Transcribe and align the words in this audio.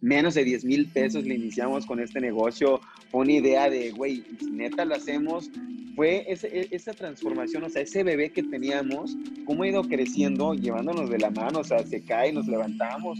menos 0.00 0.34
de 0.34 0.44
10 0.44 0.64
mil 0.64 0.86
pesos 0.86 1.24
le 1.24 1.34
iniciamos 1.34 1.86
con 1.86 2.00
este 2.00 2.20
negocio. 2.20 2.80
Fue 3.10 3.22
una 3.22 3.32
idea 3.32 3.70
de, 3.70 3.90
güey, 3.90 4.24
neta 4.50 4.84
lo 4.84 4.94
hacemos. 4.94 5.50
Fue 5.94 6.26
e, 6.28 6.68
esa 6.70 6.92
transformación, 6.92 7.64
o 7.64 7.70
sea, 7.70 7.82
ese 7.82 8.02
bebé 8.02 8.30
que 8.30 8.42
teníamos, 8.42 9.16
cómo 9.44 9.62
ha 9.62 9.68
ido 9.68 9.82
creciendo, 9.82 10.54
llevándonos 10.54 11.08
de 11.08 11.18
la 11.18 11.30
mano, 11.30 11.60
o 11.60 11.64
sea, 11.64 11.78
se 11.86 12.02
cae, 12.02 12.32
nos 12.32 12.46
levantamos, 12.46 13.18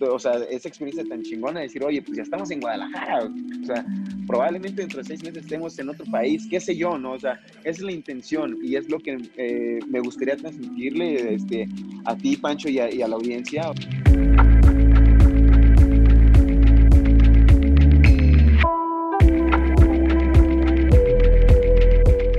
o 0.00 0.18
sea, 0.18 0.32
esa 0.50 0.68
experiencia 0.68 1.04
tan 1.04 1.22
chingona 1.22 1.60
de 1.60 1.66
decir, 1.66 1.84
oye, 1.84 2.02
pues 2.02 2.16
ya 2.16 2.22
estamos 2.22 2.50
en 2.50 2.60
Guadalajara, 2.60 3.30
o 3.62 3.66
sea, 3.66 3.84
probablemente 4.26 4.82
dentro 4.82 4.98
de 4.98 5.04
seis 5.04 5.22
meses 5.22 5.44
estemos 5.44 5.78
en 5.78 5.88
otro 5.88 6.04
país, 6.06 6.46
qué 6.48 6.60
sé 6.60 6.76
yo, 6.76 6.98
¿no? 6.98 7.12
O 7.12 7.18
sea, 7.18 7.40
es 7.64 7.80
la 7.80 7.92
intención 7.92 8.58
y 8.62 8.76
es 8.76 8.88
lo 8.88 8.98
que 8.98 9.18
eh, 9.36 9.78
me 9.88 10.00
gustaría 10.00 10.36
transmitirle 10.36 11.34
este, 11.34 11.68
a 12.04 12.16
ti, 12.16 12.36
Pancho, 12.36 12.68
y 12.68 12.78
a, 12.78 12.92
y 12.92 13.02
a 13.02 13.08
la 13.08 13.16
audiencia. 13.16 13.72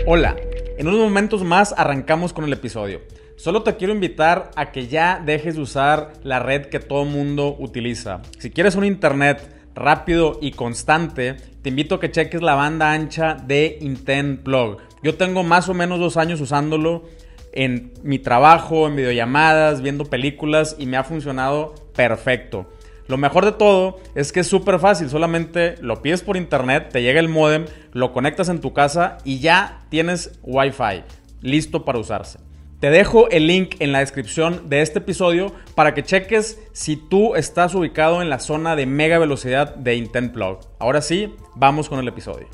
Hola, 0.08 0.36
en 0.78 0.88
unos 0.88 1.00
momentos 1.00 1.44
más 1.44 1.74
arrancamos 1.76 2.32
con 2.32 2.46
el 2.46 2.54
episodio. 2.54 3.02
Solo 3.38 3.64
te 3.64 3.76
quiero 3.76 3.92
invitar 3.92 4.52
a 4.56 4.72
que 4.72 4.86
ya 4.86 5.20
dejes 5.26 5.56
de 5.56 5.62
usar 5.62 6.14
la 6.22 6.38
red 6.38 6.68
que 6.68 6.80
todo 6.80 7.06
mundo 7.06 7.56
utiliza. 7.58 8.22
Si 8.38 8.52
quieres 8.52 8.76
un 8.76 8.86
internet 8.86 9.42
rápido 9.74 10.38
y 10.44 10.52
constante, 10.52 11.38
te 11.64 11.70
invito 11.70 11.96
a 11.96 12.00
que 12.00 12.12
cheques 12.12 12.44
la 12.44 12.54
banda 12.54 12.92
ancha 12.92 13.34
de 13.34 13.80
Intent 13.82 14.44
Plug. 14.44 14.78
Yo 15.02 15.16
tengo 15.16 15.42
más 15.44 15.70
o 15.70 15.74
menos 15.74 16.00
dos 16.00 16.18
años 16.18 16.40
usándolo 16.40 17.06
en 17.52 17.92
mi 18.04 18.20
trabajo, 18.20 18.86
en 18.88 18.98
videollamadas, 18.98 19.82
viendo 19.82 20.06
películas 20.06 20.76
y 20.78 20.86
me 20.86 20.98
ha 20.98 21.04
funcionado 21.04 21.74
perfecto. 21.96 22.70
Lo 23.08 23.18
mejor 23.18 23.46
de 23.46 23.52
todo 23.52 24.00
es 24.16 24.32
que 24.32 24.40
es 24.40 24.48
súper 24.48 24.80
fácil, 24.80 25.10
solamente 25.10 25.76
lo 25.82 26.02
pides 26.02 26.24
por 26.24 26.38
internet, 26.38 26.90
te 26.92 27.04
llega 27.04 27.20
el 27.20 27.30
modem, 27.30 27.66
lo 27.92 28.14
conectas 28.14 28.50
en 28.50 28.62
tu 28.62 28.74
casa 28.74 29.20
y 29.24 29.40
ya 29.40 29.86
tienes 29.90 30.40
Wi-Fi 30.42 31.04
listo 31.42 31.86
para 31.86 32.00
usarse. 32.00 32.40
Te 32.80 32.90
dejo 32.90 33.30
el 33.30 33.48
link 33.48 33.76
en 33.80 33.92
la 33.92 34.00
descripción 34.00 34.70
de 34.70 34.82
este 34.82 35.00
episodio 35.00 35.54
para 35.76 35.94
que 35.94 36.04
cheques 36.04 36.60
si 36.74 36.98
tú 36.98 37.36
estás 37.36 37.74
ubicado 37.74 38.22
en 38.22 38.30
la 38.30 38.40
zona 38.40 38.76
de 38.76 38.86
mega 38.86 39.18
velocidad 39.18 39.76
de 39.76 39.96
Intent 39.96 40.34
Plug. 40.34 40.60
Ahora 40.80 41.02
sí, 41.02 41.34
vamos 41.56 41.88
con 41.88 42.00
el 42.00 42.08
episodio. 42.08 42.48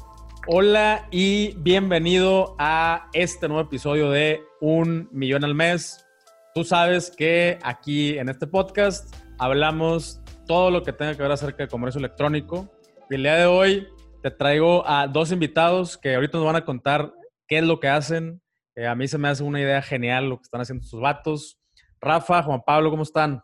Hola 0.47 1.08
y 1.11 1.53
bienvenido 1.58 2.55
a 2.59 3.09
este 3.13 3.47
nuevo 3.47 3.63
episodio 3.63 4.11
de 4.11 4.41
Un 4.59 5.09
Millón 5.11 5.43
al 5.43 5.55
Mes. 5.55 6.05
Tú 6.53 6.63
sabes 6.63 7.11
que 7.11 7.58
aquí 7.63 8.17
en 8.17 8.30
este 8.30 8.47
podcast 8.47 9.15
hablamos 9.39 10.20
todo 10.45 10.72
lo 10.72 10.84
que 10.84 10.94
tenga 10.94 11.16
que 11.16 11.22
ver 11.22 11.31
acerca 11.31 11.64
de 11.64 11.70
comercio 11.70 12.00
electrónico. 12.00 12.70
Y 13.09 13.16
el 13.16 13.23
día 13.23 13.36
de 13.36 13.45
hoy 13.45 13.88
te 14.22 14.31
traigo 14.31 14.88
a 14.88 15.08
dos 15.08 15.31
invitados 15.31 15.98
que 15.98 16.16
ahorita 16.16 16.38
nos 16.38 16.45
van 16.45 16.56
a 16.56 16.66
contar 16.66 17.14
qué 17.48 17.58
es 17.59 17.64
lo 17.64 17.80
que 17.80 17.88
hacen, 17.88 18.42
eh, 18.75 18.88
a 18.88 18.95
mí 18.95 19.08
se 19.08 19.17
me 19.17 19.28
hace 19.28 19.44
una 19.44 19.59
idea 19.59 19.81
genial 19.81 20.30
lo 20.30 20.38
que 20.38 20.44
están 20.44 20.61
haciendo 20.61 20.86
sus 20.86 21.02
vatos. 21.02 21.59
Rafa, 22.00 22.42
Juan 22.42 22.61
Pablo, 22.66 22.89
¿cómo 22.89 23.03
están? 23.03 23.44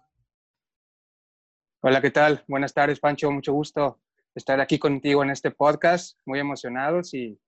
Hola, 1.82 2.02
¿qué 2.02 2.12
tal? 2.12 2.44
Buenas 2.48 2.74
tardes, 2.74 3.00
Pancho. 3.00 3.30
Mucho 3.30 3.52
gusto 3.52 4.00
estar 4.34 4.62
aquí 4.62 4.80
contigo 4.80 5.24
en 5.24 5.30
este 5.30 5.52
podcast. 5.52 6.18
Muy 6.26 6.40
emocionados 6.40 7.14
y 7.14 7.40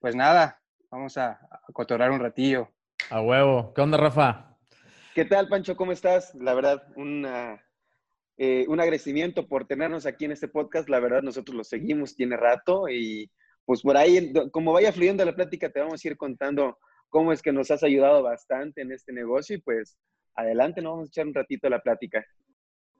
pues 0.00 0.16
nada, 0.16 0.60
vamos 0.90 1.16
a, 1.16 1.40
a 1.40 2.10
un 2.10 2.20
ratillo. 2.20 2.68
A 3.10 3.20
huevo. 3.20 3.72
¿Qué 3.74 3.80
onda, 3.80 3.96
Rafa? 3.96 4.56
¿Qué 5.14 5.24
tal, 5.24 5.48
Pancho? 5.48 5.76
¿Cómo 5.76 5.92
estás? 5.92 6.34
La 6.34 6.54
verdad, 6.54 6.82
eh, 8.42 8.64
un 8.68 8.80
agradecimiento 8.80 9.46
por 9.46 9.66
tenernos 9.66 10.06
aquí 10.06 10.24
en 10.24 10.32
este 10.32 10.48
podcast. 10.48 10.88
La 10.88 10.98
verdad, 10.98 11.20
nosotros 11.20 11.54
lo 11.54 11.62
seguimos, 11.62 12.16
tiene 12.16 12.38
rato 12.38 12.88
y 12.88 13.30
pues 13.66 13.82
por 13.82 13.98
ahí, 13.98 14.32
como 14.50 14.72
vaya 14.72 14.92
fluyendo 14.92 15.22
la 15.26 15.34
plática, 15.36 15.68
te 15.68 15.78
vamos 15.80 16.02
a 16.02 16.08
ir 16.08 16.16
contando 16.16 16.78
cómo 17.10 17.34
es 17.34 17.42
que 17.42 17.52
nos 17.52 17.70
has 17.70 17.82
ayudado 17.82 18.22
bastante 18.22 18.80
en 18.80 18.92
este 18.92 19.12
negocio 19.12 19.56
y 19.56 19.60
pues 19.60 19.98
adelante, 20.34 20.80
nos 20.80 20.92
vamos 20.92 21.08
a 21.08 21.10
echar 21.10 21.26
un 21.26 21.34
ratito 21.34 21.68
la 21.68 21.82
plática. 21.82 22.24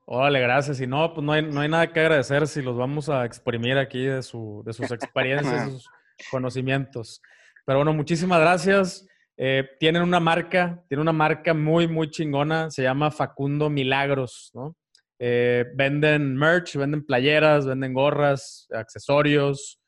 Órale, 0.04 0.40
gracias. 0.40 0.78
Y 0.78 0.86
no, 0.86 1.14
pues 1.14 1.24
no 1.24 1.32
hay, 1.32 1.42
no 1.42 1.62
hay 1.62 1.70
nada 1.70 1.90
que 1.90 2.00
agradecer 2.00 2.46
si 2.46 2.60
los 2.60 2.76
vamos 2.76 3.08
a 3.08 3.24
exprimir 3.24 3.78
aquí 3.78 4.04
de, 4.04 4.22
su, 4.22 4.62
de 4.66 4.74
sus 4.74 4.90
experiencias, 4.90 5.64
de 5.64 5.72
sus 5.72 5.88
conocimientos. 6.30 7.22
Pero 7.64 7.78
bueno, 7.78 7.94
muchísimas 7.94 8.40
gracias. 8.40 9.08
Eh, 9.38 9.66
tienen 9.78 10.02
una 10.02 10.20
marca, 10.20 10.84
tienen 10.86 11.00
una 11.00 11.14
marca 11.14 11.54
muy, 11.54 11.88
muy 11.88 12.10
chingona, 12.10 12.70
se 12.70 12.82
llama 12.82 13.10
Facundo 13.10 13.70
Milagros, 13.70 14.50
¿no? 14.52 14.76
Eh, 15.22 15.66
venden 15.74 16.34
merch, 16.34 16.76
venden 16.76 17.04
playeras, 17.04 17.66
venden 17.66 17.92
gorras, 17.92 18.66
accesorios. 18.72 19.78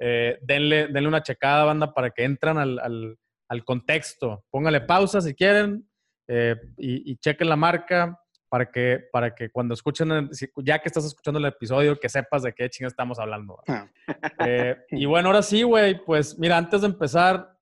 Eh, 0.00 0.38
denle, 0.40 0.86
denle 0.88 1.08
una 1.08 1.22
checada, 1.22 1.64
banda, 1.64 1.92
para 1.92 2.10
que 2.10 2.24
entran 2.24 2.56
al, 2.56 3.18
al 3.48 3.64
contexto. 3.64 4.44
Póngale 4.50 4.80
pausa 4.80 5.20
si 5.20 5.34
quieren 5.34 5.86
eh, 6.26 6.56
y, 6.78 7.16
chequen 7.18 7.50
la 7.50 7.56
marca 7.56 8.18
para 8.48 8.70
que, 8.70 9.00
para 9.12 9.34
que 9.34 9.50
cuando 9.50 9.74
escuchen, 9.74 10.30
ya 10.56 10.78
que 10.78 10.88
estás 10.88 11.04
escuchando 11.04 11.38
el 11.38 11.44
episodio, 11.44 12.00
que 12.00 12.08
sepas 12.08 12.42
de 12.42 12.54
qué 12.54 12.70
chingas 12.70 12.92
estamos 12.92 13.18
hablando. 13.18 13.62
Ah. 13.68 13.86
Y 14.90 15.04
bueno, 15.04 15.28
ahora 15.28 15.42
sí, 15.42 15.64
güey, 15.64 16.02
pues 16.02 16.38
mira, 16.38 16.56
antes 16.56 16.80
de 16.80 16.86
empezar, 16.86 17.54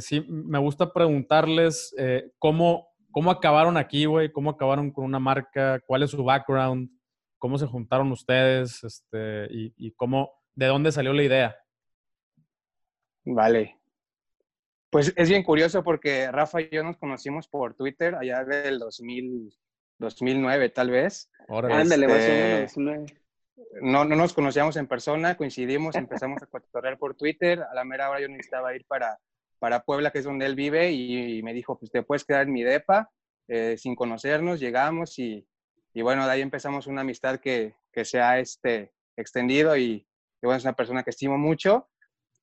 sí, 0.00 0.24
me 0.26 0.58
gusta 0.58 0.90
preguntarles 0.90 1.94
cómo, 2.38 2.91
cómo 3.12 3.30
acabaron 3.30 3.76
aquí, 3.76 4.06
güey, 4.06 4.32
cómo 4.32 4.50
acabaron 4.50 4.90
con 4.90 5.04
una 5.04 5.20
marca, 5.20 5.80
cuál 5.86 6.02
es 6.02 6.10
su 6.10 6.24
background, 6.24 6.90
cómo 7.38 7.58
se 7.58 7.66
juntaron 7.66 8.10
ustedes, 8.10 8.82
este, 8.82 9.46
y, 9.50 9.72
y 9.76 9.92
cómo, 9.92 10.32
de 10.54 10.66
dónde 10.66 10.90
salió 10.90 11.12
la 11.12 11.22
idea. 11.22 11.56
Vale, 13.24 13.82
pues 14.92 15.10
es 15.16 15.30
bien 15.30 15.42
curioso 15.42 15.82
porque 15.82 16.30
Rafa 16.30 16.60
y 16.60 16.68
yo 16.70 16.82
nos 16.82 16.98
conocimos 16.98 17.48
por 17.48 17.72
Twitter 17.72 18.14
allá 18.14 18.44
del 18.44 18.78
2000, 18.78 19.50
2009 19.96 20.68
tal 20.68 20.90
vez. 20.90 21.30
Ándale, 21.48 22.06
más 22.06 22.16
o 22.16 22.28
menos. 22.28 22.76
Este, 22.76 23.22
no, 23.80 24.04
no 24.04 24.16
nos 24.16 24.34
conocíamos 24.34 24.76
en 24.76 24.86
persona, 24.86 25.38
coincidimos, 25.38 25.96
empezamos 25.96 26.42
a 26.42 26.46
cotorrear 26.46 26.98
por 26.98 27.14
Twitter. 27.14 27.62
A 27.62 27.74
la 27.74 27.84
mera 27.84 28.10
hora 28.10 28.20
yo 28.20 28.28
necesitaba 28.28 28.74
ir 28.76 28.84
para, 28.86 29.18
para 29.62 29.84
Puebla, 29.84 30.10
que 30.10 30.18
es 30.18 30.24
donde 30.24 30.44
él 30.44 30.56
vive, 30.56 30.90
y, 30.90 31.40
me 31.44 31.54
dijo, 31.54 31.78
pues 31.78 31.92
te 31.92 32.02
puedes 32.02 32.24
quedar 32.24 32.48
en 32.48 32.52
mi 32.52 32.64
depa, 32.64 33.12
eh, 33.46 33.76
sin 33.78 33.94
conocernos, 33.94 34.58
llegamos 34.58 35.20
y, 35.20 35.46
y, 35.94 36.02
bueno, 36.02 36.26
de 36.26 36.32
ahí 36.32 36.40
empezamos 36.40 36.88
una 36.88 37.02
amistad 37.02 37.38
que, 37.38 37.76
que 37.92 38.04
se 38.04 38.20
ha 38.20 38.40
este, 38.40 38.92
extendido 39.16 39.76
y, 39.76 39.84
y 39.84 40.06
bueno, 40.42 40.56
es 40.56 40.64
una 40.64 40.72
persona 40.74 41.04
que 41.04 41.10
estimo 41.10 41.38
mucho. 41.38 41.88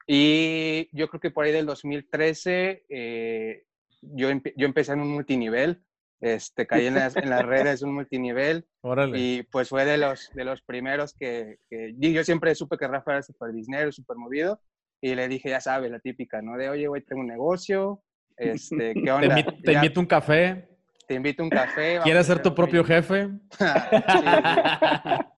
Y 0.07 0.87
yo 0.93 1.09
creo 1.09 1.19
que 1.19 1.29
por 1.29 1.43
ahí 1.43 1.51
del 1.51 1.65
2013 1.65 2.85
eh, 2.87 3.65
yo, 4.01 4.29
yo 4.55 4.65
empecé 4.65 4.93
en 4.93 5.01
un 5.01 5.09
multinivel, 5.09 5.83
este, 6.21 6.65
caí 6.67 6.87
en 6.87 6.95
las, 6.95 7.17
en 7.17 7.29
las 7.29 7.45
redes 7.45 7.81
un 7.81 7.95
multinivel 7.95 8.65
y 9.13 9.43
pues 9.43 9.67
fue 9.67 9.83
de 9.83 9.97
los, 9.97 10.31
de 10.33 10.45
los 10.45 10.61
primeros 10.61 11.13
que, 11.13 11.59
que 11.69 11.93
yo 11.97 12.23
siempre 12.23 12.55
supe 12.55 12.77
que 12.77 12.87
Rafa 12.87 13.11
era 13.11 13.23
súper 13.23 13.51
dinero, 13.51 13.91
súper 13.91 14.15
movido 14.15 14.61
y 15.01 15.15
le 15.15 15.27
dije, 15.27 15.49
ya 15.49 15.61
sabes, 15.61 15.91
la 15.91 15.99
típica, 15.99 16.41
¿no? 16.41 16.57
De, 16.57 16.69
oye, 16.69 16.87
güey, 16.87 17.01
tengo 17.01 17.21
un 17.21 17.27
negocio, 17.27 18.01
este, 18.37 18.93
¿qué 18.93 19.11
onda? 19.11 19.21
Te, 19.21 19.39
invito, 19.39 19.53
te 19.63 19.73
invito 19.73 19.99
un 19.99 20.05
café. 20.05 20.69
Te 21.07 21.15
invito 21.15 21.43
un 21.43 21.49
café. 21.49 21.99
¿Quieres 22.03 22.27
ser 22.27 22.41
tu 22.41 22.53
propio 22.53 22.83
jefe? 22.83 23.29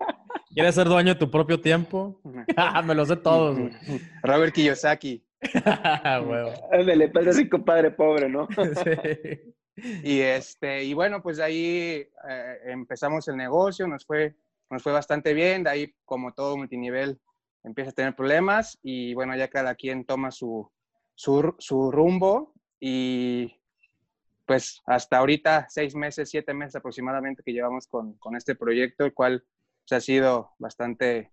¿Quieres 0.54 0.76
ser 0.76 0.88
dueño 0.88 1.14
de 1.14 1.20
tu 1.20 1.32
propio 1.32 1.62
tiempo? 1.62 2.20
Me 2.84 2.94
lo 2.94 3.06
sé 3.06 3.16
todos, 3.16 3.58
Robert 4.22 4.54
Kiyosaki. 4.54 5.24
Le 6.84 7.08
parece 7.10 7.50
compadre 7.50 7.92
pobre, 7.92 8.30
¿no? 8.30 8.48
sí. 8.50 9.56
Y, 10.04 10.20
este, 10.20 10.84
y 10.84 10.94
bueno, 10.94 11.24
pues 11.24 11.40
ahí 11.40 12.06
eh, 12.30 12.58
empezamos 12.66 13.28
el 13.30 13.38
negocio, 13.38 13.88
nos 13.88 14.06
fue, 14.06 14.36
nos 14.70 14.84
fue 14.84 14.92
bastante 14.92 15.34
bien, 15.34 15.64
de 15.64 15.70
ahí 15.70 15.96
como 16.04 16.34
todo 16.34 16.58
multinivel 16.58 17.20
empieza 17.64 17.92
a 17.92 17.94
tener 17.94 18.16
problemas 18.16 18.80
y 18.82 19.14
bueno, 19.14 19.36
ya 19.36 19.50
cada 19.50 19.76
quien 19.76 20.06
toma 20.06 20.32
su, 20.32 20.72
su, 21.16 21.56
su 21.60 21.92
rumbo 21.92 22.54
y 22.80 23.56
pues 24.46 24.82
hasta 24.86 25.18
ahorita, 25.18 25.68
seis 25.70 25.96
meses, 25.96 26.30
siete 26.30 26.54
meses 26.54 26.76
aproximadamente 26.76 27.44
que 27.44 27.54
llevamos 27.54 27.88
con, 27.88 28.14
con 28.14 28.36
este 28.36 28.56
proyecto, 28.56 29.06
el 29.06 29.14
cual 29.14 29.46
ha 29.96 30.00
sido 30.00 30.52
bastante, 30.58 31.32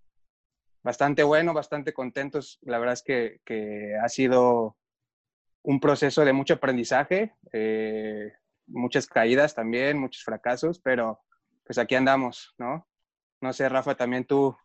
bastante 0.82 1.22
bueno, 1.22 1.52
bastante 1.54 1.92
contentos. 1.92 2.58
La 2.62 2.78
verdad 2.78 2.94
es 2.94 3.02
que, 3.02 3.40
que 3.44 3.96
ha 4.02 4.08
sido 4.08 4.76
un 5.62 5.80
proceso 5.80 6.24
de 6.24 6.32
mucho 6.32 6.54
aprendizaje, 6.54 7.34
eh, 7.52 8.32
muchas 8.66 9.06
caídas 9.06 9.54
también, 9.54 9.98
muchos 9.98 10.22
fracasos, 10.24 10.80
pero 10.80 11.20
pues 11.64 11.78
aquí 11.78 11.94
andamos, 11.94 12.54
¿no? 12.58 12.86
No 13.40 13.52
sé, 13.52 13.68
Rafa, 13.68 13.94
también 13.94 14.24
tú. 14.24 14.56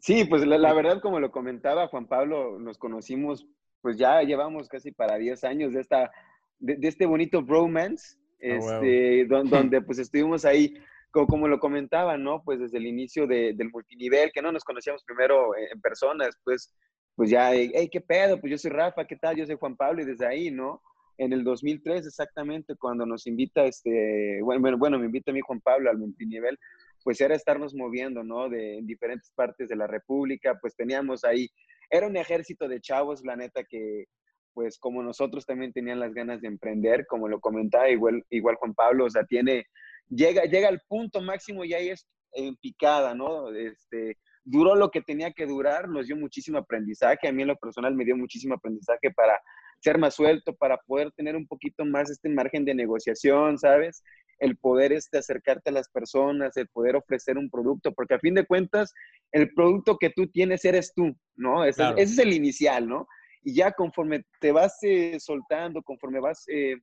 Sí, 0.00 0.24
pues 0.24 0.46
la, 0.46 0.72
verdad, 0.72 1.00
como 1.00 1.20
lo 1.20 1.30
comentaba 1.30 1.88
Juan 1.88 2.06
Pablo, 2.06 2.58
nos 2.58 2.78
conocimos, 2.78 3.46
pues 3.82 3.98
ya 3.98 4.22
llevamos 4.22 4.68
casi 4.68 4.92
para 4.92 5.16
10 5.16 5.44
años 5.44 5.72
de, 5.74 5.80
esta, 5.80 6.10
de, 6.58 6.78
este 6.88 7.04
bonito 7.06 7.42
bromance, 7.42 8.16
ah, 8.16 8.38
este, 8.40 9.26
donde, 9.26 9.50
donde 9.56 9.82
pues 9.82 9.98
estuvimos 9.98 10.44
ahí 10.44 10.74
como, 11.10 11.48
lo 11.48 11.58
comentaba, 11.58 12.16
¿no? 12.16 12.42
Pues 12.44 12.60
desde 12.60 12.78
el 12.78 12.86
inicio 12.86 13.26
del 13.26 13.70
multinivel, 13.70 14.30
que 14.32 14.42
no 14.42 14.52
nos 14.52 14.64
conocíamos 14.64 15.04
primero 15.04 15.56
en, 15.56 15.80
persona, 15.80 16.26
después, 16.26 16.72
pues 17.16 17.30
ya, 17.30 17.52
hey, 17.52 17.88
¿qué 17.90 18.00
pedo? 18.00 18.40
Pues 18.40 18.52
yo 18.52 18.58
soy 18.58 18.70
Rafa, 18.70 19.06
¿qué 19.06 19.16
tal? 19.16 19.36
Yo 19.36 19.44
soy 19.44 19.56
Juan 19.56 19.76
Pablo, 19.76 20.02
y 20.02 20.06
desde 20.06 20.26
ahí, 20.26 20.50
¿no? 20.50 20.82
En 21.18 21.32
el 21.32 21.44
2003, 21.44 22.06
exactamente, 22.06 22.76
cuando 22.76 23.04
nos 23.04 23.26
invita, 23.26 23.64
este, 23.64 24.40
bueno, 24.42 24.78
bueno, 24.78 24.98
me 24.98 25.06
invita 25.06 25.30
a 25.30 25.34
mí 25.34 25.40
Juan 25.40 25.60
Pablo 25.60 25.90
al 25.90 25.98
multinivel, 25.98 26.58
pues 27.04 27.20
era 27.20 27.34
estarnos 27.34 27.74
moviendo, 27.74 28.22
¿no? 28.22 28.48
De 28.48 28.78
en 28.78 28.86
diferentes 28.86 29.30
partes 29.34 29.68
de 29.68 29.76
la 29.76 29.86
República, 29.86 30.58
pues 30.60 30.74
teníamos 30.76 31.24
ahí, 31.24 31.48
era 31.90 32.06
un 32.06 32.16
ejército 32.16 32.68
de 32.68 32.80
chavos, 32.80 33.24
la 33.24 33.36
neta, 33.36 33.64
que 33.64 34.04
pues 34.52 34.78
como 34.78 35.02
nosotros 35.02 35.46
también 35.46 35.72
tenían 35.72 36.00
las 36.00 36.12
ganas 36.12 36.40
de 36.40 36.48
emprender, 36.48 37.06
como 37.06 37.28
lo 37.28 37.40
comentaba 37.40 37.88
igual, 37.88 38.24
igual 38.30 38.56
Juan 38.56 38.74
Pablo, 38.74 39.06
o 39.06 39.10
sea, 39.10 39.24
tiene, 39.24 39.66
llega, 40.08 40.44
llega 40.44 40.68
al 40.68 40.80
punto 40.88 41.20
máximo 41.20 41.64
y 41.64 41.72
ahí 41.74 41.88
es 41.88 42.06
en 42.32 42.56
picada, 42.56 43.14
¿no? 43.14 43.52
Este, 43.54 44.16
duró 44.44 44.74
lo 44.74 44.90
que 44.90 45.02
tenía 45.02 45.32
que 45.32 45.46
durar, 45.46 45.88
nos 45.88 46.06
dio 46.06 46.16
muchísimo 46.16 46.58
aprendizaje, 46.58 47.28
a 47.28 47.32
mí 47.32 47.42
en 47.42 47.48
lo 47.48 47.56
personal 47.56 47.94
me 47.94 48.04
dio 48.04 48.16
muchísimo 48.16 48.54
aprendizaje 48.54 49.10
para 49.10 49.40
ser 49.80 49.98
más 49.98 50.14
suelto, 50.14 50.54
para 50.54 50.76
poder 50.78 51.10
tener 51.12 51.36
un 51.36 51.46
poquito 51.46 51.84
más 51.84 52.10
este 52.10 52.28
margen 52.28 52.64
de 52.64 52.74
negociación, 52.74 53.58
¿sabes? 53.58 54.02
El 54.40 54.56
poder 54.56 54.92
este, 54.92 55.18
acercarte 55.18 55.70
a 55.70 55.74
las 55.74 55.88
personas, 55.88 56.56
el 56.56 56.68
poder 56.68 56.96
ofrecer 56.96 57.38
un 57.38 57.48
producto, 57.48 57.92
porque 57.92 58.14
a 58.14 58.18
fin 58.18 58.34
de 58.34 58.46
cuentas, 58.46 58.92
el 59.32 59.52
producto 59.54 59.96
que 59.98 60.10
tú 60.10 60.26
tienes 60.26 60.64
eres 60.64 60.92
tú, 60.94 61.14
¿no? 61.36 61.64
Ese, 61.64 61.84
es 61.96 62.18
el 62.18 62.32
inicial, 62.32 62.88
¿no? 62.88 63.06
Y 63.42 63.54
ya 63.54 63.72
conforme 63.72 64.24
te 64.40 64.50
vas 64.50 64.76
eh, 64.82 65.18
soltando, 65.20 65.82
conforme 65.82 66.20
vas 66.20 66.44
eh, 66.48 66.76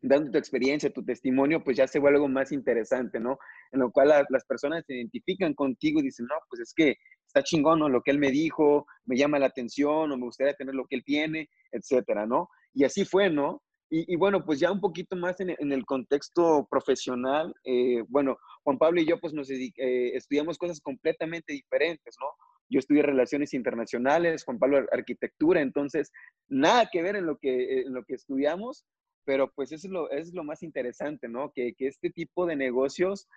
dando 0.00 0.30
tu 0.30 0.38
experiencia, 0.38 0.90
tu 0.90 1.04
testimonio, 1.04 1.62
pues 1.62 1.76
ya 1.76 1.86
se 1.86 1.98
vuelve 1.98 2.16
algo 2.16 2.28
más 2.28 2.52
interesante, 2.52 3.20
¿no? 3.20 3.38
En 3.72 3.80
lo 3.80 3.90
cual 3.90 4.08
las 4.28 4.44
personas 4.46 4.84
se 4.86 4.94
identifican 4.94 5.54
contigo 5.54 6.00
y 6.00 6.04
dicen, 6.04 6.26
no, 6.26 6.34
pues 6.48 6.60
es 6.60 6.72
que 6.74 6.96
está 7.26 7.42
chingón, 7.42 7.80
¿no? 7.80 7.88
Lo 7.88 8.02
que 8.02 8.10
él 8.10 8.18
me 8.18 8.30
dijo, 8.30 8.86
me 9.04 9.16
llama 9.16 9.38
la 9.38 9.46
atención 9.46 10.10
o 10.10 10.16
me 10.16 10.24
gustaría 10.24 10.54
tener 10.54 10.74
lo 10.74 10.86
que 10.86 10.96
él 10.96 11.04
tiene, 11.04 11.48
etcétera, 11.72 12.26
¿no? 12.26 12.48
Y 12.72 12.84
así 12.84 13.04
fue, 13.04 13.30
¿no? 13.30 13.62
Y, 13.88 14.16
bueno, 14.16 14.44
pues 14.44 14.58
ya 14.58 14.72
un 14.72 14.80
poquito 14.80 15.14
más 15.14 15.38
en, 15.38 15.50
el 15.72 15.86
contexto 15.86 16.66
profesional, 16.68 17.54
eh, 17.64 18.02
bueno, 18.08 18.36
Juan 18.64 18.78
Pablo 18.78 19.00
y 19.00 19.06
yo 19.06 19.20
pues 19.20 19.32
nos 19.32 19.48
eh, 19.48 19.72
estudiamos 20.14 20.58
cosas 20.58 20.80
completamente 20.80 21.52
diferentes, 21.52 22.16
¿no? 22.20 22.26
Yo 22.68 22.80
estudié 22.80 23.02
relaciones 23.02 23.54
internacionales, 23.54 24.42
Juan 24.44 24.58
Pablo 24.58 24.84
arquitectura, 24.90 25.60
entonces 25.60 26.10
nada 26.48 26.88
que 26.90 27.00
ver 27.00 27.14
en 27.14 27.26
lo 27.26 27.38
que, 27.38 27.82
en 27.82 27.94
lo 27.94 28.02
que 28.04 28.14
estudiamos, 28.14 28.84
pero 29.24 29.52
pues 29.54 29.70
eso 29.70 29.86
es 29.86 29.92
lo, 29.92 30.10
es 30.10 30.34
lo 30.34 30.42
más 30.42 30.64
interesante, 30.64 31.28
¿no? 31.28 31.52
Que, 31.54 31.74
que 31.74 31.86
este 31.86 32.10
tipo 32.10 32.44
de 32.44 32.56
negocios 32.56 33.28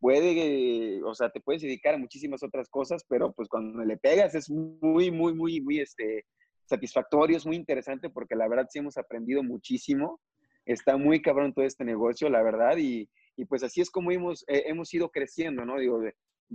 puede, 0.00 1.02
o 1.04 1.14
sea, 1.14 1.28
te 1.28 1.40
puedes 1.40 1.60
dedicar 1.60 1.94
a 1.94 1.98
muchísimas 1.98 2.42
otras 2.42 2.70
cosas, 2.70 3.04
pero 3.06 3.32
pues 3.32 3.48
cuando 3.48 3.84
le 3.84 3.98
pegas 3.98 4.34
es 4.34 4.48
muy, 4.48 5.10
muy, 5.10 5.34
muy, 5.34 5.60
muy 5.60 5.80
este, 5.80 6.24
satisfactorio, 6.70 7.36
es 7.36 7.46
muy 7.46 7.56
interesante 7.56 8.08
porque 8.08 8.34
la 8.34 8.48
verdad 8.48 8.66
sí 8.70 8.78
hemos 8.78 8.96
aprendido 8.96 9.42
muchísimo. 9.42 10.20
Está 10.64 10.96
muy 10.96 11.20
cabrón 11.20 11.52
todo 11.52 11.64
este 11.64 11.84
negocio, 11.84 12.28
la 12.30 12.42
verdad, 12.42 12.76
y, 12.78 13.08
y 13.36 13.44
pues 13.44 13.62
así 13.62 13.80
es 13.80 13.90
como 13.90 14.10
hemos, 14.10 14.44
eh, 14.48 14.64
hemos 14.66 14.92
ido 14.94 15.10
creciendo, 15.10 15.64
¿no? 15.64 15.78
Digo, 15.78 16.00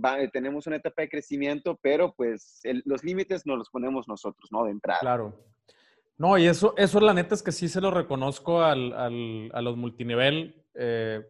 va, 0.02 0.16
tenemos 0.28 0.66
una 0.66 0.76
etapa 0.76 1.02
de 1.02 1.08
crecimiento, 1.08 1.78
pero 1.82 2.14
pues 2.14 2.60
los 2.84 3.04
límites 3.04 3.46
nos 3.46 3.58
los 3.58 3.70
ponemos 3.70 4.08
nosotros, 4.08 4.50
¿no? 4.50 4.64
De 4.64 4.70
entrada. 4.72 5.00
Claro. 5.00 5.34
No, 6.18 6.38
y 6.38 6.46
eso, 6.46 6.74
eso 6.78 7.00
la 7.00 7.12
neta 7.12 7.34
es 7.34 7.42
que 7.42 7.52
sí 7.52 7.68
se 7.68 7.80
lo 7.80 7.90
reconozco 7.90 8.62
al, 8.62 8.92
al, 8.94 9.50
a 9.52 9.60
los 9.60 9.76
multinivel. 9.76 10.64
Eh, 10.74 11.20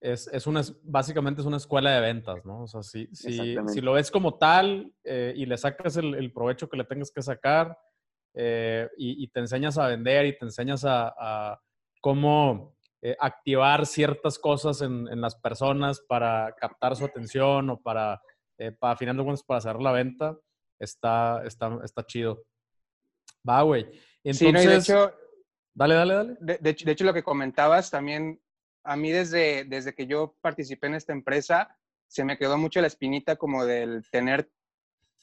es, 0.00 0.28
es, 0.32 0.46
una, 0.46 0.62
básicamente 0.82 1.40
es 1.40 1.46
una 1.46 1.56
escuela 1.56 1.92
de 1.92 2.00
ventas, 2.00 2.44
¿no? 2.44 2.62
O 2.62 2.66
sea, 2.66 2.82
si, 2.82 3.08
si, 3.12 3.56
si 3.66 3.80
lo 3.80 3.94
ves 3.94 4.10
como 4.10 4.34
tal 4.36 4.92
eh, 5.02 5.32
y 5.34 5.46
le 5.46 5.56
sacas 5.56 5.96
el, 5.96 6.14
el, 6.14 6.32
provecho 6.32 6.68
que 6.68 6.76
le 6.76 6.84
tengas 6.84 7.10
que 7.10 7.22
sacar 7.22 7.76
eh, 8.34 8.88
y, 8.96 9.24
y, 9.24 9.28
te 9.28 9.40
enseñas 9.40 9.78
a 9.78 9.88
vender 9.88 10.26
y 10.26 10.38
te 10.38 10.44
enseñas 10.44 10.84
a, 10.84 11.14
a 11.18 11.60
cómo 12.00 12.76
eh, 13.02 13.16
activar 13.18 13.86
ciertas 13.86 14.38
cosas 14.38 14.82
en, 14.82 15.08
en, 15.08 15.20
las 15.20 15.34
personas 15.34 16.00
para 16.00 16.54
captar 16.58 16.96
su 16.96 17.04
atención 17.04 17.70
o 17.70 17.80
para, 17.80 18.20
para 18.78 18.96
final 18.96 19.16
de 19.16 19.24
cuentas, 19.24 19.44
para 19.44 19.58
hacer 19.58 19.76
la 19.76 19.92
venta, 19.92 20.36
está, 20.78 21.42
está, 21.44 21.78
está 21.84 22.04
chido. 22.04 22.44
Va, 23.48 23.62
güey. 23.62 23.82
Entonces, 24.24 24.38
sí, 24.38 24.52
no, 24.52 24.62
y 24.62 24.66
de 24.66 24.76
hecho, 24.76 25.14
dale, 25.74 25.94
dale, 25.94 26.14
dale. 26.14 26.36
De, 26.40 26.58
de, 26.58 26.72
de 26.72 26.92
hecho, 26.92 27.04
lo 27.04 27.14
que 27.14 27.22
comentabas 27.22 27.90
también 27.90 28.40
a 28.84 28.96
mí 28.96 29.10
desde, 29.10 29.64
desde 29.64 29.94
que 29.94 30.06
yo 30.06 30.36
participé 30.40 30.86
en 30.86 30.94
esta 30.94 31.12
empresa, 31.12 31.76
se 32.08 32.24
me 32.24 32.38
quedó 32.38 32.56
mucho 32.56 32.80
la 32.80 32.86
espinita 32.86 33.36
como 33.36 33.64
del 33.66 34.02
tener, 34.10 34.50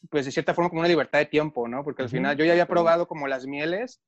pues 0.10 0.26
de 0.26 0.32
cierta 0.32 0.54
forma, 0.54 0.70
como 0.70 0.82
una 0.82 0.90
libertad 0.90 1.20
de 1.20 1.26
tiempo, 1.26 1.68
¿no? 1.68 1.84
Porque 1.84 2.04
al 2.04 2.10
final 2.10 2.38
yo 2.38 2.46
ya 2.46 2.52
había 2.52 2.68
probado 2.68 3.08
como 3.08 3.28
las 3.28 3.46
mieles 3.46 4.02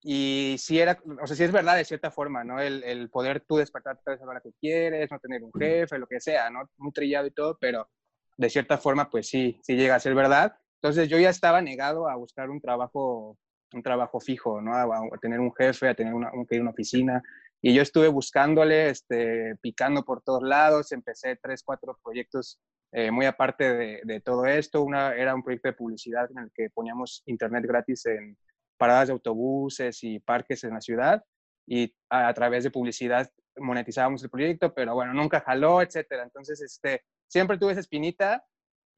y 0.00 0.56
sí 0.58 0.78
era, 0.78 0.98
o 1.20 1.26
sea, 1.26 1.36
sí 1.36 1.44
es 1.44 1.52
verdad 1.52 1.76
de 1.76 1.84
cierta 1.84 2.10
forma, 2.10 2.44
¿no? 2.44 2.60
El, 2.60 2.84
el 2.84 3.10
poder 3.10 3.40
tú 3.40 3.56
despertarte 3.56 4.12
a 4.12 4.16
la 4.16 4.26
hora 4.26 4.40
que 4.40 4.52
quieres, 4.60 5.10
no 5.10 5.18
tener 5.18 5.42
un 5.42 5.52
jefe, 5.52 5.98
lo 5.98 6.06
que 6.06 6.20
sea, 6.20 6.50
¿no? 6.50 6.68
Muy 6.76 6.92
trillado 6.92 7.26
y 7.26 7.32
todo, 7.32 7.58
pero 7.60 7.88
de 8.36 8.50
cierta 8.50 8.78
forma, 8.78 9.10
pues 9.10 9.28
sí, 9.28 9.60
sí 9.62 9.76
llega 9.76 9.96
a 9.96 10.00
ser 10.00 10.14
verdad. 10.14 10.56
Entonces 10.80 11.08
yo 11.08 11.18
ya 11.18 11.30
estaba 11.30 11.60
negado 11.60 12.08
a 12.08 12.14
buscar 12.14 12.50
un 12.50 12.60
trabajo, 12.60 13.36
un 13.72 13.82
trabajo 13.82 14.20
fijo, 14.20 14.60
¿no? 14.60 14.74
A, 14.74 14.82
a 14.82 15.18
tener 15.20 15.40
un 15.40 15.52
jefe, 15.54 15.88
a 15.88 15.94
tener 15.94 16.14
una, 16.14 16.30
una 16.32 16.70
oficina. 16.70 17.22
Y 17.60 17.74
yo 17.74 17.82
estuve 17.82 18.06
buscándole, 18.06 18.90
este, 18.90 19.56
picando 19.60 20.04
por 20.04 20.22
todos 20.22 20.44
lados, 20.44 20.92
empecé 20.92 21.36
tres, 21.42 21.64
cuatro 21.64 21.98
proyectos 22.04 22.60
eh, 22.92 23.10
muy 23.10 23.26
aparte 23.26 24.00
de, 24.04 24.20
todo 24.20 24.46
esto. 24.46 24.82
Una 24.82 25.14
era 25.14 25.34
un 25.34 25.42
proyecto 25.42 25.68
de 25.68 25.74
publicidad 25.74 26.30
en 26.30 26.38
el 26.38 26.50
que 26.54 26.70
poníamos 26.70 27.22
internet 27.26 27.64
gratis 27.66 28.06
en 28.06 28.36
paradas 28.76 29.08
de 29.08 29.12
autobuses 29.12 30.02
y 30.04 30.20
parques 30.20 30.64
en 30.64 30.74
la 30.74 30.80
ciudad 30.80 31.22
y 31.66 31.94
a, 32.08 32.28
a 32.28 32.34
través 32.34 32.64
de 32.64 32.70
publicidad 32.70 33.30
monetizábamos 33.56 34.22
el 34.22 34.30
proyecto, 34.30 34.72
pero 34.72 34.94
bueno, 34.94 35.12
nunca 35.12 35.40
jaló, 35.40 35.82
etcétera. 35.82 36.22
Entonces, 36.22 36.60
este, 36.60 37.02
siempre 37.26 37.58
tuve 37.58 37.72
esa 37.72 37.80
espinita 37.80 38.44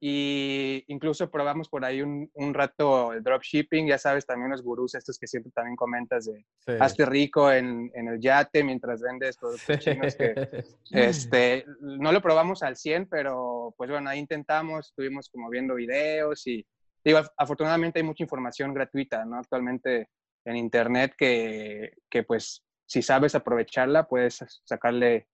y 0.03 0.83
incluso 0.89 1.31
probamos 1.31 1.69
por 1.69 1.85
ahí 1.85 2.01
un, 2.01 2.31
un, 2.33 2.55
rato 2.55 3.13
el 3.13 3.23
dropshipping, 3.23 3.87
ya 3.87 3.99
sabes, 3.99 4.25
también 4.25 4.51
los 4.51 4.63
gurús 4.63 4.95
estos 4.95 5.19
que 5.19 5.27
siempre 5.27 5.53
también 5.53 5.77
comentas 5.77 6.25
de 6.25 6.47
sí. 6.65 6.73
hazte 6.81 7.05
rico 7.05 7.53
en, 7.53 7.91
en, 7.95 8.09
el 8.09 8.19
yate 8.19 8.65
mientras 8.65 9.03
vendes 9.03 9.37
productos 9.37 9.77
sí. 9.77 9.91
chinos 9.91 10.17
que 10.17 10.65
este, 10.91 11.67
no 11.81 12.13
lo 12.13 12.23
probamos 12.23 12.63
al 12.63 12.77
100, 12.77 13.09
pero 13.11 13.75
pues 13.77 13.91
bueno, 13.91 14.09
ahí 14.09 14.19
intentamos, 14.19 14.89
estuvimos 14.89 15.29
como 15.29 15.51
viendo 15.51 15.75
videos 15.75 16.47
y 16.47 16.67
digo, 17.05 17.21
afortunadamente 17.37 17.99
hay 17.99 18.05
mucha 18.05 18.25
información 18.25 18.73
gratuita, 18.73 19.27
¿no? 19.27 19.37
Actualmente 19.37 20.09
en 20.47 20.57
internet 20.57 21.15
que, 21.17 21.93
que 22.09 22.23
pues 22.23 22.65
si 22.87 23.03
sabes 23.03 23.35
aprovecharla, 23.35 24.09
puedes 24.09 24.45
sacarle 24.65 25.29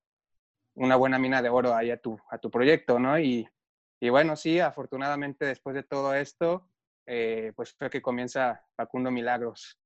una 0.75 0.97
buena 0.97 1.21
mina 1.21 1.41
de 1.41 1.49
oro 1.49 1.75
ahí 1.75 1.93
a 1.93 1.97
tu, 1.99 2.19
a 2.31 2.39
tu 2.39 2.51
proyecto, 2.51 2.99
¿no? 2.99 3.19
Y 3.19 3.49
y 4.01 4.09
bueno, 4.11 4.37
sí, 4.37 4.61
afortunadamente 4.61 5.47
después 5.47 5.75
de 5.75 5.83
todo 5.83 6.15
esto, 6.15 6.69
eh, 7.07 7.53
pues 7.57 7.73
fue 7.73 7.89
que 7.89 8.03
comienza 8.03 8.65
Facundo 8.77 9.11
Milagros. 9.11 9.79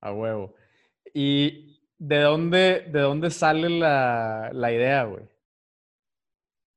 A 0.00 0.12
huevo. 0.12 0.54
¿Y 1.12 1.82
de 1.98 2.20
dónde, 2.20 2.86
de 2.88 3.00
dónde 3.00 3.30
sale 3.30 3.68
la, 3.68 4.50
la 4.52 4.72
idea, 4.72 5.04
güey? 5.04 5.24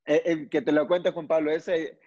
Eh, 0.05 0.22
eh, 0.25 0.50
que 0.50 0.62
te 0.62 0.72
lo 0.72 0.88
cuente 0.88 1.12
Juan 1.12 1.27
Pablo. 1.27 1.51
Ese, 1.51 2.00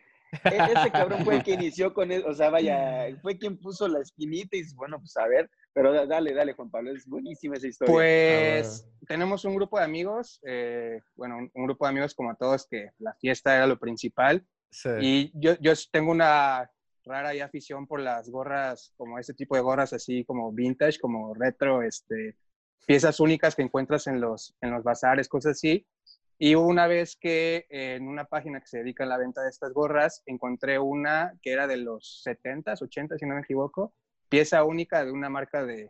ese 0.45 0.91
cabrón 0.91 1.25
fue 1.25 1.37
el 1.37 1.43
que 1.43 1.53
inició 1.53 1.93
con 1.95 2.11
él, 2.11 2.25
o 2.27 2.35
sea, 2.35 2.51
vaya, 2.51 3.07
fue 3.23 3.39
quien 3.39 3.59
puso 3.59 3.89
la 3.89 4.01
esquinita 4.01 4.57
y 4.57 4.63
bueno, 4.75 4.99
pues 4.99 5.17
a 5.17 5.27
ver, 5.27 5.51
pero 5.73 6.07
dale, 6.07 6.35
dale, 6.35 6.53
Juan 6.55 6.71
Pablo, 6.71 6.93
es 6.93 7.07
buenísima 7.07 7.57
esa 7.57 7.69
historia. 7.69 7.93
Pues 7.93 8.87
ah, 8.87 9.05
tenemos 9.09 9.45
un 9.45 9.55
grupo 9.55 9.79
de 9.79 9.85
amigos, 9.85 10.41
eh, 10.47 11.01
bueno, 11.17 11.39
un, 11.39 11.51
un, 11.55 11.65
grupo 11.65 11.85
de 11.85 11.91
amigos 11.91 12.15
como 12.15 12.35
todos, 12.37 12.67
que 12.67 12.91
la 12.99 13.15
fiesta 13.15 13.55
era 13.57 13.67
lo 13.67 13.79
principal. 13.79 14.47
Sí. 14.71 14.91
Y 15.01 15.33
yo, 15.35 15.55
yo 15.61 15.73
tengo 15.91 16.11
una 16.11 16.71
rara 17.05 17.35
y 17.35 17.41
afición 17.41 17.87
por 17.87 18.01
las 18.01 18.29
gorras, 18.29 18.93
como 18.97 19.19
este 19.19 19.35
tipo 19.35 19.55
de 19.57 19.63
gorras 19.63 19.93
así 19.93 20.25
como 20.25 20.53
vintage, 20.53 20.99
como 20.99 21.35
retro, 21.35 21.83
este, 21.83 22.37
piezas 22.87 23.21
únicas 23.21 23.55
que 23.55 23.63
encuentras 23.63 24.07
en 24.07 24.21
los, 24.21 24.55
en 24.61 24.71
los 24.71 24.83
bazares, 24.83 25.29
cosas 25.29 25.53
así. 25.53 25.87
Y 26.39 26.55
una 26.57 26.87
vez 26.87 27.17
que 27.17 27.67
en 27.71 28.09
una 28.09 28.25
página 28.25 28.61
que 28.61 28.67
se 28.67 28.79
dedica 28.79 29.05
a 29.05 29.07
la 29.07 29.19
venta 29.19 29.43
de 29.43 29.51
estas 29.51 29.73
gorras, 29.73 30.23
encontré 30.27 30.79
una 30.79 31.33
que 31.43 31.53
era 31.53 31.67
de 31.67 31.77
los 31.77 32.23
70s, 32.27 32.83
80 32.83 33.19
si 33.19 33.27
no 33.27 33.35
me 33.35 33.43
equivoco, 33.43 33.95
pieza 34.29 34.65
única 34.65 35.05
de 35.05 35.13
una 35.13 35.29
marca 35.29 35.65
de, 35.65 35.89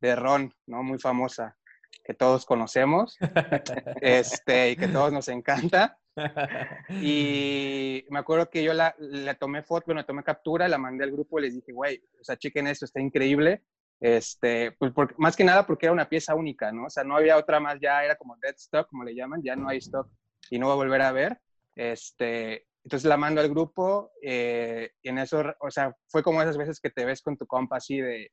de 0.00 0.16
ron, 0.16 0.52
¿no? 0.66 0.82
Muy 0.82 0.98
famosa, 0.98 1.56
que 2.04 2.14
todos 2.14 2.44
conocemos, 2.44 3.16
este, 4.00 4.70
y 4.70 4.76
que 4.76 4.88
todos 4.88 5.12
nos 5.12 5.28
encanta. 5.28 5.98
Y 7.02 8.06
me 8.08 8.18
acuerdo 8.18 8.48
que 8.48 8.64
yo 8.64 8.72
la, 8.72 8.94
la 8.98 9.34
tomé 9.34 9.62
foto, 9.62 9.84
bueno, 9.86 10.06
tomé 10.06 10.22
captura, 10.22 10.66
la 10.66 10.78
mandé 10.78 11.04
al 11.04 11.12
grupo 11.12 11.38
y 11.38 11.42
les 11.42 11.54
dije, 11.54 11.72
güey, 11.72 12.02
o 12.18 12.24
sea, 12.24 12.38
chequen 12.38 12.66
esto, 12.68 12.86
está 12.86 13.00
increíble. 13.00 13.64
Este, 14.00 14.72
pues 14.72 14.92
porque, 14.92 15.14
más 15.18 15.36
que 15.36 15.44
nada 15.44 15.66
porque 15.66 15.86
era 15.86 15.92
una 15.92 16.08
pieza 16.08 16.34
única, 16.34 16.70
¿no? 16.72 16.86
O 16.86 16.90
sea, 16.90 17.04
no 17.04 17.16
había 17.16 17.36
otra 17.36 17.60
más, 17.60 17.78
ya 17.80 18.04
era 18.04 18.16
como 18.16 18.36
dead 18.36 18.54
stock, 18.56 18.88
como 18.88 19.04
le 19.04 19.14
llaman, 19.14 19.42
ya 19.42 19.56
no 19.56 19.68
hay 19.68 19.78
stock 19.78 20.08
y 20.50 20.58
no 20.58 20.68
va 20.68 20.74
a 20.74 20.76
volver 20.76 21.02
a 21.02 21.12
ver. 21.12 21.40
Este, 21.74 22.66
entonces 22.84 23.08
la 23.08 23.16
mando 23.16 23.40
al 23.40 23.48
grupo 23.48 24.12
eh, 24.22 24.92
y 25.02 25.08
en 25.08 25.18
eso, 25.18 25.42
o 25.60 25.70
sea, 25.70 25.96
fue 26.08 26.22
como 26.22 26.42
esas 26.42 26.56
veces 26.56 26.80
que 26.80 26.90
te 26.90 27.04
ves 27.04 27.22
con 27.22 27.36
tu 27.36 27.46
compa 27.46 27.76
así 27.78 28.00
de, 28.00 28.30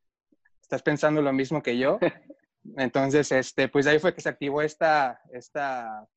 estás 0.61 0.83
pensando 0.83 1.21
lo 1.21 1.33
mismo 1.33 1.61
que 1.61 1.77
yo. 1.77 1.99
Entonces, 2.77 3.31
este, 3.31 3.67
pues 3.67 3.87
ahí 3.87 3.99
fue 3.99 4.13
que 4.13 4.21
se 4.21 4.29
activó 4.29 4.61
esta, 4.61 5.21
esta 5.31 6.07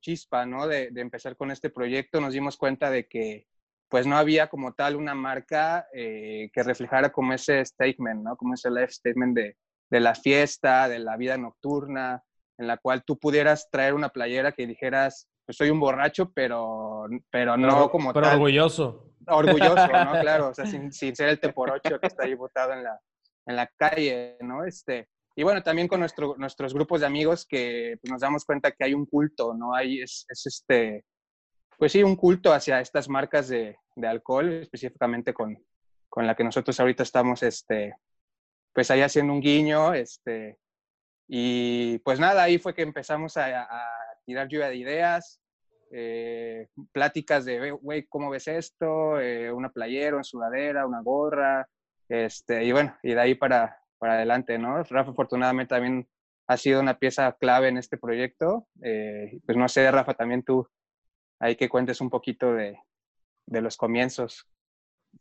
chispa, 0.00 0.44
¿no? 0.46 0.66
De, 0.66 0.90
de 0.90 1.00
empezar 1.00 1.36
con 1.36 1.50
este 1.50 1.70
proyecto. 1.70 2.20
Nos 2.20 2.32
dimos 2.32 2.56
cuenta 2.56 2.90
de 2.90 3.06
que, 3.06 3.46
pues 3.90 4.06
no 4.06 4.16
había 4.16 4.46
como 4.46 4.72
tal 4.72 4.94
una 4.96 5.14
marca 5.14 5.88
eh, 5.92 6.48
que 6.52 6.62
reflejara 6.62 7.10
como 7.10 7.32
ese 7.32 7.64
statement, 7.64 8.22
¿no? 8.22 8.36
Como 8.36 8.54
ese 8.54 8.70
life 8.70 8.92
statement 8.92 9.36
de, 9.36 9.56
de 9.90 10.00
la 10.00 10.14
fiesta, 10.14 10.88
de 10.88 11.00
la 11.00 11.16
vida 11.16 11.36
nocturna, 11.36 12.22
en 12.56 12.68
la 12.68 12.76
cual 12.76 13.02
tú 13.04 13.18
pudieras 13.18 13.68
traer 13.70 13.94
una 13.94 14.10
playera 14.10 14.52
que 14.52 14.66
dijeras, 14.66 15.28
pues 15.44 15.56
soy 15.56 15.70
un 15.70 15.80
borracho, 15.80 16.30
pero, 16.32 17.06
pero 17.30 17.56
no 17.56 17.90
como 17.90 18.12
pero 18.12 18.28
orgulloso. 18.30 19.12
Orgulloso, 19.26 19.88
¿no? 19.88 20.12
Claro, 20.20 20.48
o 20.50 20.54
sea, 20.54 20.66
sin, 20.66 20.92
sin 20.92 21.16
ser 21.16 21.30
el 21.30 21.40
teporocho 21.40 21.98
que 21.98 22.06
está 22.06 22.24
ahí 22.24 22.34
botado 22.34 22.72
en 22.72 22.84
la, 22.84 23.00
en 23.46 23.56
la 23.56 23.66
calle, 23.76 24.36
¿no? 24.40 24.64
Este, 24.64 25.08
y 25.34 25.42
bueno, 25.42 25.62
también 25.62 25.88
con 25.88 25.98
nuestro, 25.98 26.36
nuestros 26.38 26.72
grupos 26.74 27.00
de 27.00 27.06
amigos 27.06 27.44
que 27.44 27.96
pues, 28.00 28.12
nos 28.12 28.20
damos 28.20 28.44
cuenta 28.44 28.70
que 28.70 28.84
hay 28.84 28.94
un 28.94 29.06
culto, 29.06 29.52
¿no? 29.54 29.74
Hay, 29.74 30.00
es, 30.00 30.24
es, 30.28 30.46
este, 30.46 31.04
pues 31.80 31.92
sí, 31.92 32.02
un 32.02 32.14
culto 32.14 32.52
hacia 32.52 32.78
estas 32.80 33.08
marcas 33.08 33.48
de, 33.48 33.78
de 33.96 34.06
alcohol, 34.06 34.52
específicamente 34.52 35.32
con, 35.32 35.56
con, 36.10 36.26
la 36.26 36.34
que 36.34 36.44
nosotros 36.44 36.78
ahorita 36.78 37.02
estamos, 37.02 37.42
este, 37.42 37.96
pues 38.74 38.90
ahí 38.90 39.00
haciendo 39.00 39.32
un 39.32 39.40
guiño, 39.40 39.94
este, 39.94 40.58
y 41.26 41.98
pues 42.00 42.20
nada, 42.20 42.42
ahí 42.42 42.58
fue 42.58 42.74
que 42.74 42.82
empezamos 42.82 43.38
a, 43.38 43.62
a 43.62 43.88
tirar 44.26 44.46
lluvia 44.46 44.68
de 44.68 44.76
ideas, 44.76 45.40
eh, 45.90 46.68
pláticas 46.92 47.46
de, 47.46 47.70
güey, 47.70 48.06
¿cómo 48.08 48.28
ves 48.28 48.46
esto? 48.46 49.18
Eh, 49.18 49.50
una 49.50 49.70
playera, 49.70 50.16
una 50.16 50.22
sudadera, 50.22 50.86
una 50.86 51.00
gorra, 51.00 51.66
este, 52.10 52.62
y 52.62 52.72
bueno, 52.72 52.94
y 53.02 53.14
de 53.14 53.20
ahí 53.20 53.34
para, 53.34 53.78
para 53.96 54.16
adelante, 54.16 54.58
¿no? 54.58 54.82
Rafa 54.82 55.12
afortunadamente 55.12 55.74
también 55.74 56.06
ha 56.46 56.58
sido 56.58 56.80
una 56.80 56.98
pieza 56.98 57.34
clave 57.40 57.68
en 57.68 57.78
este 57.78 57.96
proyecto. 57.96 58.66
Eh, 58.82 59.40
pues 59.46 59.56
no 59.56 59.66
sé, 59.66 59.90
Rafa, 59.90 60.12
también 60.12 60.42
tú, 60.42 60.68
ahí 61.40 61.56
que 61.56 61.68
cuentes 61.68 62.00
un 62.00 62.10
poquito 62.10 62.52
de, 62.52 62.78
de 63.46 63.60
los 63.60 63.76
comienzos. 63.76 64.46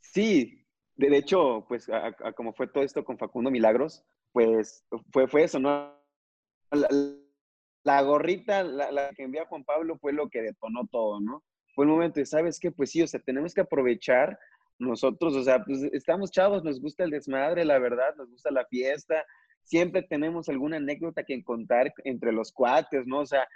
Sí, 0.02 0.66
de, 0.96 1.18
hecho, 1.18 1.66
pues 1.68 1.90
como 2.36 2.54
fue 2.54 2.68
todo 2.68 2.84
esto 2.84 3.04
con 3.04 3.18
Facundo 3.18 3.50
Milagros, 3.50 4.04
pues 4.32 4.86
fue, 5.12 5.28
fue 5.28 5.44
eso, 5.44 5.60
¿no? 5.60 5.98
La, 6.72 6.88
la 7.84 8.02
gorrita, 8.04 8.64
la, 8.64 8.92
la, 8.92 9.10
que 9.14 9.24
envía 9.24 9.48
Juan 9.48 9.64
Pablo 9.64 9.98
fue 9.98 10.14
lo 10.14 10.30
que 10.30 10.42
detonó 10.42 10.88
todo, 10.92 11.20
¿no? 11.20 11.44
Fue 11.74 11.86
el 11.86 11.92
momento 11.92 12.20
de, 12.20 12.26
¿sabes 12.26 12.60
qué? 12.60 12.72
Pues 12.72 12.92
sí, 12.92 13.02
o 13.02 13.08
sea, 13.08 13.20
tenemos 13.20 13.54
que 13.54 13.62
aprovechar 13.62 14.38
nosotros, 14.78 15.36
o 15.36 15.44
sea, 15.44 15.64
pues 15.64 15.84
estamos 15.94 16.32
chavos, 16.32 16.64
nos 16.64 16.80
gusta 16.80 17.04
el 17.04 17.12
desmadre, 17.12 17.66
la 17.66 17.80
verdad, 17.80 18.16
nos 18.16 18.30
gusta 18.30 18.52
la 18.52 18.66
fiesta, 18.66 19.26
siempre 19.64 20.04
tenemos 20.04 20.50
alguna 20.50 20.78
anécdota 20.78 21.24
que 21.24 21.44
contar 21.44 21.94
entre 22.04 22.32
los 22.32 22.52
cuates, 22.52 23.06
¿no? 23.08 23.20
O 23.20 23.26
sea, 23.26 23.48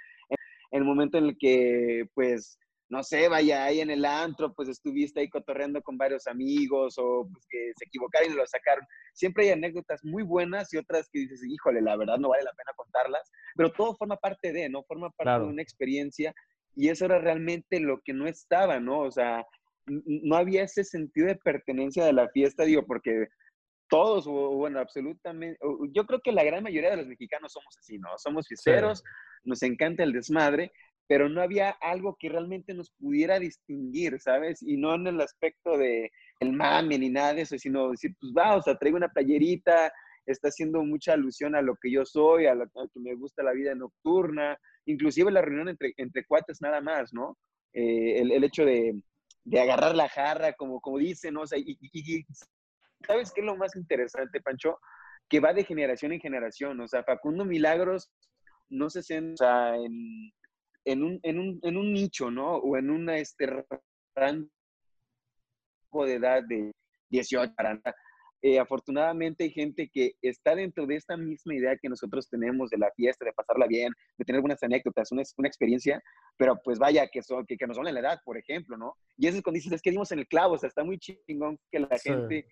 el 0.73 0.83
momento 0.83 1.17
en 1.17 1.25
el 1.25 1.37
que, 1.37 2.05
pues, 2.15 2.57
no 2.89 3.03
sé, 3.03 3.27
vaya 3.29 3.65
ahí 3.65 3.79
en 3.79 3.89
el 3.89 4.05
antro, 4.05 4.53
pues 4.53 4.69
estuviste 4.69 5.19
ahí 5.19 5.29
cotorreando 5.29 5.81
con 5.81 5.97
varios 5.97 6.27
amigos 6.27 6.95
o 6.97 7.27
pues 7.31 7.45
que 7.49 7.71
se 7.77 7.85
equivocaron 7.85 8.31
y 8.31 8.35
lo 8.35 8.45
sacaron. 8.45 8.85
Siempre 9.13 9.45
hay 9.45 9.51
anécdotas 9.51 10.03
muy 10.03 10.23
buenas 10.23 10.71
y 10.73 10.77
otras 10.77 11.09
que 11.11 11.19
dices, 11.19 11.41
híjole, 11.47 11.81
la 11.81 11.95
verdad 11.95 12.17
no 12.17 12.29
vale 12.29 12.43
la 12.43 12.53
pena 12.53 12.71
contarlas, 12.75 13.31
pero 13.55 13.71
todo 13.71 13.95
forma 13.95 14.17
parte 14.17 14.51
de, 14.51 14.69
¿no? 14.69 14.83
Forma 14.83 15.09
parte 15.09 15.23
claro. 15.23 15.45
de 15.45 15.53
una 15.53 15.61
experiencia 15.61 16.33
y 16.75 16.89
eso 16.89 17.05
era 17.05 17.19
realmente 17.19 17.79
lo 17.79 17.99
que 18.03 18.13
no 18.13 18.27
estaba, 18.27 18.79
¿no? 18.79 18.99
O 18.99 19.11
sea, 19.11 19.45
no 19.87 20.35
había 20.35 20.63
ese 20.63 20.83
sentido 20.83 21.27
de 21.27 21.35
pertenencia 21.35 22.05
de 22.05 22.13
la 22.13 22.29
fiesta, 22.29 22.63
digo, 22.63 22.85
porque 22.85 23.27
todos, 23.93 24.25
o 24.25 24.31
bueno, 24.31 24.79
absolutamente, 24.79 25.59
yo 25.91 26.07
creo 26.07 26.19
que 26.19 26.31
la 26.31 26.43
gran 26.43 26.63
mayoría 26.63 26.89
de 26.89 26.97
los 26.97 27.05
mexicanos 27.05 27.51
somos 27.51 27.77
así, 27.77 27.99
¿no? 27.99 28.09
Somos 28.17 28.47
fiesteros, 28.47 28.97
sí. 28.97 29.05
nos 29.43 29.61
encanta 29.61 30.01
el 30.01 30.13
desmadre, 30.13 30.71
pero 31.05 31.29
no 31.29 31.43
había 31.43 31.69
algo 31.69 32.17
que 32.19 32.27
realmente 32.27 32.73
nos 32.73 32.89
pudiera 32.89 33.37
distinguir, 33.37 34.19
¿sabes? 34.19 34.63
Y 34.63 34.77
no 34.77 34.95
en 34.95 35.05
el 35.05 35.21
aspecto 35.21 35.77
de 35.77 36.09
el 36.39 36.53
mame 36.53 36.97
ni 36.97 37.11
nada 37.11 37.35
de 37.35 37.41
eso, 37.41 37.55
sino 37.59 37.91
decir, 37.91 38.15
pues 38.19 38.33
va, 38.35 38.55
o 38.55 38.63
sea, 38.63 38.79
traigo 38.79 38.97
una 38.97 39.09
playerita, 39.09 39.93
está 40.25 40.47
haciendo 40.47 40.83
mucha 40.83 41.13
alusión 41.13 41.53
a 41.53 41.61
lo 41.61 41.75
que 41.75 41.91
yo 41.91 42.03
soy, 42.03 42.47
a 42.47 42.55
lo 42.55 42.63
a 42.63 42.87
que 42.91 42.99
me 42.99 43.13
gusta 43.13 43.43
la 43.43 43.53
vida 43.53 43.75
nocturna, 43.75 44.57
inclusive 44.87 45.29
la 45.29 45.43
reunión 45.43 45.69
entre, 45.69 45.93
entre 45.97 46.25
cuates 46.25 46.61
nada 46.61 46.81
más, 46.81 47.13
¿no? 47.13 47.37
Eh, 47.73 48.21
el, 48.21 48.31
el, 48.31 48.43
hecho 48.43 48.65
de, 48.65 48.99
de, 49.43 49.59
agarrar 49.59 49.93
la 49.93 50.09
jarra, 50.09 50.53
como, 50.53 50.81
como 50.81 50.97
dicen, 50.97 51.35
¿no? 51.35 51.41
O 51.41 51.47
sea, 51.47 51.59
y, 51.59 51.77
y, 51.79 52.17
y, 52.17 52.25
¿sabes 53.05 53.31
qué 53.31 53.41
es 53.41 53.45
lo 53.45 53.55
más 53.55 53.75
interesante, 53.75 54.41
Pancho? 54.41 54.79
Que 55.29 55.39
va 55.39 55.53
de 55.53 55.63
generación 55.63 56.11
en 56.11 56.19
generación, 56.19 56.79
o 56.79 56.87
sea, 56.87 57.03
Facundo 57.03 57.45
Milagros 57.45 58.11
no 58.69 58.89
se 58.89 59.03
centra 59.03 59.75
en 59.77 60.31
en 60.85 61.03
un, 61.03 61.19
en 61.23 61.39
un, 61.39 61.59
en 61.63 61.77
un 61.77 61.93
nicho, 61.93 62.29
¿no? 62.31 62.55
O 62.57 62.77
en 62.77 62.89
una 62.89 63.17
este, 63.17 63.47
rango 64.15 64.49
de 66.05 66.13
edad 66.13 66.43
de 66.43 66.71
18, 67.09 67.53
40. 67.55 67.95
Eh, 68.45 68.59
afortunadamente 68.59 69.45
hay 69.45 69.51
gente 69.51 69.89
que 69.89 70.15
está 70.21 70.53
dentro 70.53 70.85
de 70.85 70.97
esta 70.97 71.15
misma 71.15 71.55
idea 71.55 71.77
que 71.77 71.87
nosotros 71.87 72.27
tenemos 72.27 72.69
de 72.69 72.77
la 72.77 72.91
fiesta, 72.91 73.23
de 73.23 73.31
pasarla 73.31 73.67
bien, 73.67 73.93
de 74.17 74.25
tener 74.25 74.41
buenas 74.41 74.61
anécdotas, 74.61 75.13
una, 75.13 75.23
una 75.37 75.47
experiencia, 75.47 76.03
pero 76.35 76.59
pues 76.61 76.77
vaya, 76.77 77.07
que, 77.07 77.21
son, 77.21 77.45
que, 77.45 77.55
que 77.55 77.65
nos 77.65 77.77
son 77.77 77.87
en 77.87 77.93
la 77.93 78.01
edad, 78.01 78.19
por 78.25 78.37
ejemplo, 78.37 78.75
¿no? 78.75 78.97
Y 79.15 79.27
eso 79.27 79.37
es 79.37 79.43
cuando 79.43 79.55
dices, 79.55 79.71
es 79.71 79.81
que 79.81 79.91
dimos 79.91 80.11
en 80.11 80.19
el 80.19 80.27
clavo, 80.27 80.55
o 80.55 80.57
sea, 80.57 80.67
está 80.67 80.83
muy 80.83 80.99
chingón 80.99 81.57
que 81.71 81.79
la 81.79 81.97
sí. 81.97 82.09
gente 82.09 82.45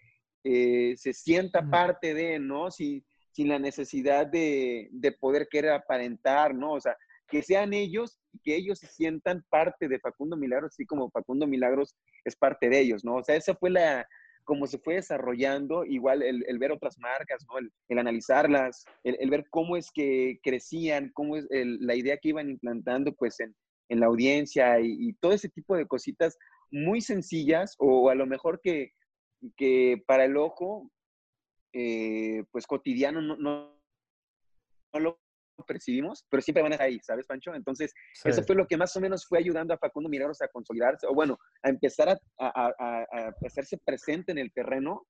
eh, 0.43 0.95
se 0.97 1.13
sienta 1.13 1.69
parte 1.69 2.13
de, 2.13 2.39
¿no? 2.39 2.71
Si, 2.71 3.03
sin 3.31 3.49
la 3.49 3.59
necesidad 3.59 4.27
de, 4.27 4.89
de 4.91 5.11
poder 5.11 5.47
querer 5.49 5.71
aparentar, 5.71 6.53
¿no? 6.53 6.73
O 6.73 6.81
sea, 6.81 6.97
que 7.29 7.41
sean 7.41 7.73
ellos 7.73 8.19
y 8.33 8.39
que 8.39 8.55
ellos 8.55 8.79
se 8.79 8.87
sientan 8.87 9.43
parte 9.49 9.87
de 9.87 9.99
Facundo 9.99 10.35
Milagros, 10.35 10.73
así 10.73 10.85
como 10.85 11.09
Facundo 11.09 11.47
Milagros 11.47 11.95
es 12.25 12.35
parte 12.35 12.69
de 12.69 12.79
ellos, 12.79 13.05
¿no? 13.05 13.15
O 13.15 13.23
sea, 13.23 13.35
esa 13.35 13.55
fue 13.55 13.69
la, 13.69 14.05
como 14.43 14.67
se 14.67 14.79
fue 14.79 14.95
desarrollando, 14.95 15.85
igual 15.85 16.23
el, 16.23 16.43
el 16.47 16.59
ver 16.59 16.71
otras 16.71 16.97
marcas, 16.99 17.45
¿no? 17.47 17.57
El, 17.57 17.71
el 17.87 17.99
analizarlas, 17.99 18.83
el, 19.03 19.15
el, 19.19 19.29
ver 19.29 19.45
cómo 19.49 19.77
es 19.77 19.91
que 19.91 20.39
crecían, 20.43 21.11
cómo 21.13 21.37
es 21.37 21.47
la 21.49 21.95
idea 21.95 22.17
que 22.17 22.29
iban 22.29 22.49
implantando, 22.49 23.13
pues, 23.13 23.39
en, 23.39 23.55
en 23.89 23.99
la 23.99 24.07
audiencia 24.07 24.79
y, 24.79 24.95
y, 24.99 25.13
todo 25.13 25.33
ese 25.33 25.49
tipo 25.49 25.75
de 25.75 25.87
cositas 25.87 26.37
muy 26.69 27.01
sencillas 27.01 27.75
o 27.77 28.09
a 28.09 28.15
lo 28.15 28.25
mejor 28.25 28.59
que, 28.61 28.91
que 29.55 30.03
para 30.05 30.25
el 30.25 30.37
ojo, 30.37 30.89
eh, 31.73 32.43
pues, 32.51 32.67
cotidiano 32.67 33.21
no, 33.21 33.35
no, 33.37 33.81
no 34.93 34.99
lo 34.99 35.19
percibimos, 35.65 36.25
pero 36.29 36.41
siempre 36.41 36.63
van 36.63 36.71
a 36.71 36.75
estar 36.75 36.87
ahí, 36.87 36.99
¿sabes, 37.03 37.27
Pancho? 37.27 37.53
Entonces, 37.53 37.93
sí. 38.13 38.29
eso 38.29 38.43
fue 38.43 38.55
lo 38.55 38.67
que 38.67 38.77
más 38.77 38.95
o 38.95 39.01
menos 39.01 39.25
fue 39.27 39.39
ayudando 39.39 39.73
a 39.73 39.77
Facundo 39.77 40.09
Milagros 40.09 40.41
a 40.41 40.47
consolidarse, 40.47 41.07
o 41.07 41.13
bueno, 41.13 41.37
a 41.61 41.69
empezar 41.69 42.09
a, 42.09 42.19
a, 42.37 42.73
a, 42.77 43.01
a 43.03 43.33
hacerse 43.45 43.77
presente 43.77 44.31
en 44.31 44.39
el 44.39 44.51
terreno 44.51 45.05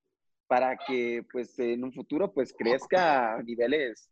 para 0.47 0.77
que, 0.77 1.25
pues, 1.31 1.57
en 1.59 1.83
un 1.83 1.93
futuro, 1.93 2.33
pues, 2.33 2.53
crezca 2.53 3.35
a 3.35 3.43
niveles 3.43 4.09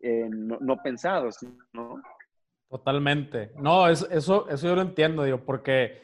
eh, 0.00 0.28
no, 0.30 0.58
no, 0.60 0.82
pensados, 0.82 1.38
¿no? 1.72 2.02
Totalmente. 2.68 3.52
No, 3.56 3.88
es, 3.88 4.06
eso, 4.10 4.48
eso 4.48 4.66
yo 4.66 4.74
lo 4.74 4.82
entiendo, 4.82 5.24
digo, 5.24 5.44
porque, 5.44 6.02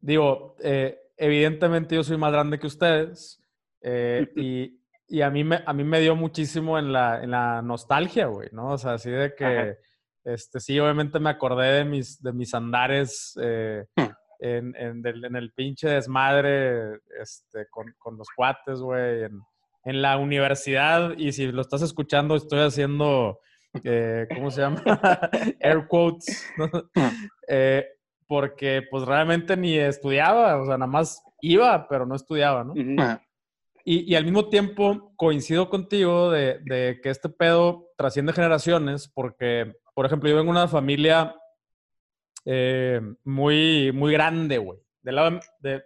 digo, 0.00 0.56
eh, 0.62 0.99
evidentemente 1.20 1.94
yo 1.94 2.02
soy 2.02 2.16
más 2.16 2.32
grande 2.32 2.58
que 2.58 2.66
ustedes 2.66 3.40
eh, 3.82 4.26
y, 4.36 4.80
y 5.06 5.22
a 5.22 5.30
mí 5.30 5.44
me, 5.44 5.62
a 5.64 5.72
mí 5.72 5.84
me 5.84 6.00
dio 6.00 6.16
muchísimo 6.16 6.78
en 6.78 6.92
la, 6.92 7.22
en 7.22 7.30
la 7.30 7.62
nostalgia, 7.62 8.26
güey, 8.26 8.48
¿no? 8.52 8.70
O 8.72 8.78
sea, 8.78 8.94
así 8.94 9.10
de 9.10 9.34
que, 9.34 9.44
Ajá. 9.44 9.74
este, 10.24 10.60
sí, 10.60 10.78
obviamente 10.78 11.20
me 11.20 11.30
acordé 11.30 11.72
de 11.72 11.84
mis, 11.84 12.22
de 12.22 12.32
mis 12.32 12.54
andares 12.54 13.38
eh, 13.42 13.84
hmm. 13.96 14.04
en, 14.38 14.76
en, 14.76 15.02
del, 15.02 15.24
en, 15.24 15.36
el 15.36 15.52
pinche 15.52 15.88
desmadre 15.88 17.00
este, 17.20 17.66
con, 17.70 17.92
con 17.98 18.16
los 18.16 18.28
cuates, 18.34 18.80
güey, 18.80 19.24
en, 19.24 19.40
en, 19.84 20.02
la 20.02 20.16
universidad. 20.16 21.14
Y 21.18 21.32
si 21.32 21.52
lo 21.52 21.60
estás 21.60 21.82
escuchando, 21.82 22.36
estoy 22.36 22.60
haciendo, 22.60 23.40
eh, 23.84 24.26
¿cómo 24.34 24.50
se 24.50 24.62
llama? 24.62 24.82
Air 25.60 25.86
quotes. 25.86 26.46
¿no? 26.56 26.66
Hmm. 26.94 27.26
Eh, 27.48 27.84
porque 28.30 28.86
pues 28.88 29.04
realmente 29.06 29.56
ni 29.56 29.76
estudiaba, 29.76 30.62
o 30.62 30.64
sea, 30.64 30.78
nada 30.78 30.86
más 30.86 31.20
iba, 31.40 31.88
pero 31.88 32.06
no 32.06 32.14
estudiaba, 32.14 32.62
¿no? 32.62 32.74
Uh 32.74 32.76
-huh. 32.76 33.20
Y, 33.84 34.12
y, 34.12 34.14
al 34.14 34.22
mismo 34.22 34.48
tiempo 34.48 35.12
coincido 35.16 35.68
contigo 35.68 36.30
de, 36.30 36.60
de, 36.62 37.00
que 37.02 37.10
este 37.10 37.28
pedo 37.28 37.88
trasciende 37.96 38.32
generaciones 38.32 39.08
porque, 39.12 39.74
por 39.96 40.06
ejemplo, 40.06 40.30
yo 40.30 40.36
vengo 40.36 40.52
de 40.52 40.58
una 40.60 40.68
familia 40.68 41.34
eh, 42.44 43.00
muy, 43.24 43.90
muy 43.92 44.12
grande, 44.12 44.58
güey. 44.58 44.78
De, 45.02 45.40
de, 45.58 45.82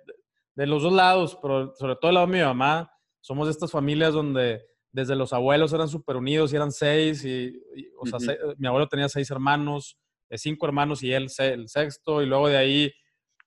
de, 0.55 0.67
los 0.67 0.83
dos 0.83 0.93
lados, 0.93 1.39
pero 1.41 1.75
sobre 1.77 1.97
todo 1.97 2.09
del 2.09 2.15
lado 2.17 2.27
de 2.27 2.33
mi 2.35 2.45
mamá, 2.45 2.93
somos 3.23 3.47
de 3.47 3.53
estas 3.53 3.71
familias 3.71 4.13
donde 4.13 4.67
desde 4.93 5.17
los 5.17 5.33
abuelos 5.33 5.73
eran 5.73 5.89
súper 5.89 6.17
unidos 6.17 6.53
y 6.53 6.57
eran 6.57 6.73
seis, 6.73 7.25
y, 7.25 7.59
y 7.75 7.89
o 7.99 8.05
sea, 8.05 8.19
uh 8.19 8.21
-huh. 8.21 8.27
seis, 8.27 8.39
mi 8.59 8.67
abuelo 8.67 8.87
tenía 8.87 9.09
seis 9.09 9.31
hermanos, 9.31 9.97
cinco 10.39 10.67
hermanos 10.67 11.03
y 11.03 11.13
él 11.13 11.29
el 11.39 11.69
sexto, 11.69 12.23
y 12.23 12.27
luego 12.27 12.49
de 12.49 12.57
ahí, 12.57 12.93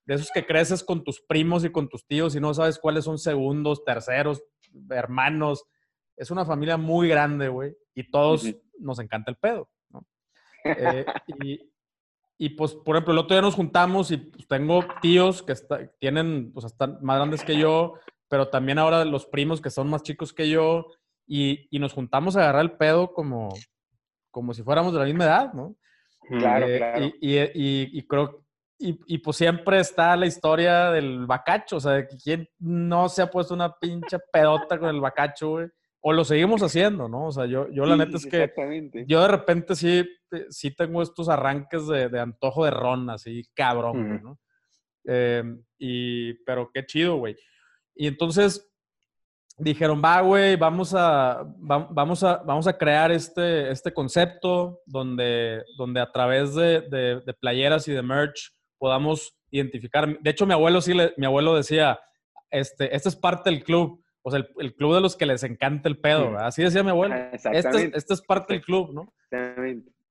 de 0.06 0.16
esos 0.16 0.32
que 0.32 0.46
creces 0.46 0.84
con 0.84 1.04
tus 1.04 1.22
primos 1.22 1.66
y 1.66 1.72
con 1.72 1.90
tus 1.90 2.06
tíos 2.06 2.36
y 2.36 2.40
no 2.40 2.54
sabes 2.54 2.80
cuáles 2.80 3.04
son 3.04 3.18
segundos, 3.18 3.84
terceros, 3.84 4.42
hermanos. 4.90 5.66
Es 6.16 6.32
una 6.32 6.46
familia 6.46 6.78
muy 6.78 7.10
grande, 7.10 7.50
güey, 7.50 7.76
y 7.94 8.10
todos 8.10 8.46
nos 8.80 9.00
encanta 9.00 9.32
el 9.32 9.38
pedo, 9.38 9.70
¿no? 9.90 10.06
Eh, 10.64 11.06
y, 11.44 11.72
y, 12.38 12.50
pues, 12.50 12.74
por 12.74 12.96
ejemplo, 12.96 13.14
el 13.14 13.20
otro 13.20 13.36
día 13.36 13.42
nos 13.42 13.56
juntamos 13.56 14.12
y 14.12 14.18
pues, 14.18 14.48
tengo 14.48 14.84
tíos 15.02 15.44
que 15.44 15.54
tienen, 16.00 16.52
pues, 16.54 16.66
están 16.66 17.00
más 17.02 17.18
grandes 17.18 17.44
que 17.44 17.58
yo, 17.58 17.96
pero 18.30 18.50
también 18.50 18.80
ahora 18.80 19.04
los 19.06 19.26
primos 19.26 19.62
que 19.62 19.70
son 19.70 19.90
más 19.90 20.04
chicos 20.04 20.34
que 20.34 20.50
yo, 20.50 20.88
y, 21.28 21.68
y 21.70 21.80
nos 21.80 21.94
juntamos 21.94 22.36
a 22.36 22.42
agarrar 22.42 22.62
el 22.62 22.78
pedo 22.78 23.12
como, 23.12 23.54
como 24.32 24.54
si 24.54 24.64
fuéramos 24.64 24.94
de 24.94 25.00
la 25.00 25.06
misma 25.06 25.26
edad, 25.26 25.54
¿no? 25.54 25.76
Claro, 26.28 26.68
eh, 26.68 26.78
claro. 26.78 27.06
Y, 27.06 27.38
y, 27.40 28.00
y, 28.00 28.08
creo, 28.08 28.46
y, 28.80 29.18
pues 29.18 29.38
siempre 29.38 29.80
está 29.80 30.16
la 30.16 30.28
historia 30.28 30.92
del 30.92 31.26
bacacho, 31.26 31.78
o 31.78 31.80
sea, 31.80 31.94
de 31.94 32.08
que 32.08 32.18
quién 32.18 32.50
no 32.60 33.10
se 33.10 33.24
ha 33.24 33.32
puesto 33.32 33.54
una 33.54 33.74
pinche 33.74 34.18
pedota 34.32 34.78
con 34.78 34.90
el 34.90 35.02
bacacho, 35.02 35.50
güey. 35.50 35.68
O 36.00 36.14
lo 36.14 36.24
seguimos 36.24 36.62
haciendo, 36.62 37.10
¿no? 37.10 37.28
O 37.28 37.32
sea, 37.32 37.48
yo, 37.48 37.70
yo 37.72 37.86
la 37.86 37.98
neta 37.98 38.18
es 38.18 38.26
que 38.26 38.54
yo 39.08 39.22
de 39.22 39.28
repente 39.28 39.76
sí, 39.76 40.08
eh, 40.32 40.46
sí 40.50 40.72
tengo 40.76 41.02
estos 41.02 41.28
arranques 41.28 41.88
de, 41.88 42.08
de 42.08 42.20
antojo 42.20 42.66
de 42.66 42.72
ron, 42.72 43.10
así 43.10 43.44
cabrón, 43.56 44.22
¿no? 44.24 44.40
Eh, 45.06 45.44
y, 45.80 46.34
pero 46.46 46.70
qué 46.72 46.86
chido, 46.86 47.18
güey. 47.18 47.36
Y 47.96 48.08
entonces, 48.08 48.70
dijeron, 49.58 50.02
va, 50.04 50.22
güey, 50.22 50.56
vamos 50.56 50.94
a, 50.96 51.44
vamos, 51.58 52.24
a, 52.24 52.38
vamos 52.38 52.68
a 52.68 52.78
crear 52.78 53.12
este, 53.12 53.72
este 53.72 53.92
concepto 53.92 54.82
donde, 54.86 55.64
donde 55.78 56.00
a 56.00 56.12
través 56.12 56.54
de, 56.54 56.82
de, 56.82 57.34
playeras 57.40 57.88
y 57.88 57.94
de 57.94 58.04
merch 58.04 58.52
podamos 58.78 59.36
identificar. 59.50 60.20
De 60.20 60.30
hecho, 60.30 60.46
mi 60.46 60.54
abuelo 60.54 60.80
sí, 60.82 60.94
mi 61.18 61.26
abuelo 61.26 61.56
decía, 61.56 62.00
este, 62.52 62.96
este 62.96 63.10
es 63.10 63.16
parte 63.16 63.50
del 63.50 63.64
club, 63.64 64.04
o 64.22 64.30
sea, 64.30 64.46
el, 64.60 64.76
club 64.76 64.94
de 64.94 65.02
los 65.02 65.16
que 65.16 65.26
les 65.26 65.42
encanta 65.44 65.90
el 65.90 66.00
pedo. 66.00 66.38
Así 66.38 66.62
decía 66.62 66.84
mi 66.84 66.92
abuelo. 66.92 67.16
Ah, 67.16 67.32
este, 67.34 67.92
este, 67.96 68.14
es 68.14 68.22
parte 68.22 68.54
del 68.54 68.64
club, 68.64 68.94
¿no? 68.94 69.14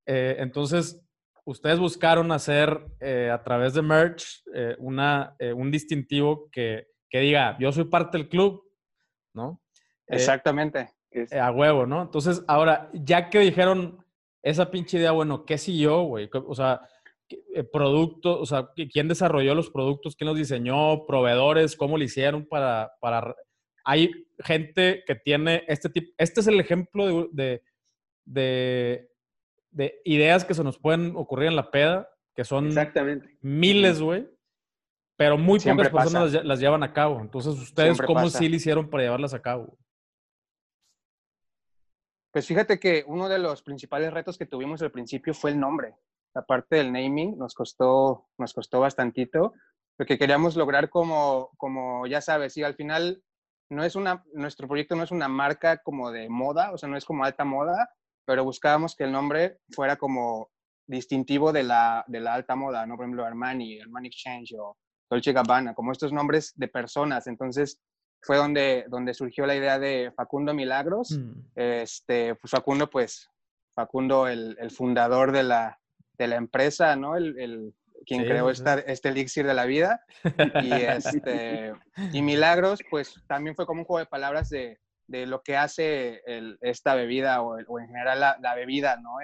Eh, 0.07 0.37
entonces, 0.39 1.01
ustedes 1.45 1.79
buscaron 1.79 2.33
hacer 2.33 2.81
eh, 3.01 3.31
a 3.33 3.43
través 3.45 3.75
de 3.75 3.83
merch 3.83 4.43
eh, 4.55 4.75
una, 4.79 5.37
un 5.55 5.71
distintivo 5.71 6.49
que, 6.51 6.89
que 7.09 7.21
diga, 7.21 7.57
yo 7.61 7.71
soy 7.71 7.85
parte 7.85 8.19
del 8.19 8.29
club, 8.29 8.66
¿no? 9.37 9.61
Eh, 10.09 10.17
Exactamente. 10.17 10.91
Eh, 11.13 11.39
a 11.39 11.51
huevo, 11.53 11.87
¿no? 11.87 12.03
Entonces, 12.03 12.43
ahora, 12.49 12.91
ya 12.93 13.31
que 13.31 13.39
dijeron 13.39 14.05
esa 14.43 14.71
pinche 14.71 14.99
idea, 14.99 15.13
bueno, 15.13 15.45
¿qué 15.45 15.59
siguió, 15.59 16.03
güey? 16.03 16.29
O 16.33 16.55
sea, 16.55 16.81
eh, 17.29 17.65
productos, 17.65 18.39
o 18.41 18.47
sea, 18.47 18.71
¿quién 18.93 19.09
desarrolló 19.09 19.55
los 19.55 19.71
productos? 19.71 20.17
¿Quién 20.17 20.29
los 20.29 20.37
diseñó? 20.37 21.07
¿Proveedores? 21.07 21.77
¿Cómo 21.77 21.97
lo 21.99 22.05
hicieron 22.05 22.47
para, 22.47 22.93
para... 23.01 23.35
Hay 23.85 24.11
gente 24.41 25.05
que 25.07 25.15
tiene 25.15 25.65
este 25.69 25.89
tipo, 25.89 26.13
este 26.19 26.41
es 26.41 26.47
el 26.49 26.61
ejemplo 26.61 27.29
de, 27.33 27.63
de, 28.25 29.09
de, 29.71 30.01
ideas 30.05 30.45
que 30.45 30.55
se 30.55 30.65
nos 30.65 30.79
pueden 30.79 31.15
ocurrir 31.17 31.49
en 31.49 31.57
la 31.57 31.71
peda, 31.71 32.09
que 32.35 32.45
son 32.45 32.67
Exactamente. 32.67 33.39
miles, 33.41 34.01
güey, 34.01 34.29
pero 35.17 35.39
muy 35.39 35.59
pocas 35.59 35.91
personas 35.91 36.45
las, 36.45 36.61
llevan 36.61 36.83
a 36.83 36.93
cabo. 36.93 37.21
Entonces, 37.21 37.55
¿ustedes 37.55 38.01
cómo 38.03 38.29
sí 38.29 38.49
le 38.49 38.57
hicieron 38.57 38.89
para 38.89 39.05
llevarlas 39.05 39.35
a 39.35 39.41
cabo? 39.41 39.79
Pues 42.33 42.47
fíjate 42.47 42.79
que 42.79 43.03
uno 43.07 43.29
de 43.31 43.39
los 43.39 43.63
principales 43.63 44.13
retos 44.13 44.37
que 44.37 44.45
tuvimos 44.45 44.83
al 44.83 44.91
principio 44.91 45.33
fue 45.33 45.53
el 45.53 45.59
nombre. 45.59 45.95
La 46.35 46.45
parte 46.45 46.77
del 46.77 46.93
naming 46.93 47.39
nos 47.39 47.55
costó, 47.55 48.29
nos 48.37 48.53
costó 48.53 48.81
bastantito, 48.81 49.55
porque 49.97 50.19
queríamos 50.19 50.55
lograr 50.55 50.91
como, 50.91 51.51
como 51.57 52.07
ya 52.07 52.21
sabes, 52.21 52.55
y 52.59 52.63
al 52.63 52.75
final 52.75 53.23
no 53.71 53.85
es 53.85 53.97
una, 53.97 54.23
nuestro 54.35 54.69
proyecto 54.69 54.95
no 54.97 55.03
es 55.03 55.11
una 55.11 55.29
marca 55.29 55.79
como 55.79 56.13
de 56.13 56.29
moda, 56.29 56.73
o 56.73 56.79
sea, 56.79 56.91
no 56.91 56.99
es 56.99 57.07
como 57.07 57.25
alta 57.25 57.47
moda, 57.47 57.89
pero 58.27 58.45
buscábamos 58.45 58.95
que 58.95 59.05
el 59.05 59.13
nombre 59.13 59.61
fuera 59.71 59.97
como 59.97 60.51
distintivo 60.87 61.53
de 61.53 61.63
la, 61.63 62.05
de 62.07 62.21
la 62.21 62.35
alta 62.35 62.55
moda, 62.55 62.85
¿no? 62.85 62.97
Por 62.97 63.07
ejemplo, 63.07 63.25
Armani, 63.25 63.81
Armani 63.81 64.09
Exchange 64.09 64.55
o 64.59 64.77
Dolce 65.11 65.33
Gabbana, 65.33 65.75
como 65.75 65.93
estos 65.93 66.13
nombres 66.13 66.53
de 66.57 66.69
personas. 66.69 67.27
Entonces 67.27 67.81
fue 68.23 68.37
donde, 68.37 68.85
donde 68.89 69.15
surgió 69.15 69.47
la 69.47 69.55
idea 69.55 69.79
de 69.79 70.13
Facundo 70.17 70.53
Milagros. 70.55 71.13
Mm. 71.13 71.41
Este, 71.55 72.35
pues 72.35 72.51
Facundo, 72.51 72.91
pues 72.91 73.31
Facundo, 73.75 74.27
el, 74.27 74.57
el 74.61 74.71
fundador 74.71 75.33
de 75.33 75.43
la, 75.43 75.79
de 76.19 76.27
la 76.27 76.37
empresa, 76.37 76.97
¿no? 76.97 77.17
El, 77.17 77.39
el 77.39 77.75
quien 78.05 78.25
creó 78.25 78.51
esta, 78.51 78.75
este 78.75 79.09
elixir 79.09 79.47
de 79.47 79.55
la 79.55 79.65
vida. 79.65 80.05
Y, 80.63 80.73
este, 80.73 81.73
y 82.13 82.23
Milagros, 82.23 82.81
pues 82.91 83.15
también 83.27 83.57
fue 83.57 83.67
como 83.67 83.81
un 83.81 83.87
juego 83.87 83.99
de 83.99 84.07
palabras 84.07 84.49
de, 84.49 84.79
de 85.07 85.27
lo 85.27 85.43
que 85.43 85.57
hace 85.57 86.23
esta 86.61 86.95
bebida 86.95 87.43
o, 87.43 87.57
o, 87.67 87.81
en 87.81 87.87
general 87.89 88.21
la, 88.21 88.39
la 88.41 88.55
bebida, 88.55 88.97
¿no? 88.97 89.17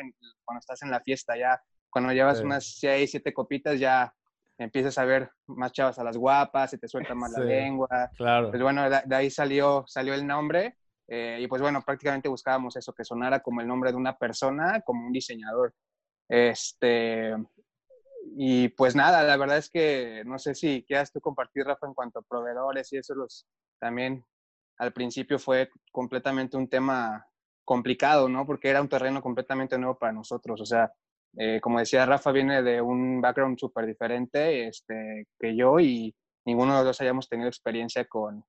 cuando 0.45 0.61
estás 0.61 0.83
en 0.83 0.91
la 0.91 1.01
fiesta 1.01 1.37
ya, 1.37 1.63
cuando 1.91 2.13
llevas 2.13 2.41
unas 2.41 2.79
seis, 2.79 3.11
siete 3.11 3.33
copitas 3.33 3.79
ya 3.79 4.15
empiezas 4.63 4.97
a 4.99 5.05
ver 5.05 5.31
más 5.47 5.73
chavas 5.73 5.99
a 5.99 6.05
las 6.05 6.17
guapas, 6.17 6.71
se 6.71 6.79
te 6.79 6.89
suelta 6.89 7.15
más 7.15 7.33
la 7.33 7.45
lengua. 7.45 8.11
Claro. 8.17 8.51
Pues 8.51 8.63
bueno, 8.63 8.89
de, 8.89 9.15
ahí 9.15 9.31
salió, 9.31 9.85
salió 9.87 10.15
el 10.15 10.27
nombre 10.27 10.77
eh, 11.09 11.39
y 11.41 11.47
pues 11.47 11.61
bueno, 11.61 11.83
prácticamente 11.83 12.29
buscábamos 12.29 12.77
eso, 12.77 12.93
que 12.93 13.05
sonara 13.05 13.41
como 13.41 13.61
el 13.61 13.67
nombre 13.67 13.91
de 13.91 13.97
una 13.97 14.17
persona, 14.17 14.81
como 14.81 15.07
un 15.07 15.13
diseñador. 15.13 15.75
Este, 16.29 17.35
y 18.37 18.69
pues 18.69 18.95
nada, 18.95 19.23
la 19.23 19.37
verdad 19.37 19.59
es 19.59 19.69
que 19.69 20.23
no 20.25 20.39
sé 20.39 20.55
si 20.55 20.85
quieras 20.87 21.13
tú 21.13 21.21
compartir, 21.21 21.65
Rafa, 21.65 21.87
en 21.87 21.95
cuanto 21.95 22.21
a 22.21 22.23
proveedores 22.23 22.93
y 22.93 22.99
eso, 22.99 23.15
los, 23.15 23.47
también 23.79 24.25
al 24.79 24.93
principio 24.93 25.39
fue 25.39 25.71
completamente 25.91 26.57
un 26.57 26.69
tema 26.69 27.27
complicado, 27.65 28.29
¿no? 28.29 28.47
Porque 28.47 28.69
era 28.69 28.81
un 28.81 28.89
terreno 28.89 29.23
completamente 29.23 29.79
nuevo 29.79 29.99
para 29.99 30.13
nosotros. 30.13 30.61
O 30.61 30.67
sea, 30.67 30.93
eh, 31.37 31.61
como 31.61 31.79
decía 31.79 32.07
Rafa, 32.07 32.33
viene 32.33 32.63
de 32.63 32.81
un 32.81 33.21
background 33.21 33.59
súper 33.59 33.87
diferente 33.87 34.69
este, 34.69 35.27
que 35.39 35.57
yo 35.57 35.81
y 35.81 36.15
ninguno 36.45 36.73
de 36.73 36.79
los 36.79 36.87
dos 36.87 37.01
hayamos 37.01 37.29
tenido 37.29 37.49
experiencia 37.49 38.05
con, 38.07 38.45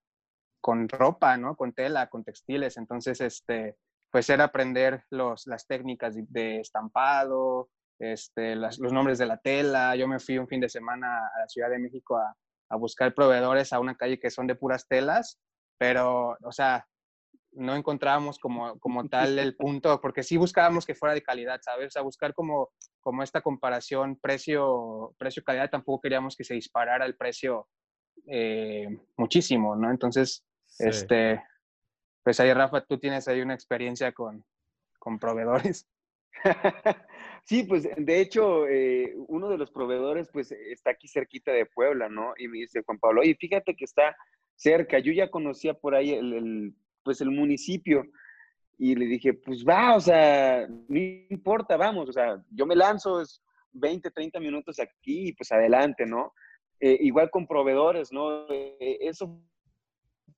con 0.62 0.90
ropa, 0.90 1.38
¿no? 1.38 1.56
Con 1.56 1.74
tela, 1.74 2.10
con 2.10 2.24
textiles. 2.24 2.78
Entonces, 2.78 3.22
este, 3.22 3.78
pues 4.12 4.30
era 4.30 4.46
aprender 4.46 5.04
los, 5.10 5.48
las 5.48 5.66
técnicas 5.66 6.16
de, 6.16 6.60
estampado, 6.60 7.70
este, 8.00 8.56
los 8.56 8.80
nombres 8.80 9.18
de 9.18 9.26
la 9.28 9.38
tela. 9.38 9.96
Yo 9.96 10.08
me 10.08 10.20
fui 10.20 10.38
un 10.38 10.48
fin 10.48 10.60
de 10.60 10.70
semana 10.70 11.28
a 11.28 11.40
la 11.40 11.48
Ciudad 11.48 11.70
de 11.70 11.80
México 11.80 12.18
a, 12.18 12.36
a 12.70 12.76
buscar 12.76 13.14
proveedores 13.14 13.72
a 13.72 13.80
una 13.80 13.96
calle 13.96 14.20
que 14.20 14.32
son 14.32 14.48
de 14.48 14.56
puras 14.56 14.88
telas, 14.88 15.40
pero, 15.78 16.38
o 16.42 16.52
sea, 16.52 16.88
no 17.56 17.76
encontrábamos 17.76 18.40
como, 18.40 18.80
como 18.80 19.08
tal 19.08 19.40
el 19.40 19.56
punto, 19.58 20.00
porque 20.02 20.24
sí 20.24 20.38
buscábamos 20.38 20.86
que 20.86 20.96
fuera 20.96 21.14
de 21.14 21.24
calidad, 21.24 21.60
¿sabes? 21.62 21.88
O 21.88 21.92
sea, 21.92 22.02
buscar 22.02 22.34
como, 22.34 22.72
como 23.02 23.24
esta 23.24 23.42
comparación 23.42 24.18
precio, 24.20 25.16
precio-calidad, 25.18 25.70
tampoco 25.70 26.02
queríamos 26.02 26.36
que 26.36 26.44
se 26.44 26.56
disparara 26.56 27.06
el 27.06 27.16
precio 27.16 27.68
eh, 28.28 28.88
muchísimo, 29.18 29.76
¿no? 29.76 29.90
Entonces, 29.90 30.46
este, 30.80 31.44
pues 32.24 32.40
ahí, 32.40 32.54
Rafa, 32.54 32.86
tú 32.86 32.98
tienes 32.98 33.28
ahí 33.28 33.42
una 33.42 33.54
experiencia 33.54 34.12
con, 34.12 34.46
con 35.00 35.20
proveedores. 35.20 35.88
Sí, 37.46 37.64
pues 37.64 37.84
de 37.98 38.22
hecho, 38.22 38.68
eh, 38.70 39.14
uno 39.28 39.50
de 39.50 39.58
los 39.58 39.70
proveedores, 39.70 40.30
pues 40.32 40.54
está 40.54 40.92
aquí 40.92 41.10
cerquita 41.10 41.52
de 41.52 41.66
Puebla, 41.66 42.08
¿no? 42.08 42.34
Y 42.38 42.48
me 42.48 42.60
dice 42.60 42.84
Juan 42.86 43.00
Pablo, 43.00 43.22
y 43.22 43.34
fíjate 43.36 43.76
que 43.76 43.84
está 43.84 44.16
cerca. 44.56 45.00
Yo 45.00 45.12
ya 45.12 45.30
conocía 45.30 45.74
por 45.74 45.94
ahí 45.94 46.14
el 46.14 46.74
pues 47.04 47.22
el 47.22 47.32
municipio. 47.32 48.06
Y 48.78 48.96
le 48.96 49.06
dije, 49.06 49.34
pues 49.34 49.64
va, 49.64 49.96
o 49.96 50.00
sea, 50.00 50.68
no 50.68 51.00
importa, 51.30 51.78
vamos, 51.78 52.10
o 52.10 52.14
sea, 52.14 52.44
yo 52.50 52.66
me 52.66 52.76
lanzo, 52.76 53.22
es 53.22 53.42
20, 53.74 54.10
30 54.12 54.40
minutos 54.40 54.80
aquí 54.80 55.30
y 55.30 55.34
pues 55.34 55.52
adelante, 55.52 56.06
¿no? 56.06 56.34
Eh, 56.80 56.98
igual 57.02 57.30
con 57.30 57.48
proveedores, 57.48 58.12
¿no? 58.12 58.48
Eh, 58.50 58.98
eso 59.02 59.40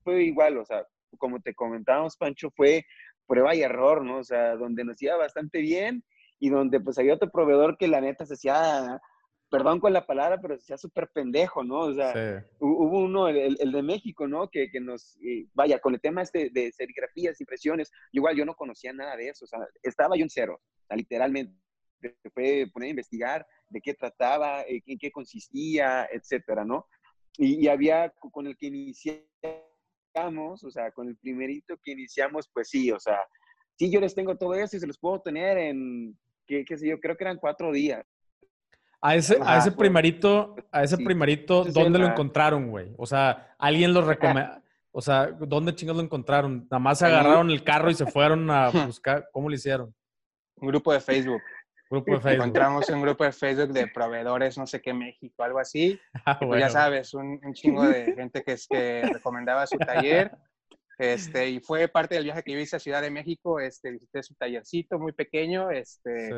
fue 0.03 0.23
igual, 0.23 0.57
o 0.57 0.65
sea, 0.65 0.85
como 1.17 1.39
te 1.39 1.55
comentábamos, 1.55 2.17
Pancho, 2.17 2.51
fue 2.51 2.85
prueba 3.25 3.55
y 3.55 3.61
error, 3.61 4.03
¿no? 4.03 4.19
O 4.19 4.23
sea, 4.23 4.55
donde 4.55 4.83
nos 4.83 5.01
iba 5.01 5.15
bastante 5.15 5.61
bien 5.61 6.03
y 6.39 6.49
donde 6.49 6.79
pues 6.79 6.97
había 6.97 7.15
otro 7.15 7.31
proveedor 7.31 7.77
que 7.77 7.87
la 7.87 8.01
neta 8.01 8.25
se 8.25 8.35
hacía 8.35 9.01
perdón 9.49 9.79
con 9.79 9.93
la 9.93 10.05
palabra, 10.05 10.39
pero 10.41 10.57
se 10.57 10.77
súper 10.77 11.09
pendejo, 11.09 11.63
¿no? 11.63 11.81
O 11.81 11.93
sea, 11.93 12.45
hubo 12.59 12.99
uno, 12.99 13.27
el, 13.27 13.55
de 13.55 13.81
México, 13.83 14.27
¿no? 14.27 14.49
Que, 14.49 14.69
que 14.69 14.79
nos, 14.79 15.17
eh, 15.21 15.47
vaya, 15.53 15.79
con 15.79 15.93
el 15.93 16.01
tema 16.01 16.21
este 16.21 16.49
de 16.49 16.71
serigrafías, 16.71 17.39
impresiones, 17.39 17.91
igual 18.11 18.35
yo 18.35 18.45
no 18.45 18.55
conocía 18.55 18.93
nada 18.93 19.15
de 19.15 19.29
eso, 19.29 19.45
o 19.45 19.47
sea, 19.47 19.59
estaba 19.83 20.15
yo 20.15 20.23
en 20.23 20.29
cero, 20.29 20.59
o 20.61 20.87
sea, 20.87 20.97
literalmente. 20.97 21.53
Se 22.01 22.29
fue 22.29 22.67
poner 22.71 22.87
a 22.87 22.89
investigar 22.91 23.47
de 23.69 23.81
qué 23.81 23.93
trataba, 23.95 24.61
eh, 24.63 24.83
en 24.85 24.99
qué 24.99 25.11
consistía, 25.11 26.07
etcétera, 26.11 26.63
¿no? 26.63 26.85
Y, 27.37 27.63
y, 27.65 27.67
había 27.67 28.11
con 28.11 28.45
el 28.45 28.55
que 28.57 28.67
iniciamos, 28.67 29.25
o 30.63 30.69
sea, 30.69 30.91
con 30.91 31.07
el 31.07 31.17
primerito 31.17 31.75
que 31.83 31.93
iniciamos, 31.93 32.47
pues 32.53 32.69
sí, 32.69 32.91
o 32.91 32.99
sea, 32.99 33.19
sí, 33.77 33.89
yo 33.89 33.99
les 33.99 34.13
tengo 34.13 34.37
todo 34.37 34.53
eso 34.53 34.77
y 34.77 34.79
se 34.79 34.87
los 34.87 34.99
puedo 34.99 35.21
tener 35.21 35.57
en, 35.57 36.15
qué, 36.45 36.63
qué 36.63 36.77
sé 36.77 36.87
yo, 36.87 36.99
creo 36.99 37.17
que 37.17 37.23
eran 37.23 37.37
cuatro 37.37 37.71
días 37.71 38.05
A 39.05 39.15
ese, 39.15 39.37
a 39.43 39.57
ese 39.57 39.71
primerito, 39.71 40.55
a 40.71 40.83
ese 40.83 40.95
sí. 40.95 41.05
primerito, 41.05 41.63
Sí, 41.65 41.71
sí, 41.71 41.79
¿dónde 41.79 41.99
lo 41.99 42.07
encontraron, 42.07 42.69
güey? 42.69 42.93
O 42.97 43.05
sea, 43.05 43.55
alguien 43.59 43.93
lo 43.93 44.01
recomendó. 44.01 44.61
O 44.91 45.01
sea, 45.01 45.27
¿dónde 45.27 45.75
chingados 45.75 45.97
lo 45.97 46.03
encontraron? 46.03 46.67
Nada 46.71 46.79
más 46.79 47.01
un- 47.01 47.07
agarraron 47.07 47.51
el 47.51 47.63
carro 47.63 47.89
y 47.89 47.93
se 47.93 48.05
fueron 48.05 48.49
a 48.49 48.69
buscar. 48.95 49.27
¿Cómo 49.31 49.49
lo 49.49 49.55
hicieron? 49.55 49.93
Un 50.55 50.69
grupo 50.69 50.91
de 50.93 50.99
Facebook. 51.01 51.41
Grupo 51.89 52.13
de 52.13 52.19
Facebook. 52.21 52.43
Encontramos 52.45 52.89
un 52.89 53.01
grupo 53.01 53.23
de 53.25 53.31
Facebook 53.31 53.73
de 53.73 53.87
proveedores, 53.87 54.57
no 54.57 54.65
sé 54.65 54.81
qué, 54.81 54.93
México, 54.93 55.43
algo 55.43 55.59
así. 55.59 55.99
Ah, 56.25 56.39
pues 56.39 56.59
ya 56.59 56.69
sabes, 56.69 57.13
un, 57.13 57.39
un 57.43 57.53
chingo 57.53 57.83
de 57.87 58.13
gente 58.15 58.41
que, 58.43 58.53
es, 58.53 58.67
que 58.67 59.03
recomendaba 59.13 59.67
su 59.67 59.77
taller. 59.77 60.31
Este, 60.97 61.49
y 61.49 61.59
fue 61.59 61.87
parte 61.87 62.15
del 62.15 62.23
viaje 62.23 62.43
que 62.43 62.53
yo 62.53 62.59
hice 62.59 62.75
a 62.77 62.79
Ciudad 62.79 63.01
de 63.01 63.11
México. 63.11 63.59
Este, 63.59 63.91
visité 63.91 64.23
su 64.23 64.33
tallercito 64.35 64.97
muy 64.99 65.11
pequeño, 65.11 65.69
este, 65.71 66.29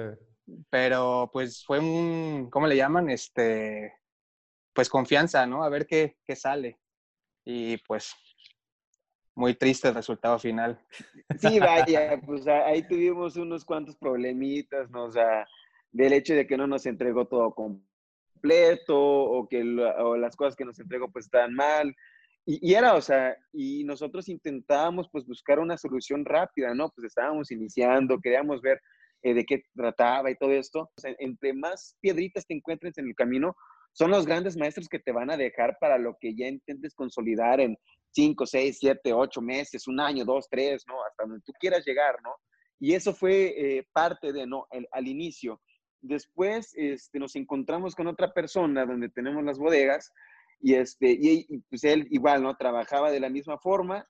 Sí. 0.46 0.54
pero 0.70 1.30
pues 1.32 1.64
fue 1.66 1.80
un, 1.80 2.50
¿cómo 2.52 2.68
le 2.68 2.76
llaman? 2.76 3.10
Este, 3.10 3.94
pues 4.74 4.90
confianza, 4.90 5.46
¿no? 5.46 5.64
A 5.64 5.70
ver 5.70 5.86
qué, 5.86 6.18
qué 6.26 6.36
sale. 6.36 6.80
Y 7.46 7.78
pues 7.78 8.14
muy 9.36 9.54
triste 9.54 9.88
el 9.90 9.94
resultado 9.96 10.40
final. 10.40 10.80
Sí, 11.40 11.60
vaya, 11.60 12.20
pues 12.26 12.48
a- 12.48 12.66
ahí 12.66 12.82
tuvimos 12.88 13.36
unos 13.38 13.64
cuantos 13.64 13.96
problemitas, 13.96 14.90
¿no? 14.90 15.06
O 15.06 15.12
sea, 15.12 15.48
del 15.92 16.14
hecho 16.14 16.34
de 16.34 16.48
que 16.48 16.58
no 16.58 16.66
nos 16.66 16.86
entregó 16.88 17.28
todo 17.28 17.54
completo 17.54 18.98
o 19.00 19.48
que 19.48 19.62
o 20.00 20.18
las 20.18 20.36
cosas 20.36 20.56
que 20.56 20.66
nos 20.66 20.80
entregó 20.80 21.12
pues 21.12 21.26
estaban 21.26 21.54
mal. 21.54 21.96
Y, 22.50 22.74
era, 22.74 22.94
o 22.94 23.02
sea, 23.02 23.36
y 23.52 23.84
nosotros 23.84 24.30
intentábamos 24.30 25.10
pues 25.12 25.26
buscar 25.26 25.60
una 25.60 25.78
solución 25.78 26.24
rápida, 26.24 26.74
¿no? 26.74 26.90
Pues 26.96 27.08
estábamos 27.08 27.52
iniciando, 27.52 28.22
queríamos 28.22 28.62
ver 28.62 28.80
eh, 29.22 29.34
de 29.34 29.44
qué 29.46 29.64
trataba 29.76 30.32
y 30.32 30.36
todo 30.38 30.54
esto. 30.54 30.90
Entre 31.20 31.52
más 31.54 31.98
piedritas 32.00 32.48
te 32.48 32.54
encuentres 32.54 32.98
en 32.98 33.08
el 33.08 33.16
camino, 33.16 33.54
son 33.92 34.12
los 34.12 34.26
grandes 34.26 34.56
maestros 34.56 34.88
que 34.88 35.00
te 35.00 35.12
van 35.12 35.30
a 35.30 35.36
dejar 35.36 35.78
para 35.82 35.98
lo 35.98 36.16
que 36.22 36.36
ya 36.36 36.48
intentes 36.48 36.96
consolidar 36.96 37.60
en 37.60 37.78
5, 38.12 38.46
6, 38.46 38.78
7, 38.80 39.12
8 39.12 39.42
meses, 39.42 39.86
un 39.86 40.00
año, 40.00 40.24
dos, 40.24 40.48
tres, 40.50 40.86
¿no? 40.88 41.04
Hasta 41.04 41.24
donde 41.26 41.42
tú 41.46 41.52
quieras 41.60 41.86
llegar, 41.86 42.16
¿no? 42.24 42.34
Y 42.80 42.94
eso 42.94 43.14
fue 43.14 43.56
eh, 43.58 43.88
parte 43.92 44.32
de, 44.32 44.48
¿no? 44.48 44.68
El- 44.72 44.88
al 44.94 45.06
inicio. 45.06 45.62
Después 46.00 46.72
este, 46.76 47.20
nos 47.20 47.36
encontramos 47.36 47.94
con 47.94 48.08
otra 48.08 48.32
persona 48.32 48.86
donde 48.86 49.10
tenemos 49.10 49.44
las 49.44 49.58
bodegas 49.58 50.14
y, 50.60 50.74
este, 50.74 51.12
y, 51.12 51.46
y, 51.50 51.58
pues 51.70 51.84
él 51.84 52.08
igual, 52.12 52.44
¿no? 52.44 52.56
Trabajaba 52.56 53.12
de 53.12 53.20
la 53.20 53.30
misma 53.30 53.58
forma, 53.58 54.08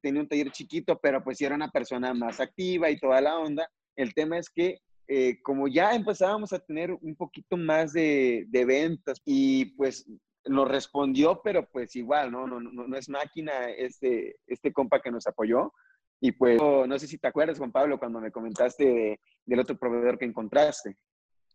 tenía 0.00 0.20
un 0.20 0.28
taller 0.28 0.50
chiquito, 0.50 0.98
pero 0.98 1.22
pues 1.22 1.40
era 1.40 1.54
una 1.54 1.70
persona 1.70 2.14
más 2.14 2.40
activa 2.40 2.90
y 2.90 2.98
toda 2.98 3.20
la 3.20 3.38
onda. 3.38 3.68
El 3.96 4.14
tema 4.14 4.38
es 4.38 4.50
que 4.50 4.78
eh, 5.08 5.40
como 5.42 5.68
ya 5.68 5.94
empezábamos 5.94 6.52
a 6.52 6.58
tener 6.58 6.92
un 6.92 7.16
poquito 7.16 7.56
más 7.56 7.92
de, 7.94 8.46
ventas 8.50 9.20
y 9.24 9.66
pues 9.76 10.06
nos 10.44 10.68
respondió, 10.68 11.40
pero 11.42 11.66
pues 11.70 11.96
igual, 11.96 12.30
¿no? 12.30 12.46
No, 12.46 12.60
no, 12.60 12.86
no 12.86 12.96
es 12.96 13.08
máquina 13.08 13.70
este, 13.70 14.36
este 14.46 14.72
compa 14.72 15.00
que 15.00 15.10
nos 15.10 15.26
apoyó. 15.26 15.72
Y 16.20 16.32
pues, 16.32 16.58
no, 16.60 16.86
no 16.86 16.98
sé 16.98 17.06
si 17.06 17.16
te 17.18 17.28
acuerdas, 17.28 17.58
Juan 17.58 17.72
Pablo, 17.72 17.98
cuando 17.98 18.20
me 18.20 18.32
comentaste 18.32 18.84
de- 18.84 19.20
del 19.46 19.60
otro 19.60 19.78
proveedor 19.78 20.18
que 20.18 20.24
encontraste. 20.24 20.96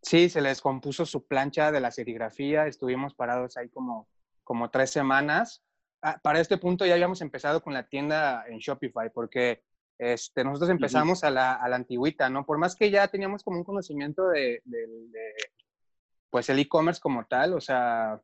Sí, 0.02 0.28
se 0.28 0.40
les 0.40 0.60
compuso 0.60 1.06
su 1.06 1.26
plancha 1.26 1.70
de 1.70 1.80
la 1.80 1.90
serigrafía, 1.90 2.66
estuvimos 2.66 3.14
parados 3.14 3.56
ahí 3.56 3.68
como, 3.68 4.08
como 4.44 4.70
tres 4.70 4.90
semanas. 4.90 5.62
Ah, 6.02 6.20
para 6.22 6.38
este 6.40 6.58
punto 6.58 6.84
ya 6.86 6.92
habíamos 6.94 7.20
empezado 7.22 7.62
con 7.62 7.72
la 7.74 7.88
tienda 7.88 8.44
en 8.46 8.58
Shopify, 8.58 9.10
porque 9.10 9.62
este, 9.98 10.44
nosotros 10.44 10.70
empezamos 10.70 11.24
a, 11.24 11.30
la, 11.30 11.54
a 11.54 11.68
la 11.68 11.76
antigüita, 11.76 12.28
¿no? 12.28 12.44
Por 12.44 12.58
más 12.58 12.76
que 12.76 12.90
ya 12.90 13.08
teníamos 13.08 13.42
como 13.42 13.58
un 13.58 13.64
conocimiento 13.64 14.28
de, 14.28 14.60
de- 14.64 14.86
de, 14.86 15.32
pues 16.30 16.48
el 16.50 16.58
e-commerce 16.58 17.00
como 17.00 17.24
tal, 17.26 17.54
o 17.54 17.60
sea, 17.60 18.20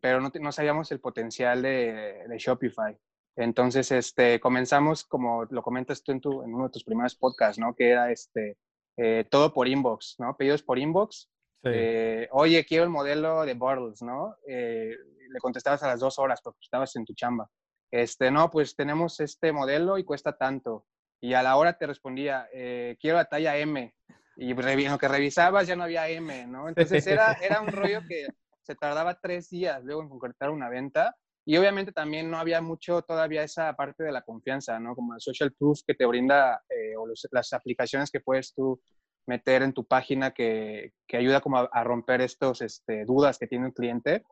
pero 0.00 0.20
no, 0.20 0.30
no 0.40 0.52
sabíamos 0.52 0.92
el 0.92 1.00
potencial 1.00 1.62
de, 1.62 2.24
de 2.28 2.38
Shopify. 2.38 2.96
Entonces, 3.36 3.90
este, 3.90 4.38
comenzamos, 4.38 5.04
como 5.04 5.44
lo 5.50 5.62
comentas 5.62 6.02
tú 6.02 6.12
en, 6.12 6.20
tu, 6.20 6.42
en 6.42 6.52
uno 6.54 6.64
de 6.64 6.70
tus 6.70 6.84
primeros 6.84 7.14
podcasts, 7.14 7.58
¿no? 7.58 7.74
Que 7.74 7.90
era 7.90 8.10
este, 8.10 8.58
eh, 8.96 9.24
todo 9.30 9.52
por 9.54 9.66
inbox, 9.66 10.16
¿no? 10.18 10.36
Pedidos 10.36 10.62
por 10.62 10.78
inbox. 10.78 11.30
Sí. 11.62 11.70
Eh, 11.72 12.28
Oye, 12.32 12.64
quiero 12.64 12.84
el 12.84 12.90
modelo 12.90 13.44
de 13.44 13.54
Bottles, 13.54 14.02
¿no? 14.02 14.36
Eh, 14.46 14.94
le 15.30 15.38
contestabas 15.40 15.82
a 15.82 15.88
las 15.88 16.00
dos 16.00 16.18
horas 16.18 16.40
porque 16.42 16.60
estabas 16.62 16.94
en 16.96 17.04
tu 17.04 17.14
chamba. 17.14 17.48
Este, 17.90 18.30
no, 18.30 18.50
pues 18.50 18.76
tenemos 18.76 19.18
este 19.20 19.52
modelo 19.52 19.98
y 19.98 20.04
cuesta 20.04 20.36
tanto. 20.36 20.86
Y 21.20 21.34
a 21.34 21.42
la 21.42 21.56
hora 21.56 21.76
te 21.76 21.86
respondía, 21.86 22.48
eh, 22.52 22.96
quiero 23.00 23.16
la 23.16 23.24
talla 23.24 23.56
M. 23.56 23.94
Y 24.36 24.52
en 24.52 24.90
lo 24.92 24.98
que 24.98 25.08
revisabas 25.08 25.66
ya 25.66 25.74
no 25.74 25.82
había 25.82 26.08
M, 26.08 26.46
¿no? 26.46 26.68
Entonces 26.68 27.04
era, 27.06 27.32
era 27.42 27.60
un 27.60 27.72
rollo 27.72 28.00
que 28.08 28.28
se 28.62 28.76
tardaba 28.76 29.18
tres 29.18 29.50
días 29.50 29.82
luego 29.82 30.02
en 30.02 30.08
concretar 30.08 30.50
una 30.50 30.68
venta. 30.68 31.16
Y 31.44 31.56
obviamente 31.56 31.92
también 31.92 32.30
no 32.30 32.38
había 32.38 32.60
mucho 32.60 33.02
todavía 33.02 33.42
esa 33.42 33.74
parte 33.74 34.04
de 34.04 34.12
la 34.12 34.22
confianza, 34.22 34.78
¿no? 34.78 34.94
Como 34.94 35.14
el 35.14 35.20
social 35.20 35.52
proof 35.54 35.80
que 35.86 35.94
te 35.94 36.06
brinda 36.06 36.62
eh, 36.68 36.94
o 36.96 37.06
los- 37.06 37.26
las 37.32 37.52
aplicaciones 37.52 38.10
que 38.10 38.20
puedes 38.20 38.52
tú 38.54 38.80
meter 39.28 39.62
en 39.62 39.72
tu 39.72 39.84
página 39.84 40.32
que, 40.32 40.92
que 41.06 41.16
ayuda 41.18 41.40
como 41.40 41.58
a, 41.58 41.68
a 41.72 41.84
romper 41.84 42.20
estos 42.22 42.62
este, 42.62 43.04
dudas 43.04 43.38
que 43.38 43.46
tiene 43.46 43.66
un 43.66 43.72
cliente 43.72 44.24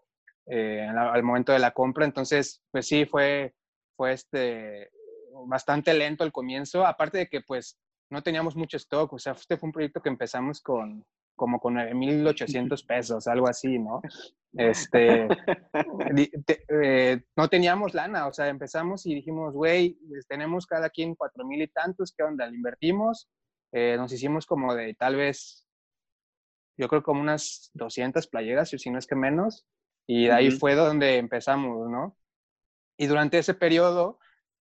eh, 0.46 0.86
al, 0.88 0.98
al 0.98 1.22
momento 1.22 1.52
de 1.52 1.58
la 1.58 1.70
compra. 1.72 2.04
Entonces, 2.04 2.62
pues 2.72 2.86
sí, 2.88 3.04
fue, 3.04 3.54
fue 3.96 4.12
este, 4.12 4.90
bastante 5.46 5.92
lento 5.94 6.24
el 6.24 6.32
comienzo, 6.32 6.86
aparte 6.86 7.18
de 7.18 7.28
que 7.28 7.42
pues 7.42 7.78
no 8.10 8.22
teníamos 8.22 8.56
mucho 8.56 8.76
stock, 8.76 9.12
o 9.12 9.18
sea, 9.18 9.32
este 9.32 9.56
fue 9.56 9.66
un 9.68 9.72
proyecto 9.72 10.00
que 10.00 10.08
empezamos 10.08 10.60
con 10.60 11.04
como 11.34 11.60
con 11.60 11.74
9.800 11.74 12.86
pesos, 12.86 13.26
algo 13.26 13.46
así, 13.46 13.78
¿no? 13.78 14.00
Este, 14.54 15.28
te- 16.46 16.64
eh, 16.68 17.20
no 17.36 17.48
teníamos 17.48 17.92
lana, 17.92 18.26
o 18.26 18.32
sea, 18.32 18.48
empezamos 18.48 19.04
y 19.04 19.14
dijimos, 19.16 19.52
güey, 19.52 19.98
pues, 20.08 20.26
tenemos 20.26 20.64
cada 20.66 20.88
quien 20.88 21.14
4.000 21.14 21.60
y 21.60 21.68
tantos, 21.68 22.14
¿qué 22.16 22.22
onda? 22.22 22.46
¿Le 22.46 22.56
invertimos? 22.56 23.28
Eh, 23.72 23.96
nos 23.96 24.12
hicimos 24.12 24.46
como 24.46 24.74
de 24.74 24.94
tal 24.94 25.16
vez, 25.16 25.66
yo 26.76 26.88
creo 26.88 27.02
como 27.02 27.20
unas 27.20 27.70
200 27.74 28.26
playeras, 28.26 28.70
si 28.70 28.90
no 28.90 28.98
es 28.98 29.06
que 29.06 29.16
menos, 29.16 29.66
y 30.06 30.26
de 30.26 30.32
ahí 30.32 30.48
Ujú. 30.48 30.58
fue 30.58 30.74
donde 30.74 31.16
empezamos, 31.18 31.90
¿no? 31.90 32.16
Y 32.96 33.06
durante 33.06 33.38
ese 33.38 33.54
periodo, 33.54 34.18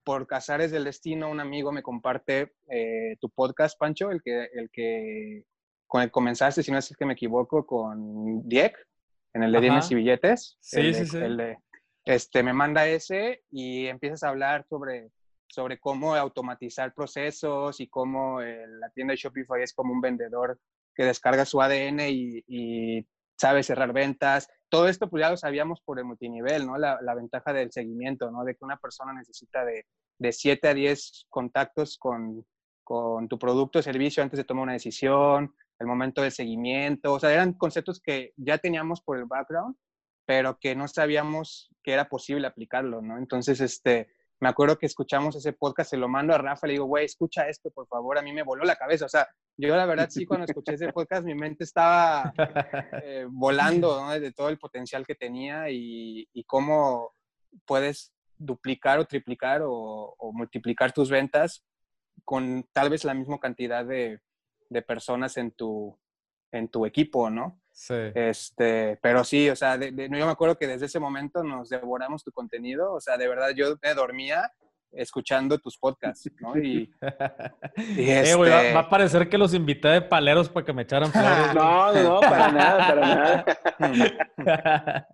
por 0.04 0.26
cazares 0.26 0.70
del 0.70 0.84
destino, 0.84 1.30
un 1.30 1.40
amigo 1.40 1.72
me 1.72 1.82
comparte 1.82 2.52
eh, 2.68 3.16
tu 3.20 3.30
podcast, 3.30 3.78
Pancho, 3.78 4.10
el 4.10 4.22
que, 4.22 4.48
el 4.54 4.70
que 4.70 5.44
con 5.86 6.02
el 6.02 6.10
comenzaste, 6.10 6.62
si 6.62 6.70
no 6.70 6.78
es 6.78 6.94
que 6.96 7.04
me 7.06 7.14
equivoco, 7.14 7.66
con 7.66 8.48
Diek, 8.48 8.76
en 9.34 9.42
el 9.42 9.52
de. 9.52 9.60
Dimes 9.60 9.90
y 9.90 9.94
Billetes. 9.96 10.56
Sí, 10.60 10.80
el 10.80 10.92
de- 10.92 10.98
sí, 10.98 11.06
sí. 11.06 11.16
el 11.18 11.36
de- 11.36 11.58
este, 12.04 12.42
me 12.42 12.52
manda 12.52 12.86
ese 12.86 13.42
y 13.50 13.86
empiezas 13.86 14.22
a 14.22 14.28
hablar 14.30 14.64
sobre, 14.68 15.10
sobre 15.50 15.78
cómo 15.78 16.14
automatizar 16.14 16.94
procesos 16.94 17.80
y 17.80 17.88
cómo 17.88 18.40
eh, 18.40 18.66
la 18.68 18.90
tienda 18.90 19.12
de 19.12 19.18
Shopify 19.18 19.62
es 19.62 19.74
como 19.74 19.92
un 19.92 20.00
vendedor 20.00 20.58
que 20.94 21.04
descarga 21.04 21.44
su 21.44 21.60
ADN 21.60 22.00
y, 22.08 23.06
sabe 23.36 23.62
cerrar 23.62 23.94
ventas. 23.94 24.50
Todo 24.68 24.86
esto 24.86 25.08
pues 25.08 25.22
ya 25.22 25.30
lo 25.30 25.36
sabíamos 25.38 25.80
por 25.80 25.98
el 25.98 26.04
multinivel, 26.04 26.66
¿no? 26.66 26.76
La, 26.76 26.98
la 27.00 27.14
ventaja 27.14 27.54
del 27.54 27.72
seguimiento, 27.72 28.30
¿no? 28.30 28.44
De 28.44 28.54
que 28.54 28.66
una 28.66 28.76
persona 28.76 29.14
necesita 29.14 29.64
de, 29.64 29.86
de 30.18 30.32
7 30.32 30.68
a 30.68 30.74
10 30.74 31.26
contactos 31.30 31.96
con, 31.96 32.44
con 32.84 33.28
tu 33.28 33.38
producto 33.38 33.78
o 33.78 33.82
servicio 33.82 34.22
antes 34.22 34.36
de 34.36 34.44
tomar 34.44 34.64
una 34.64 34.72
decisión, 34.74 35.54
el 35.78 35.86
momento 35.86 36.20
del 36.20 36.32
seguimiento, 36.32 37.14
o 37.14 37.18
sea, 37.18 37.32
eran 37.32 37.54
conceptos 37.54 38.00
que 38.00 38.34
ya 38.36 38.58
teníamos 38.58 39.00
por 39.00 39.16
el 39.16 39.24
background, 39.24 39.74
pero 40.26 40.58
que 40.58 40.76
no 40.76 40.86
sabíamos 40.86 41.70
que 41.82 41.92
era 41.92 42.08
posible 42.08 42.46
aplicarlo, 42.46 43.00
¿no? 43.00 43.16
Entonces, 43.16 43.60
este, 43.60 44.08
me 44.40 44.48
acuerdo 44.48 44.78
que 44.78 44.86
escuchamos 44.86 45.36
ese 45.36 45.52
podcast, 45.52 45.90
se 45.90 45.96
lo 45.96 46.08
mando 46.08 46.34
a 46.34 46.38
Rafa, 46.38 46.66
le 46.66 46.74
digo, 46.74 46.86
güey, 46.86 47.04
escucha 47.04 47.48
esto, 47.48 47.70
por 47.70 47.86
favor, 47.86 48.18
a 48.18 48.22
mí 48.22 48.32
me 48.32 48.42
voló 48.42 48.64
la 48.64 48.76
cabeza, 48.76 49.04
o 49.04 49.08
sea, 49.08 49.28
yo 49.56 49.76
la 49.76 49.84
verdad 49.84 50.08
sí, 50.08 50.24
cuando 50.24 50.46
escuché 50.46 50.74
ese 50.74 50.92
podcast, 50.92 51.24
mi 51.24 51.34
mente 51.34 51.64
estaba 51.64 52.32
eh, 53.04 53.26
volando. 53.28 54.08
De 54.08 54.32
todo 54.32 54.48
el 54.48 54.58
potencial 54.58 55.06
que 55.06 55.14
tenía 55.14 55.66
y, 55.70 56.26
cómo 56.46 57.12
puedes 57.66 58.12
duplicar 58.38 58.98
o 58.98 59.04
triplicar 59.04 59.62
o, 59.62 59.70
o 60.18 60.32
multiplicar 60.32 60.92
tus 60.92 61.10
ventas 61.10 61.62
con 62.24 62.66
tal 62.72 62.88
vez 62.88 63.04
la 63.04 63.14
misma 63.14 63.38
cantidad 63.38 63.84
de, 63.84 64.20
de 64.70 64.82
personas 64.82 65.36
en 65.36 65.50
tu, 65.50 65.98
en 66.52 66.68
tu 66.68 66.86
equipo, 66.86 67.28
¿no? 67.28 67.60
Sí. 67.82 67.94
Este, 68.14 68.98
pero 69.00 69.24
sí, 69.24 69.48
o 69.48 69.56
sea, 69.56 69.78
de- 69.78 69.90
de- 69.90 70.02
yo 70.10 70.26
me 70.26 70.32
acuerdo 70.32 70.58
que 70.58 70.66
desde 70.66 70.84
ese 70.84 71.00
momento 71.00 71.42
nos 71.42 71.70
devoramos 71.70 72.22
tu 72.22 72.30
contenido, 72.30 72.92
o 72.92 73.00
sea, 73.00 73.16
de 73.16 73.26
verdad 73.26 73.50
yo 73.56 73.74
me 73.82 73.94
dormía 73.94 74.52
escuchando 74.92 75.56
tus 75.58 75.78
podcasts, 75.78 76.28
¿no? 76.40 76.58
Y, 76.58 76.92
y 77.96 78.10
Eh, 78.10 78.34
güey, 78.34 78.50
va, 78.50 78.62
este- 78.64 78.74
va 78.74 78.80
a 78.80 78.88
parecer 78.90 79.30
que 79.30 79.38
los 79.38 79.54
invité 79.54 79.88
de 79.88 80.02
paleros 80.02 80.50
para 80.50 80.66
que 80.66 80.72
me 80.74 80.82
echaran 80.82 81.10
flores. 81.12 81.54
No, 81.54 81.92
no, 81.94 82.20
para 82.20 82.52
nada, 82.52 82.86
para 82.88 83.00
nada. 83.00 83.44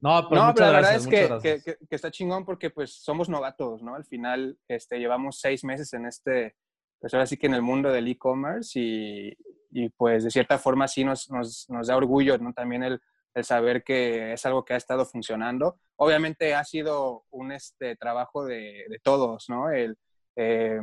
no, 0.00 0.28
pero 0.28 0.42
no, 0.42 0.54
pero 0.54 0.66
la 0.66 0.72
verdad 0.72 0.90
gracias, 1.00 1.06
es 1.06 1.42
que- 1.42 1.62
que- 1.64 1.86
que 1.88 1.96
está 1.96 2.10
chingón 2.10 2.44
porque 2.44 2.68
pues 2.68 2.92
somos 3.02 3.30
novatos, 3.30 3.82
¿no? 3.82 3.94
Al 3.94 4.04
final 4.04 4.58
este, 4.68 4.98
llevamos 4.98 5.40
seis 5.40 5.64
meses 5.64 5.90
en 5.94 6.04
este, 6.06 6.54
pues 7.00 7.14
ahora 7.14 7.24
sí 7.26 7.36
que 7.38 7.46
en 7.46 7.54
el 7.54 7.62
mundo 7.62 7.90
del 7.90 8.08
e-commerce 8.08 8.78
y, 8.78 9.36
y, 9.70 9.88
pues 9.90 10.24
de 10.24 10.30
cierta 10.30 10.58
forma 10.58 10.88
sí 10.88 11.04
nos, 11.04 11.30
nos, 11.30 11.68
nos 11.68 11.86
da 11.86 11.96
orgullo, 11.96 12.38
¿no? 12.38 12.52
También 12.52 12.82
el, 12.82 13.00
el, 13.34 13.44
saber 13.44 13.82
que 13.82 14.32
es 14.32 14.44
algo 14.46 14.64
que 14.64 14.74
ha 14.74 14.76
estado 14.76 15.04
funcionando. 15.06 15.78
Obviamente 15.96 16.54
ha 16.54 16.64
sido 16.64 17.24
un 17.30 17.52
este, 17.52 17.96
trabajo 17.96 18.44
de, 18.44 18.84
de 18.88 18.98
todos, 19.02 19.48
¿no? 19.48 19.70
El, 19.70 19.96
eh, 20.36 20.80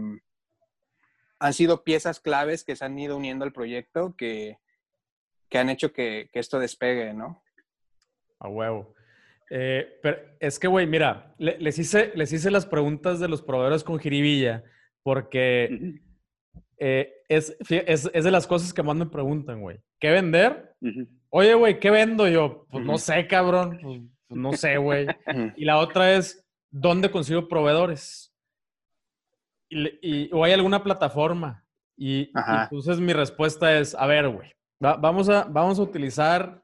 han 1.39 1.53
sido 1.53 1.83
piezas 1.83 2.19
claves 2.19 2.63
que 2.63 2.75
se 2.75 2.85
han 2.85 2.97
ido 2.97 3.17
uniendo 3.17 3.45
al 3.45 3.53
proyecto 3.53 4.15
que, 4.15 4.57
que 5.49 5.57
han 5.57 5.69
hecho 5.69 5.93
que, 5.93 6.29
que, 6.31 6.39
esto 6.39 6.59
despegue, 6.59 7.13
¿no? 7.13 7.43
A 8.39 8.49
huevo. 8.49 8.93
Eh, 9.49 9.99
pero 10.01 10.17
es 10.39 10.59
que, 10.59 10.67
güey, 10.67 10.87
mira, 10.87 11.33
les, 11.37 11.79
hice, 11.79 12.11
les 12.15 12.33
hice 12.33 12.51
las 12.51 12.65
preguntas 12.65 13.19
de 13.19 13.27
los 13.27 13.41
proveedores 13.41 13.83
con 13.83 13.99
jiribilla 13.99 14.63
porque 15.03 16.01
eh, 16.77 17.11
es, 17.27 17.55
es, 17.69 18.09
es, 18.13 18.23
de 18.23 18.31
las 18.31 18.47
cosas 18.47 18.73
que 18.73 18.83
más 18.83 18.95
me 18.95 19.07
preguntan, 19.07 19.61
güey. 19.61 19.79
¿Qué 19.99 20.11
vender? 20.11 20.75
Oye, 21.29 21.53
güey, 21.55 21.79
¿qué 21.79 21.89
vendo 21.89 22.27
yo? 22.27 22.65
Pues 22.69 22.85
no 22.85 22.97
sé, 22.97 23.27
cabrón. 23.27 23.79
Pues, 23.81 24.01
pues 24.27 24.39
no 24.39 24.53
sé, 24.53 24.77
güey. 24.77 25.07
y 25.57 25.65
la 25.65 25.77
otra 25.77 26.13
es, 26.13 26.45
¿dónde 26.69 27.09
consigo 27.09 27.47
proveedores? 27.47 28.33
Y, 29.69 30.33
¿O 30.33 30.43
hay 30.43 30.53
alguna 30.53 30.83
plataforma? 30.83 31.65
Y, 31.97 32.31
entonces 32.61 32.99
mi 32.99 33.11
respuesta 33.11 33.77
es, 33.77 33.95
a 33.95 34.05
ver, 34.05 34.29
güey, 34.29 34.53
vamos, 34.79 35.29
a, 35.29 35.45
vamos 35.45 35.79
a 35.79 35.81
utilizar, 35.81 36.63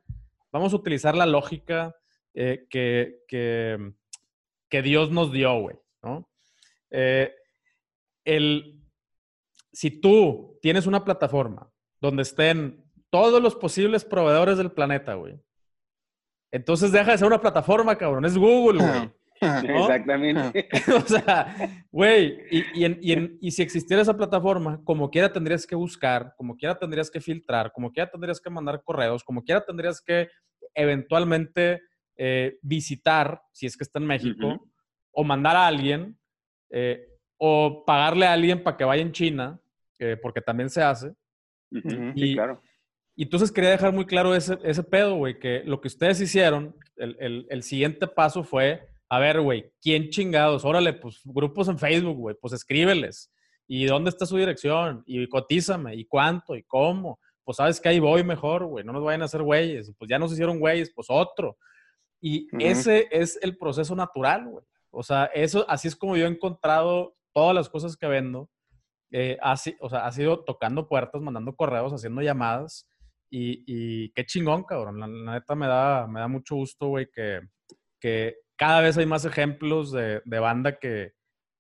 vamos 0.52 0.73
a 0.73 0.76
utilizar 0.76 1.15
la 1.15 1.26
lógica 1.26 1.95
eh, 2.36 2.67
que, 2.69 3.17
que, 3.28 3.93
que, 4.69 4.82
Dios 4.84 5.10
nos 5.12 5.32
dio, 5.32 5.60
güey, 5.60 5.76
¿no? 6.04 6.30
Eh, 6.91 7.34
el, 8.26 8.83
si 9.73 9.91
tú 9.91 10.57
tienes 10.62 10.88
una 10.88 11.03
plataforma 11.03 11.69
donde 11.99 12.21
estén 12.21 12.86
todos 13.09 13.41
los 13.41 13.55
posibles 13.55 14.05
proveedores 14.05 14.57
del 14.57 14.71
planeta, 14.71 15.15
güey, 15.15 15.39
entonces 16.51 16.91
deja 16.91 17.12
de 17.12 17.17
ser 17.17 17.27
una 17.27 17.41
plataforma, 17.41 17.97
cabrón, 17.97 18.25
es 18.25 18.38
Google, 18.38 18.79
güey. 18.79 19.12
Exactamente. 19.41 20.69
o 20.95 21.01
sea, 21.01 21.86
güey, 21.91 22.38
y, 22.51 22.86
y, 22.86 23.38
y, 23.41 23.51
si 23.51 23.62
existiera 23.62 24.01
esa 24.01 24.15
plataforma, 24.15 24.79
como 24.83 25.09
quiera 25.09 25.33
tendrías 25.33 25.65
que 25.65 25.75
buscar, 25.75 26.33
como 26.38 26.55
quiera 26.55 26.77
tendrías 26.77 27.12
que 27.12 27.19
filtrar, 27.19 27.71
como 27.73 27.91
quiera 27.91 28.09
tendrías 28.09 28.39
que 28.39 28.49
mandar 28.49 28.83
correos, 28.83 29.23
como 29.23 29.43
quiera 29.43 29.65
tendrías 29.65 29.99
que 29.99 30.29
eventualmente 30.75 31.81
eh, 32.15 32.57
visitar, 32.62 33.41
si 33.51 33.65
es 33.65 33.75
que 33.75 33.83
está 33.83 33.99
en 33.99 34.05
México, 34.05 34.65
o 35.12 35.23
mandar 35.23 35.55
a 35.55 35.67
alguien, 35.67 36.17
eh, 36.69 37.07
o 37.38 37.83
pagarle 37.86 38.27
a 38.27 38.33
alguien 38.33 38.63
para 38.63 38.77
que 38.77 38.86
vaya 38.86 39.01
en 39.01 39.12
China, 39.12 39.59
porque 40.22 40.42
también 40.42 40.70
se 40.70 40.82
hace. 40.82 41.13
y, 41.72 41.82
sí, 42.20 42.34
claro. 42.36 42.62
Y 43.16 43.24
entonces 43.24 43.52
quería 43.52 43.70
dejar 43.72 43.94
muy 43.94 44.06
claro 44.06 44.34
ese, 44.34 44.58
ese 44.63 44.84
pedo, 44.84 45.16
güey, 45.16 45.38
que 45.39 45.63
lo 45.66 45.82
que 45.82 45.88
ustedes 45.88 46.20
hicieron, 46.20 46.76
el, 46.96 47.16
el, 47.20 47.48
el 47.50 47.63
siguiente 47.63 48.08
paso 48.08 48.44
fue, 48.44 48.88
a 49.10 49.20
ver, 49.20 49.42
güey, 49.42 49.72
¿quién 49.82 50.10
chingados? 50.10 50.66
Órale, 50.66 50.94
pues 50.94 51.22
grupos 51.24 51.68
en 51.68 51.78
Facebook, 51.78 52.18
güey, 52.18 52.36
pues 52.42 52.54
escríbeles. 52.54 53.32
¿Y 53.68 53.86
dónde 53.86 54.10
está 54.10 54.26
su 54.26 54.38
dirección? 54.38 55.04
Y 55.06 55.28
cotízame, 55.28 55.96
¿y 55.96 56.06
cuánto? 56.06 56.56
¿Y 56.56 56.63
cómo? 56.63 57.20
Pues 57.44 57.58
sabes 57.58 57.80
que 57.80 57.89
ahí 57.89 58.00
voy 58.00 58.24
mejor, 58.24 58.66
güey, 58.66 58.84
no 58.84 58.94
nos 58.94 59.04
vayan 59.04 59.22
a 59.22 59.26
hacer 59.26 59.44
güeyes. 59.44 59.94
Pues 59.98 60.10
ya 60.10 60.18
nos 60.18 60.32
hicieron 60.32 60.60
güeyes, 60.60 60.92
pues 60.94 61.08
otro. 61.10 61.58
Y 62.20 62.48
ese 62.60 63.08
es 63.12 63.38
el 63.42 63.58
proceso 63.58 63.96
natural, 63.96 64.48
güey. 64.48 64.66
O 64.89 65.04
sea, 65.04 65.26
eso, 65.26 65.66
así 65.68 65.88
es 65.88 65.96
como 65.96 66.16
yo 66.16 66.26
he 66.26 66.30
encontrado 66.30 67.16
todas 67.34 67.54
las 67.54 67.70
cosas 67.70 67.98
que 67.98 68.08
vendo, 68.08 68.50
eh, 69.15 69.38
así, 69.41 69.78
o 69.80 69.89
sea, 69.89 70.08
ha 70.08 70.12
sido 70.12 70.43
tocando 70.43 70.89
puertas, 70.89 71.21
mandando 71.21 71.56
correos, 71.56 71.93
haciendo 71.93 72.23
llamadas. 72.23 72.89
Y, 73.30 73.63
y 73.67 74.12
qué 74.13 74.26
chingón, 74.26 74.63
cabrón. 74.63 74.99
La, 74.99 75.34
neta 75.34 75.54
me 75.54 75.67
da, 75.67 76.08
me 76.08 76.19
da 76.19 76.28
mucho 76.28 76.56
gusto, 76.56 76.88
güey, 76.88 77.08
que, 77.13 77.41
cada 78.58 78.82
vez 78.82 78.97
hay 78.97 79.06
más 79.06 79.23
ejemplos 79.23 79.91
de, 79.91 80.21
banda 80.26 80.80
que, 80.80 81.13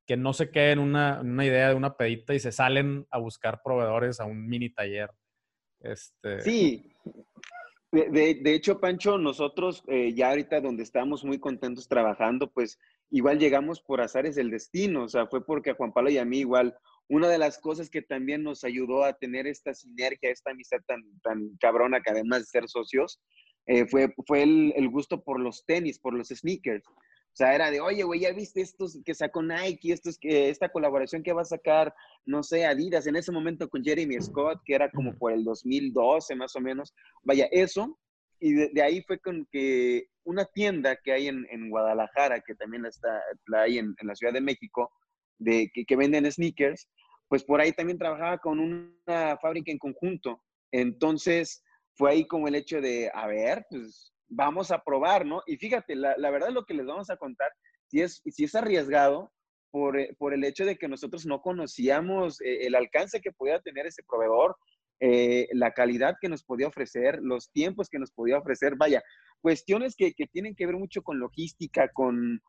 que 0.07 0.17
no 0.17 0.33
se 0.33 0.49
queden 0.49 0.79
en 0.79 0.79
una, 0.79 1.21
una, 1.21 1.45
idea 1.45 1.69
de 1.69 1.75
una 1.75 1.95
pedita 1.95 2.33
y 2.33 2.39
se 2.39 2.51
salen 2.51 3.05
a 3.11 3.19
buscar 3.19 3.61
proveedores 3.63 4.19
a 4.19 4.25
un 4.25 4.47
mini 4.47 4.71
taller. 4.71 5.11
Este... 5.79 6.41
Sí. 6.41 6.91
De, 7.91 8.09
de, 8.09 8.35
de 8.41 8.53
hecho, 8.55 8.79
Pancho, 8.79 9.19
nosotros 9.19 9.83
eh, 9.87 10.13
ya 10.13 10.29
ahorita 10.29 10.59
donde 10.59 10.81
estamos 10.81 11.23
muy 11.23 11.39
contentos 11.39 11.87
trabajando, 11.87 12.51
pues 12.51 12.79
igual 13.11 13.37
llegamos 13.37 13.79
por 13.79 14.01
azares 14.01 14.35
del 14.35 14.49
destino, 14.49 15.03
o 15.03 15.07
sea, 15.07 15.27
fue 15.27 15.45
porque 15.45 15.69
a 15.69 15.75
Juan 15.75 15.93
Pablo 15.93 16.09
y 16.09 16.17
a 16.17 16.25
mí 16.25 16.39
igual, 16.39 16.75
una 17.09 17.27
de 17.29 17.37
las 17.37 17.59
cosas 17.59 17.89
que 17.89 18.01
también 18.01 18.43
nos 18.43 18.63
ayudó 18.63 19.03
a 19.03 19.13
tener 19.13 19.47
esta 19.47 19.73
sinergia, 19.73 20.31
esta 20.31 20.51
amistad 20.51 20.79
tan, 20.87 21.01
tan 21.21 21.55
cabrona, 21.59 22.01
que 22.01 22.11
además 22.11 22.39
de 22.39 22.45
ser 22.45 22.67
socios, 22.67 23.19
eh, 23.65 23.85
fue, 23.87 24.13
fue 24.27 24.43
el, 24.43 24.73
el, 24.75 24.89
gusto 24.89 25.23
por 25.23 25.39
los 25.39 25.65
tenis, 25.65 25.99
por 25.99 26.13
los 26.13 26.29
sneakers. 26.29 26.85
O 26.87 27.35
sea, 27.35 27.55
era 27.55 27.71
de, 27.71 27.81
oye, 27.81 28.03
güey, 28.03 28.19
¿ya 28.19 28.31
viste 28.31 28.61
estos 28.61 28.99
que 29.03 29.15
sacó 29.15 29.41
Nike, 29.41 29.91
estos, 29.91 30.19
que, 30.19 30.49
esta 30.49 30.69
colaboración 30.69 31.23
que 31.23 31.33
va 31.33 31.41
a 31.41 31.45
sacar, 31.45 31.93
no 32.25 32.43
sé, 32.43 32.65
Adidas 32.65 33.07
en 33.07 33.15
ese 33.15 33.31
momento 33.31 33.67
con 33.69 33.83
Jeremy 33.83 34.21
Scott, 34.21 34.61
que 34.63 34.75
era 34.75 34.91
como 34.91 35.17
por 35.17 35.31
el 35.31 35.43
2012 35.43 36.35
más 36.35 36.55
o 36.55 36.61
menos? 36.61 36.93
Vaya, 37.23 37.47
eso. 37.51 37.97
Y 38.39 38.53
de, 38.53 38.69
de 38.73 38.81
ahí 38.83 39.01
fue 39.01 39.17
con 39.19 39.47
que 39.51 40.07
una 40.25 40.45
tienda 40.45 40.95
que 40.97 41.11
hay 41.11 41.27
en, 41.27 41.47
en 41.49 41.69
Guadalajara, 41.69 42.41
que 42.41 42.53
también 42.53 42.85
está, 42.85 43.21
la 43.47 43.61
hay 43.63 43.79
en, 43.79 43.95
en, 43.99 44.07
la 44.07 44.15
Ciudad 44.15 44.33
de 44.33 44.41
México, 44.41 44.91
de, 45.39 45.71
que, 45.73 45.95
venden 45.95 46.31
sneakers, 46.31 46.89
pues 47.27 47.43
por 47.43 47.61
ahí 47.61 47.71
también 47.71 47.97
trabajaba 47.97 48.37
con 48.37 48.59
una 48.59 49.37
fábrica 49.41 49.71
en 49.71 49.79
conjunto. 49.79 50.41
Entonces, 50.71 51.63
fue 51.95 52.11
ahí 52.11 52.27
como 52.27 52.47
el 52.47 52.55
hecho 52.55 52.81
de, 52.81 53.11
a 53.13 53.27
ver, 53.27 53.65
pues 53.69 54.13
vamos 54.27 54.71
a 54.71 54.83
probar, 54.83 55.25
¿no? 55.25 55.41
Y 55.45 55.57
fíjate, 55.57 55.95
la, 55.95 56.15
la 56.17 56.31
verdad 56.31 56.49
lo 56.49 56.65
que 56.65 56.73
les 56.73 56.85
vamos 56.85 57.09
a 57.09 57.17
contar, 57.17 57.51
si 57.87 58.01
es, 58.01 58.21
si 58.25 58.45
es 58.45 58.55
arriesgado 58.55 59.31
por, 59.71 59.97
por 60.17 60.33
el 60.33 60.43
hecho 60.43 60.65
de 60.65 60.77
que 60.77 60.87
nosotros 60.87 61.25
no 61.25 61.41
conocíamos 61.41 62.39
eh, 62.41 62.67
el 62.67 62.75
alcance 62.75 63.21
que 63.21 63.31
podía 63.31 63.59
tener 63.59 63.87
ese 63.87 64.03
proveedor, 64.03 64.55
eh, 64.99 65.47
la 65.51 65.71
calidad 65.71 66.15
que 66.21 66.29
nos 66.29 66.43
podía 66.43 66.67
ofrecer, 66.67 67.19
los 67.21 67.51
tiempos 67.51 67.89
que 67.89 67.99
nos 67.99 68.11
podía 68.11 68.37
ofrecer, 68.37 68.75
vaya, 68.77 69.01
cuestiones 69.41 69.95
que, 69.95 70.13
que 70.13 70.27
tienen 70.27 70.55
que 70.55 70.65
ver 70.65 70.75
mucho 70.75 71.01
con 71.01 71.19
logística, 71.19 71.89
con, 71.89 72.41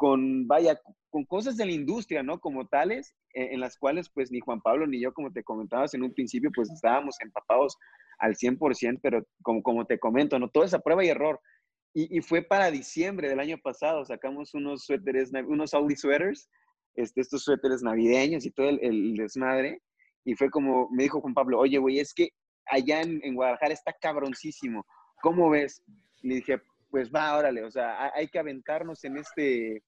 con, 0.00 0.48
vaya, 0.48 0.80
con 1.10 1.26
cosas 1.26 1.58
de 1.58 1.66
la 1.66 1.72
industria, 1.72 2.22
¿no? 2.22 2.40
Como 2.40 2.66
tales, 2.66 3.14
eh, 3.34 3.50
en 3.52 3.60
las 3.60 3.76
cuales 3.76 4.08
pues 4.08 4.30
ni 4.30 4.40
Juan 4.40 4.62
Pablo 4.62 4.86
ni 4.86 4.98
yo, 4.98 5.12
como 5.12 5.30
te 5.30 5.44
comentabas 5.44 5.92
en 5.92 6.02
un 6.02 6.14
principio, 6.14 6.50
pues 6.54 6.70
estábamos 6.70 7.16
empapados 7.20 7.76
al 8.18 8.34
100%, 8.34 8.98
pero 9.02 9.26
como, 9.42 9.62
como 9.62 9.84
te 9.84 9.98
comento, 9.98 10.38
¿no? 10.38 10.48
Toda 10.48 10.64
esa 10.64 10.78
prueba 10.78 11.04
y 11.04 11.10
error. 11.10 11.38
Y, 11.92 12.16
y, 12.16 12.22
fue 12.22 12.40
para 12.40 12.70
diciembre 12.70 13.28
del 13.28 13.40
año 13.40 13.58
pasado, 13.58 14.02
sacamos 14.06 14.54
unos 14.54 14.86
suéteres, 14.86 15.32
unos 15.46 15.74
Audi 15.74 15.96
sweaters, 15.96 16.48
este, 16.94 17.20
estos 17.20 17.44
suéteres 17.44 17.82
navideños 17.82 18.46
y 18.46 18.52
todo 18.52 18.70
el, 18.70 18.78
el 18.82 19.14
desmadre, 19.16 19.82
y 20.24 20.34
fue 20.34 20.48
como, 20.48 20.88
me 20.92 21.02
dijo 21.02 21.20
Juan 21.20 21.34
Pablo, 21.34 21.58
oye, 21.58 21.76
güey, 21.76 21.98
es 21.98 22.14
que 22.14 22.30
allá 22.64 23.02
en, 23.02 23.20
en, 23.22 23.34
Guadalajara 23.34 23.74
está 23.74 23.92
cabroncísimo. 23.92 24.86
¿Cómo 25.20 25.50
ves? 25.50 25.82
Le 26.22 26.36
dije, 26.36 26.62
pues 26.90 27.10
va, 27.10 27.36
órale, 27.36 27.62
o 27.64 27.70
sea, 27.70 28.10
hay 28.14 28.28
que 28.28 28.38
aventarnos 28.38 29.04
en 29.04 29.16
este, 29.18 29.82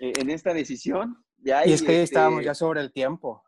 en 0.00 0.30
esta 0.30 0.52
decisión. 0.52 1.24
Ya, 1.38 1.66
y, 1.66 1.70
y 1.70 1.72
es 1.74 1.82
que 1.82 2.02
este... 2.02 2.02
estábamos 2.02 2.44
ya 2.44 2.54
sobre 2.54 2.80
el 2.80 2.92
tiempo. 2.92 3.42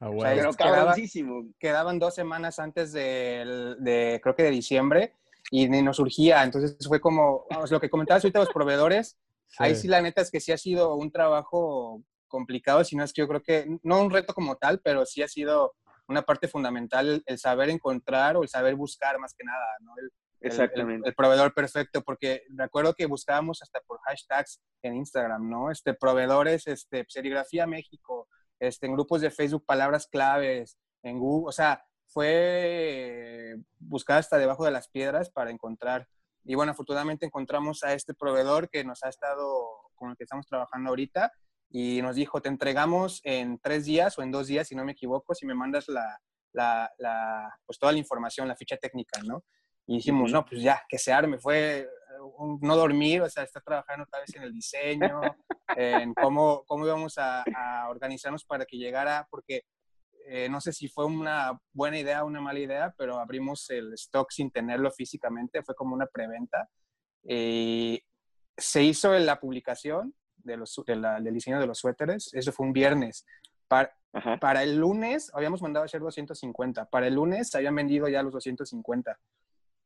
Ah, 0.00 0.08
bueno. 0.08 0.18
o 0.18 0.22
sea, 0.22 0.34
Pero 0.34 0.52
cabroncísimo. 0.54 1.30
Quedaban, 1.32 1.54
quedaban, 1.58 1.98
dos 1.98 2.14
semanas 2.14 2.58
antes 2.58 2.92
de, 2.92 3.76
de, 3.78 4.20
creo 4.22 4.34
que 4.34 4.42
de 4.42 4.50
diciembre, 4.50 5.14
y 5.50 5.68
nos 5.68 5.96
surgía. 5.96 6.42
Entonces 6.42 6.76
fue 6.86 7.00
como, 7.00 7.46
vamos, 7.50 7.70
lo 7.70 7.80
que 7.80 7.90
comentabas 7.90 8.24
ahorita 8.24 8.40
los 8.40 8.52
proveedores, 8.52 9.18
sí. 9.48 9.56
ahí 9.58 9.76
sí 9.76 9.88
la 9.88 10.00
neta 10.00 10.22
es 10.22 10.30
que 10.30 10.40
sí 10.40 10.52
ha 10.52 10.58
sido 10.58 10.94
un 10.96 11.10
trabajo 11.10 12.02
complicado, 12.26 12.82
si 12.82 12.96
no 12.96 13.04
es 13.04 13.12
que 13.12 13.20
yo 13.20 13.28
creo 13.28 13.42
que, 13.42 13.78
no 13.82 14.00
un 14.00 14.10
reto 14.10 14.32
como 14.32 14.56
tal, 14.56 14.80
pero 14.80 15.04
sí 15.04 15.22
ha 15.22 15.28
sido 15.28 15.74
una 16.08 16.22
parte 16.22 16.48
fundamental 16.48 17.08
el, 17.08 17.22
el 17.26 17.38
saber 17.38 17.68
encontrar 17.68 18.36
o 18.36 18.42
el 18.42 18.48
saber 18.48 18.74
buscar 18.74 19.18
más 19.18 19.34
que 19.34 19.44
nada, 19.44 19.66
¿no? 19.80 19.92
El, 19.98 20.10
Exactamente. 20.42 21.08
El, 21.08 21.10
el, 21.10 21.14
proveedor 21.14 21.54
perfecto, 21.54 22.02
porque 22.02 22.42
recuerdo 22.56 22.94
que 22.94 23.06
buscábamos 23.06 23.62
hasta 23.62 23.80
por 23.80 24.00
hashtags 24.00 24.60
en 24.82 24.96
Instagram, 24.96 25.48
¿no? 25.48 25.70
Este, 25.70 25.94
proveedores, 25.94 26.66
este, 26.66 27.04
serigrafía 27.08 27.66
México, 27.66 28.28
este, 28.58 28.86
en 28.86 28.92
grupos 28.92 29.20
de 29.20 29.30
Facebook, 29.30 29.64
palabras 29.66 30.06
claves, 30.06 30.78
en 31.02 31.18
Google, 31.18 31.48
o 31.48 31.52
sea, 31.52 31.84
fue 32.06 33.56
buscar 33.78 34.18
hasta 34.18 34.38
debajo 34.38 34.64
de 34.64 34.70
las 34.70 34.88
piedras 34.88 35.30
para 35.30 35.50
encontrar. 35.50 36.06
Y 36.44 36.54
bueno, 36.54 36.72
afortunadamente 36.72 37.26
encontramos 37.26 37.82
a 37.84 37.94
este 37.94 38.14
proveedor 38.14 38.68
que 38.68 38.84
nos 38.84 39.02
ha 39.02 39.08
estado, 39.08 39.90
con 39.94 40.10
el 40.10 40.16
que 40.16 40.24
estamos 40.24 40.46
trabajando 40.46 40.90
ahorita, 40.90 41.32
y 41.70 42.02
nos 42.02 42.16
dijo, 42.16 42.42
te 42.42 42.50
entregamos 42.50 43.20
en 43.24 43.58
tres 43.58 43.86
días 43.86 44.18
o 44.18 44.22
en 44.22 44.30
dos 44.30 44.46
días, 44.46 44.68
si 44.68 44.74
no 44.74 44.84
me 44.84 44.92
equivoco, 44.92 45.34
si 45.34 45.46
me 45.46 45.54
mandas 45.54 45.88
la, 45.88 46.20
la, 46.52 46.92
la 46.98 47.58
pues 47.64 47.78
toda 47.78 47.92
la 47.92 47.98
información, 47.98 48.46
la 48.46 48.56
ficha 48.56 48.76
técnica, 48.76 49.20
¿no? 49.22 49.42
Y 49.86 49.96
dijimos, 49.96 50.32
no, 50.32 50.44
pues 50.44 50.62
ya, 50.62 50.82
que 50.88 50.98
se 50.98 51.12
arme. 51.12 51.38
Fue 51.38 51.88
un, 52.38 52.58
no 52.60 52.76
dormir, 52.76 53.22
o 53.22 53.28
sea, 53.28 53.42
estar 53.42 53.62
trabajando 53.62 54.04
otra 54.04 54.20
vez 54.20 54.34
en 54.34 54.42
el 54.42 54.52
diseño, 54.52 55.20
en 55.76 56.14
cómo, 56.14 56.64
cómo 56.66 56.86
íbamos 56.86 57.18
a, 57.18 57.42
a, 57.54 57.88
organizarnos 57.88 58.44
para 58.44 58.64
que 58.64 58.76
llegara, 58.76 59.26
porque 59.30 59.64
eh, 60.26 60.48
no 60.48 60.60
sé 60.60 60.72
si 60.72 60.88
fue 60.88 61.04
una 61.04 61.58
buena 61.72 61.98
idea 61.98 62.22
o 62.22 62.26
una 62.26 62.40
mala 62.40 62.58
idea, 62.58 62.94
pero 62.96 63.18
abrimos 63.18 63.68
el 63.70 63.92
stock 63.94 64.30
sin 64.30 64.50
tenerlo 64.50 64.90
físicamente, 64.90 65.62
fue 65.62 65.74
como 65.74 65.94
una 65.94 66.06
preventa. 66.06 66.68
Eh, 67.24 68.00
se 68.56 68.82
hizo 68.82 69.16
la 69.18 69.40
publicación 69.40 70.14
de 70.36 70.56
los, 70.56 70.80
del 70.86 71.34
diseño 71.34 71.60
de 71.60 71.66
los 71.66 71.78
suéteres, 71.78 72.30
eso 72.34 72.52
fue 72.52 72.66
un 72.66 72.72
viernes. 72.72 73.26
Para, 73.68 73.94
para, 74.40 74.62
el 74.62 74.76
lunes 74.76 75.30
habíamos 75.34 75.62
mandado 75.62 75.84
a 75.84 75.86
hacer 75.86 76.00
250, 76.00 76.86
para 76.86 77.06
el 77.06 77.14
lunes 77.14 77.48
se 77.48 77.58
habían 77.58 77.74
vendido 77.74 78.08
ya 78.08 78.22
los 78.22 78.32
250, 78.32 79.18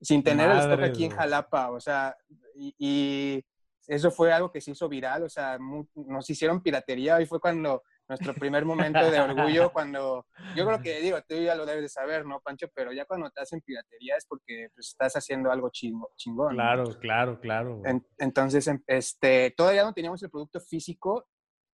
sin 0.00 0.22
tener 0.22 0.50
el 0.50 0.58
stock 0.58 0.82
aquí 0.82 1.04
en 1.04 1.10
Jalapa, 1.10 1.70
o 1.70 1.80
sea, 1.80 2.16
y, 2.54 3.44
eso 3.88 4.10
fue 4.10 4.32
algo 4.32 4.50
que 4.50 4.60
se 4.60 4.72
hizo 4.72 4.88
viral, 4.88 5.22
o 5.22 5.28
sea, 5.28 5.58
nos 5.60 6.28
hicieron 6.28 6.60
piratería 6.60 7.20
y 7.20 7.26
fue 7.26 7.38
cuando 7.38 7.84
nuestro 8.08 8.34
primer 8.34 8.64
momento 8.64 9.10
de 9.10 9.20
orgullo 9.20 9.72
cuando, 9.72 10.26
yo 10.54 10.66
creo 10.66 10.80
que 10.80 11.00
digo, 11.00 11.18
tú 11.28 11.36
ya 11.36 11.54
lo 11.54 11.66
debes 11.66 11.82
de 11.82 11.88
saber, 11.88 12.24
¿no, 12.24 12.40
Pancho? 12.40 12.68
Pero 12.74 12.92
ya 12.92 13.04
cuando 13.04 13.30
te 13.30 13.40
hacen 13.40 13.60
piratería 13.60 14.16
es 14.16 14.26
porque 14.26 14.68
pues, 14.74 14.88
estás 14.88 15.14
haciendo 15.14 15.50
algo 15.50 15.70
chingón. 15.70 16.54
Claro, 16.54 16.84
claro, 17.00 17.40
claro. 17.40 17.82
entonces, 18.18 18.66
em, 18.68 18.82
este, 18.86 19.52
todavía 19.56 19.84
no 19.84 19.92
teníamos 19.92 20.22
el 20.22 20.30
producto 20.30 20.60
físico 20.60 21.26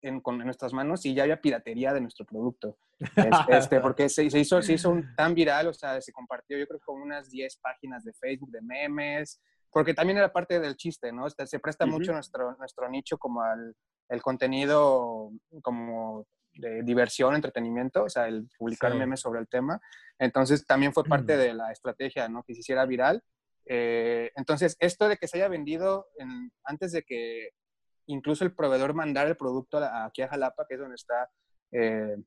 en, 0.01 0.21
con, 0.21 0.37
nuestras 0.39 0.73
manos 0.73 1.05
y 1.05 1.13
ya 1.13 1.23
había 1.23 1.41
piratería 1.41 1.93
de 1.93 2.01
nuestro 2.01 2.25
producto. 2.25 2.77
Este, 3.49 3.79
porque 3.81 4.09
se, 4.09 4.29
se, 4.29 4.39
hizo, 4.39 4.61
se 4.61 4.73
hizo 4.73 4.95
tan 5.15 5.33
viral, 5.33 5.67
o 5.67 5.73
sea, 5.73 6.01
se 6.01 6.11
compartió 6.11 6.57
yo 6.57 6.67
creo 6.67 6.79
con 6.79 7.01
unas 7.01 7.29
10 7.29 7.57
páginas 7.57 8.03
de 8.03 8.13
Facebook, 8.13 8.51
de 8.51 8.61
memes, 8.61 9.41
porque 9.71 9.93
también 9.93 10.17
era 10.17 10.31
parte 10.31 10.59
del 10.59 10.75
chiste, 10.75 11.11
¿no? 11.11 11.27
Este, 11.27 11.47
se 11.47 11.59
presta 11.59 11.85
mucho 11.85 12.11
nuestro, 12.11 12.55
nuestro 12.57 12.89
nicho 12.89 13.17
como 13.17 13.41
al 13.41 13.75
el 14.11 14.21
contenido 14.21 15.31
como 15.63 16.27
de 16.53 16.83
diversión, 16.83 17.33
entretenimiento, 17.33 18.03
o 18.03 18.09
sea, 18.09 18.27
el 18.27 18.47
publicar 18.59 18.93
memes 18.93 19.21
sobre 19.21 19.39
el 19.39 19.47
tema. 19.47 19.79
Entonces, 20.19 20.65
también 20.65 20.93
fue 20.93 21.05
parte 21.05 21.37
de 21.37 21.53
la 21.53 21.71
estrategia, 21.71 22.27
¿no? 22.27 22.43
Que 22.43 22.53
se 22.53 22.59
hiciera 22.59 22.85
viral. 22.85 23.23
Eh, 23.65 24.29
entonces, 24.35 24.75
esto 24.79 25.07
de 25.07 25.15
que 25.15 25.29
se 25.29 25.37
haya 25.37 25.47
vendido 25.47 26.07
antes 26.65 26.91
de 26.91 27.03
que 27.03 27.51
incluso 28.07 28.43
el 28.43 28.53
proveedor 28.53 28.93
mandara 28.93 29.29
el 29.29 29.37
producto 29.37 29.77
aquí 29.77 30.21
a 30.21 30.27
Jalapa, 30.27 30.65
que 30.67 30.75
es 30.75 30.79
donde 30.79 30.95
está 30.95 31.29
eh, 31.71 32.17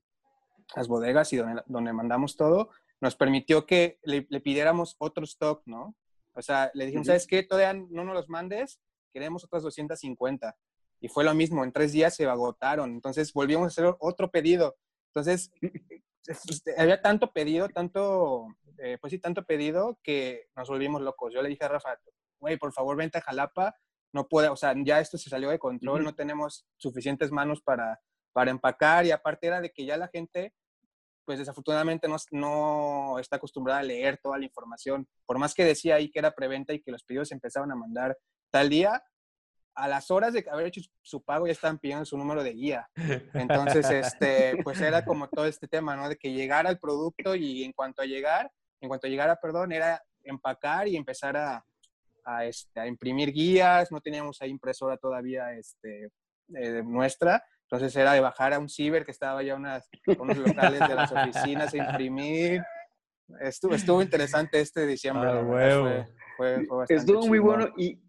las 0.75 0.87
bodegas 0.87 1.31
y 1.33 1.37
donde, 1.37 1.61
donde, 1.67 1.93
mandamos 1.93 2.35
todo, 2.35 2.69
nos 3.01 3.15
permitió 3.15 3.65
que 3.65 3.99
le, 4.03 4.23
pidiéramos 4.23 4.95
otro 4.99 5.23
stock, 5.25 5.61
¿no? 5.65 5.95
O 6.33 6.41
sea, 6.41 6.71
le 6.73 6.85
dijimos, 6.85 7.07
¿sabes 7.07 7.27
qué? 7.27 7.43
Todavía 7.43 7.73
no 7.73 8.03
nos 8.03 8.13
los 8.13 8.29
mandes, 8.29 8.79
queremos 9.13 9.43
otras 9.43 9.63
250 9.63 10.55
y 10.99 11.07
fue 11.07 11.23
lo 11.23 11.33
mismo, 11.33 11.63
en 11.63 11.71
tres 11.71 11.91
días 11.91 12.15
se 12.15 12.25
agotaron, 12.25 12.91
entonces 12.91 13.31
volvimos 13.33 13.63
a 13.63 13.67
hacer 13.67 13.95
otro 13.99 14.31
pedido. 14.31 14.75
Entonces, 15.13 15.51
este, 16.27 16.79
había 16.81 17.01
tanto 17.01 17.31
pedido, 17.31 17.69
tanto, 17.69 18.47
eh, 18.79 18.97
pues 18.99 19.11
sí, 19.11 19.19
tanto 19.19 19.45
pedido 19.45 19.99
que 20.03 20.47
nos 20.55 20.67
volvimos 20.67 21.01
locos. 21.01 21.33
Yo 21.33 21.41
le 21.41 21.49
dije 21.49 21.63
a 21.63 21.69
Rafa, 21.69 21.99
güey, 22.39 22.57
por 22.57 22.73
favor, 22.73 22.97
vente 22.97 23.17
a 23.17 23.21
Jalapa, 23.21 23.75
no 24.15 24.29
puede, 24.29 24.47
o 24.47 24.55
sea, 24.55 24.73
ya 24.77 25.01
esto 25.01 25.17
se 25.17 25.29
salió 25.29 25.49
de 25.49 25.59
control, 25.59 26.01
no 26.01 26.15
tenemos 26.15 26.65
suficientes 26.77 27.31
manos 27.31 27.61
para, 27.61 27.99
para 28.31 28.49
empacar 28.49 29.05
y 29.05 29.11
aparte 29.11 29.47
era 29.47 29.59
de 29.59 29.71
que 29.71 29.85
ya 29.85 29.97
la 29.97 30.07
gente, 30.07 30.53
pues 31.25 31.37
desafortunadamente 31.37 32.07
no, 32.07 32.15
no 32.31 33.19
está 33.19 33.35
acostumbrada 33.35 33.81
a 33.81 33.83
leer 33.83 34.17
toda 34.23 34.37
la 34.37 34.45
información. 34.45 35.05
Por 35.25 35.37
más 35.37 35.53
que 35.53 35.65
decía 35.65 35.95
ahí 35.95 36.09
que 36.09 36.19
era 36.19 36.31
preventa 36.31 36.73
y 36.73 36.81
que 36.81 36.93
los 36.93 37.03
pedidos 37.03 37.27
se 37.27 37.33
empezaban 37.33 37.73
a 37.73 37.75
mandar 37.75 38.17
tal 38.51 38.69
día, 38.69 39.03
a 39.75 39.89
las 39.89 40.09
horas 40.09 40.31
de 40.31 40.45
haber 40.49 40.67
hecho 40.67 40.79
su 41.01 41.21
pago 41.21 41.45
ya 41.45 41.51
estaban 41.51 41.77
pidiendo 41.77 42.05
su 42.05 42.17
número 42.17 42.41
de 42.41 42.53
guía. 42.53 42.87
Entonces, 43.33 43.89
este, 43.89 44.63
pues 44.63 44.79
era 44.79 45.03
como 45.03 45.27
todo 45.27 45.45
este 45.45 45.67
tema, 45.67 45.97
¿no? 45.97 46.07
De 46.07 46.15
que 46.15 46.31
llegara 46.31 46.69
el 46.69 46.79
producto 46.79 47.35
y 47.35 47.65
en 47.65 47.73
cuanto 47.73 48.01
a 48.01 48.05
llegar, 48.05 48.49
en 48.79 48.87
cuanto 48.87 49.07
a 49.07 49.09
llegara, 49.09 49.35
perdón, 49.35 49.73
era 49.73 50.01
empacar 50.23 50.87
y 50.87 50.95
empezar 50.95 51.35
a, 51.35 51.65
a, 52.25 52.45
este, 52.45 52.79
a 52.79 52.87
imprimir 52.87 53.31
guías. 53.31 53.91
No 53.91 54.01
teníamos 54.01 54.41
ahí 54.41 54.49
impresora 54.49 54.97
todavía 54.97 55.53
este, 55.53 56.09
eh, 56.55 56.83
nuestra. 56.83 57.43
Entonces 57.69 57.95
era 57.95 58.13
de 58.13 58.19
bajar 58.19 58.53
a 58.53 58.59
un 58.59 58.69
ciber 58.69 59.05
que 59.05 59.11
estaba 59.11 59.41
ya 59.41 59.55
unas, 59.55 59.89
unos 60.19 60.37
locales 60.37 60.79
de 60.79 60.95
las 60.95 61.11
oficinas 61.11 61.73
a 61.73 61.77
imprimir. 61.77 62.61
Estuvo, 63.41 63.73
estuvo 63.73 64.01
interesante 64.01 64.59
este 64.59 64.85
diciembre. 64.85 65.29
Ah, 65.29 66.05
fue, 66.37 66.67
estuvo 66.89 67.25
muy 67.25 67.39
bueno 67.39 67.69
y, 67.75 67.99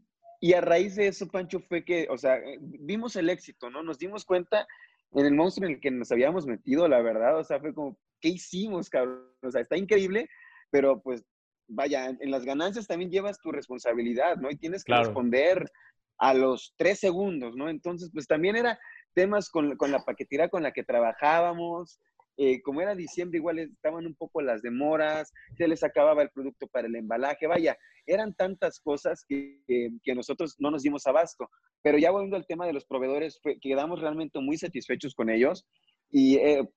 y 0.41 0.53
a 0.53 0.61
raíz 0.61 0.97
de 0.97 1.09
eso, 1.09 1.27
Pancho, 1.29 1.61
fue 1.61 1.85
que, 1.85 2.07
o 2.11 2.19
sea, 2.19 2.39
vimos 2.61 3.17
el 3.17 3.31
éxito, 3.31 3.71
¿no? 3.71 3.83
Nos 3.83 3.99
dimos 3.99 4.25
cuenta 4.25 4.67
en 5.13 5.27
el 5.27 5.35
monstruo 5.35 5.67
en 5.67 5.77
el 5.77 5.81
que 5.81 5.91
nos 5.91 6.13
habíamos 6.13 6.47
metido, 6.47 6.89
la 6.89 7.01
verdad, 7.01 7.39
o 7.39 7.45
sea, 7.45 7.59
fue 7.61 7.73
como, 7.73 7.97
¿qué 8.21 8.29
hicimos, 8.29 8.91
cabrón? 8.91 9.33
O 9.43 9.51
sea, 9.51 9.63
está 9.63 9.77
increíble, 9.77 10.29
pero 10.71 11.01
pues, 11.01 11.25
vaya, 11.69 12.07
en 12.09 12.31
las 12.31 12.45
ganancias 12.45 12.87
también 12.87 13.11
llevas 13.11 13.41
tu 13.41 13.53
responsabilidad, 13.53 14.37
¿no? 14.37 14.51
Y 14.51 14.57
tienes 14.57 14.85
que 14.85 14.95
responder 14.95 15.71
a 16.19 16.35
los 16.35 16.75
tres 16.77 16.99
segundos, 17.01 17.57
¿no? 17.57 17.69
Entonces, 17.69 18.11
pues 18.13 18.27
también 18.27 18.57
era 18.57 18.79
temas 19.15 19.51
con, 19.51 19.77
con 19.77 19.91
la 19.91 20.05
paquetera 20.05 20.49
con 20.49 20.63
la 20.63 20.73
que 20.73 20.85
trabajábamos, 20.85 22.01
eh, 22.39 22.61
como 22.61 22.83
era 22.83 22.95
diciembre, 22.95 23.39
igual 23.39 23.59
estaban 23.59 24.07
un 24.07 24.15
poco 24.15 24.43
las 24.43 24.61
demoras, 24.61 25.33
se 25.57 25.67
les 25.67 25.83
acababa 25.83 26.23
el 26.23 26.31
producto 26.31 26.67
para 26.67 26.87
el 26.87 26.95
embalaje, 26.95 27.47
vaya, 27.47 27.79
eran 28.05 28.35
tantas 28.35 28.79
cosas 28.79 29.25
que, 29.27 29.61
que, 29.67 30.15
nosotros 30.15 30.55
no 30.59 30.71
nos 30.71 30.83
dimos 30.83 31.07
abasto. 31.07 31.49
Pero 31.83 31.97
ya 31.97 32.11
volviendo 32.11 32.37
al 32.37 32.47
tema 32.47 32.67
de 32.67 32.75
los 32.75 32.85
proveedores, 32.85 33.41
quedamos 33.63 34.01
realmente 34.01 34.39
muy 34.41 34.59
satisfechos 34.59 35.15
con 35.15 35.31
ellos. 35.31 35.67
Y 36.11 36.37
eh, 36.37 36.69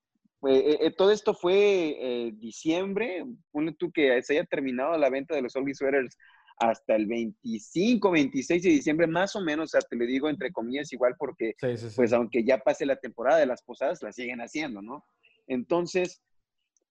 eh, 0.48 0.92
todo 0.96 1.10
esto 1.10 1.34
fue 1.34 2.32
diciembre, 2.36 3.24
pone 3.50 3.72
tú 3.72 3.90
que 3.92 4.22
se 4.22 4.34
haya 4.34 4.44
terminado 4.44 4.96
la 4.96 5.10
venta 5.10 5.34
de 5.34 5.42
los 5.42 5.54
Ugly 5.56 5.74
Sweaters 5.74 6.16
hasta 6.60 6.94
el 6.94 7.06
25, 7.06 8.10
26 8.10 8.62
de 8.62 8.68
diciembre, 8.68 9.06
más 9.06 9.34
o 9.34 9.40
menos, 9.40 9.64
o 9.64 9.68
sea, 9.68 9.80
te 9.80 9.96
lo 9.96 10.04
digo 10.04 10.28
entre 10.28 10.52
comillas 10.52 10.92
igual 10.92 11.14
porque, 11.18 11.54
pues 11.96 12.12
aunque 12.12 12.44
ya 12.44 12.58
pase 12.58 12.84
la 12.84 12.96
temporada 12.96 13.38
de 13.38 13.46
las 13.46 13.62
posadas, 13.62 14.02
la 14.02 14.12
siguen 14.12 14.40
haciendo, 14.40 14.82
¿no? 14.82 15.04
Entonces, 15.46 16.22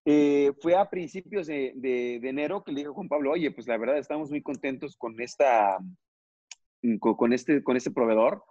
eh, 0.06 0.54
fue 0.60 0.76
a 0.76 0.90
principios 0.90 1.46
de, 1.46 2.20
enero 2.24 2.64
que 2.64 2.72
le 2.72 2.80
dije 2.80 2.90
a 2.90 2.94
Juan 2.94 3.08
Pablo, 3.08 3.32
oye, 3.32 3.52
pues 3.52 3.68
la 3.68 3.78
verdad 3.78 4.00
estamos 4.00 4.32
muy 4.32 4.42
contentos 4.42 4.96
con 4.98 5.22
esta, 5.22 5.78
mm, 6.82 6.98
con, 6.98 7.32
este, 7.32 7.64
con 7.64 7.78
este 7.78 7.92
proveedor, 7.92 8.44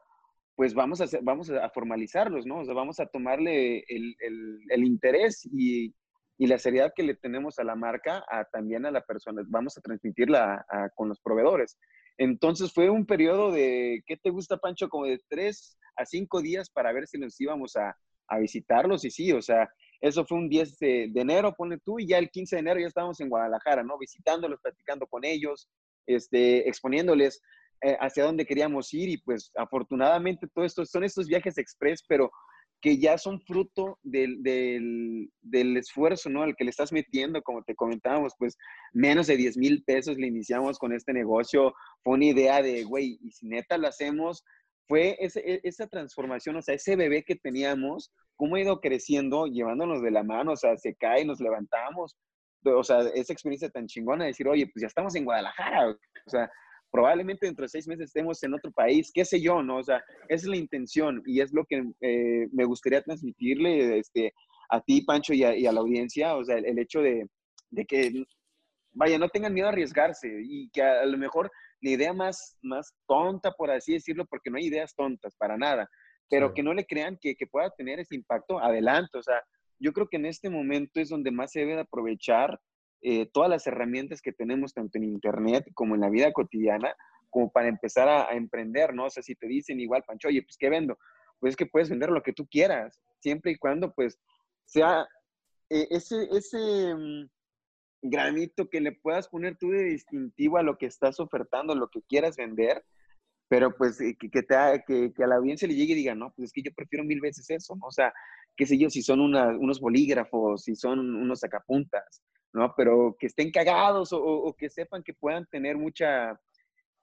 pues 0.59 0.75
vamos 0.75 1.01
a, 1.01 1.07
vamos 1.23 1.51
a 1.51 1.71
formalizarlos, 1.71 2.45
¿no? 2.45 2.59
O 2.59 2.65
sea, 2.65 2.75
vamos 2.75 2.99
a 2.99 3.07
tomarle 3.07 3.85
el, 3.87 4.85
interés 4.85 5.49
y, 5.53 5.95
la 6.37 6.59
seriedad 6.59 6.93
que 6.97 7.05
le 7.05 7.15
tenemos 7.15 7.61
a 7.61 7.65
la 7.65 7.77
marca, 7.77 8.25
a, 8.29 8.45
también 8.45 8.85
a 8.85 8.91
la 8.91 9.03
persona, 9.03 9.41
vamos 9.47 9.79
a 9.79 9.81
transmitirla 9.81 10.67
con 10.97 11.09
los 11.09 11.21
proveedores. 11.21 11.79
Entonces 12.17 12.73
fue 12.73 12.91
un 12.91 13.07
periodo 13.07 13.53
de, 13.53 14.03
¿qué 14.05 14.17
te 14.17 14.31
gusta, 14.31 14.57
Pancho? 14.57 14.89
Como 14.89 15.07
de 15.07 15.21
tres 15.29 15.79
a 15.95 16.05
cinco 16.05 16.43
días 16.43 16.71
para 16.71 16.93
ver 16.93 17.07
si 17.07 17.19
nos 17.19 17.41
íbamos 17.41 17.77
a, 17.77 17.97
a 18.27 18.39
visitarlos 18.41 19.05
y 19.05 19.13
sí, 19.13 19.31
o 19.31 19.41
sea, 19.41 19.69
eso 20.01 20.27
fue 20.27 20.39
un 20.39 20.49
10 20.49 20.77
de, 20.81 21.13
enero, 21.15 21.55
pone 21.55 21.79
tú, 21.79 22.01
y 22.01 22.09
ya 22.09 22.19
el 22.19 22.31
15 22.31 22.57
de 22.57 22.61
enero 22.61 22.81
ya 22.81 22.89
estábamos 22.89 23.21
en 23.21 23.29
Guadalajara, 23.29 23.85
¿no? 23.85 23.97
Visitándolos, 23.97 24.61
platicando 24.61 25.07
con 25.07 25.25
ellos, 25.25 25.69
este, 26.05 26.69
exponiéndoles 26.69 27.41
eh, 27.83 27.97
hacia 28.01 28.25
dónde 28.25 28.47
queríamos 28.47 28.93
ir 28.93 29.09
y 29.09 29.19
pues 29.19 29.51
afortunadamente 29.57 30.49
todo 30.55 30.65
esto 30.65 30.85
son 30.85 31.05
estos 31.05 31.27
viajes 31.27 31.59
express, 31.59 32.03
pero 32.09 32.31
que 32.81 32.99
ya 32.99 33.19
son 33.19 33.41
fruto 33.41 33.99
del, 34.03 34.43
del, 34.43 35.77
esfuerzo, 35.77 36.31
¿no? 36.31 36.43
Al 36.43 36.55
que 36.55 36.65
le 36.65 36.71
estás 36.71 36.93
metiendo, 36.93 37.43
como 37.43 37.63
te 37.63 37.75
comentábamos, 37.75 38.35
pues 38.39 38.57
menos 38.93 39.27
de 39.27 39.37
10 39.37 39.57
mil 39.57 39.83
pesos 39.85 40.17
le 40.17 40.29
iniciamos 40.29 40.79
con 40.79 40.93
este 40.93 41.13
negocio. 41.13 41.75
Fue 42.05 42.15
una 42.15 42.27
idea 42.27 42.63
de, 42.63 42.85
güey, 42.85 43.19
y 43.21 43.33
si 43.33 43.49
neta 43.49 43.79
lo 43.79 43.89
hacemos, 43.89 44.45
fue 44.87 45.17
ese, 45.19 45.61
esa 45.65 45.87
transformación, 45.89 46.57
o 46.57 46.63
sea, 46.63 46.75
ese 46.75 46.97
bebé 46.97 47.25
que 47.25 47.37
teníamos, 47.37 48.13
cómo 48.37 48.57
ha 48.57 48.61
ido 48.61 48.81
creciendo, 48.81 49.47
llevándonos 49.47 50.01
de 50.01 50.13
la 50.13 50.23
mano, 50.23 50.53
o 50.53 50.57
sea, 50.57 50.77
se 50.77 50.95
cae, 50.95 51.25
nos 51.25 51.41
levantamos, 51.41 52.17
o 52.65 52.85
sea, 52.85 53.01
esa 53.15 53.33
experiencia 53.33 53.71
tan 53.71 53.87
chingona 53.87 54.25
de 54.25 54.31
decir, 54.31 54.49
oye, 54.49 54.67
pues 54.67 54.81
ya 54.81 54.87
estamos 54.87 55.15
en 55.15 55.25
Guadalajara, 55.25 55.91
o 55.91 56.31
sea, 56.31 56.51
probablemente 56.91 57.47
dentro 57.47 57.65
de 57.65 57.69
seis 57.69 57.87
meses 57.87 58.07
estemos 58.07 58.43
en 58.43 58.55
otro 58.55 58.71
país, 58.73 59.11
qué 59.13 59.25
sé 59.25 59.41
yo, 59.41 59.63
¿no? 59.63 59.79
O 59.79 59.85
sea, 59.85 60.03
esa 60.29 60.47
es 60.47 60.47
la 60.47 60.57
intención 60.57 61.23
y 61.27 61.41
es 61.41 61.53
lo 61.53 61.65
que 61.65 61.85
eh, 62.01 62.49
me 62.53 62.65
gustaría 62.65 63.03
transmitirle 63.03 63.99
este, 63.99 64.33
a 64.71 64.81
ti, 64.81 65.03
Pancho, 65.03 65.35
y 65.35 65.45
a, 65.45 65.73
la 65.73 65.81
audiencia, 65.81 66.37
o 66.37 66.45
sea, 66.45 66.57
el, 66.57 66.79
hecho 66.79 67.01
de, 67.01 67.27
de, 67.71 67.85
que, 67.85 68.13
vaya, 68.93 69.19
no 69.19 69.29
tengan 69.29 69.55
miedo 69.55 69.69
a 69.69 69.71
arriesgarse 69.71 70.29
y 70.43 70.71
que 70.71 70.83
a, 70.83 71.05
lo 71.07 71.19
mejor 71.19 71.51
la 71.81 71.91
idea 71.91 72.13
más, 72.13 72.57
más 72.63 72.93
tonta, 73.07 73.53
por 73.53 73.71
así 73.71 73.93
decirlo, 73.93 74.25
porque 74.27 74.51
no 74.51 74.57
hay 74.57 74.67
ideas 74.67 74.95
tontas 74.95 75.35
para 75.37 75.57
nada, 75.57 75.89
pero 76.29 76.53
que 76.53 76.63
no 76.63 76.75
le 76.75 76.85
crean 76.85 77.19
que, 77.21 77.35
que, 77.37 77.47
pueda 77.47 77.71
tener 77.71 78.01
ese 78.01 78.15
impacto, 78.15 78.59
adelante. 78.59 79.17
O 79.17 79.23
sea, 79.23 79.43
yo 79.79 79.93
creo 79.93 80.09
que 80.09 80.17
en 80.17 80.27
este 80.27 80.51
momento 80.51 81.01
es 81.01 81.09
donde 81.09 81.31
más 81.31 81.53
se 81.53 81.61
debe 81.61 81.81
aprovechar 81.81 82.59
eh, 83.03 83.27
todas 83.33 83.49
las 83.49 83.67
herramientas 83.67 84.21
que 84.21 84.33
tenemos 84.33 84.75
tanto 84.75 84.99
en 84.99 85.05
Internet 85.05 85.67
como 85.75 85.95
en 85.95 86.01
la 86.01 86.11
vida 86.11 86.33
cotidiana, 86.33 86.95
como 87.31 87.51
para 87.51 87.69
empezar 87.69 88.09
a, 88.09 88.35
emprender, 88.35 88.95
¿no? 88.95 89.07
O 89.07 89.11
sea, 89.11 89.23
si 89.23 89.35
te 89.35 89.47
dicen 89.47 89.81
igual, 89.81 90.03
Pancho, 90.07 90.29
oye, 90.29 90.43
pues, 90.43 90.57
¿qué 90.57 90.69
vendo? 90.69 90.99
Pues 91.39 91.53
es 91.53 91.57
que 91.57 91.67
puedes 91.67 91.91
vender 91.91 92.11
lo 92.11 92.23
que 92.23 92.33
tú 92.33 92.47
quieras, 92.49 93.01
siempre 93.21 93.53
y 93.53 93.57
cuando, 93.57 93.93
pues, 93.95 94.19
sea 94.65 95.07
eh, 95.71 95.87
ese, 95.91 96.29
ese 96.33 96.95
mm, 96.95 97.29
granito 98.03 98.69
que 98.69 98.81
le 98.81 98.93
puedas 98.93 99.29
poner 99.29 99.57
tú 99.57 99.71
de 99.71 99.85
distintivo 99.85 100.59
a 100.59 100.63
lo 100.63 100.77
que 100.79 100.87
estás 100.87 101.21
ofertando, 101.21 101.75
lo 101.75 101.89
que 101.89 102.03
quieras 102.03 102.37
vender, 102.37 102.85
pero 103.49 103.75
pues 103.77 104.01
eh, 104.01 104.17
que, 104.19 104.31
que, 104.31 104.43
te, 104.43 104.57
que, 104.87 105.13
que, 105.13 105.25
a 105.25 105.27
la 105.27 105.37
audiencia 105.37 105.69
le 105.69 105.75
llegue 105.75 105.93
y 105.93 105.97
diga, 105.97 106.15
no, 106.15 106.33
pues 106.35 106.47
es 106.49 106.53
que 106.53 106.63
yo 106.63 106.71
prefiero 106.75 107.05
mil 107.05 107.21
veces 107.21 107.49
eso, 107.51 107.77
¿no? 107.77 107.87
O 107.87 107.93
sea, 107.93 108.13
qué 108.57 108.67
sé 108.67 108.77
yo, 108.77 108.91
si 108.91 109.03
son 109.03 109.21
unos 109.21 109.81
bolígrafos, 109.81 110.65
si 110.65 110.75
son 110.75 110.99
unos 110.99 111.41
sacapuntas, 111.41 112.23
¿no? 112.53 112.75
Pero 112.77 113.17
que 113.19 113.27
estén 113.27 113.51
cagados 113.51 114.11
o, 114.13 114.55
que 114.57 114.69
sepan 114.71 115.03
que 115.03 115.15
puedan 115.15 115.47
tener 115.47 115.77
mucha, 115.77 116.39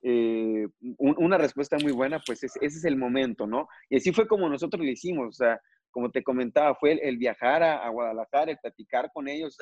eh, 0.02 0.68
una 0.98 1.38
respuesta 1.38 1.78
muy 1.82 1.92
buena, 1.92 2.22
pues 2.26 2.44
ese 2.44 2.60
es 2.66 2.86
el 2.86 2.98
momento, 2.98 3.48
¿no? 3.48 3.68
Y 3.90 3.98
así 3.98 4.12
fue 4.12 4.28
como 4.28 4.50
nosotros 4.50 4.84
lo 4.84 4.92
hicimos, 4.92 5.28
o 5.28 5.34
sea, 5.34 5.60
como 5.92 6.12
te 6.12 6.24
comentaba, 6.24 6.76
fue 6.76 6.94
el, 7.02 7.18
viajar 7.18 7.64
a, 7.64 7.88
Guadalajara, 7.90 8.52
el 8.52 8.58
platicar 8.58 9.10
con 9.14 9.30
ellos, 9.30 9.58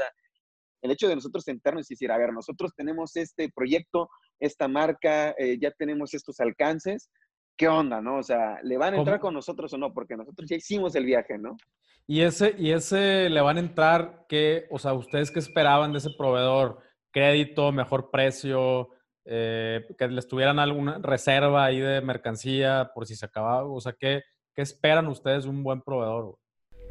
el 0.82 0.92
hecho 0.92 1.08
de 1.08 1.16
nosotros 1.16 1.44
sentarnos 1.44 1.90
y 1.90 1.94
decir, 1.94 2.12
a 2.12 2.18
ver, 2.18 2.34
nosotros 2.34 2.74
tenemos 2.76 3.16
este 3.16 3.50
proyecto, 3.54 4.10
esta 4.40 4.68
marca, 4.68 5.36
eh, 5.38 5.58
ya 5.62 5.72
tenemos 5.72 6.14
estos 6.14 6.40
alcances, 6.40 7.10
¿qué 7.58 7.68
onda, 7.68 8.02
no? 8.02 8.18
O 8.18 8.24
sea, 8.24 8.60
¿le 8.64 8.78
van 8.78 8.94
a 8.94 8.98
entrar 8.98 9.20
con 9.20 9.34
nosotros 9.34 9.74
o 9.74 9.78
no? 9.78 9.94
Porque 9.94 10.16
nosotros 10.16 10.50
ya 10.50 10.56
hicimos 10.56 10.96
el 10.96 11.06
viaje, 11.06 11.38
¿no? 11.38 11.58
Y 12.06 12.22
ese, 12.22 12.56
y 12.58 12.72
ese 12.72 13.30
le 13.30 13.42
van 13.42 13.58
a 13.58 13.62
entrar, 13.62 14.26
¿qué? 14.28 14.66
O 14.70 14.80
sea, 14.80 14.94
¿ustedes 14.94 15.32
qué 15.32 15.40
esperaban 15.40 15.92
de 15.94 16.00
ese 16.00 16.10
proveedor? 16.18 16.80
¿Crédito, 17.12 17.72
mejor 17.72 18.12
precio? 18.12 18.90
Eh, 19.26 19.86
¿Que 19.98 20.08
les 20.10 20.28
tuvieran 20.28 20.60
alguna 20.60 21.00
reserva 21.02 21.64
ahí 21.64 21.80
de 21.80 22.02
mercancía 22.02 22.92
por 22.94 23.06
si 23.06 23.16
se 23.16 23.26
acababa? 23.26 23.64
O 23.64 23.80
sea, 23.80 23.94
¿qué, 23.98 24.24
qué 24.54 24.62
esperan 24.62 25.08
ustedes 25.08 25.46
de 25.46 25.50
un 25.50 25.64
buen 25.64 25.82
proveedor? 25.82 26.38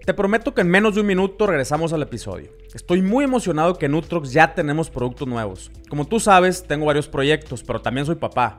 Te 0.05 0.15
prometo 0.15 0.53
que 0.53 0.63
en 0.63 0.71
menos 0.71 0.95
de 0.95 1.03
un 1.03 1.07
minuto 1.07 1.47
regresamos 1.47 1.93
al 1.93 2.03
episodio. 2.03 2.51
Estoy 2.75 3.03
muy 3.03 3.25
emocionado 3.25 3.79
que 3.79 3.87
en 3.87 3.95
Utrox 3.95 4.33
ya 4.33 4.53
tenemos 4.55 4.91
productos 4.91 5.29
nuevos. 5.29 5.71
Como 5.89 6.07
tú 6.07 6.19
sabes, 6.19 6.67
tengo 6.67 6.87
varios 6.87 7.07
proyectos, 7.07 7.63
pero 7.63 7.81
también 7.81 8.07
soy 8.07 8.17
papá. 8.17 8.59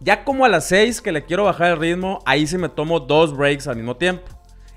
Ya 0.00 0.24
como 0.24 0.44
a 0.44 0.48
las 0.48 0.68
6 0.68 1.00
que 1.00 1.10
le 1.10 1.24
quiero 1.24 1.44
bajar 1.44 1.72
el 1.72 1.80
ritmo, 1.80 2.18
ahí 2.26 2.46
sí 2.46 2.58
me 2.58 2.68
tomo 2.68 3.00
dos 3.00 3.34
breaks 3.34 3.66
al 3.66 3.76
mismo 3.76 3.96
tiempo. 3.96 4.24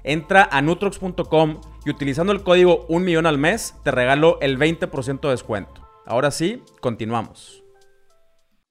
Entra 0.03 0.47
a 0.49 0.61
nutrox.com 0.61 1.59
y 1.85 1.89
utilizando 1.89 2.31
el 2.31 2.41
código 2.41 2.85
1 2.87 3.05
millón 3.05 3.25
al 3.25 3.37
mes 3.37 3.75
te 3.83 3.91
regalo 3.91 4.39
el 4.39 4.57
20% 4.57 5.19
de 5.19 5.29
descuento. 5.29 5.85
Ahora 6.05 6.31
sí, 6.31 6.63
continuamos. 6.79 7.63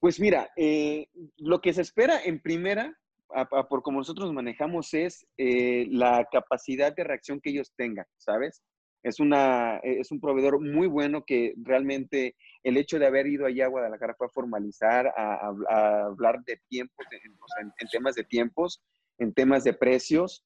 Pues 0.00 0.18
mira, 0.20 0.48
eh, 0.56 1.08
lo 1.36 1.60
que 1.60 1.74
se 1.74 1.82
espera 1.82 2.22
en 2.24 2.40
primera, 2.40 2.96
por 3.68 3.82
como 3.82 3.98
nosotros 3.98 4.32
manejamos, 4.32 4.94
es 4.94 5.26
eh, 5.36 5.86
la 5.90 6.26
capacidad 6.32 6.94
de 6.96 7.04
reacción 7.04 7.40
que 7.42 7.50
ellos 7.50 7.74
tengan, 7.76 8.06
¿sabes? 8.16 8.62
Es, 9.02 9.20
una, 9.20 9.78
es 9.82 10.10
un 10.10 10.20
proveedor 10.20 10.60
muy 10.60 10.86
bueno 10.86 11.24
que 11.26 11.52
realmente 11.62 12.36
el 12.62 12.76
hecho 12.76 12.98
de 12.98 13.06
haber 13.06 13.26
ido 13.26 13.46
allá 13.46 13.66
a 13.66 13.68
Guadalajara 13.68 14.14
fue 14.14 14.28
formalizar, 14.28 15.12
a, 15.16 15.52
hablar 16.06 16.42
de 16.44 16.60
tiempos, 16.68 17.06
en, 17.10 17.88
temas 17.88 18.14
de 18.14 18.24
tiempos, 18.24 18.82
en 19.18 19.32
temas 19.32 19.64
de 19.64 19.72
precios 19.72 20.44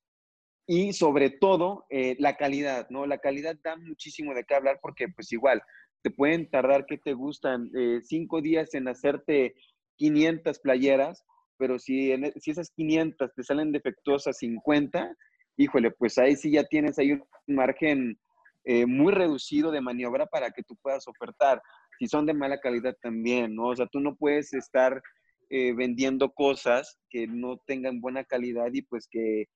y 0.67 0.93
sobre 0.93 1.31
todo 1.31 1.87
eh, 1.91 2.17
la 2.19 2.37
calidad, 2.37 2.89
¿no? 2.91 3.07
La 3.07 3.19
calidad 3.19 3.57
da 3.63 3.77
muchísimo 3.77 4.35
de 4.35 4.45
qué 4.45 4.55
hablar 4.55 4.79
porque 4.81 5.09
pues 5.09 5.33
igual 5.33 5.63
te 6.03 6.11
pueden 6.11 6.51
tardar, 6.51 6.87
que 6.87 6.99
te 6.99 7.15
gustan? 7.15 7.71
Eh, 7.75 8.01
cinco 8.03 8.41
días 8.43 8.75
en 8.75 8.89
hacerte 8.89 9.55
500 9.97 10.59
playeras, 10.59 11.25
pero 11.57 11.79
si, 11.79 12.13
e, 12.13 12.33
si 12.41 12.51
esas 12.51 12.71
500 12.71 13.33
te 13.35 13.43
salen 13.43 13.73
defectuosas 13.73 14.37
50, 14.39 15.17
híjole, 15.57 15.91
pues 15.93 16.19
ahí 16.19 16.37
sí 16.37 16.51
ya 16.51 16.65
tienes 16.65 16.99
ahí 16.99 17.13
un 17.13 17.25
margen 17.47 18.19
eh, 18.65 18.87
muy 18.87 19.13
reducido 19.13 19.71
de 19.71 19.81
maniobra 19.81 20.27
para 20.27 20.51
que 20.51 20.63
tú 20.63 20.77
puedas 20.83 21.07
ofertar. 21.09 21.63
Si 21.99 22.07
son 22.07 22.27
de 22.27 22.35
mala 22.35 22.61
calidad 22.61 22.97
también, 23.01 23.55
¿no? 23.55 23.69
O 23.69 23.77
sea, 23.77 23.87
tú 23.87 24.01
no 24.01 24.17
puedes 24.17 24.53
estar 24.55 25.03
eh, 25.51 25.73
vendiendo 25.75 26.33
cosas 26.33 26.99
que 27.11 27.27
no 27.27 27.59
tengan 27.67 28.01
buena 28.01 28.25
calidad 28.25 28.69
y 28.73 28.83
pues 28.83 29.07
que 29.11 29.49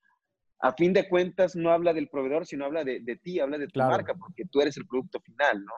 a 0.60 0.72
fin 0.72 0.92
de 0.92 1.08
cuentas 1.08 1.56
no 1.56 1.70
habla 1.70 1.92
del 1.92 2.08
proveedor, 2.08 2.46
sino 2.46 2.64
habla 2.64 2.84
de, 2.84 3.00
ti, 3.22 3.40
habla 3.40 3.58
de 3.58 3.68
tu 3.68 3.80
marca, 3.80 4.14
porque 4.14 4.44
tú 4.50 4.60
eres 4.60 4.76
el 4.76 4.86
producto 4.86 5.20
final, 5.20 5.64
¿no? 5.64 5.72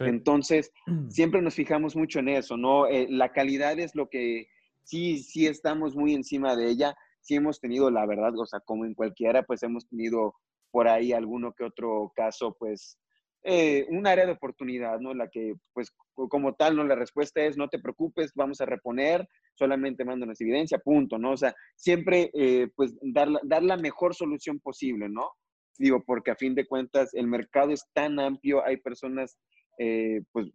Entonces, 0.00 0.72
siempre 1.08 1.42
nos 1.42 1.54
fijamos 1.54 1.96
mucho 1.96 2.18
en 2.20 2.28
eso, 2.28 2.56
¿no? 2.56 2.86
Eh, 2.86 3.06
la 3.10 3.32
calidad 3.32 3.78
es 3.78 3.94
lo 3.94 4.08
que 4.08 4.48
sí, 4.84 5.18
sí 5.18 5.46
estamos 5.46 5.94
muy 5.94 6.14
encima 6.14 6.56
de 6.56 6.68
ella. 6.70 6.94
Sí 7.20 7.36
hemos 7.36 7.60
tenido, 7.60 7.90
la 7.90 8.06
verdad, 8.06 8.36
o 8.38 8.46
sea, 8.46 8.60
como 8.60 8.84
en 8.84 8.94
cualquiera, 8.94 9.42
pues 9.42 9.62
hemos 9.62 9.88
tenido 9.88 10.34
por 10.70 10.88
ahí 10.88 11.12
alguno 11.12 11.52
que 11.52 11.64
otro 11.64 12.12
caso, 12.16 12.56
pues, 12.58 12.98
eh, 13.44 13.86
un 13.88 14.06
área 14.06 14.24
de 14.24 14.32
oportunidad, 14.32 15.00
¿no? 15.00 15.14
La 15.14 15.28
que, 15.28 15.54
pues, 15.72 15.92
como 16.14 16.54
tal, 16.54 16.76
¿no? 16.76 16.84
La 16.84 16.94
respuesta 16.94 17.42
es, 17.42 17.56
no 17.56 17.68
te 17.68 17.80
preocupes, 17.80 18.32
vamos 18.34 18.60
a 18.60 18.66
reponer, 18.66 19.26
solamente 19.54 20.04
mándanos 20.04 20.40
evidencia, 20.40 20.78
punto, 20.78 21.18
¿no? 21.18 21.32
O 21.32 21.36
sea, 21.36 21.54
siempre, 21.76 22.30
eh, 22.34 22.68
pues, 22.76 22.94
dar, 23.02 23.28
dar 23.42 23.62
la 23.62 23.76
mejor 23.76 24.14
solución 24.14 24.60
posible, 24.60 25.08
¿no? 25.08 25.28
Digo, 25.76 26.04
porque 26.04 26.30
a 26.30 26.36
fin 26.36 26.54
de 26.54 26.66
cuentas 26.66 27.12
el 27.14 27.26
mercado 27.26 27.72
es 27.72 27.84
tan 27.92 28.20
amplio, 28.20 28.64
hay 28.64 28.76
personas, 28.76 29.36
eh, 29.78 30.20
pues, 30.30 30.48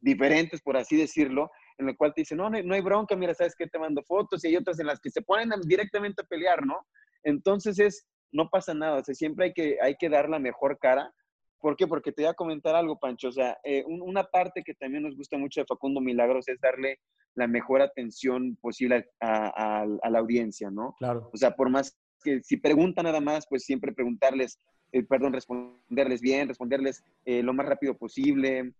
diferentes, 0.00 0.62
por 0.62 0.76
así 0.76 0.96
decirlo, 0.96 1.50
en 1.78 1.88
el 1.88 1.96
cual 1.96 2.14
te 2.14 2.22
dicen, 2.22 2.38
no, 2.38 2.48
no, 2.48 2.74
hay 2.74 2.80
bronca, 2.80 3.16
mira, 3.16 3.34
¿sabes 3.34 3.54
qué? 3.56 3.66
Te 3.66 3.78
mando 3.78 4.02
fotos 4.02 4.42
y 4.44 4.48
hay 4.48 4.56
otras 4.56 4.78
en 4.78 4.86
las 4.86 5.00
que 5.00 5.10
se 5.10 5.20
ponen 5.22 5.50
directamente 5.66 6.22
a 6.22 6.26
pelear, 6.26 6.64
¿no? 6.64 6.86
Entonces 7.22 7.78
es, 7.78 8.06
no 8.32 8.48
pasa 8.48 8.72
nada, 8.72 9.00
o 9.00 9.04
sea, 9.04 9.14
siempre 9.14 9.46
hay 9.46 9.52
que, 9.52 9.76
hay 9.82 9.96
que 9.96 10.08
dar 10.08 10.28
la 10.28 10.38
mejor 10.38 10.78
cara. 10.78 11.12
¿Por 11.60 11.76
qué? 11.76 11.86
Porque 11.86 12.12
te 12.12 12.22
voy 12.22 12.30
a 12.30 12.34
comentar 12.34 12.74
algo, 12.74 12.98
Pancho. 12.98 13.28
O 13.28 13.32
sea, 13.32 13.58
eh, 13.64 13.84
una 13.86 14.24
parte 14.24 14.62
que 14.62 14.74
también 14.74 15.02
nos 15.02 15.16
gusta 15.16 15.38
mucho 15.38 15.60
de 15.60 15.66
Facundo 15.66 16.00
Milagros 16.00 16.48
es 16.48 16.60
darle 16.60 17.00
la 17.34 17.46
mejor 17.46 17.82
atención 17.82 18.56
posible 18.56 19.08
a, 19.20 19.86
la 19.86 20.18
audiencia, 20.18 20.70
¿no? 20.70 20.94
Claro. 20.98 21.30
O 21.32 21.36
sea, 21.36 21.54
por 21.54 21.70
más 21.70 21.98
que 22.22 22.42
si 22.42 22.56
preguntan 22.56 23.04
nada 23.04 23.20
más, 23.20 23.46
pues 23.48 23.64
siempre 23.64 23.92
preguntarles, 23.92 24.58
eh, 24.92 25.02
perdón, 25.02 25.32
responderles 25.32 26.20
bien, 26.20 26.48
responderles 26.48 27.04
eh, 27.24 27.42
lo 27.42 27.52
más 27.52 27.66
rápido 27.66 27.96
posible, 27.96 28.72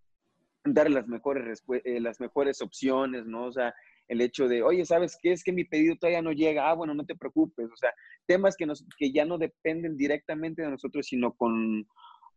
darles 0.65 0.95
las 0.95 1.09
mejores, 1.09 1.63
las 1.85 2.21
mejores 2.21 2.61
opciones, 2.63 3.27
¿no? 3.27 3.45
O 3.45 3.53
sea, 3.53 3.75
el 4.09 4.21
hecho 4.21 4.49
de, 4.49 4.63
oye, 4.63 4.85
¿sabes 4.85 5.19
qué? 5.21 5.33
Es 5.33 5.43
que 5.43 5.53
mi 5.53 5.65
pedido 5.65 5.97
todavía 5.97 6.23
no 6.23 6.33
llega. 6.33 6.69
Ah, 6.69 6.75
bueno, 6.75 6.95
no 6.95 7.05
te 7.05 7.17
preocupes. 7.17 7.71
O 7.73 7.77
sea, 7.77 7.93
temas 8.27 8.57
que, 8.57 8.67
nos, 8.67 8.85
que 8.99 9.13
ya 9.13 9.25
no 9.25 9.39
dependen 9.39 9.97
directamente 9.97 10.63
de 10.63 10.71
nosotros, 10.71 11.07
sino 11.07 11.33
con, 11.33 11.87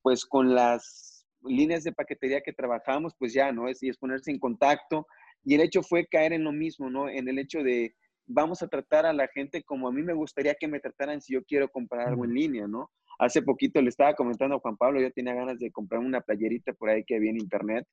pues, 0.02 0.26
con 0.26 0.54
las 0.56 1.26
líneas 1.44 1.84
de 1.84 1.94
paquetería 1.94 2.42
que 2.42 2.54
trabajamos, 2.54 3.14
pues 3.18 3.34
ya, 3.34 3.52
¿no? 3.52 3.68
Es, 3.68 3.82
y 3.84 3.90
es 3.90 3.98
ponerse 3.98 4.32
en 4.32 4.40
contacto. 4.40 5.08
Y 5.44 5.56
el 5.56 5.62
hecho 5.62 5.82
fue 5.84 6.06
caer 6.06 6.34
en 6.34 6.44
lo 6.44 6.52
mismo, 6.52 6.90
¿no? 6.90 7.10
En 7.10 7.28
el 7.28 7.40
hecho 7.40 7.64
de, 7.64 7.96
vamos 8.26 8.62
a 8.62 8.68
tratar 8.68 9.06
a 9.06 9.14
la 9.14 9.28
gente 9.28 9.64
como 9.64 9.88
a 9.88 9.92
mí 9.92 10.04
me 10.04 10.14
gustaría 10.14 10.56
que 10.56 10.68
me 10.68 10.80
trataran 10.80 11.22
si 11.22 11.34
yo 11.34 11.44
quiero 11.44 11.70
comprar 11.70 12.08
algo 12.08 12.26
en 12.26 12.34
línea, 12.34 12.68
¿no? 12.68 12.92
Hace 13.18 13.42
poquito 13.42 13.82
le 13.82 13.90
estaba 13.90 14.14
comentando 14.14 14.56
a 14.56 14.60
Juan 14.60 14.78
Pablo, 14.78 15.02
yo 15.02 15.12
tenía 15.12 15.34
ganas 15.34 15.60
de 15.60 15.72
comprar 15.72 16.00
una 16.00 16.22
playerita 16.22 16.74
por 16.74 16.90
ahí 16.90 17.04
que 17.04 17.16
había 17.16 17.32
en 17.32 17.42
internet 17.42 17.86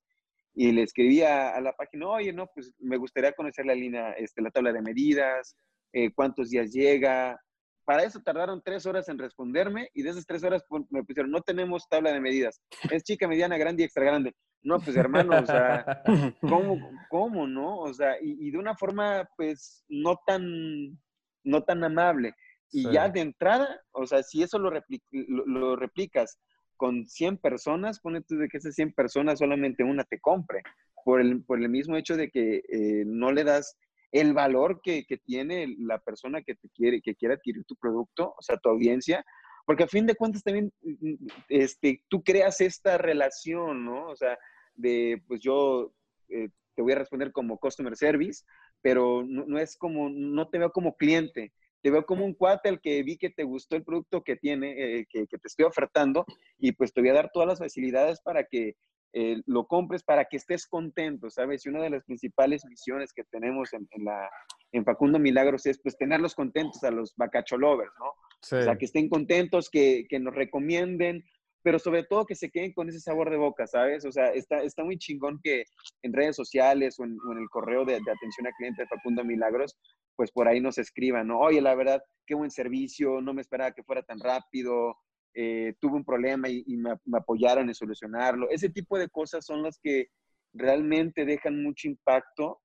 y 0.55 0.73
le 0.73 0.83
escribí 0.83 1.23
a, 1.23 1.61
la 1.61 1.73
página, 1.73 2.09
oye, 2.09 2.33
no, 2.33 2.49
pues 2.55 2.73
me 2.79 2.97
gustaría 2.97 3.33
conocer 3.33 3.67
la 3.67 3.75
línea, 3.75 4.13
este, 4.13 4.41
la 4.41 4.51
tabla 4.51 4.73
de 4.73 4.81
medidas, 4.81 5.57
eh, 5.93 6.11
cuántos 6.15 6.51
días 6.51 6.73
llega. 6.73 7.39
Para 7.87 8.03
eso 8.03 8.21
tardaron 8.21 8.61
tres 8.63 8.85
horas 8.85 9.09
en 9.09 9.17
responderme 9.17 9.89
y 9.95 10.03
de 10.03 10.11
esas 10.11 10.27
tres 10.27 10.43
horas 10.43 10.65
me 10.91 11.05
pusieron, 11.05 11.31
no 11.31 11.41
tenemos 11.41 11.89
tabla 11.89 12.13
de 12.13 12.21
medidas. 12.21 12.61
Es 12.99 13.05
chica, 13.05 13.29
mediana, 13.29 13.57
grande 13.57 13.83
y 13.83 13.87
extra 13.87 14.05
grande. 14.05 14.35
No, 14.63 14.81
pues 14.81 14.97
hermano, 14.97 15.39
o 15.41 15.47
sea, 15.47 16.03
¿cómo, 16.41 16.91
cómo 17.09 17.47
no? 17.47 17.79
O 17.79 17.95
sea, 17.95 18.17
y, 18.21 18.51
de 18.51 18.59
una 18.59 18.77
forma, 18.77 19.29
pues, 19.37 19.85
no 19.89 20.19
tan, 20.27 20.99
no 21.45 21.63
tan 21.63 21.85
amable. 21.85 22.35
Y 22.73 22.91
ya 22.91 23.09
de 23.09 23.21
entrada, 23.21 23.81
o 23.93 24.05
sea, 24.07 24.25
si 24.25 24.43
eso 24.43 24.59
lo, 24.59 24.73
lo 25.13 25.77
replicas 25.77 26.37
con 26.77 27.07
100 27.07 27.39
personas, 27.39 28.01
pone 28.01 28.23
tú 28.23 28.37
de 28.37 28.49
que 28.49 28.59
esas 28.59 28.75
100 28.75 28.93
personas 28.95 29.39
solamente 29.39 29.85
una 29.85 30.03
te 30.03 30.19
compre, 30.19 30.63
por 31.05 31.21
el, 31.21 31.45
por 31.45 31.63
el 31.63 31.69
mismo 31.69 31.97
hecho 31.97 32.17
de 32.17 32.31
que 32.31 32.63
eh, 32.69 33.05
no 33.07 33.31
le 33.31 33.45
das 33.45 33.77
el 34.13 34.33
valor 34.33 34.81
que, 34.83 35.05
que, 35.05 35.19
tiene 35.19 35.75
la 35.79 35.99
persona 35.99 36.43
que 36.43 36.55
te 36.55 36.69
quiere, 36.71 37.01
que 37.01 37.15
quiere 37.15 37.35
adquirir 37.35 37.65
tu 37.65 37.77
producto, 37.77 38.35
o 38.37 38.43
sea, 38.43 38.57
tu 38.57 38.69
audiencia, 38.69 39.25
porque 39.67 39.83
a 39.83 39.89
fin 39.89 40.07
de 40.07 40.15
cuentas 40.15 40.43
también 40.43 40.73
mm, 40.81 41.11
mm, 41.11 41.27
este, 41.49 42.03
tú 42.09 42.23
creas 42.23 42.61
esta 42.61 42.97
relación, 42.97 43.85
¿no? 43.85 44.09
O 44.09 44.17
sea, 44.17 44.39
de, 44.75 45.23
pues 45.27 45.41
yo 45.41 45.93
eh, 46.29 46.49
te 46.75 46.83
voy 46.83 46.93
a 46.93 46.99
responder 46.99 47.33
como 47.33 47.59
customer 47.59 47.97
service, 47.97 48.45
pero 48.81 49.25
no, 49.27 49.59
es 49.59 49.77
como, 49.77 50.09
no 50.09 50.49
te 50.49 50.59
veo 50.59 50.71
como 50.71 50.97
cliente, 50.97 51.53
te 51.83 51.91
veo 51.91 52.05
como 52.07 52.25
un 52.25 52.35
cuate 52.35 52.69
al 52.69 52.81
que 52.81 53.03
vi 53.03 53.17
que 53.17 53.31
te 53.31 53.43
gustó 53.43 53.75
el 53.75 53.85
producto 53.85 54.23
que 54.23 54.37
tiene, 54.37 55.01
eh, 55.01 55.07
que, 55.09 55.27
te 55.27 55.49
estoy 55.49 55.65
ofertando, 55.65 56.25
y 56.59 56.73
pues 56.73 56.93
te 56.93 57.01
voy 57.01 57.11
a 57.11 57.15
dar 57.15 57.31
todas 57.33 57.49
las 57.49 57.59
facilidades 57.59 58.21
para 58.21 58.45
que 58.45 58.77
eh, 59.13 59.41
lo 59.47 59.67
compres, 59.67 60.03
para 60.03 60.25
que 60.25 60.37
estés 60.37 60.67
contento, 60.67 61.31
¿sabes? 61.31 61.65
Y 61.65 61.69
una 61.69 61.83
de 61.83 61.91
las 61.91 62.05
principales 62.05 62.65
misiones 62.67 63.13
que 63.13 63.25
tenemos 63.25 63.73
en, 63.73 63.87
la, 64.05 64.29
en 64.73 64.85
Facundo 64.85 65.19
Milagros 65.19 65.67
es 65.67 65.81
pues 65.81 65.97
tenerlos 65.97 66.35
contentos 66.35 66.83
a 66.85 66.91
los 66.91 67.15
bacacholovers, 67.17 67.93
¿no? 67.99 68.07
O 68.09 68.63
sea, 68.63 68.77
que 68.77 68.85
estén 68.85 69.09
contentos, 69.09 69.71
que, 69.71 70.07
que 70.09 70.21
nos 70.21 70.35
recomienden, 70.35 71.25
pero 71.67 71.81
sobre 71.81 72.05
todo 72.05 72.27
que 72.27 72.37
se 72.37 72.49
queden 72.49 72.73
con 72.73 72.89
ese 72.89 73.01
sabor 73.01 73.29
de 73.29 73.37
boca, 73.39 73.67
¿sabes? 73.67 74.05
O 74.05 74.13
sea, 74.13 74.29
está, 74.29 74.63
está 74.63 74.85
muy 74.85 74.99
chingón 74.99 75.41
que 75.43 75.65
en 76.03 76.13
redes 76.13 76.37
sociales 76.37 76.97
o 77.01 77.05
en, 77.05 77.19
el 77.37 77.49
correo 77.51 77.85
de, 77.85 77.97
atención 77.97 78.47
al 78.47 78.53
cliente 78.57 78.83
de 78.83 78.89
Facundo 78.89 79.25
Milagros, 79.25 79.77
pues 80.15 80.31
por 80.31 80.47
ahí 80.47 80.61
nos 80.61 80.79
escriban, 80.79 81.27
¿no? 81.27 81.41
Oye, 81.41 81.61
la 81.61 81.75
verdad, 81.75 82.01
qué 82.25 82.37
buen 82.37 82.53
servicio, 82.53 83.21
no 83.21 83.35
me 83.35 83.41
esperaba 83.43 83.73
que 83.73 83.83
fuera 83.83 84.05
tan 84.05 84.21
rápido, 84.21 84.97
eh, 85.39 85.75
tuve 85.79 85.97
un 85.97 86.05
problema 86.05 86.49
y, 86.49 86.65
me, 86.79 86.95
me, 87.05 87.19
apoyaron 87.19 87.69
en 87.69 87.75
solucionarlo. 87.75 88.49
Ese 88.49 88.71
tipo 88.71 88.99
de 88.99 89.11
cosas 89.11 89.45
son 89.45 89.63
las 89.63 89.79
que 89.79 90.09
realmente 90.55 91.27
dejan 91.27 91.63
mucho 91.63 91.89
impacto 91.89 92.63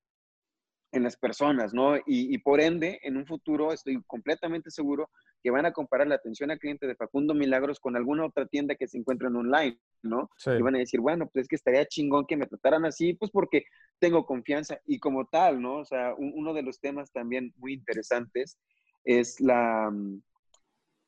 en 0.93 1.03
las 1.03 1.17
personas, 1.17 1.73
¿no? 1.73 1.95
Y, 2.05 2.37
por 2.39 2.61
ende, 2.61 2.99
en 3.03 3.17
un 3.17 3.25
futuro 3.25 3.73
estoy 3.73 4.01
completamente 4.07 4.71
seguro 4.71 5.09
que 5.43 5.51
van 5.51 5.65
a 5.65 5.73
comparar 5.73 6.07
la 6.07 6.15
atención 6.15 6.49
al 6.49 6.59
cliente 6.59 6.87
de 6.87 6.95
Facundo 6.95 7.33
Milagros 7.33 7.79
con 7.79 7.97
alguna 7.97 8.25
otra 8.25 8.45
tienda 8.45 8.75
que 8.75 8.87
se 8.87 8.97
encuentren 8.97 9.35
online, 9.35 9.77
¿no? 10.01 10.29
Y 10.45 10.61
van 10.61 10.75
a 10.75 10.79
decir, 10.79 11.01
bueno, 11.01 11.29
pues 11.29 11.43
es 11.43 11.47
que 11.49 11.55
estaría 11.57 11.85
chingón 11.85 12.25
que 12.25 12.37
me 12.37 12.45
trataran 12.45 12.85
así, 12.85 13.13
pues 13.13 13.31
porque 13.31 13.65
tengo 13.99 14.25
confianza 14.25 14.79
y 14.85 14.99
como 14.99 15.25
tal, 15.25 15.61
¿no? 15.61 15.79
O 15.79 15.85
sea, 15.85 16.13
uno 16.17 16.53
de 16.53 16.63
los 16.63 16.79
temas 16.79 17.11
también 17.11 17.53
muy 17.57 17.73
interesantes 17.73 18.57
es 19.03 19.41
la, 19.41 19.89
mm, 19.91 20.21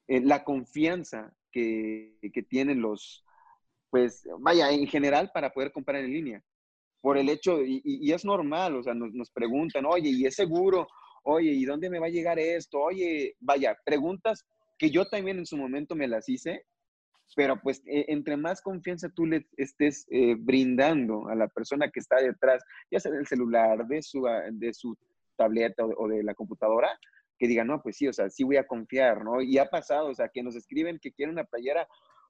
eh, 0.08 0.22
la 0.22 0.44
confianza 0.44 1.34
que, 1.54 2.46
tienen 2.50 2.82
los, 2.82 3.24
pues, 3.90 4.28
vaya, 4.40 4.72
en 4.72 4.88
general 4.88 5.32
para 5.34 5.54
poder 5.54 5.72
comprar 5.72 6.04
en 6.04 6.12
línea 6.12 6.44
por 7.02 7.18
el 7.18 7.28
hecho, 7.28 7.62
y, 7.62 8.12
es 8.14 8.24
normal, 8.24 8.78
o 8.78 8.84
sea, 8.84 8.94
nos, 8.94 9.30
preguntan, 9.32 9.86
oye, 9.86 10.10
¿y 10.10 10.26
es 10.26 10.36
seguro? 10.36 10.88
Oye, 11.24 11.52
¿y 11.52 11.66
dónde 11.66 11.90
me 11.90 12.00
va 12.00 12.06
a 12.06 12.10
llegar 12.10 12.40
esto? 12.40 12.80
Oye, 12.80 13.36
vaya, 13.42 13.78
preguntas 13.84 14.46
que 14.78 14.90
yo 14.90 15.06
también 15.06 15.38
en 15.38 15.46
su 15.46 15.58
momento 15.58 15.96
me 15.96 16.08
las 16.08 16.30
hice, 16.30 16.66
pero 17.36 17.60
pues 17.62 17.82
e, 17.86 18.06
entre 18.08 18.38
más 18.38 18.62
confianza 18.62 19.10
tú 19.10 19.26
le 19.26 19.48
estés 19.58 20.08
eh, 20.12 20.36
brindando 20.38 21.28
a 21.28 21.36
la 21.36 21.48
persona 21.48 21.90
que 21.90 22.00
está 22.00 22.22
detrás, 22.22 22.64
ya 22.90 23.00
sea 23.00 23.12
del 23.12 23.28
celular, 23.28 23.86
de 23.86 24.02
su, 24.02 24.26
ah, 24.28 24.44
de 24.52 24.74
su 24.74 24.98
tableta 25.36 25.86
o 25.86 26.08
de, 26.08 26.24
la 26.24 26.36
computadora, 26.36 26.90
que 27.44 27.50
diga, 27.50 27.66
no, 27.66 27.82
pues 27.82 27.98
sí, 27.98 28.08
o 28.08 28.14
sea, 28.14 28.30
sí 28.30 28.46
voy 28.46 28.56
a 28.56 28.66
confiar, 28.66 29.22
¿no? 29.22 29.42
Y 29.42 29.58
ha 29.58 29.70
pasado, 29.70 30.08
o 30.08 30.16
sea, 30.16 30.30
que 30.30 30.42
nos 30.42 30.56
escriben 30.56 30.98
que 30.98 31.12
quieren 31.12 31.34
una 31.34 31.44
playera 31.44 31.86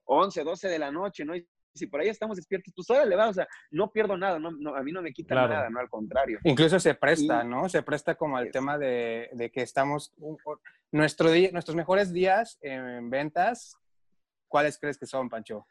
11, 0.06 0.44
12 0.44 0.70
de 0.70 0.80
la 0.80 0.92
noche, 0.92 1.24
¿no? 1.24 1.36
si 1.76 1.88
por 1.88 2.02
ahí 2.02 2.10
estamos 2.10 2.38
despiertos, 2.38 2.74
pues 2.76 2.90
ahora 2.90 3.06
le 3.06 3.16
va, 3.16 3.30
o 3.30 3.34
sea, 3.34 3.48
no 3.72 3.92
pierdo 3.92 4.16
nada, 4.18 4.40
no, 4.40 4.76
a 4.76 4.84
mí 4.84 4.92
no 4.92 5.02
me 5.02 5.14
quita 5.14 5.36
nada, 5.36 5.70
¿no? 5.70 5.80
Al 5.80 5.90
contrario. 5.90 6.40
Incluso 6.44 6.80
se 6.80 6.94
presta, 6.96 7.44
¿no? 7.44 7.68
Se 7.70 7.82
presta 7.82 8.16
como 8.16 8.38
al 8.38 8.52
tema 8.52 8.78
de, 8.78 9.30
de, 9.34 9.52
que 9.52 9.62
estamos, 9.62 10.14
nuestro 10.92 11.32
día, 11.32 11.50
nuestros 11.52 11.76
mejores 11.76 12.12
días 12.12 12.60
en 12.62 13.10
ventas, 13.10 13.76
¿cuáles 14.48 14.78
crees 14.80 14.98
que 14.98 15.06
son, 15.06 15.30
Pancho? 15.30 15.66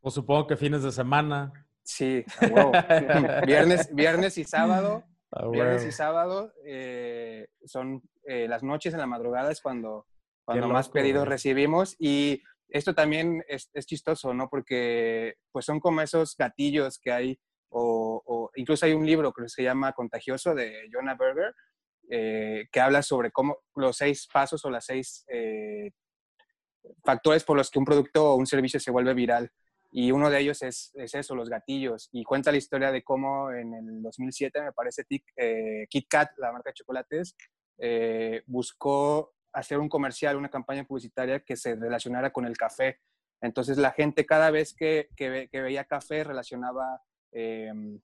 Pues 0.00 0.14
supongo 0.14 0.46
que 0.46 0.56
fines 0.56 0.82
de 0.82 0.90
semana. 0.90 1.52
Sí, 1.82 2.24
viernes, 3.46 3.94
viernes 3.94 4.38
y 4.38 4.44
sábado. 4.44 5.04
viernes 5.50 5.84
y 5.84 5.92
sábado 5.92 6.52
eh, 6.64 7.48
son 7.64 8.02
eh, 8.24 8.46
las 8.48 8.62
noches 8.62 8.92
en 8.94 9.00
la 9.00 9.06
madrugada 9.06 9.50
es 9.50 9.60
cuando, 9.60 10.06
cuando 10.44 10.68
más 10.68 10.88
pedidos 10.88 11.28
recibimos 11.28 11.96
y 11.98 12.42
esto 12.68 12.94
también 12.94 13.44
es, 13.48 13.70
chistoso, 13.86 14.32
¿no? 14.32 14.48
Porque 14.48 15.36
pues 15.50 15.66
son 15.66 15.78
como 15.78 16.00
esos 16.00 16.36
gatillos 16.36 16.98
que 16.98 17.12
hay, 17.12 17.40
o, 17.68 18.50
incluso 18.56 18.86
hay 18.86 18.92
un 18.92 19.06
libro 19.06 19.32
que 19.32 19.48
se 19.48 19.62
llama 19.62 19.92
Contagioso 19.92 20.54
de 20.54 20.88
Jonah 20.90 21.14
Berger, 21.14 21.54
eh, 22.10 22.66
que 22.72 22.80
habla 22.80 23.02
sobre 23.02 23.30
cómo 23.30 23.58
los 23.74 23.96
seis 23.96 24.26
pasos 24.32 24.64
o 24.64 24.70
las 24.70 24.86
seis 24.86 25.24
eh, 25.28 25.90
factores 27.04 27.44
por 27.44 27.56
los 27.56 27.70
que 27.70 27.78
un 27.78 27.84
producto 27.84 28.32
o 28.32 28.36
un 28.36 28.46
servicio 28.46 28.80
se 28.80 28.90
vuelve 28.90 29.14
viral. 29.14 29.50
Y 29.94 30.10
uno 30.10 30.30
de 30.30 30.40
ellos 30.40 30.62
es, 30.62 30.90
eso, 30.94 31.34
los 31.34 31.50
gatillos. 31.50 32.08
Y 32.12 32.24
cuenta 32.24 32.50
la 32.50 32.56
historia 32.56 32.90
de 32.90 33.02
cómo 33.02 33.50
en 33.50 33.74
el 33.74 34.02
2007, 34.02 34.62
me 34.62 34.72
parece, 34.72 35.04
eh, 35.36 35.86
Kit 35.88 36.06
Kat, 36.08 36.30
la 36.38 36.50
marca 36.50 36.70
de 36.70 36.74
chocolates, 36.74 37.36
buscó 38.46 39.34
hacer 39.52 39.78
un 39.78 39.88
comercial, 39.88 40.36
una 40.36 40.48
campaña 40.48 40.84
publicitaria 40.84 41.40
que 41.40 41.56
se 41.56 41.74
relacionara 41.74 42.32
con 42.32 42.46
el 42.46 42.56
café. 42.56 43.00
Entonces 43.40 43.76
la 43.76 43.92
gente 43.92 44.24
cada 44.24 44.50
vez 44.50 44.74
que, 44.74 45.08
que, 45.16 45.48
veía 45.52 45.84
café 45.84 46.24
relacionaba 46.24 47.02
em, 47.32 48.00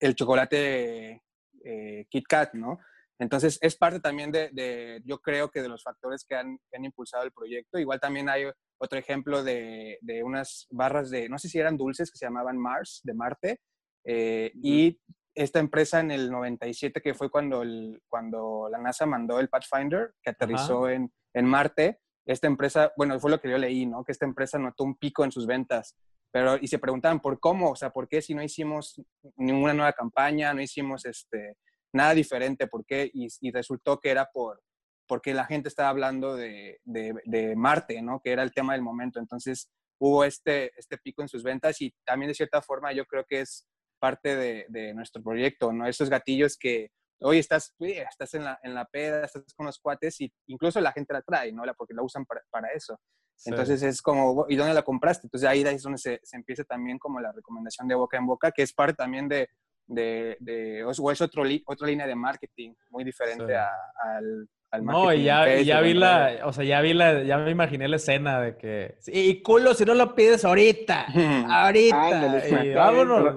el 0.00 0.14
chocolate 0.14 1.22
eh, 1.64 2.06
Kit 2.08 2.26
Kat, 2.26 2.54
¿no? 2.54 2.78
Entonces 3.18 3.58
es 3.62 3.76
parte 3.76 4.00
también 4.00 4.30
de, 4.30 5.02
yo 5.04 5.18
creo 5.20 5.50
que 5.50 5.62
de 5.62 5.68
los 5.68 5.82
factores 5.82 6.24
que 6.24 6.34
han, 6.34 6.58
han, 6.74 6.84
impulsado 6.84 7.24
el 7.24 7.32
proyecto. 7.32 7.78
Igual 7.78 7.98
también 7.98 8.28
hay 8.28 8.44
otro 8.78 8.98
ejemplo 8.98 9.42
de, 9.42 9.98
de, 10.02 10.22
unas 10.22 10.66
barras 10.70 11.10
de, 11.10 11.28
no 11.28 11.38
sé 11.38 11.48
si 11.48 11.58
eran 11.58 11.78
dulces 11.78 12.10
que 12.10 12.18
se 12.18 12.26
llamaban 12.26 12.58
Mars, 12.58 13.00
de 13.04 13.14
Marte, 13.14 13.60
eh, 14.04 14.52
y 14.62 15.00
esta 15.36 15.60
empresa 15.60 16.00
en 16.00 16.10
el 16.10 16.30
97, 16.30 17.00
que 17.02 17.14
fue 17.14 17.30
cuando, 17.30 17.62
el, 17.62 18.02
cuando 18.08 18.68
la 18.70 18.78
NASA 18.78 19.04
mandó 19.04 19.38
el 19.38 19.50
Pathfinder, 19.50 20.14
que 20.22 20.30
aterrizó 20.30 20.88
en, 20.88 21.12
en, 21.34 21.44
Marte, 21.44 22.00
esta 22.24 22.46
empresa, 22.46 22.92
bueno, 22.96 23.20
fue 23.20 23.30
lo 23.30 23.40
que 23.40 23.50
yo 23.50 23.58
leí, 23.58 23.84
¿no? 23.84 24.02
Que 24.02 24.12
esta 24.12 24.24
empresa 24.24 24.58
notó 24.58 24.82
un 24.82 24.96
pico 24.96 25.24
en 25.24 25.30
sus 25.30 25.46
ventas, 25.46 25.94
pero 26.32 26.56
y 26.60 26.66
se 26.68 26.78
preguntaban 26.78 27.20
por 27.20 27.38
cómo, 27.38 27.70
o 27.70 27.76
sea, 27.76 27.90
por 27.90 28.08
qué 28.08 28.22
si 28.22 28.34
no 28.34 28.42
hicimos 28.42 29.00
ninguna 29.36 29.74
nueva 29.74 29.92
campaña, 29.92 30.54
no 30.54 30.62
hicimos 30.62 31.04
este, 31.04 31.58
nada 31.92 32.14
diferente, 32.14 32.66
por 32.66 32.86
qué, 32.86 33.10
y, 33.12 33.28
y 33.42 33.52
resultó 33.52 34.00
que 34.00 34.10
era 34.10 34.30
por, 34.32 34.62
porque 35.06 35.34
la 35.34 35.44
gente 35.44 35.68
estaba 35.68 35.90
hablando 35.90 36.34
de, 36.34 36.80
de, 36.84 37.14
de, 37.26 37.54
Marte, 37.56 38.00
¿no? 38.00 38.20
Que 38.20 38.32
era 38.32 38.42
el 38.42 38.52
tema 38.52 38.72
del 38.72 38.82
momento, 38.82 39.20
entonces 39.20 39.70
hubo 40.00 40.24
este, 40.24 40.72
este 40.78 40.96
pico 40.96 41.20
en 41.20 41.28
sus 41.28 41.42
ventas 41.42 41.80
y 41.82 41.94
también 42.04 42.28
de 42.28 42.34
cierta 42.34 42.62
forma 42.62 42.92
yo 42.92 43.04
creo 43.04 43.24
que 43.28 43.40
es 43.40 43.66
parte 43.98 44.36
de, 44.36 44.94
nuestro 44.94 45.22
proyecto, 45.22 45.72
¿no? 45.72 45.86
Esos 45.86 46.10
gatillos 46.10 46.56
que 46.56 46.90
hoy 47.20 47.38
estás, 47.38 47.74
estás 47.78 48.34
en 48.34 48.44
la, 48.44 48.58
en 48.62 48.74
la 48.74 48.84
peda, 48.84 49.24
estás 49.24 49.54
con 49.54 49.66
los 49.66 49.78
cuates 49.78 50.20
y 50.20 50.32
incluso 50.46 50.80
la 50.80 50.92
gente 50.92 51.12
la 51.12 51.22
trae, 51.22 51.52
¿no? 51.52 51.62
Porque 51.76 51.94
la 51.94 52.02
usan 52.02 52.24
para, 52.24 52.68
eso. 52.74 52.98
Entonces 53.44 53.82
es 53.82 54.00
como, 54.00 54.46
¿y 54.48 54.56
dónde 54.56 54.74
la 54.74 54.82
compraste? 54.82 55.26
Entonces 55.26 55.48
ahí 55.48 55.62
es 55.62 55.82
donde 55.82 55.98
se, 55.98 56.20
se, 56.22 56.36
empieza 56.36 56.64
también 56.64 56.98
como 56.98 57.20
la 57.20 57.32
recomendación 57.32 57.86
de 57.88 57.94
boca 57.94 58.16
en 58.16 58.26
boca, 58.26 58.50
que 58.50 58.62
es 58.62 58.72
parte 58.72 58.94
también 58.94 59.28
de, 59.28 59.48
de, 59.86 60.36
de 60.40 60.84
o 60.84 61.10
es 61.10 61.20
otro, 61.20 61.44
otra 61.66 61.86
línea 61.86 62.06
de 62.06 62.14
marketing 62.14 62.74
muy 62.90 63.04
diferente 63.04 63.54
al, 63.54 64.48
no, 64.82 65.12
y 65.12 65.24
ya, 65.24 65.60
ya 65.60 65.80
vi 65.80 65.94
la, 65.94 66.40
o 66.44 66.52
sea, 66.52 66.64
ya 66.64 66.80
vi 66.80 66.92
la, 66.92 67.22
ya 67.22 67.38
me 67.38 67.50
imaginé 67.50 67.88
la 67.88 67.96
escena 67.96 68.40
de 68.40 68.56
que, 68.56 68.98
y 69.06 69.42
culo, 69.42 69.74
si 69.74 69.84
no 69.84 69.94
lo 69.94 70.14
pides 70.14 70.44
ahorita, 70.44 71.06
ahorita, 71.50 72.64
y 72.64 72.74
vámonos. 72.74 73.36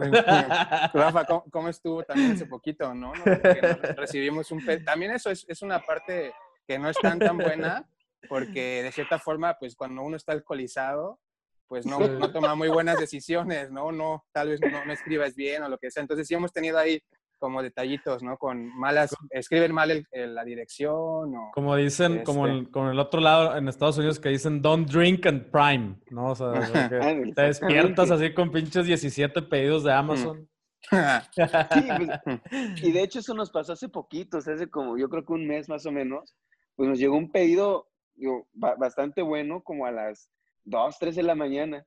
Rafa, 0.93 1.25
¿cómo, 1.51 1.69
estuvo 1.69 2.03
también 2.03 2.34
hace 2.34 2.45
poquito, 2.45 2.93
no? 2.93 3.13
recibimos 3.95 4.51
un, 4.51 4.63
también 4.84 5.11
eso 5.11 5.30
es, 5.30 5.45
es, 5.47 5.61
una 5.61 5.80
parte 5.80 6.34
que 6.67 6.80
no 6.80 6.89
es 6.89 6.97
tan 6.97 7.19
tan 7.19 7.38
buena, 7.38 7.88
porque 8.27 8.84
de 8.84 8.91
cierta 8.91 9.19
forma, 9.19 9.57
pues 9.59 9.75
cuando 9.75 10.01
uno 10.01 10.17
está 10.17 10.34
alcoholizado, 10.34 11.19
pues 11.67 11.86
no, 11.86 11.99
no 11.99 12.32
toma 12.32 12.55
muy 12.55 12.67
buenas 12.67 12.99
decisiones, 12.99 13.69
¿no? 13.69 13.91
No, 13.91 14.25
tal 14.32 14.49
vez 14.49 14.59
no, 14.59 14.84
no 14.84 14.91
escribas 14.91 15.36
bien 15.36 15.61
o 15.61 15.69
lo 15.69 15.77
que 15.77 15.91
sea. 15.91 16.01
Entonces 16.01 16.27
sí 16.27 16.34
hemos 16.34 16.51
tenido 16.51 16.80
ahí 16.80 16.99
como 17.40 17.64
detallitos, 17.64 18.22
¿no? 18.22 18.38
Con 18.38 18.68
malas, 18.78 19.16
escriben 19.32 19.74
mal 19.74 20.06
la 20.12 20.44
dirección 20.44 21.36
o... 21.36 21.52
Como 21.54 21.76
dicen, 21.76 22.24
como 22.24 22.48
este 22.48 22.72
con 22.72 22.88
el 22.90 23.00
otro 23.00 23.22
lado 23.22 23.58
en 23.58 23.68
Estados 23.68 23.98
Unidos 23.98 24.20
que 24.20 24.30
dicen 24.30 24.62
don't 24.62 24.90
drink 24.90 25.26
and 25.26 25.50
prime, 25.50 25.96
¿no? 26.12 26.32
O 26.32 26.36
sea, 26.36 26.52
te 27.36 27.42
despiertas 27.42 28.12
así 28.12 28.34
con 28.34 28.52
pinches 28.52 28.86
17 28.86 29.42
pedidos 29.44 29.84
de 29.84 29.94
Amazon. 29.94 30.48
Pues, 30.90 31.30
y 32.82 32.94
de 32.94 33.04
hecho 33.04 33.20
eso 33.20 33.34
nos 33.34 33.52
pasó 33.52 33.74
hace 33.74 33.90
poquito, 33.90 34.38
o 34.38 34.42
sea, 34.42 34.54
hace 34.54 34.70
como 34.70 34.98
yo 34.98 35.10
creo 35.10 35.26
que 35.26 35.34
un 35.34 35.46
mes 35.46 35.68
más 35.68 35.86
o 35.86 35.92
menos, 35.92 36.38
pues 36.76 36.88
nos 36.88 36.98
llegó 36.98 37.18
un 37.18 37.32
pedido 37.32 37.90
digo, 38.20 38.48
bastante 38.54 39.22
bueno, 39.22 39.64
como 39.64 39.86
a 39.86 39.92
las 39.92 40.30
2, 40.66 40.98
3 41.00 41.16
de 41.16 41.24
la 41.24 41.36
mañana. 41.36 41.86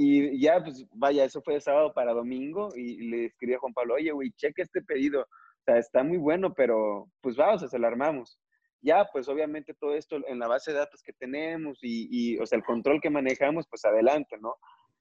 Y 0.00 0.40
ya, 0.40 0.62
pues 0.62 0.86
vaya, 0.92 1.24
eso 1.24 1.42
fue 1.42 1.54
de 1.54 1.60
sábado 1.60 1.92
para 1.92 2.12
domingo 2.14 2.68
y 2.76 3.08
le 3.08 3.24
escribí 3.24 3.54
a 3.54 3.58
Juan 3.58 3.74
Pablo, 3.74 3.94
oye, 3.94 4.12
güey, 4.12 4.30
cheque 4.30 4.62
este 4.62 4.80
pedido. 4.80 5.22
O 5.22 5.62
sea, 5.64 5.76
está 5.76 6.04
muy 6.04 6.18
bueno, 6.18 6.54
pero 6.54 7.10
pues 7.20 7.34
vamos, 7.34 7.68
se 7.68 7.78
lo 7.80 7.86
armamos. 7.88 8.38
Ya, 8.80 9.08
pues 9.12 9.28
obviamente 9.28 9.74
todo 9.74 9.96
esto 9.96 10.20
en 10.28 10.38
la 10.38 10.46
base 10.46 10.70
de 10.70 10.78
datos 10.78 11.02
que 11.02 11.12
tenemos 11.14 11.80
y, 11.82 12.06
y, 12.12 12.38
o 12.38 12.46
sea, 12.46 12.58
el 12.58 12.64
control 12.64 13.00
que 13.00 13.10
manejamos, 13.10 13.66
pues 13.68 13.84
adelante, 13.84 14.36
¿no? 14.40 14.54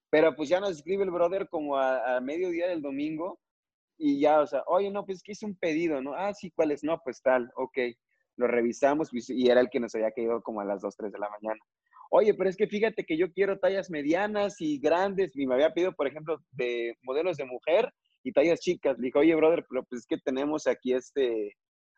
Pero 0.09 0.35
pues 0.35 0.49
ya 0.49 0.59
nos 0.59 0.71
escribe 0.71 1.03
el 1.03 1.11
brother 1.11 1.47
como 1.47 1.77
a, 1.77 2.17
a 2.17 2.19
mediodía 2.19 2.67
del 2.67 2.81
domingo 2.81 3.39
y 3.99 4.19
ya, 4.19 4.41
o 4.41 4.47
sea, 4.47 4.63
oye, 4.65 4.89
no, 4.89 5.05
pues 5.05 5.21
que 5.21 5.33
hice 5.33 5.45
un 5.45 5.55
pedido, 5.55 6.01
¿no? 6.01 6.15
Ah, 6.15 6.33
sí, 6.33 6.49
¿cuál 6.49 6.71
es? 6.71 6.83
No, 6.83 6.99
pues 7.03 7.21
tal, 7.21 7.51
ok. 7.55 7.77
Lo 8.35 8.47
revisamos 8.47 9.09
y 9.13 9.47
era 9.47 9.61
el 9.61 9.69
que 9.69 9.79
nos 9.79 9.93
había 9.93 10.11
caído 10.11 10.41
como 10.41 10.61
a 10.61 10.65
las 10.65 10.81
2, 10.81 10.95
3 10.97 11.11
de 11.11 11.19
la 11.19 11.29
mañana. 11.29 11.59
Oye, 12.09 12.33
pero 12.33 12.49
es 12.49 12.55
que 12.55 12.67
fíjate 12.67 13.03
que 13.03 13.17
yo 13.17 13.31
quiero 13.31 13.59
tallas 13.59 13.89
medianas 13.89 14.59
y 14.59 14.79
grandes. 14.79 15.35
Y 15.35 15.45
me 15.45 15.55
había 15.55 15.73
pedido, 15.73 15.93
por 15.93 16.07
ejemplo, 16.07 16.37
de 16.51 16.95
modelos 17.03 17.37
de 17.37 17.45
mujer 17.45 17.91
y 18.23 18.31
tallas 18.31 18.59
chicas. 18.59 18.97
Le 18.97 19.07
dije, 19.07 19.19
oye, 19.19 19.35
brother, 19.35 19.65
pero 19.69 19.83
pues 19.89 20.01
es 20.01 20.07
que 20.07 20.17
tenemos 20.17 20.67
aquí 20.67 20.93
este, 20.93 21.53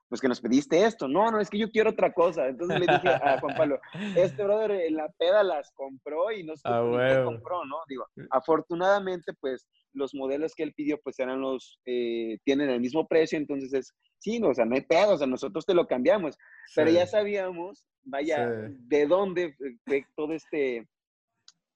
pues 0.10 0.20
que 0.20 0.28
nos 0.28 0.42
pediste 0.42 0.84
esto. 0.86 1.08
No, 1.08 1.30
no, 1.32 1.40
es 1.40 1.50
que 1.50 1.60
yo 1.60 1.70
quiero 1.70 1.92
otra 1.92 2.12
cosa. 2.14 2.48
Entonces 2.48 2.80
le 2.80 2.88
dije 2.88 3.08
a 3.10 3.40
Juan 3.40 3.56
Pablo, 3.56 3.80
este 4.18 4.44
brother 4.44 4.72
en 4.72 4.96
la 4.96 5.08
peda 5.18 5.44
las 5.44 5.72
compró 5.72 6.32
y 6.32 6.44
no 6.44 6.56
sé 6.56 6.64
Ah, 6.66 6.82
qué 6.84 6.90
huevo. 6.98 7.26
compró, 7.26 7.64
¿no? 7.66 7.78
Digo, 7.88 8.06
afortunadamente, 8.32 9.34
pues 9.40 9.68
los 9.94 10.14
modelos 10.14 10.54
que 10.56 10.64
él 10.64 10.74
pidió, 10.74 11.00
pues 11.02 11.20
eran 11.20 11.42
los, 11.42 11.80
eh, 11.86 12.38
tienen 12.44 12.70
el 12.70 12.80
mismo 12.82 13.08
precio, 13.08 13.38
entonces 13.38 13.74
es, 13.74 13.94
sí, 14.18 14.40
no, 14.40 14.50
o 14.50 14.54
sea, 14.54 14.66
no 14.66 14.76
hay 14.76 14.82
pedo, 14.82 15.14
o 15.14 15.18
sea, 15.18 15.28
nosotros 15.28 15.66
te 15.66 15.74
lo 15.74 15.88
cambiamos. 15.88 16.38
Pero 16.76 16.92
ya 16.92 17.06
sabíamos, 17.08 17.86
vaya, 18.04 18.48
Sí. 18.68 18.76
de 18.88 19.06
dónde 19.08 19.56
fue 19.86 20.06
todo 20.16 20.34
este, 20.34 20.78
eh, 20.78 20.86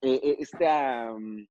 eh, 0.02 0.36
esta, 0.40 1.12
mm, 1.18 1.48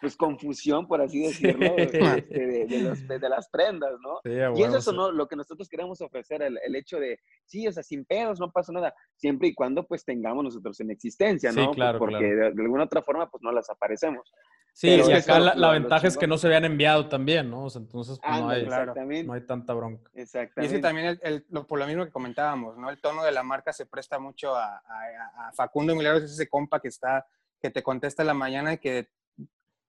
pues 0.00 0.16
confusión, 0.16 0.86
por 0.88 1.00
así 1.00 1.20
decirlo, 1.26 1.74
Sí. 1.76 1.82
este, 1.82 2.46
de, 2.46 2.66
de 2.66 2.78
los- 2.82 3.06
de 3.20 3.28
las 3.28 3.48
prendas, 3.48 3.92
¿no? 4.00 4.20
Sí, 4.24 4.38
a 4.40 4.50
Y 4.56 4.62
es 4.62 4.74
eso, 4.74 4.90
sí. 4.92 4.96
¿no? 4.96 5.10
Lo 5.12 5.28
que 5.28 5.36
nosotros 5.36 5.68
queremos 5.68 6.00
ofrecer, 6.00 6.42
el, 6.42 6.58
el 6.64 6.74
hecho 6.76 6.98
de, 6.98 7.20
sí, 7.44 7.66
o 7.68 7.72
sea, 7.72 7.82
sin 7.82 8.04
pedos, 8.04 8.40
no 8.40 8.50
pasa 8.50 8.72
nada, 8.72 8.94
siempre 9.16 9.48
y 9.48 9.54
cuando 9.54 9.86
pues 9.86 10.04
tengamos 10.04 10.44
nosotros 10.44 10.78
en 10.80 10.90
existencia, 10.90 11.50
Sí, 11.52 11.56
¿no? 11.58 11.66
Pues, 11.66 11.76
claro, 11.76 11.98
porque 11.98 12.18
claro. 12.18 12.34
de, 12.50 12.52
de 12.54 12.62
alguna 12.62 12.84
otra 12.84 13.02
forma 13.02 13.30
pues 13.30 13.42
no 13.42 13.52
las 13.52 13.68
aparecemos. 13.70 14.32
Sí, 14.72 14.86
Pero 14.86 15.10
y 15.10 15.12
eso 15.14 15.30
acá 15.32 15.40
la, 15.40 15.54
lo- 15.54 15.60
la 15.60 15.66
lo 15.66 15.72
ventaja 15.72 16.06
es 16.06 16.16
que 16.16 16.28
no 16.28 16.38
se 16.38 16.46
habían 16.46 16.64
enviado 16.64 17.08
también, 17.08 17.50
¿no? 17.50 17.64
O 17.64 17.70
sea, 17.70 17.82
entonces 17.82 18.20
pues, 18.22 18.30
no, 18.32 18.38
Ándale, 18.44 18.60
hay, 18.60 18.66
exactamente, 18.66 19.24
no 19.26 19.32
hay 19.32 19.40
tanta 19.44 19.74
bronca. 19.74 20.10
Y 20.14 20.20
exactamente. 20.20 20.66
es 20.66 20.72
que 20.72 20.82
también, 20.82 21.06
el, 21.08 21.20
el- 21.24 21.46
lo- 21.50 21.66
por 21.66 21.78
lo 21.80 21.86
mismo 21.88 22.04
que 22.04 22.12
comentábamos, 22.12 22.76
¿no? 22.78 22.88
El 22.88 23.00
tono 23.00 23.24
de 23.24 23.32
la 23.32 23.42
marca 23.42 23.72
se 23.72 23.86
presta 23.86 24.20
mucho 24.20 24.54
a, 24.54 24.76
a- 24.76 25.48
a 25.48 25.52
Facundo 25.52 25.94
Milagros, 25.96 26.22
es 26.22 26.32
ese 26.32 26.48
compa 26.48 26.80
que 26.80 26.86
está, 26.88 27.26
que 27.60 27.70
te 27.70 27.82
contesta 27.82 28.22
en 28.22 28.28
la 28.28 28.34
mañana 28.34 28.74
y 28.74 28.78
que 28.78 29.08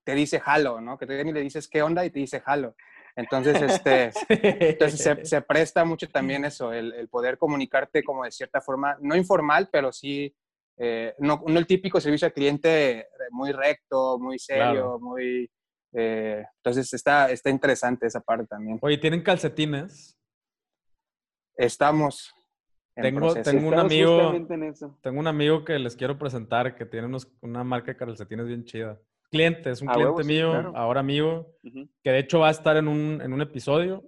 te 0.04 0.14
dice 0.14 0.40
jalo, 0.40 0.80
¿no? 0.80 0.98
Que 0.98 1.06
tú 1.06 1.12
ni 1.12 1.32
le 1.32 1.40
dices 1.40 1.68
qué 1.68 1.82
onda 1.82 2.04
y 2.04 2.10
te 2.10 2.18
dice 2.20 2.40
jalo. 2.40 2.74
Entonces, 3.14 3.60
este, 3.60 4.10
entonces 4.72 5.00
se, 5.02 5.24
se 5.26 5.42
presta 5.42 5.84
mucho 5.84 6.08
también 6.08 6.44
eso, 6.44 6.72
el, 6.72 6.92
el 6.94 7.08
poder 7.08 7.36
comunicarte 7.38 8.02
como 8.02 8.24
de 8.24 8.30
cierta 8.30 8.60
forma, 8.60 8.96
no 9.00 9.14
informal, 9.16 9.68
pero 9.70 9.92
sí, 9.92 10.34
eh, 10.78 11.14
no, 11.18 11.42
no 11.46 11.58
el 11.58 11.66
típico 11.66 12.00
servicio 12.00 12.26
al 12.26 12.32
cliente 12.32 13.06
muy 13.30 13.52
recto, 13.52 14.18
muy 14.18 14.38
serio, 14.38 14.72
Claro. 14.72 14.98
muy... 14.98 15.50
eh, 15.92 16.44
entonces 16.56 16.92
está, 16.94 17.30
está 17.30 17.50
interesante 17.50 18.06
esa 18.06 18.20
parte 18.20 18.46
también. 18.46 18.78
Oye, 18.80 18.96
¿tienen 18.96 19.22
calcetines? 19.22 20.18
Estamos 21.56 22.34
en 22.96 23.02
Tengo- 23.02 23.20
proceso. 23.20 23.50
tengo 23.50 23.68
un 23.68 23.74
Estamos 23.74 23.92
amigo- 23.92 24.54
en 24.54 24.62
eso. 24.64 24.98
Tengo 25.02 25.20
un 25.20 25.26
amigo 25.26 25.64
que 25.64 25.78
les 25.78 25.96
quiero 25.96 26.18
presentar 26.18 26.74
que 26.76 26.86
tiene 26.86 27.06
unos- 27.06 27.28
una 27.42 27.62
marca 27.62 27.92
de 27.92 27.96
calcetines 27.98 28.46
bien 28.46 28.64
chida. 28.64 28.98
Cliente, 29.32 29.70
es 29.70 29.80
un 29.82 29.88
A 29.88 29.94
cliente 29.94 30.10
huevo, 30.12 30.22
sí, 30.22 30.28
mío, 30.28 30.50
claro. 30.50 30.72
ahora 30.76 31.00
amigo, 31.00 31.56
Ujú. 31.64 31.88
que 32.04 32.10
de 32.10 32.18
hecho 32.18 32.40
va 32.40 32.48
a 32.48 32.50
estar 32.50 32.76
en 32.76 32.86
un, 32.86 33.20
en 33.22 33.32
un 33.32 33.40
episodio. 33.40 34.04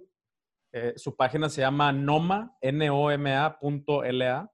Eh, 0.71 0.93
su 0.97 1.15
página 1.15 1.49
se 1.49 1.61
llama 1.61 1.91
Noma, 1.91 2.55
N-O-M-A 2.61 3.57
punto 3.59 4.03
L-A. 4.03 4.49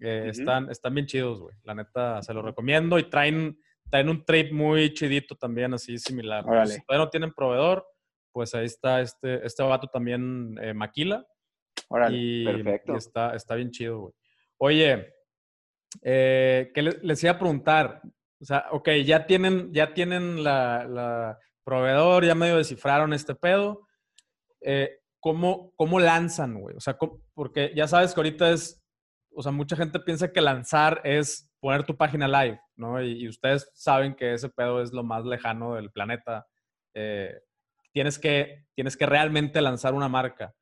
Eh, 0.00 0.20
Ujú. 0.20 0.30
están, 0.30 0.70
están 0.70 0.94
bien 0.94 1.06
chidos, 1.06 1.40
güey. 1.40 1.56
La 1.64 1.74
neta, 1.74 2.22
se 2.22 2.32
los 2.32 2.44
recomiendo. 2.44 2.96
Y 2.98 3.10
traen, 3.10 3.58
traen 3.90 4.08
un 4.08 4.24
trade 4.24 4.52
muy 4.52 4.94
chidito 4.94 5.34
también, 5.34 5.74
así 5.74 5.98
similar. 5.98 6.44
Entonces, 6.46 6.76
Si 6.76 6.84
todavía 6.86 7.04
no 7.06 7.10
tienen 7.10 7.32
proveedor, 7.32 7.84
pues 8.30 8.54
ahí 8.54 8.66
está 8.66 9.00
este, 9.00 9.44
este 9.44 9.62
vato 9.64 9.88
también 9.88 10.56
eh, 10.62 10.72
maquila. 10.74 11.26
Órale. 11.88 12.16
Y, 12.16 12.44
perfecto. 12.44 12.92
y 12.94 12.96
está, 12.98 13.34
está 13.34 13.54
bien 13.56 13.72
chido, 13.72 13.98
güey. 14.00 14.14
Oye, 14.58 15.12
eh, 16.02 16.70
¿qué 16.74 16.82
le- 16.82 16.98
les 17.02 17.22
iba 17.24 17.32
a 17.32 17.38
preguntar? 17.38 18.00
O 18.40 18.44
sea, 18.44 18.66
ok, 18.70 18.88
ya 19.04 19.26
tienen, 19.26 19.72
ya 19.72 19.94
tienen 19.94 20.44
la, 20.44 21.38
proveedor, 21.64 22.24
ya 22.24 22.34
medio 22.34 22.56
descifraron 22.56 23.12
este 23.12 23.34
pedo. 23.34 23.86
Eh, 24.60 25.00
¿cómo, 25.20 25.72
¿Cómo 25.76 26.00
lanzan, 26.00 26.60
güey? 26.60 26.76
O 26.76 26.80
sea, 26.80 26.96
¿cómo- 26.96 27.20
porque 27.34 27.72
ya 27.74 27.86
sabes 27.86 28.14
que 28.14 28.20
ahorita 28.20 28.50
es, 28.50 28.82
o 29.34 29.42
sea, 29.42 29.52
mucha 29.52 29.76
gente 29.76 30.00
piensa 30.00 30.32
que 30.32 30.40
lanzar 30.40 31.00
es 31.04 31.50
poner 31.60 31.84
tu 31.84 31.96
página 31.96 32.26
live, 32.28 32.60
¿no? 32.76 33.02
Y, 33.02 33.22
y 33.24 33.28
ustedes 33.28 33.70
saben 33.74 34.14
que 34.14 34.34
ese 34.34 34.48
pedo 34.48 34.80
es 34.80 34.92
lo 34.92 35.02
más 35.02 35.24
lejano 35.24 35.74
del 35.74 35.90
planeta. 35.90 36.46
Eh, 36.94 37.34
tienes, 37.92 38.18
que, 38.18 38.64
tienes 38.74 38.96
que 38.96 39.06
realmente 39.06 39.60
lanzar 39.60 39.94
una 39.94 40.08
marca. 40.08 40.54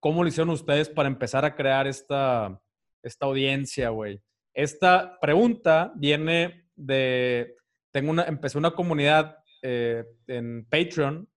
¿Cómo 0.00 0.22
lo 0.22 0.28
hicieron 0.28 0.50
ustedes 0.50 0.88
para 0.88 1.08
empezar 1.08 1.44
a 1.44 1.54
crear 1.54 1.86
esta, 1.86 2.60
esta 3.02 3.26
audiencia, 3.26 3.90
güey? 3.90 4.22
Esta 4.54 5.18
pregunta 5.20 5.92
viene 5.96 6.67
de, 6.78 7.56
tengo 7.90 8.10
una, 8.10 8.24
empecé 8.24 8.56
una 8.56 8.70
comunidad 8.70 9.38
eh, 9.62 10.04
en 10.28 10.64
Patreon 10.70 11.28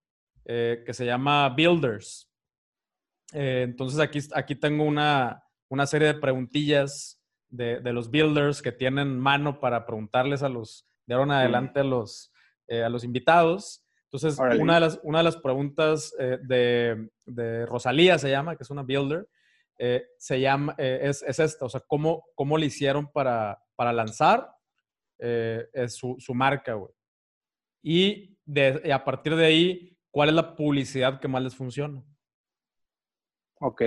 eh, 0.46 0.84
que 0.86 0.94
se 0.94 1.06
llama 1.06 1.50
Builders. 1.50 2.30
Eh, 3.34 3.64
entonces 3.64 4.00
aquí, 4.00 4.20
aquí 4.34 4.56
tengo 4.56 4.84
una, 4.84 5.44
una 5.70 5.86
serie 5.86 6.08
de 6.08 6.20
preguntillas 6.20 7.20
de, 7.50 7.80
de 7.80 7.94
los 7.94 8.10
builders 8.10 8.62
que 8.62 8.72
tienen 8.72 9.20
mano 9.20 9.60
para 9.60 9.86
preguntarles 9.86 10.44
a 10.44 10.50
los, 10.50 10.88
de 11.06 11.16
ahora 11.16 11.26
en 11.26 11.32
adelante 11.32 11.80
a 11.80 11.84
los, 11.84 12.32
a 12.70 12.89
los 12.89 13.04
invitados. 13.04 13.84
Entonces, 14.06 14.39
Órale. 14.39 14.62
una 14.62 14.76
de, 14.76 14.80
las, 14.82 15.00
una 15.04 15.18
de 15.20 15.24
las 15.24 15.38
preguntas 15.38 16.14
de, 16.18 17.10
de 17.26 17.66
Rosalía 17.66 18.18
se 18.18 18.30
llama, 18.30 18.56
que 18.56 18.64
es 18.64 18.70
una 18.70 18.84
builder, 18.84 19.28
se 20.18 20.39
llama, 20.39 20.76
es, 20.78 21.24
es 21.24 21.39
esta, 21.39 21.66
o 21.66 21.70
sea, 21.70 21.82
¿cómo, 21.88 22.26
cómo 22.36 22.58
le 22.58 22.66
hicieron 22.66 23.10
para, 23.12 23.62
para 23.76 23.94
lanzar 23.94 24.50
eh, 25.22 25.69
es 25.72 25.95
su, 25.95 26.15
su 26.19 26.34
marca, 26.34 26.74
güey? 26.74 26.91
Y, 27.84 28.38
de, 28.45 28.82
y 28.84 28.91
a 28.91 29.03
partir 29.03 29.36
de 29.36 29.45
ahí, 29.45 29.97
¿cuál 30.09 30.30
es 30.30 30.36
la 30.36 30.55
publicidad 30.55 31.19
que 31.19 31.28
más 31.28 31.43
les 31.43 31.55
funciona? 31.55 32.03
Ok. 33.59 33.84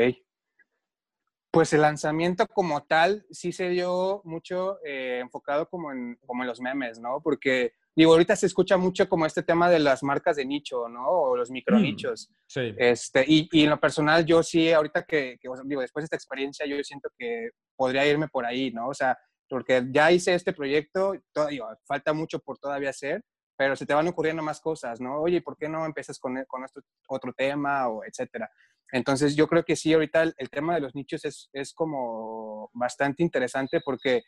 Pues 1.50 1.72
el 1.72 1.82
lanzamiento 1.82 2.46
como 2.46 2.84
tal 2.84 3.26
sí 3.30 3.52
se 3.52 3.68
dio 3.68 4.22
mucho 4.24 4.78
eh, 4.84 5.18
enfocado 5.20 5.68
como 5.68 5.92
en, 5.92 6.16
como 6.26 6.42
en 6.42 6.48
los 6.48 6.60
memes, 6.60 6.98
¿no? 6.98 7.20
Porque, 7.22 7.74
digo, 7.94 8.12
ahorita 8.12 8.34
se 8.34 8.46
escucha 8.46 8.76
mucho 8.76 9.08
como 9.08 9.26
este 9.26 9.42
tema 9.42 9.70
de 9.70 9.78
las 9.78 10.02
marcas 10.02 10.36
de 10.36 10.44
nicho, 10.44 10.88
¿no? 10.88 11.08
O 11.08 11.36
los 11.36 11.50
micronichos. 11.50 12.30
Sí. 12.46 12.74
Este, 12.76 13.24
y, 13.26 13.48
y 13.52 13.64
en 13.64 13.70
lo 13.70 13.78
personal, 13.78 14.24
yo 14.24 14.42
sí, 14.42 14.72
ahorita 14.72 15.04
que, 15.04 15.38
que, 15.40 15.48
digo, 15.64 15.80
después 15.80 16.02
de 16.02 16.06
esta 16.06 16.16
experiencia, 16.16 16.66
yo 16.66 16.82
siento 16.82 17.08
que 17.16 17.50
podría 17.76 18.06
irme 18.06 18.26
por 18.28 18.44
ahí, 18.44 18.72
¿no? 18.72 18.88
O 18.88 18.94
sea, 18.94 19.16
porque 19.48 19.84
ya 19.90 20.10
hice 20.10 20.34
este 20.34 20.52
proyecto, 20.52 21.14
digo, 21.48 21.66
falta 21.86 22.12
mucho 22.12 22.38
por 22.38 22.58
todavía 22.58 22.90
hacer, 22.90 23.22
pero 23.56 23.76
se 23.76 23.86
te 23.86 23.94
van 23.94 24.08
ocurriendo 24.08 24.42
más 24.42 24.60
cosas, 24.60 25.00
¿no? 25.00 25.20
Oye, 25.20 25.40
¿por 25.42 25.56
qué 25.56 25.68
no 25.68 25.86
empiezas 25.86 26.18
con, 26.18 26.42
con 26.46 26.64
esto, 26.64 26.80
otro 27.08 27.32
tema 27.32 27.88
o 27.88 28.04
etcétera? 28.04 28.50
Entonces, 28.92 29.36
yo 29.36 29.46
creo 29.46 29.64
que 29.64 29.76
sí, 29.76 29.92
ahorita 29.92 30.22
el, 30.22 30.34
el 30.38 30.50
tema 30.50 30.74
de 30.74 30.80
los 30.80 30.94
nichos 30.94 31.24
es, 31.24 31.48
es 31.52 31.72
como 31.72 32.70
bastante 32.72 33.22
interesante 33.22 33.80
porque 33.84 34.22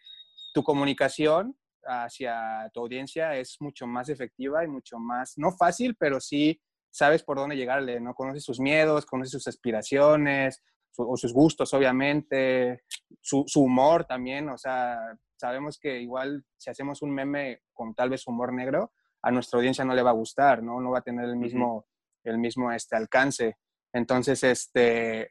tu 0.52 0.62
comunicación 0.62 1.56
hacia 1.84 2.70
tu 2.72 2.80
audiencia 2.80 3.36
es 3.36 3.56
mucho 3.60 3.86
más 3.86 4.08
efectiva 4.08 4.64
y 4.64 4.68
mucho 4.68 4.98
más, 4.98 5.34
no 5.36 5.52
fácil, 5.52 5.96
pero 5.98 6.20
sí 6.20 6.60
sabes 6.90 7.22
por 7.22 7.36
dónde 7.36 7.56
llegarle, 7.56 8.00
¿no? 8.00 8.14
Conoces 8.14 8.44
sus 8.44 8.58
miedos, 8.58 9.06
conoces 9.06 9.32
sus 9.32 9.46
aspiraciones, 9.46 10.62
o 10.98 11.16
sus 11.16 11.32
gustos, 11.32 11.72
obviamente, 11.74 12.82
su, 13.20 13.44
su, 13.46 13.62
humor 13.62 14.04
también, 14.04 14.48
o 14.48 14.58
sea, 14.58 14.98
sabemos 15.36 15.78
que 15.78 16.00
igual 16.00 16.44
si 16.56 16.70
hacemos 16.70 17.02
un 17.02 17.10
meme 17.12 17.62
con 17.72 17.94
tal 17.94 18.10
vez 18.10 18.26
humor 18.26 18.52
negro, 18.52 18.92
a 19.22 19.30
nuestra 19.30 19.58
audiencia 19.58 19.84
no 19.84 19.94
le 19.94 20.02
va 20.02 20.10
a 20.10 20.14
gustar, 20.14 20.62
¿no? 20.62 20.80
No 20.80 20.90
va 20.90 20.98
a 20.98 21.02
tener 21.02 21.24
el 21.24 21.36
mismo, 21.36 21.76
uh 21.76 21.80
-huh. 21.80 21.84
el 22.30 22.38
mismo 22.38 22.72
este, 22.72 22.96
alcance. 22.96 23.56
Entonces, 23.92 24.42
este, 24.44 25.30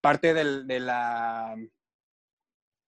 parte 0.00 0.34
del, 0.34 0.66
de 0.66 0.80
la, 0.80 1.56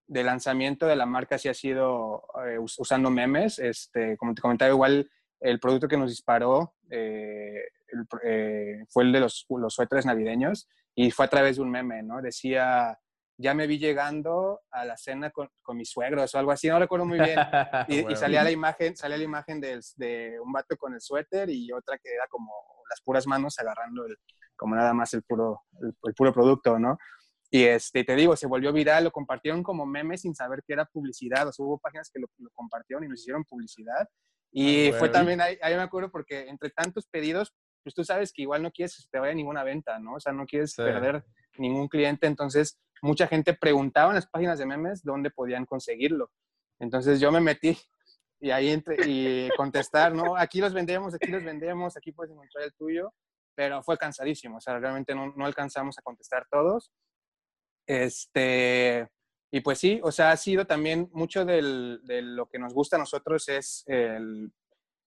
del 0.07 0.27
lanzamiento 0.27 0.87
de 0.87 0.97
la 0.97 1.07
marca 1.07 1.39
sí 1.39 1.49
ha 1.49 1.55
sido 1.55 2.25
eh, 2.47 2.59
usando 2.59 3.11
memes. 3.11 3.59
Este, 3.59 4.17
como 4.17 4.35
te 4.35 4.43
comentaba, 4.43 4.71
igual 4.71 5.11
el 5.41 5.59
producto 5.59 5.89
que 5.89 5.97
nos 5.97 6.11
disparó 6.11 6.75
eh, 6.91 7.63
el, 7.89 8.07
eh, 8.25 8.85
fue 8.89 9.05
el 9.05 9.13
de 9.13 9.21
los, 9.21 9.47
los 9.49 9.75
suéteres 9.75 10.07
navideños 10.07 10.69
y 10.99 11.11
fue 11.11 11.27
a 11.27 11.29
través 11.29 11.57
de 11.57 11.63
un 11.63 11.71
meme, 11.71 12.03
¿no? 12.03 12.23
Decía, 12.23 12.99
ya 13.39 13.55
me 13.55 13.67
vi 13.67 13.79
llegando 13.79 14.63
a 14.71 14.85
la 14.87 14.97
cena 14.97 15.31
con, 15.31 15.49
con 15.63 15.77
mis 15.77 15.91
suegros 15.91 16.35
o 16.35 16.39
algo 16.39 16.51
así, 16.51 16.69
no 16.69 16.79
recuerdo 16.79 17.05
muy 17.05 17.19
bien. 17.19 17.39
Y, 17.89 18.01
bueno. 18.01 18.11
y 18.11 18.17
salía 18.17 18.43
la 18.43 18.51
imagen, 18.51 18.97
salía 18.97 19.19
la 19.19 19.25
imagen 19.25 19.61
de, 19.61 19.79
de, 19.97 20.41
un 20.41 20.53
vato 20.53 20.77
con 20.77 20.95
el 20.95 21.01
suéter 21.01 21.51
y 21.51 21.71
otra 21.71 21.99
que 21.99 22.13
era 22.13 22.27
como 22.29 22.51
las 22.89 23.01
puras 23.03 23.27
manos 23.27 23.59
agarrando 23.59 24.07
el, 24.07 24.17
como 24.57 24.75
nada 24.75 24.95
más 24.95 25.13
el 25.13 25.23
puro, 25.23 25.65
el, 25.83 25.95
el 26.03 26.15
puro 26.15 26.33
producto, 26.33 26.79
¿no? 26.79 26.97
Y 27.51 27.65
este, 27.65 28.03
te 28.03 28.17
digo, 28.17 28.35
se 28.37 28.47
volvió 28.47 28.73
viral, 28.73 29.05
lo 29.05 29.13
compartieron 29.13 29.63
como 29.63 29.87
meme 29.87 30.19
sin 30.19 30.35
saber 30.35 30.63
que 30.67 30.73
era 30.73 30.87
publicidad. 30.87 31.47
O 31.47 31.53
sea, 31.53 31.65
hubo 31.65 31.79
páginas 31.79 32.11
que 32.13 32.21
lo, 32.21 32.27
lo 32.39 32.51
compartieron 32.55 33.05
y 33.05 33.09
nos 33.09 33.21
hicieron 33.21 33.45
publicidad. 33.45 34.09
Y 34.51 34.89
ah, 34.89 34.91
fue 34.93 34.99
bueno. 35.01 35.13
también, 35.13 35.41
ahí, 35.41 35.59
ahí, 35.63 35.75
me 35.75 35.83
acuerdo 35.83 36.11
porque 36.11 36.49
entre 36.49 36.71
tantos 36.71 37.07
pedidos, 37.07 37.55
pues 37.87 37.95
tú 37.95 38.03
sabes 38.03 38.33
que 38.33 38.43
igual 38.43 38.65
no 38.65 38.73
quieres 38.73 38.97
que 38.97 39.09
te 39.09 39.21
vaya 39.21 39.33
ninguna 39.33 39.63
venta, 39.63 40.01
¿no? 40.01 40.15
O 40.15 40.21
sea, 40.21 40.33
no 40.33 40.45
quieres 40.45 40.75
perder 40.75 41.25
ningún 41.57 41.87
cliente, 41.87 42.27
entonces 42.27 42.81
mucha 43.01 43.29
gente 43.29 43.55
preguntaba 43.55 44.11
en 44.11 44.17
las 44.17 44.27
páginas 44.27 44.59
de 44.59 44.67
memes 44.67 45.05
dónde 45.05 45.31
podían 45.31 45.67
conseguirlo. 45.67 46.33
Entonces 46.81 47.21
yo 47.21 47.31
me 47.31 47.41
metí 47.41 47.79
y 48.41 48.51
ahí 48.51 48.71
entre, 48.71 48.97
y 49.07 49.49
contestar, 49.57 50.13
¿no? 50.13 50.37
Aquí 50.37 50.61
los 50.61 50.75
vendemos, 50.75 51.15
aquí 51.15 51.31
los 51.31 51.45
vendemos, 51.45 51.97
aquí 51.97 52.11
puedes 52.11 52.33
encontrar 52.33 52.65
el 52.65 52.75
tuyo, 52.75 53.15
pero 53.55 53.81
fue 53.85 53.97
cansadísimo, 53.97 54.57
o 54.57 54.61
sea, 54.61 54.81
realmente 54.81 55.15
no, 55.15 55.33
no 55.37 55.47
alcanzamos 55.47 55.97
a 55.97 56.03
contestar 56.03 56.45
todos. 56.51 56.91
Este, 57.87 59.07
y 59.53 59.61
pues 59.61 59.79
sí, 59.79 60.01
o 60.03 60.11
sea, 60.11 60.33
ha 60.33 60.37
sido 60.37 60.67
también 60.67 61.09
mucho 61.13 61.45
del, 61.45 62.01
de 62.03 62.21
lo 62.21 62.47
que 62.47 62.59
nos 62.59 62.75
gusta 62.75 62.97
a 62.97 62.99
nosotros 62.99 63.49
es 63.49 63.85
el... 63.87 64.51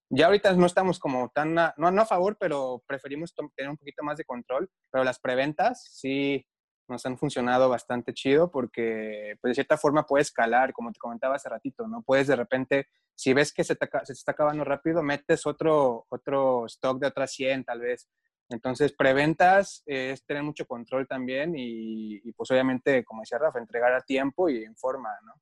Ya 0.09 0.25
ahorita 0.25 0.53
no 0.53 0.65
estamos 0.65 0.99
como 0.99 1.29
tan, 1.29 1.53
no, 1.53 1.73
no 1.77 2.01
a 2.01 2.05
favor, 2.05 2.37
pero 2.39 2.83
preferimos 2.87 3.33
tener 3.55 3.69
un 3.69 3.77
poquito 3.77 4.03
más 4.03 4.17
de 4.17 4.25
control, 4.25 4.69
pero 4.91 5.03
las 5.03 5.19
preventas 5.19 5.87
sí 5.93 6.45
nos 6.87 7.05
han 7.05 7.19
funcionado 7.19 7.69
bastante 7.69 8.13
chido 8.13 8.49
porque 8.49 9.35
pues, 9.39 9.51
de 9.51 9.55
cierta 9.55 9.77
forma 9.77 10.07
puedes 10.07 10.27
escalar, 10.27 10.73
como 10.73 10.91
te 10.91 10.97
comentaba 10.99 11.35
hace 11.35 11.47
ratito, 11.47 11.87
¿no? 11.87 12.01
Puedes 12.01 12.25
de 12.25 12.35
repente, 12.35 12.87
si 13.13 13.33
ves 13.33 13.53
que 13.53 13.63
se 13.63 13.75
te, 13.75 13.87
se 14.03 14.13
está 14.13 14.31
acabando 14.31 14.63
rápido, 14.63 15.03
metes 15.03 15.45
otro, 15.45 16.07
otro 16.09 16.65
stock 16.65 16.99
de 16.99 17.07
otras 17.07 17.31
100 17.31 17.65
tal 17.65 17.81
vez 17.81 18.09
entonces, 18.49 18.93
preventas 18.93 19.83
es 19.85 20.25
tener 20.25 20.41
mucho 20.41 20.65
control 20.65 21.07
también 21.07 21.53
y, 21.55 22.19
pues 22.33 22.49
obviamente, 22.49 23.03
como 23.05 23.21
decía 23.21 23.37
Rafa, 23.37 23.59
entregar 23.59 23.93
a 23.93 24.01
tiempo 24.01 24.49
y 24.49 24.63
en 24.63 24.75
forma, 24.75 25.09
¿no? 25.23 25.33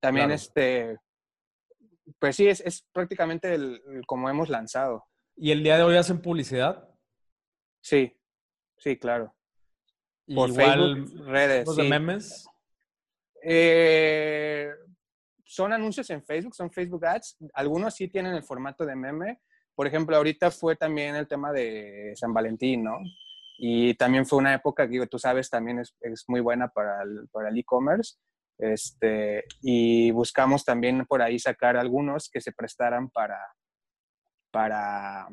También, 0.00 0.30
este, 0.30 0.96
pues 2.18 2.36
sí, 2.36 2.48
es, 2.48 2.60
es 2.60 2.86
prácticamente 2.92 3.54
el, 3.54 3.80
como 4.06 4.28
hemos 4.28 4.48
lanzado. 4.48 5.04
¿Y 5.36 5.50
el 5.50 5.62
día 5.62 5.76
de 5.76 5.82
hoy 5.82 5.96
hacen 5.96 6.20
publicidad? 6.20 6.88
Sí, 7.80 8.16
sí, 8.78 8.96
claro. 8.96 9.34
Por 10.26 10.50
Igual, 10.50 11.06
Facebook, 11.06 11.26
redes. 11.26 11.66
¿Los 11.66 11.76
de 11.76 11.82
memes? 11.84 12.48
Eh, 13.42 14.70
son 15.44 15.72
anuncios 15.72 16.08
en 16.10 16.24
Facebook, 16.24 16.54
son 16.54 16.70
Facebook 16.70 17.04
Ads. 17.06 17.36
Algunos 17.54 17.94
sí 17.94 18.08
tienen 18.08 18.34
el 18.34 18.42
formato 18.42 18.84
de 18.84 18.96
meme, 18.96 19.40
por 19.76 19.86
ejemplo, 19.86 20.16
ahorita 20.16 20.50
fue 20.50 20.74
también 20.74 21.14
el 21.14 21.28
tema 21.28 21.52
de 21.52 22.12
San 22.16 22.32
Valentín, 22.32 22.82
¿no? 22.82 22.98
Y 23.58 23.94
también 23.94 24.24
fue 24.26 24.38
una 24.38 24.54
época 24.54 24.88
que 24.88 25.06
tú 25.06 25.18
sabes 25.18 25.50
también 25.50 25.78
es, 25.78 25.94
es 26.00 26.24
muy 26.28 26.40
buena 26.40 26.68
para 26.68 27.02
el 27.02 27.28
para 27.30 27.50
el 27.50 27.58
e-commerce. 27.58 28.16
Este, 28.58 29.44
y 29.60 30.10
buscamos 30.12 30.64
también 30.64 31.04
por 31.06 31.22
ahí 31.22 31.38
sacar 31.38 31.76
algunos 31.76 32.28
que 32.30 32.40
se 32.40 32.52
prestaran 32.52 33.10
para, 33.10 33.38
para 34.50 35.28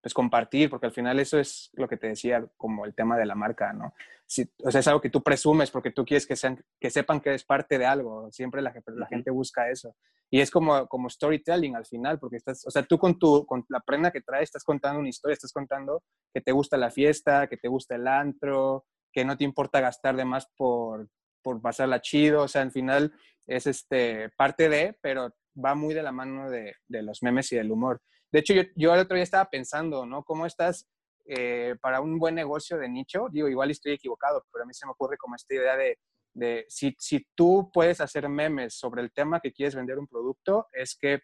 pues, 0.00 0.14
compartir, 0.14 0.70
porque 0.70 0.86
al 0.86 0.92
final 0.92 1.20
eso 1.20 1.38
es 1.38 1.70
lo 1.74 1.88
que 1.88 1.96
te 1.96 2.08
decía, 2.08 2.46
como 2.56 2.86
el 2.86 2.94
tema 2.94 3.18
de 3.18 3.26
la 3.26 3.34
marca, 3.34 3.72
¿no? 3.72 3.92
Si, 4.24 4.48
o 4.64 4.70
sea, 4.70 4.80
es 4.80 4.88
algo 4.88 5.00
que 5.00 5.10
tú 5.10 5.22
presumes 5.22 5.70
porque 5.70 5.90
tú 5.90 6.04
quieres 6.04 6.26
que, 6.26 6.36
sean, 6.36 6.64
que 6.80 6.90
sepan 6.90 7.20
que 7.20 7.30
eres 7.30 7.44
parte 7.44 7.78
de 7.78 7.86
algo, 7.86 8.30
siempre 8.32 8.62
la, 8.62 8.72
la 8.86 9.06
gente 9.06 9.30
busca 9.30 9.70
eso. 9.70 9.94
Y 10.30 10.40
es 10.40 10.50
como, 10.50 10.86
como 10.88 11.08
storytelling 11.08 11.76
al 11.76 11.86
final, 11.86 12.18
porque 12.18 12.36
estás, 12.36 12.66
o 12.66 12.70
sea, 12.70 12.82
tú 12.82 12.98
con, 12.98 13.18
tu, 13.18 13.46
con 13.46 13.64
la 13.68 13.80
prenda 13.80 14.10
que 14.10 14.20
traes 14.20 14.44
estás 14.44 14.64
contando 14.64 14.98
una 14.98 15.08
historia, 15.08 15.34
estás 15.34 15.52
contando 15.52 16.02
que 16.34 16.40
te 16.40 16.52
gusta 16.52 16.76
la 16.76 16.90
fiesta, 16.90 17.46
que 17.46 17.56
te 17.56 17.68
gusta 17.68 17.94
el 17.94 18.08
antro, 18.08 18.84
que 19.12 19.24
no 19.24 19.36
te 19.36 19.44
importa 19.44 19.80
gastar 19.80 20.16
de 20.16 20.24
más 20.24 20.48
por, 20.56 21.08
por 21.46 21.62
pasarla 21.62 22.00
chido, 22.00 22.42
o 22.42 22.48
sea, 22.48 22.62
al 22.62 22.72
final 22.72 23.14
es 23.46 23.68
este, 23.68 24.30
parte 24.30 24.68
de, 24.68 24.98
pero 25.00 25.32
va 25.64 25.76
muy 25.76 25.94
de 25.94 26.02
la 26.02 26.10
mano 26.10 26.50
de, 26.50 26.74
de 26.88 27.02
los 27.04 27.22
memes 27.22 27.52
y 27.52 27.56
del 27.56 27.70
humor. 27.70 28.02
De 28.32 28.40
hecho, 28.40 28.52
yo, 28.52 28.62
yo 28.74 28.92
el 28.92 28.98
otro 28.98 29.14
día 29.14 29.22
estaba 29.22 29.48
pensando, 29.48 30.04
¿no? 30.04 30.24
¿Cómo 30.24 30.44
estás 30.44 30.88
eh, 31.24 31.76
para 31.80 32.00
un 32.00 32.18
buen 32.18 32.34
negocio 32.34 32.78
de 32.78 32.88
nicho? 32.88 33.28
Digo, 33.30 33.46
igual 33.46 33.70
estoy 33.70 33.92
equivocado, 33.92 34.44
pero 34.50 34.64
a 34.64 34.66
mí 34.66 34.74
se 34.74 34.86
me 34.86 34.90
ocurre 34.90 35.16
como 35.18 35.36
esta 35.36 35.54
idea 35.54 35.76
de, 35.76 36.00
de 36.34 36.66
si, 36.68 36.96
si 36.98 37.24
tú 37.36 37.70
puedes 37.72 38.00
hacer 38.00 38.28
memes 38.28 38.74
sobre 38.74 39.00
el 39.02 39.12
tema 39.12 39.38
que 39.38 39.52
quieres 39.52 39.76
vender 39.76 40.00
un 40.00 40.08
producto, 40.08 40.66
es 40.72 40.98
que 41.00 41.20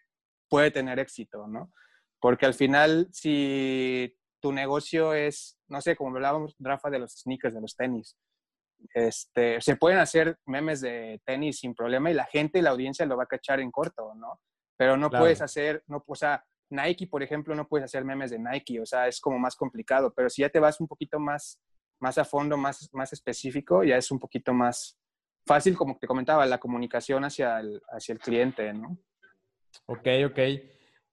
puede 0.47 0.71
tener 0.71 0.99
éxito, 0.99 1.47
¿no? 1.47 1.73
Porque 2.21 2.45
al 2.45 2.53
final, 2.53 3.09
si 3.11 4.15
tu 4.39 4.53
negocio 4.53 5.13
es, 5.13 5.59
no 5.67 5.81
sé, 5.81 5.97
como 5.97 6.15
hablábamos, 6.15 6.55
Rafa, 6.59 6.89
de 6.89 6.99
los 6.99 7.11
sneakers, 7.11 7.55
de 7.55 7.59
los 7.59 7.75
tenis, 7.75 8.15
este, 8.93 9.61
se 9.61 9.75
pueden 9.75 9.99
hacer 9.99 10.37
memes 10.45 10.81
de 10.81 11.21
tenis 11.25 11.59
sin 11.59 11.73
problema 11.73 12.11
y 12.11 12.13
la 12.13 12.25
gente 12.25 12.59
y 12.59 12.61
la 12.61 12.71
audiencia 12.71 13.05
lo 13.05 13.17
va 13.17 13.23
a 13.23 13.27
cachar 13.27 13.59
en 13.59 13.71
corto, 13.71 14.13
¿no? 14.15 14.39
Pero 14.77 14.97
no 14.97 15.09
puedes 15.09 15.41
hacer, 15.41 15.83
no, 15.87 16.03
o 16.05 16.15
sea, 16.15 16.43
Nike, 16.69 17.07
por 17.07 17.21
ejemplo, 17.21 17.53
no 17.55 17.67
puedes 17.67 17.85
hacer 17.85 18.03
memes 18.03 18.31
de 18.31 18.39
Nike, 18.39 18.79
o 18.79 18.85
sea, 18.85 19.07
es 19.07 19.19
como 19.21 19.37
más 19.37 19.55
complicado, 19.55 20.13
pero 20.15 20.29
si 20.29 20.41
ya 20.41 20.49
te 20.49 20.59
vas 20.59 20.79
un 20.79 20.87
poquito 20.87 21.19
más, 21.19 21.61
más 21.99 22.17
a 22.17 22.25
fondo, 22.25 22.57
más, 22.57 22.89
más 22.93 23.13
específico, 23.13 23.83
ya 23.83 23.97
es 23.97 24.09
un 24.11 24.19
poquito 24.19 24.53
más, 24.53 24.97
fácil, 25.45 25.75
como 25.75 25.97
te 25.97 26.07
comentaba, 26.07 26.45
la 26.45 26.57
comunicación 26.57 27.23
hacia 27.25 27.59
el, 27.59 27.81
hacia 27.89 28.13
el 28.13 28.19
cliente, 28.19 28.73
¿no? 28.73 28.97
Ok, 29.85 30.07
ok. 30.25 30.39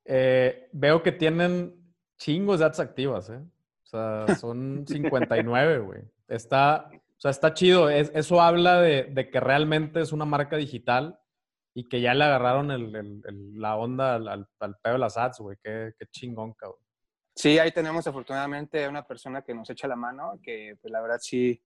Eh, 0.04 0.68
veo 0.72 1.02
que 1.02 1.12
tienen 1.12 1.94
chingos 2.16 2.60
de 2.60 2.66
ads 2.66 2.80
activas, 2.80 3.30
¿eh? 3.30 3.40
O 3.40 3.86
sea, 3.86 4.36
son 4.36 4.84
59, 4.86 5.78
güey. 5.78 6.02
Está, 6.28 6.90
o 7.20 7.22
sea, 7.22 7.32
está 7.32 7.52
chido. 7.52 7.90
eso 7.90 8.40
habla 8.40 8.80
de, 8.80 9.28
que 9.30 9.40
realmente 9.40 10.00
es 10.00 10.10
una 10.10 10.24
marca 10.24 10.56
digital 10.56 11.20
y 11.74 11.86
que 11.86 12.00
ya 12.00 12.14
le 12.14 12.24
agarraron 12.24 12.70
el, 12.70 13.20
la 13.60 13.76
onda 13.76 14.14
al, 14.14 14.26
al, 14.26 14.76
pedo 14.82 14.94
de 14.94 14.98
las 15.00 15.18
ads, 15.18 15.38
güey. 15.40 15.58
Qué, 15.62 15.92
qué 15.98 16.06
chingón, 16.06 16.54
cabrón. 16.54 16.80
Sí, 17.34 17.58
ahí 17.58 17.72
tenemos 17.72 18.06
afortunadamente 18.06 18.88
una 18.88 19.06
persona 19.06 19.42
que 19.42 19.52
nos 19.52 19.68
echa 19.68 19.86
la 19.86 19.96
mano, 19.96 20.40
que 20.42 20.78
pues 20.80 20.90
la 20.90 21.02
verdad 21.02 21.18
sí, 21.20 21.62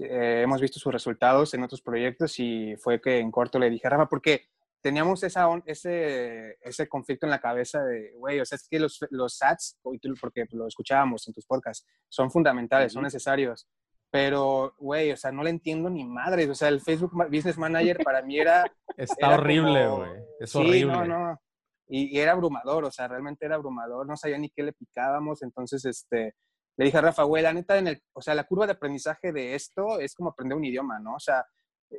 eh, 0.00 0.40
hemos 0.42 0.60
visto 0.60 0.80
sus 0.80 0.92
resultados 0.92 1.54
en 1.54 1.62
otros 1.62 1.80
proyectos 1.80 2.36
y 2.40 2.74
fue 2.76 3.00
que 3.00 3.20
en 3.20 3.30
corto 3.30 3.60
le 3.60 3.70
dije, 3.70 3.88
Rafa, 3.88 4.08
porque 4.08 4.46
teníamos 4.80 5.22
esa, 5.22 5.46
ese, 5.64 6.58
ese 6.60 6.88
conflicto 6.88 7.24
en 7.24 7.30
la 7.30 7.40
cabeza 7.40 7.84
de, 7.84 8.14
güey, 8.16 8.40
o 8.40 8.44
sea, 8.44 8.56
es 8.56 8.66
que 8.68 8.80
los, 8.80 8.98
los 9.10 9.40
ads, 9.42 9.78
porque 10.20 10.44
lo 10.50 10.66
escuchábamos 10.66 11.28
en 11.28 11.34
tus 11.34 11.46
podcasts, 11.46 11.86
son 12.08 12.32
fundamentales, 12.32 12.92
son 12.92 13.04
necesarios, 13.04 13.68
pero, 14.10 14.74
güey, 14.78 15.12
o 15.12 15.16
sea, 15.16 15.32
no 15.32 15.42
le 15.42 15.50
entiendo 15.50 15.90
ni 15.90 16.04
madre, 16.04 16.48
o 16.48 16.54
sea, 16.54 16.68
el 16.68 16.80
Facebook 16.80 17.12
Business 17.30 17.58
Manager 17.58 17.98
para 18.04 18.22
mí 18.22 18.38
era... 18.38 18.64
Está 18.96 19.34
horrible, 19.34 19.88
güey, 19.88 20.10
es 20.40 20.50
sí, 20.50 20.58
horrible. 20.58 20.92
No, 20.92 21.04
no, 21.04 21.40
y, 21.88 22.16
y, 22.16 22.20
era 22.20 22.32
abrumador, 22.32 22.84
o 22.84 22.90
sea, 22.90 23.08
realmente 23.08 23.46
era 23.46 23.56
abrumador, 23.56 24.06
no 24.06 24.16
sabía 24.16 24.38
ni 24.38 24.50
qué 24.50 24.62
le 24.62 24.72
picábamos, 24.72 25.42
entonces, 25.42 25.84
este, 25.84 26.34
le 26.78 26.84
dije 26.84 26.96
a 26.96 27.02
Rafa, 27.02 27.24
güey, 27.24 27.42
la 27.42 27.52
neta, 27.52 27.76
en 27.76 27.88
el, 27.88 28.02
o 28.12 28.22
sea, 28.22 28.34
la 28.34 28.44
curva 28.44 28.66
de 28.66 28.72
aprendizaje 28.72 29.32
de 29.32 29.54
esto 29.54 29.98
es 29.98 30.14
como 30.14 30.30
aprender 30.30 30.56
un 30.56 30.64
idioma, 30.64 30.98
¿no? 31.00 31.14
O 31.14 31.20
sea, 31.20 31.44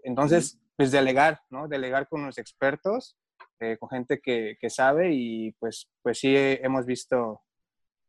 entonces, 0.03 0.57
pues 0.75 0.91
delegar, 0.91 1.41
¿no? 1.49 1.67
Delegar 1.67 2.07
con 2.07 2.25
los 2.25 2.37
expertos, 2.37 3.17
eh, 3.59 3.77
con 3.77 3.89
gente 3.89 4.21
que, 4.21 4.57
que, 4.59 4.69
sabe 4.69 5.11
y 5.11 5.51
pues, 5.59 5.89
pues 6.01 6.19
sí 6.19 6.33
hemos 6.35 6.85
visto 6.85 7.41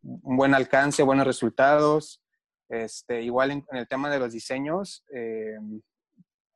un 0.02 0.36
buen 0.36 0.54
alcance, 0.54 1.02
buenos 1.02 1.26
resultados. 1.26 2.22
Este, 2.70 3.20
igual 3.20 3.50
en, 3.50 3.64
el 3.72 3.86
tema 3.86 4.08
de 4.08 4.18
los 4.18 4.32
diseños, 4.32 5.04
eh, 5.12 5.58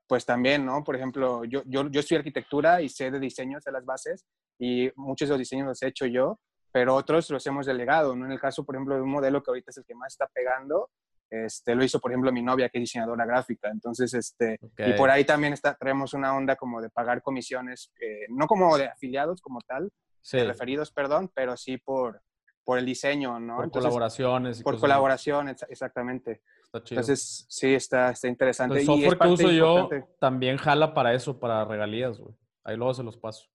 pues 0.07 0.25
también, 0.25 0.65
¿no? 0.65 0.83
Por 0.83 0.97
ejemplo, 0.97 1.45
yo, 1.45 1.62
yo, 1.67 1.91
yo 1.91 2.01
estudié 2.01 2.19
arquitectura 2.19 2.81
y 2.81 2.89
sé 2.89 3.11
de 3.11 3.21
diseños 3.21 3.62
de 3.65 3.73
las 3.73 3.85
bases 3.85 4.25
y 4.59 4.91
muchos 4.97 5.29
de 5.29 5.33
los 5.35 5.41
diseños 5.41 5.67
los 5.67 5.83
he 5.83 5.89
hecho 5.89 6.07
yo 6.07 6.39
pero 6.75 6.97
otros 6.97 7.31
los 7.31 7.47
hemos 7.47 7.67
delegado, 7.67 8.17
¿no? 8.17 8.27
En 8.27 8.33
el 8.33 8.41
caso, 8.41 8.65
por 8.65 8.75
ejemplo, 8.75 8.97
de 8.97 9.03
un 9.03 9.09
modelo 9.09 9.41
que 9.41 9.49
ahorita 9.53 9.71
es 9.71 9.77
el 9.77 9.85
que 9.85 9.95
más 9.95 10.12
está 10.12 10.27
pegando, 10.27 10.91
este, 11.31 11.73
lo 11.77 11.85
hizo, 11.85 12.01
por 12.01 12.11
ejemplo, 12.11 12.33
mi 12.33 12.43
novia, 12.43 12.69
que 12.69 12.79
es 12.79 12.83
diseñadora 12.83 13.25
gráfica. 13.25 13.71
Entonces, 13.71 14.12
este, 14.12 14.59
y 14.79 14.93
por 14.95 15.09
ahí 15.09 15.25
también 15.25 15.53
está, 15.53 15.77
traemos 15.77 16.15
una 16.15 16.37
onda 16.37 16.57
como 16.57 16.83
de 16.83 16.91
pagar 16.91 17.23
comisiones, 17.23 17.93
eh, 18.01 18.27
no 18.29 18.49
como 18.49 18.77
de 18.77 18.89
afiliados 18.89 19.41
como 19.41 19.61
tal, 19.61 19.93
de 20.33 20.45
referidos, 20.45 20.91
perdón, 20.91 21.31
pero 21.33 21.57
sí 21.57 21.79
por, 21.79 22.21
por 22.65 22.79
el 22.79 22.87
diseño, 22.87 23.39
¿no? 23.39 23.57
Por 23.57 23.71
colaboraciones. 23.71 24.62
por 24.62 24.81
colaboraciones, 24.81 25.65
exactamente. 25.69 26.43
Está 26.65 26.83
chido. 26.83 27.01
Entonces, 27.01 27.47
sí, 27.49 27.75
está, 27.75 28.11
está 28.11 28.27
interesante. 28.27 28.81
El 28.81 28.87
software 28.87 29.19
que 29.19 29.29
uso 29.29 29.51
yo 29.51 29.89
también 30.19 30.57
jala 30.57 30.95
para 30.95 31.15
eso, 31.15 31.39
para 31.39 31.65
regalías, 31.65 32.19
güey. 32.19 32.35
Ahí 32.65 32.77
luego 32.77 32.95
se 32.95 33.03
los 33.03 33.17
paso. 33.17 33.49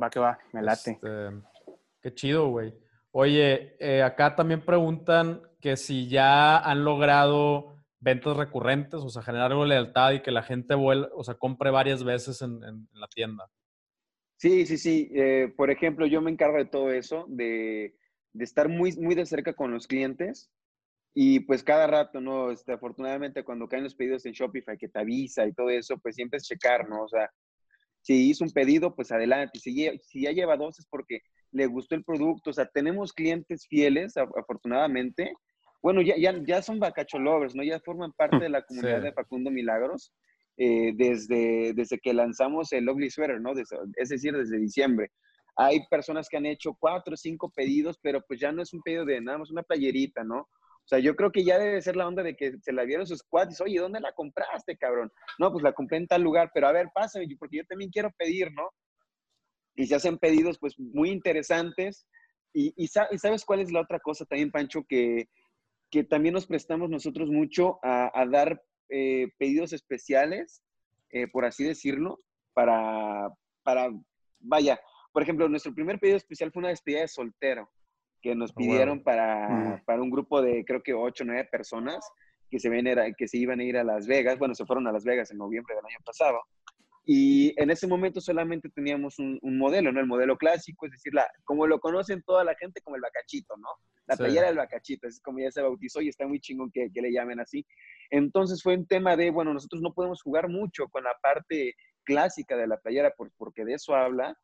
Va 0.00 0.08
que 0.08 0.20
va, 0.20 0.38
me 0.52 0.62
late. 0.62 0.92
Este, 0.92 1.08
Qué 2.00 2.14
chido, 2.14 2.48
güey. 2.48 2.74
Oye, 3.10 3.76
eh, 3.78 4.02
acá 4.02 4.34
también 4.34 4.64
preguntan 4.64 5.42
que 5.60 5.76
si 5.76 6.08
ya 6.08 6.58
han 6.58 6.84
logrado 6.84 7.76
ventas 8.00 8.36
recurrentes, 8.36 9.00
o 9.00 9.08
sea, 9.08 9.22
generar 9.22 9.50
algo 9.50 9.64
lealtad 9.64 10.12
y 10.12 10.20
que 10.20 10.30
la 10.30 10.42
gente 10.42 10.74
vuelva, 10.74 11.08
o 11.14 11.24
sea, 11.24 11.34
compre 11.34 11.70
varias 11.70 12.04
veces 12.04 12.42
en, 12.42 12.60
la 12.92 13.08
tienda. 13.08 13.48
Sí, 14.36 14.66
sí, 14.66 14.76
sí. 14.76 15.10
Eh, 15.14 15.52
por 15.56 15.70
ejemplo, 15.70 16.06
yo 16.06 16.20
me 16.20 16.30
encargo 16.30 16.58
de 16.58 16.66
todo 16.66 16.90
eso, 16.90 17.24
de, 17.28 17.96
estar 18.38 18.68
muy, 18.68 18.92
muy 18.96 19.14
de 19.14 19.26
cerca 19.26 19.52
con 19.52 19.72
los 19.72 19.86
clientes 19.86 20.50
y 21.14 21.40
pues 21.40 21.62
cada 21.62 21.86
rato, 21.86 22.20
¿no? 22.20 22.50
Este, 22.50 22.72
afortunadamente 22.72 23.44
cuando 23.44 23.68
caen 23.68 23.84
los 23.84 23.94
pedidos 23.94 24.26
en 24.26 24.32
Shopify 24.32 24.76
que 24.76 24.88
te 24.88 24.98
avisa 24.98 25.46
y 25.46 25.52
todo 25.52 25.70
eso, 25.70 25.96
pues 25.98 26.16
siempre 26.16 26.38
es 26.38 26.44
checar, 26.44 26.88
¿no? 26.88 27.04
O 27.04 27.08
sea, 27.08 27.30
si 28.00 28.28
hizo 28.28 28.44
un 28.44 28.50
pedido, 28.50 28.94
pues 28.94 29.12
adelante. 29.12 29.58
Si, 29.58 29.88
si 30.02 30.22
ya 30.22 30.32
lleva 30.32 30.56
dos 30.56 30.78
es 30.78 30.86
porque 30.86 31.20
le 31.52 31.66
gustó 31.66 31.94
el 31.94 32.04
producto, 32.04 32.50
o 32.50 32.52
sea, 32.52 32.66
tenemos 32.66 33.12
clientes 33.12 33.66
fieles, 33.68 34.16
afortunadamente. 34.16 35.32
Bueno, 35.80 36.02
ya, 36.02 36.16
ya, 36.18 36.34
ya 36.44 36.60
son 36.62 36.80
Bacacho 36.80 37.18
Lovers, 37.18 37.54
¿no? 37.54 37.62
Ya 37.62 37.78
forman 37.80 38.12
parte 38.12 38.40
de 38.40 38.48
la 38.48 38.62
comunidad 38.66 39.00
de 39.00 39.12
Facundo 39.12 39.50
Milagros 39.50 40.12
eh, 40.56 40.92
desde, 40.96 41.72
desde 41.74 41.98
que 41.98 42.12
lanzamos 42.12 42.72
el 42.72 42.88
Ugly 42.88 43.10
Sweater, 43.10 43.40
¿no? 43.40 43.52
es 43.96 44.08
decir, 44.08 44.36
desde 44.36 44.58
diciembre. 44.58 45.10
Hay 45.56 45.86
personas 45.88 46.28
que 46.28 46.36
han 46.36 46.46
hecho 46.46 46.76
cuatro 46.78 47.14
o 47.14 47.16
cinco 47.16 47.50
pedidos, 47.50 47.98
pero 48.02 48.20
pues 48.26 48.40
ya 48.40 48.52
no 48.52 48.62
es 48.62 48.72
un 48.72 48.82
pedido 48.82 49.04
de 49.04 49.20
nada 49.20 49.38
más 49.38 49.50
una 49.50 49.62
playerita, 49.62 50.24
¿no? 50.24 50.48
O 50.84 50.86
sea, 50.86 50.98
yo 50.98 51.16
creo 51.16 51.32
que 51.32 51.44
ya 51.44 51.58
debe 51.58 51.80
ser 51.80 51.96
la 51.96 52.06
onda 52.06 52.22
de 52.22 52.36
que 52.36 52.58
se 52.60 52.72
la 52.72 52.84
vieron 52.84 53.06
sus 53.06 53.22
cuates. 53.22 53.60
Oye, 53.62 53.80
¿dónde 53.80 54.00
la 54.00 54.12
compraste, 54.12 54.76
cabrón? 54.76 55.10
No, 55.38 55.50
pues 55.50 55.62
la 55.62 55.72
compré 55.72 55.96
en 55.96 56.06
tal 56.06 56.22
lugar, 56.22 56.50
pero 56.52 56.68
a 56.68 56.72
ver, 56.72 56.88
pásame, 56.94 57.26
porque 57.38 57.58
yo 57.58 57.64
también 57.64 57.90
quiero 57.90 58.10
pedir, 58.18 58.52
¿no? 58.52 58.68
Y 59.76 59.86
se 59.86 59.94
hacen 59.94 60.18
pedidos, 60.18 60.58
pues, 60.58 60.78
muy 60.78 61.10
interesantes. 61.10 62.06
Y, 62.52 62.74
y, 62.76 62.88
sabes 62.88 63.44
cuál 63.46 63.60
es 63.60 63.72
la 63.72 63.80
otra 63.80 63.98
cosa 63.98 64.26
también, 64.26 64.50
Pancho, 64.50 64.84
que, 64.86 65.28
que 65.90 66.04
también 66.04 66.34
nos 66.34 66.46
prestamos 66.46 66.90
nosotros 66.90 67.30
mucho 67.30 67.78
a, 67.82 68.26
dar 68.30 68.62
eh, 68.90 69.28
pedidos 69.38 69.72
especiales, 69.72 70.62
eh, 71.10 71.28
por 71.28 71.46
así 71.46 71.64
decirlo, 71.64 72.20
para, 72.52 73.30
para, 73.62 73.90
vaya, 74.38 74.78
por 75.14 75.22
ejemplo, 75.22 75.48
nuestro 75.48 75.72
primer 75.72 76.00
pedido 76.00 76.16
especial 76.16 76.50
fue 76.50 76.58
una 76.58 76.70
despedida 76.70 77.02
de 77.02 77.08
soltero 77.08 77.70
que 78.20 78.34
nos 78.34 78.50
oh, 78.50 78.54
pidieron 78.56 79.00
para, 79.00 79.80
para, 79.86 80.02
un 80.02 80.10
grupo 80.10 80.42
de 80.42 80.64
creo 80.64 80.82
que 80.82 80.92
ocho 80.92 81.22
o 81.22 81.26
nueve 81.26 81.48
personas 81.52 82.04
que 82.50 82.58
se, 82.58 82.68
ven, 82.68 82.84
que 83.16 83.28
se 83.28 83.38
iban 83.38 83.60
a 83.60 83.64
ir 83.64 83.76
a 83.76 83.84
Las 83.84 84.08
Vegas. 84.08 84.40
Bueno, 84.40 84.56
se 84.56 84.66
fueron 84.66 84.88
a 84.88 84.92
Las 84.92 85.04
Vegas 85.04 85.30
en 85.30 85.38
noviembre 85.38 85.76
del 85.76 85.84
año 85.84 85.98
pasado. 86.04 86.40
Y 87.06 87.54
en 87.62 87.70
ese 87.70 87.86
momento 87.86 88.20
solamente 88.20 88.68
teníamos 88.70 89.20
un, 89.20 89.38
modelo, 89.42 89.92
¿no? 89.92 90.00
El 90.00 90.06
modelo 90.08 90.36
clásico, 90.36 90.86
es 90.86 90.92
decir, 90.92 91.14
la, 91.14 91.24
como 91.44 91.68
lo 91.68 91.78
conocen 91.78 92.20
toda 92.22 92.42
la 92.42 92.56
gente 92.56 92.80
como 92.80 92.96
el 92.96 93.02
bacachito, 93.02 93.56
¿no? 93.56 93.68
La 94.06 94.16
playera 94.16 94.48
del 94.48 94.56
bacachito, 94.56 95.06
es 95.06 95.20
como 95.20 95.38
ya 95.38 95.52
se 95.52 95.62
bautizó 95.62 96.00
y 96.00 96.08
está 96.08 96.26
muy 96.26 96.40
chingón 96.40 96.72
que, 96.72 96.90
que, 96.92 97.02
le 97.02 97.12
llamen 97.12 97.38
así. 97.38 97.64
Entonces 98.10 98.60
fue 98.60 98.76
un 98.76 98.86
tema 98.86 99.16
de, 99.16 99.30
bueno, 99.30 99.54
nosotros 99.54 99.80
no 99.80 99.94
podemos 99.94 100.22
jugar 100.22 100.48
mucho 100.48 100.88
con 100.88 101.04
la 101.04 101.14
parte 101.22 101.74
clásica 102.02 102.56
de 102.56 102.66
la 102.66 102.78
playera 102.78 103.14
porque 103.36 103.64
de 103.64 103.74
eso 103.74 103.94
habla, 103.94 104.36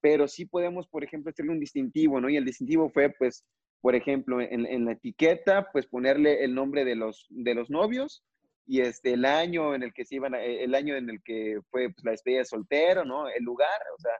pero 0.00 0.28
sí 0.28 0.46
podemos, 0.46 0.86
por 0.88 1.04
ejemplo, 1.04 1.30
hacerle 1.30 1.52
un 1.52 1.60
distintivo, 1.60 2.20
¿no? 2.20 2.28
Y 2.28 2.36
el 2.36 2.44
distintivo 2.44 2.90
fue, 2.90 3.10
pues, 3.10 3.44
por 3.80 3.94
ejemplo, 3.94 4.40
en, 4.40 4.84
la 4.84 4.92
etiqueta, 4.92 5.68
pues 5.72 5.86
ponerle 5.86 6.44
el 6.44 6.54
nombre 6.54 6.84
de 6.84 6.96
los, 6.96 7.26
de 7.30 7.54
los 7.54 7.70
novios 7.70 8.24
y 8.66 8.80
este, 8.80 9.14
el 9.14 9.24
año 9.24 9.74
en 9.74 9.82
el 9.82 9.92
que 9.92 10.04
se 10.04 10.16
iban, 10.16 10.34
el 10.34 10.74
año 10.74 10.96
en 10.96 11.08
el 11.08 11.22
que 11.22 11.60
fue 11.70 11.90
pues, 11.90 12.04
la 12.04 12.10
despedida 12.10 12.40
de 12.40 12.44
soltero, 12.44 13.04
¿no? 13.04 13.28
El 13.28 13.44
lugar, 13.44 13.80
o 13.96 14.00
sea, 14.00 14.12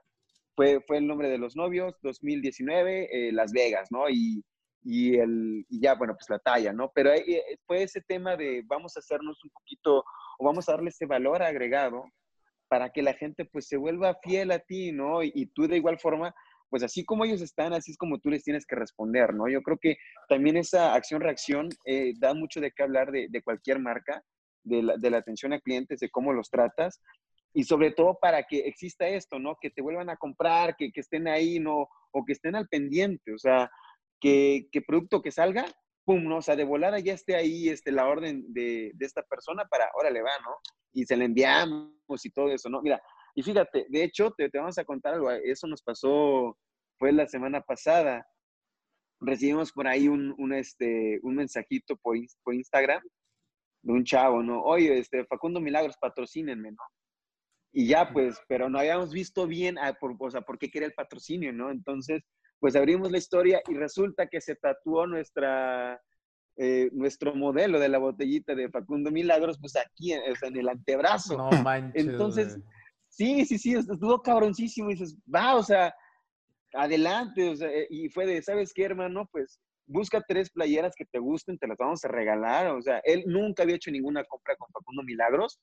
fue, 0.55 0.81
fue 0.87 0.97
el 0.97 1.07
nombre 1.07 1.29
de 1.29 1.37
los 1.37 1.55
novios, 1.55 1.95
2019, 2.01 3.09
eh, 3.11 3.31
Las 3.31 3.51
Vegas, 3.51 3.89
¿no? 3.91 4.09
Y, 4.09 4.43
y, 4.83 5.17
el, 5.17 5.65
y 5.69 5.81
ya, 5.81 5.95
bueno, 5.95 6.13
pues 6.15 6.29
la 6.29 6.39
talla, 6.39 6.73
¿no? 6.73 6.91
Pero 6.95 7.11
eh, 7.11 7.59
fue 7.67 7.83
ese 7.83 8.01
tema 8.01 8.37
de 8.37 8.63
vamos 8.65 8.95
a 8.95 9.01
hacernos 9.01 9.43
un 9.43 9.51
poquito, 9.51 10.03
o 10.37 10.45
vamos 10.45 10.67
a 10.67 10.71
darle 10.71 10.89
ese 10.89 11.05
valor 11.05 11.43
agregado 11.43 12.05
para 12.69 12.91
que 12.91 13.01
la 13.01 13.13
gente 13.13 13.45
pues 13.45 13.67
se 13.67 13.75
vuelva 13.75 14.19
fiel 14.23 14.51
a 14.51 14.59
ti, 14.59 14.91
¿no? 14.91 15.23
Y, 15.23 15.47
tú 15.47 15.67
de 15.67 15.77
igual 15.77 15.99
forma, 15.99 16.33
pues 16.69 16.83
así 16.83 17.03
como 17.03 17.25
ellos 17.25 17.41
están, 17.41 17.73
así 17.73 17.91
es 17.91 17.97
como 17.97 18.19
tú 18.19 18.29
les 18.29 18.43
tienes 18.43 18.65
que 18.65 18.75
responder, 18.75 19.33
¿no? 19.33 19.49
Yo 19.49 19.61
creo 19.63 19.77
que 19.77 19.97
también 20.29 20.55
esa 20.55 20.93
acción-reacción 20.93 21.69
eh, 21.85 22.13
da 22.19 22.33
mucho 22.33 22.61
de 22.61 22.71
qué 22.71 22.83
hablar 22.83 23.11
de, 23.11 23.41
cualquier 23.43 23.79
marca, 23.79 24.23
de 24.63 24.83
la, 24.83 25.17
atención 25.17 25.51
a 25.51 25.59
clientes, 25.59 25.99
de 25.99 26.09
cómo 26.09 26.31
los 26.31 26.49
tratas, 26.49 27.01
y 27.53 27.63
sobre 27.63 27.91
todo 27.91 28.19
para 28.21 28.43
que 28.43 28.59
exista 28.59 29.07
esto, 29.07 29.39
¿no? 29.39 29.57
Que 29.59 29.71
te 29.71 29.81
vuelvan 29.81 30.11
a 30.11 30.17
comprar, 30.17 30.75
que, 30.77 30.91
estén 30.93 31.27
ahí, 31.27 31.59
¿no? 31.59 31.89
O 32.11 32.23
que 32.23 32.33
estén 32.33 32.55
al 32.55 32.67
pendiente, 32.67 33.33
o 33.33 33.39
sea, 33.39 33.71
que, 34.21 34.67
que 34.71 34.81
producto 34.83 35.23
que 35.23 35.31
salga, 35.31 35.65
pum, 36.09 36.23
¿no? 36.23 36.37
O 36.37 36.41
sea, 36.41 36.55
de 36.55 36.63
volada 36.63 36.97
ya 36.97 37.13
esté 37.13 37.35
ahí 37.35 37.69
este, 37.69 37.91
la 37.91 38.07
orden 38.07 38.43
de, 38.51 38.91
de 38.95 39.05
esta 39.05 39.21
persona 39.21 39.65
para, 39.65 39.87
órale, 39.93 40.23
va, 40.23 40.31
¿no? 40.43 40.55
y 40.93 41.05
se 41.05 41.15
le 41.15 41.25
enviamos 41.25 42.25
y 42.25 42.31
todo 42.31 42.49
eso, 42.49 42.67
¿no? 42.69 42.81
Mira, 42.81 42.99
y 43.35 43.43
fíjate, 43.43 43.85
de 43.89 44.03
hecho, 44.03 44.31
te, 44.31 44.49
te 44.49 44.57
vamos 44.57 44.77
a 44.77 44.85
contar 44.85 45.13
algo, 45.13 45.29
eso 45.31 45.67
nos 45.67 45.83
pasó, 45.83 46.57
fue 46.97 47.11
la 47.11 47.27
semana 47.27 47.61
pasada, 47.61 48.25
recibimos 49.19 49.71
por 49.71 49.87
ahí 49.87 50.07
un, 50.07 50.33
un, 50.37 50.53
este, 50.53 51.19
un 51.21 51.35
mensajito 51.35 51.95
por, 51.97 52.17
por 52.43 52.55
Instagram 52.55 53.03
de 53.83 53.93
un 53.93 54.03
chavo, 54.03 54.41
¿no? 54.41 54.63
Oye, 54.63 54.97
este, 54.97 55.25
Facundo 55.25 55.59
Milagros, 55.59 55.95
patrocínenme, 56.01 56.71
¿no? 56.71 56.83
Y 57.71 57.87
ya, 57.87 58.11
pues, 58.11 58.41
pero 58.47 58.67
no 58.67 58.79
habíamos 58.79 59.13
visto 59.13 59.45
bien, 59.45 59.77
a, 59.77 59.93
por, 59.93 60.15
o 60.19 60.31
sea, 60.31 60.41
por 60.41 60.57
qué 60.57 60.71
quería 60.71 60.87
el 60.87 60.93
patrocinio, 60.95 61.53
¿no? 61.53 61.69
Entonces, 61.69 62.23
pues 62.59 62.75
abrimos 62.75 63.11
la 63.11 63.17
historia 63.17 63.61
y 63.67 63.73
resulta 63.73 64.27
que 64.27 64.41
se 64.41 64.55
tatuó 64.55 65.07
nuestra, 65.07 66.01
eh, 66.57 66.89
nuestro 66.91 67.33
modelo 67.33 67.79
de 67.79 67.89
la 67.89 67.99
botellita 67.99 68.53
de 68.53 68.69
Facundo 68.69 69.11
Milagros, 69.11 69.57
pues 69.59 69.75
aquí, 69.77 70.13
en 70.13 70.57
el 70.57 70.69
antebrazo. 70.69 71.37
No 71.37 71.49
manches. 71.63 72.05
Entonces, 72.05 72.59
sí, 73.07 73.45
sí, 73.45 73.57
sí, 73.57 73.75
estuvo 73.75 74.21
cabroncísimo. 74.21 74.89
Y 74.89 74.95
dices, 74.95 75.17
va, 75.33 75.55
o 75.55 75.63
sea, 75.63 75.93
adelante. 76.73 77.49
O 77.49 77.55
sea, 77.55 77.69
eh, 77.69 77.87
y 77.89 78.09
fue 78.09 78.25
de, 78.25 78.41
¿sabes 78.41 78.73
qué, 78.73 78.83
hermano? 78.83 79.27
Pues 79.31 79.59
busca 79.85 80.21
tres 80.27 80.49
playeras 80.51 80.93
que 80.95 81.05
te 81.05 81.19
gusten, 81.19 81.57
te 81.57 81.67
las 81.67 81.77
vamos 81.77 82.03
a 82.03 82.09
regalar. 82.09 82.67
O 82.67 82.81
sea, 82.81 82.99
él 83.05 83.23
nunca 83.25 83.63
había 83.63 83.75
hecho 83.75 83.89
ninguna 83.89 84.25
compra 84.25 84.55
con 84.57 84.69
Facundo 84.71 85.01
Milagros, 85.03 85.61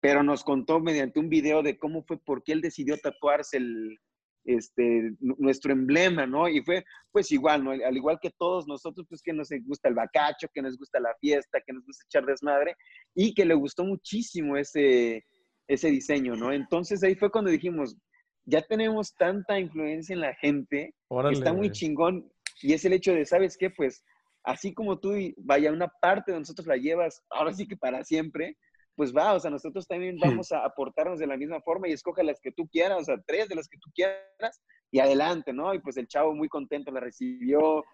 pero 0.00 0.22
nos 0.22 0.44
contó 0.44 0.78
mediante 0.78 1.18
un 1.18 1.28
video 1.28 1.62
de 1.62 1.76
cómo 1.76 2.04
fue, 2.04 2.18
por 2.18 2.44
qué 2.44 2.52
él 2.52 2.60
decidió 2.60 2.96
tatuarse 2.98 3.56
el, 3.56 3.98
este, 4.46 5.12
nuestro 5.20 5.72
emblema, 5.72 6.26
¿no? 6.26 6.48
Y 6.48 6.62
fue 6.62 6.84
pues 7.12 7.30
igual, 7.32 7.64
¿no? 7.64 7.72
Al 7.72 7.96
igual 7.96 8.18
que 8.20 8.30
todos 8.30 8.66
nosotros, 8.66 9.06
pues 9.08 9.22
que 9.22 9.32
nos 9.32 9.48
gusta 9.64 9.88
el 9.88 9.94
bacacho, 9.94 10.48
que 10.54 10.62
nos 10.62 10.78
gusta 10.78 11.00
la 11.00 11.14
fiesta, 11.20 11.60
que 11.66 11.72
nos 11.72 11.84
gusta 11.84 12.04
echar 12.06 12.24
desmadre 12.24 12.76
y 13.14 13.34
que 13.34 13.44
le 13.44 13.54
gustó 13.54 13.84
muchísimo 13.84 14.56
ese, 14.56 15.24
ese 15.66 15.90
diseño, 15.90 16.36
¿no? 16.36 16.52
Entonces 16.52 17.02
ahí 17.02 17.14
fue 17.16 17.30
cuando 17.30 17.50
dijimos, 17.50 17.96
ya 18.44 18.62
tenemos 18.62 19.14
tanta 19.14 19.58
influencia 19.58 20.14
en 20.14 20.20
la 20.20 20.34
gente, 20.36 20.94
está 21.32 21.52
muy 21.52 21.70
chingón 21.70 22.30
y 22.62 22.72
es 22.72 22.84
el 22.84 22.92
hecho 22.92 23.12
de, 23.12 23.24
¿sabes 23.26 23.56
qué? 23.58 23.70
Pues 23.70 24.04
así 24.44 24.72
como 24.72 24.98
tú, 24.98 25.14
vaya, 25.38 25.72
una 25.72 25.88
parte 26.00 26.32
de 26.32 26.38
nosotros 26.38 26.66
la 26.68 26.76
llevas, 26.76 27.22
ahora 27.30 27.52
sí 27.52 27.66
que 27.66 27.76
para 27.76 28.04
siempre, 28.04 28.56
pues 28.96 29.14
va, 29.14 29.34
o 29.34 29.40
sea, 29.40 29.50
nosotros 29.50 29.86
también 29.86 30.16
vamos 30.18 30.50
a 30.52 30.64
aportarnos 30.64 31.18
de 31.18 31.26
la 31.26 31.36
misma 31.36 31.60
forma 31.60 31.86
y 31.86 31.92
escoge 31.92 32.24
las 32.24 32.40
que 32.40 32.50
tú 32.50 32.66
quieras, 32.66 33.02
o 33.02 33.04
sea, 33.04 33.16
tres 33.26 33.48
de 33.48 33.54
las 33.54 33.68
que 33.68 33.78
tú 33.78 33.90
quieras 33.94 34.62
y 34.90 34.98
adelante, 35.00 35.52
¿no? 35.52 35.74
Y 35.74 35.80
pues 35.80 35.98
el 35.98 36.08
chavo 36.08 36.34
muy 36.34 36.48
contento 36.48 36.90
la 36.90 37.00
recibió, 37.00 37.84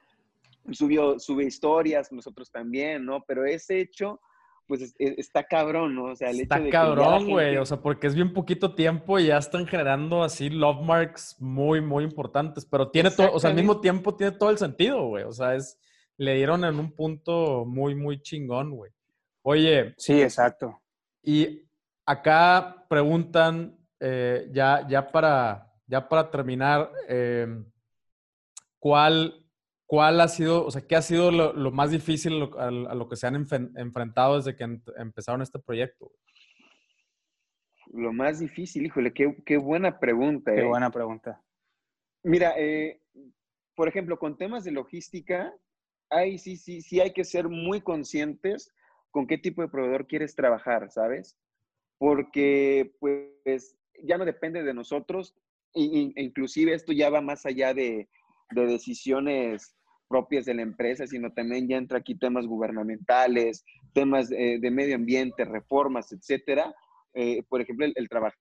subió, 0.70 1.18
sube 1.18 1.44
historias, 1.44 2.12
nosotros 2.12 2.50
también, 2.52 3.04
¿no? 3.04 3.24
Pero 3.26 3.44
ese 3.44 3.80
hecho, 3.80 4.20
pues 4.68 4.94
está 4.98 5.42
cabrón, 5.42 5.96
¿no? 5.96 6.04
O 6.04 6.16
sea, 6.16 6.30
el 6.30 6.40
está 6.40 6.56
hecho 6.56 6.64
de 6.66 6.70
cabrón, 6.70 7.28
güey, 7.28 7.56
o 7.56 7.66
sea, 7.66 7.78
porque 7.78 8.06
es 8.06 8.14
bien 8.14 8.32
poquito 8.32 8.76
tiempo 8.76 9.18
y 9.18 9.26
ya 9.26 9.38
están 9.38 9.66
generando 9.66 10.22
así 10.22 10.50
love 10.50 10.82
marks 10.82 11.36
muy, 11.40 11.80
muy 11.80 12.04
importantes, 12.04 12.64
pero 12.64 12.90
tiene 12.92 13.10
todo, 13.10 13.32
o 13.32 13.40
sea, 13.40 13.50
al 13.50 13.56
mismo 13.56 13.80
tiempo 13.80 14.14
tiene 14.14 14.36
todo 14.38 14.50
el 14.50 14.58
sentido, 14.58 15.04
güey, 15.08 15.24
o 15.24 15.32
sea, 15.32 15.56
es, 15.56 15.80
le 16.16 16.36
dieron 16.36 16.64
en 16.64 16.78
un 16.78 16.92
punto 16.92 17.64
muy, 17.66 17.96
muy 17.96 18.22
chingón, 18.22 18.70
güey. 18.70 18.92
Oye. 19.42 19.94
Sí, 19.96 20.22
exacto. 20.22 20.81
Y 21.22 21.68
acá 22.04 22.84
preguntan, 22.88 23.78
eh, 24.00 24.48
ya, 24.52 24.86
ya, 24.88 25.10
para, 25.10 25.72
ya 25.86 26.08
para 26.08 26.30
terminar, 26.30 26.90
eh, 27.08 27.46
¿cuál, 28.80 29.46
¿cuál 29.86 30.20
ha 30.20 30.28
sido, 30.28 30.66
o 30.66 30.70
sea, 30.70 30.82
qué 30.82 30.96
ha 30.96 31.02
sido 31.02 31.30
lo, 31.30 31.70
más 31.70 31.92
difícil 31.92 32.50
a, 32.58 32.70
lo 32.70 33.08
que 33.08 33.16
se 33.16 33.28
han 33.28 33.36
enfrentado 33.36 34.36
desde 34.36 34.56
que 34.56 34.64
empezaron 34.96 35.42
este 35.42 35.60
proyecto? 35.60 36.10
Lo 37.92 38.12
más 38.12 38.40
difícil, 38.40 38.86
híjole, 38.86 39.12
qué, 39.12 39.56
buena 39.58 39.98
pregunta. 40.00 40.52
Qué 40.52 40.62
eh. 40.62 40.66
buena 40.66 40.90
pregunta. 40.90 41.40
Mira, 42.24 42.54
por 43.76 43.86
ejemplo, 43.88 44.18
con 44.18 44.36
temas 44.36 44.64
de 44.64 44.72
logística, 44.72 45.54
hay, 46.10 46.38
sí, 46.38 46.56
sí, 46.56 46.82
sí 46.82 47.00
hay 47.00 47.12
que 47.12 47.24
ser 47.24 47.48
muy 47.48 47.80
conscientes 47.80 48.72
con 49.12 49.26
qué 49.26 49.38
tipo 49.38 49.62
de 49.62 49.68
proveedor 49.68 50.08
quieres 50.08 50.34
trabajar, 50.34 50.90
¿sabes? 50.90 51.38
Porque 51.98 52.92
pues 52.98 53.76
ya 54.02 54.18
no 54.18 54.24
depende 54.24 54.64
de 54.64 54.74
nosotros, 54.74 55.36
e, 55.74 56.12
inclusive 56.16 56.74
esto 56.74 56.92
ya 56.92 57.10
va 57.10 57.20
más 57.20 57.46
allá 57.46 57.72
de, 57.74 58.08
decisiones 58.50 59.74
propias 60.08 60.44
de 60.44 60.52
la 60.52 60.60
empresa, 60.62 61.06
sino 61.06 61.32
también 61.32 61.68
ya 61.68 61.78
entra 61.78 61.98
aquí 61.98 62.14
temas 62.14 62.46
gubernamentales, 62.46 63.64
temas 63.94 64.28
de, 64.28 64.70
medio 64.70 64.96
ambiente, 64.96 65.46
reformas, 65.46 66.12
etcétera. 66.12 66.74
Eh, 67.14 67.42
por 67.48 67.62
ejemplo, 67.62 67.86
el, 67.86 68.08
trabajar 68.10 68.36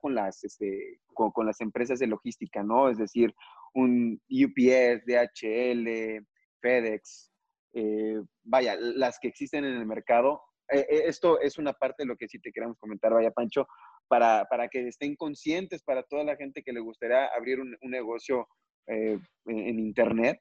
con 0.00 0.14
las, 0.14 0.44
este, 0.44 1.00
con, 1.14 1.46
las 1.46 1.60
empresas 1.60 1.98
de 1.98 2.06
logística, 2.06 2.62
¿no? 2.62 2.88
Es 2.88 2.98
decir, 2.98 3.34
un 3.74 4.20
UPS, 4.30 5.04
DHL, 5.04 6.24
FedEx, 6.60 7.32
eh, 7.78 8.22
vaya, 8.42 8.74
las 8.80 9.18
que 9.18 9.28
existen 9.28 9.66
en 9.66 9.74
el 9.74 9.84
mercado. 9.84 10.40
Eh, 10.72 10.86
eh, 10.88 11.02
esto 11.04 11.38
es 11.38 11.58
una 11.58 11.74
parte 11.74 12.04
de 12.04 12.06
lo 12.06 12.16
que 12.16 12.26
sí 12.26 12.38
te 12.38 12.50
queremos 12.50 12.78
comentar, 12.78 13.12
vaya 13.12 13.30
Pancho, 13.30 13.68
para, 14.08 14.46
para 14.48 14.68
que 14.68 14.88
estén 14.88 15.14
conscientes 15.14 15.82
para 15.82 16.02
toda 16.02 16.24
la 16.24 16.36
gente 16.36 16.62
que 16.62 16.72
le 16.72 16.80
gustaría 16.80 17.26
abrir 17.26 17.60
un, 17.60 17.76
negocio 17.82 18.48
en 18.86 19.78
Internet, 19.78 20.40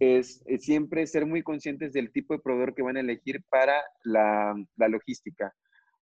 es, 0.00 0.42
siempre 0.58 1.06
ser 1.06 1.24
muy 1.24 1.44
conscientes 1.44 1.92
del 1.92 2.10
tipo 2.10 2.34
de 2.34 2.40
proveedor 2.40 2.74
que 2.74 2.82
van 2.82 2.96
a 2.96 3.00
elegir 3.00 3.44
para 3.48 3.80
la, 4.02 4.52
la 4.76 4.88
logística, 4.88 5.54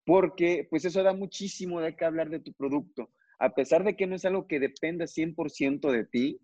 porque 0.05 0.67
pues 0.69 0.85
eso 0.85 1.01
da 1.01 1.13
muchísimo 1.13 1.81
de 1.81 1.95
qué 1.95 2.05
hablar 2.05 2.29
de 2.29 2.39
tu 2.39 2.53
producto. 2.53 3.09
A 3.39 3.49
pesar 3.49 3.83
de 3.83 3.95
que 3.95 4.05
no 4.05 4.15
es 4.15 4.25
algo 4.25 4.47
que 4.47 4.59
dependa 4.59 5.05
100% 5.05 5.89
de 5.89 6.05
ti, 6.05 6.39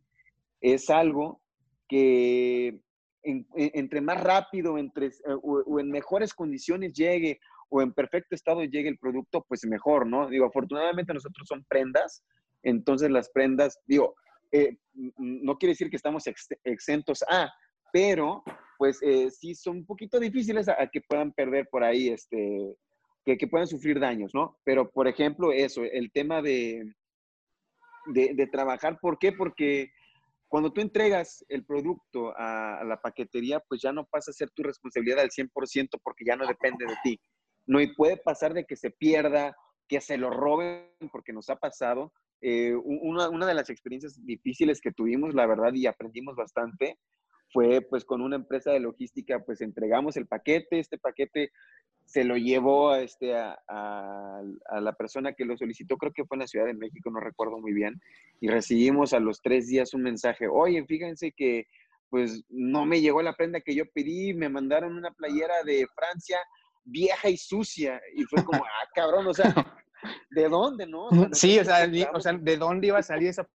es 0.59 0.89
algo 0.89 1.41
que 1.88 2.79
entre 3.24 4.01
más 4.01 4.21
rápido 4.21 4.78
entre, 4.78 5.11
o, 5.41 5.80
en 5.80 5.89
mejores 5.89 6.34
condiciones 6.34 6.93
llegue 6.93 7.39
o 7.69 7.82
en 7.82 7.93
perfecto 7.93 8.36
estado 8.36 8.63
llegue 8.63 8.89
el 8.89 8.97
producto, 8.97 9.45
pues 9.47 9.65
mejor, 9.65 10.05
¿no? 10.05 10.28
Digo, 10.28 10.45
afortunadamente 10.45 11.13
nosotros 11.13 11.47
son 11.47 11.65
prendas, 11.67 12.24
entonces 12.61 13.09
las 13.09 13.30
prendas, 13.30 13.80
digo, 13.88 14.15
eh, 14.51 14.78
no 15.17 15.57
quiere 15.57 15.71
decir 15.71 15.89
que 15.89 15.95
estamos 15.95 16.24
exentos 16.63 17.24
a, 17.30 17.51
pero 17.91 18.43
pues 18.78 19.01
eh, 19.01 19.32
sí 19.32 19.55
son 19.55 19.78
un 19.78 19.86
poquito 19.86 20.19
difíciles 20.19 20.67
a, 20.67 20.88
que 20.91 21.01
puedan 21.01 21.32
perder 21.32 21.67
por 21.71 21.84
ahí, 21.84 22.09
este, 22.09 22.76
que, 23.26 23.38
que, 23.38 23.47
puedan 23.47 23.67
sufrir 23.67 23.99
daños, 23.99 24.34
¿no? 24.34 24.57
Pero, 24.63 24.91
por 24.91 25.07
ejemplo, 25.07 25.51
eso, 25.51 25.84
el 25.84 26.11
tema 26.11 26.41
de, 26.41 26.93
de, 28.07 28.34
de 28.34 28.47
trabajar, 28.47 28.99
¿por 28.99 29.17
qué? 29.17 29.32
Porque 29.32 29.91
cuando 30.53 30.71
tú 30.71 30.81
entregas 30.81 31.43
el 31.49 31.65
producto 31.65 32.31
a, 32.37 32.83
la 32.85 33.01
paquetería, 33.01 33.59
pues 33.61 33.81
ya 33.81 33.91
no 33.91 34.05
pasa 34.05 34.29
a 34.29 34.35
ser 34.35 34.51
tu 34.51 34.61
responsabilidad 34.61 35.21
al 35.21 35.31
100% 35.31 35.99
porque 36.03 36.25
ya 36.27 36.35
no 36.35 36.45
depende 36.45 36.85
de 36.85 36.93
ti. 37.03 37.19
No, 37.65 37.79
puede 37.97 38.17
pasar 38.17 38.53
de 38.53 38.63
que 38.63 38.75
se 38.75 38.91
pierda, 38.91 39.57
que 39.87 39.99
se 39.99 40.15
lo 40.15 40.29
roben, 40.29 40.91
porque 41.11 41.33
nos 41.33 41.49
ha 41.49 41.55
pasado. 41.55 42.13
Eh, 42.39 42.75
una, 42.75 43.47
de 43.47 43.53
las 43.55 43.71
experiencias 43.71 44.23
difíciles 44.23 44.79
que 44.79 44.91
tuvimos, 44.91 45.33
la 45.33 45.47
verdad, 45.47 45.73
y 45.73 45.87
aprendimos 45.87 46.35
bastante, 46.35 46.99
fue 47.53 47.81
pues 47.81 48.03
con 48.03 48.21
una 48.21 48.35
empresa 48.35 48.71
de 48.71 48.79
logística, 48.79 49.39
pues 49.39 49.61
entregamos 49.61 50.17
el 50.17 50.25
paquete, 50.25 50.79
este 50.79 50.97
paquete 50.97 51.51
se 52.05 52.23
lo 52.23 52.35
llevó 52.35 52.91
a, 52.91 53.01
este, 53.01 53.35
a, 53.35 53.57
a, 53.67 54.81
la 54.81 54.93
persona 54.93 55.33
que 55.33 55.45
lo 55.45 55.55
solicitó, 55.55 55.97
creo 55.97 56.11
que 56.11 56.25
fue 56.25 56.35
en 56.35 56.41
la 56.41 56.47
Ciudad 56.47 56.65
de 56.65 56.73
México, 56.73 57.09
no 57.09 57.19
recuerdo 57.19 57.59
muy 57.59 57.71
bien, 57.71 58.01
y 58.41 58.49
recibimos 58.49 59.13
a 59.13 59.19
los 59.19 59.41
tres 59.41 59.67
días 59.67 59.93
un 59.93 60.01
mensaje, 60.01 60.47
oye, 60.47 60.83
fíjense 60.85 61.31
que 61.31 61.67
pues 62.09 62.43
no 62.49 62.85
me 62.85 63.01
llegó 63.01 63.21
la 63.21 63.35
prenda 63.35 63.61
que 63.61 63.73
yo 63.73 63.85
pedí, 63.91 64.33
me 64.33 64.49
mandaron 64.49 64.95
una 64.95 65.11
playera 65.11 65.63
de 65.63 65.87
Francia 65.95 66.37
vieja 66.83 67.29
y 67.29 67.37
sucia, 67.37 68.01
y 68.15 68.23
fue 68.23 68.43
como, 68.43 68.63
ah, 68.63 68.89
cabrón, 68.93 69.27
o 69.27 69.33
sea, 69.33 69.45
¿de 70.31 70.49
dónde, 70.49 70.85
no? 70.85 71.07
sí, 71.31 71.57
o 71.57 71.63
sea, 71.63 71.89
o 72.13 72.19
sea, 72.19 72.33
¿de 72.33 72.57
dónde 72.57 72.87
iba 72.87 72.99
a 72.99 73.03
salir 73.03 73.29
esa 73.29 73.47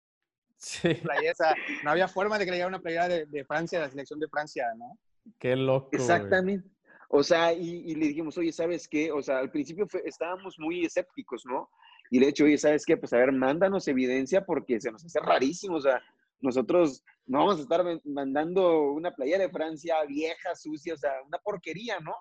playera? 1.02 1.32
O 1.32 1.34
sea, 1.34 1.54
no 1.84 1.90
había 1.90 2.08
forma 2.08 2.38
de 2.38 2.44
que 2.44 2.50
le 2.50 2.56
llegara 2.56 2.68
una 2.68 2.80
playera 2.80 3.08
de, 3.08 3.26
de 3.26 3.44
Francia, 3.44 3.78
de 3.78 3.84
la 3.86 3.90
selección 3.90 4.20
de 4.20 4.28
Francia, 4.28 4.66
¿no? 4.76 4.98
Qué 5.38 5.56
loco. 5.56 5.90
Exactamente. 5.92 6.68
O 7.08 7.22
sea, 7.22 7.52
y, 7.54 7.94
le 7.94 8.08
dijimos, 8.08 8.36
oye, 8.36 8.52
¿sabes 8.52 8.86
qué? 8.86 9.10
O 9.10 9.22
sea, 9.22 9.38
al 9.38 9.50
principio 9.50 9.86
estábamos 10.04 10.58
muy 10.58 10.84
escépticos, 10.84 11.44
¿no? 11.46 11.70
Y 12.10 12.20
le 12.20 12.28
hecho, 12.28 12.44
oye, 12.44 12.58
¿sabes 12.58 12.84
qué? 12.84 12.96
Pues 12.96 13.12
a 13.12 13.18
ver, 13.18 13.32
mándanos 13.32 13.88
evidencia 13.88 14.44
porque 14.44 14.80
se 14.80 14.92
nos 14.92 15.04
hace 15.04 15.18
rarísimo. 15.20 15.76
O 15.76 15.80
sea, 15.80 16.02
nosotros 16.40 17.02
no 17.26 17.38
vamos 17.38 17.58
a 17.58 17.62
estar 17.62 17.84
mandando 18.04 18.92
una 18.92 19.10
playa 19.14 19.38
de 19.38 19.48
Francia 19.48 19.96
vieja, 20.06 20.54
sucia, 20.54 20.94
o 20.94 20.98
sea, 20.98 21.12
una 21.26 21.38
porquería, 21.38 21.98
¿no? 22.00 22.14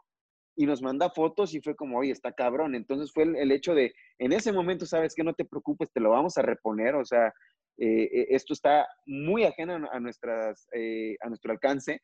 Y 0.56 0.66
nos 0.66 0.82
manda 0.82 1.10
fotos 1.10 1.54
y 1.54 1.62
fue 1.62 1.76
como, 1.76 2.00
oye, 2.00 2.12
está 2.12 2.32
cabrón. 2.32 2.74
Entonces 2.74 3.12
fue 3.12 3.24
el, 3.24 3.52
hecho 3.52 3.76
de, 3.76 3.94
en 4.20 4.32
ese 4.32 4.54
momento, 4.54 4.86
¿sabes 4.86 5.14
qué? 5.14 5.24
No 5.24 5.34
te 5.34 5.46
preocupes, 5.46 5.92
te 5.92 6.00
lo 6.00 6.12
vamos 6.12 6.38
a 6.38 6.42
reponer. 6.42 6.96
O 6.96 7.06
sea, 7.06 7.34
eh, 7.78 8.10
eh, 8.12 8.28
esto 8.30 8.54
está 8.54 8.88
muy 9.06 9.44
ajeno 9.44 9.88
a, 9.92 10.00
nuestras, 10.00 10.68
eh, 10.74 11.16
a 11.22 11.30
nuestro 11.30 11.52
alcance 11.52 12.02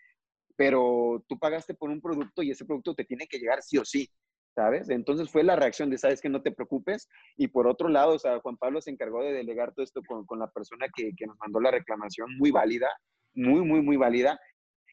pero 0.55 1.23
tú 1.27 1.37
pagaste 1.37 1.73
por 1.73 1.89
un 1.89 2.01
producto 2.01 2.43
y 2.43 2.51
ese 2.51 2.65
producto 2.65 2.95
te 2.95 3.05
tiene 3.05 3.27
que 3.27 3.39
llegar 3.39 3.61
sí 3.61 3.77
o 3.77 3.85
sí, 3.85 4.09
¿sabes? 4.55 4.89
Entonces 4.89 5.29
fue 5.29 5.43
la 5.43 5.55
reacción 5.55 5.89
de, 5.89 5.97
¿sabes 5.97 6.21
que 6.21 6.29
No 6.29 6.41
te 6.41 6.51
preocupes. 6.51 7.09
Y 7.37 7.47
por 7.47 7.67
otro 7.67 7.89
lado, 7.89 8.13
o 8.13 8.19
sea, 8.19 8.39
Juan 8.39 8.57
Pablo 8.57 8.81
se 8.81 8.91
encargó 8.91 9.23
de 9.23 9.33
delegar 9.33 9.73
todo 9.73 9.83
esto 9.83 10.01
con, 10.07 10.25
con 10.25 10.39
la 10.39 10.49
persona 10.51 10.87
que, 10.95 11.11
que, 11.15 11.25
nos 11.25 11.37
mandó 11.39 11.59
la 11.59 11.71
reclamación, 11.71 12.37
muy 12.37 12.51
válida, 12.51 12.89
muy, 13.33 13.61
muy, 13.61 13.81
muy 13.81 13.97
válida. 13.97 14.39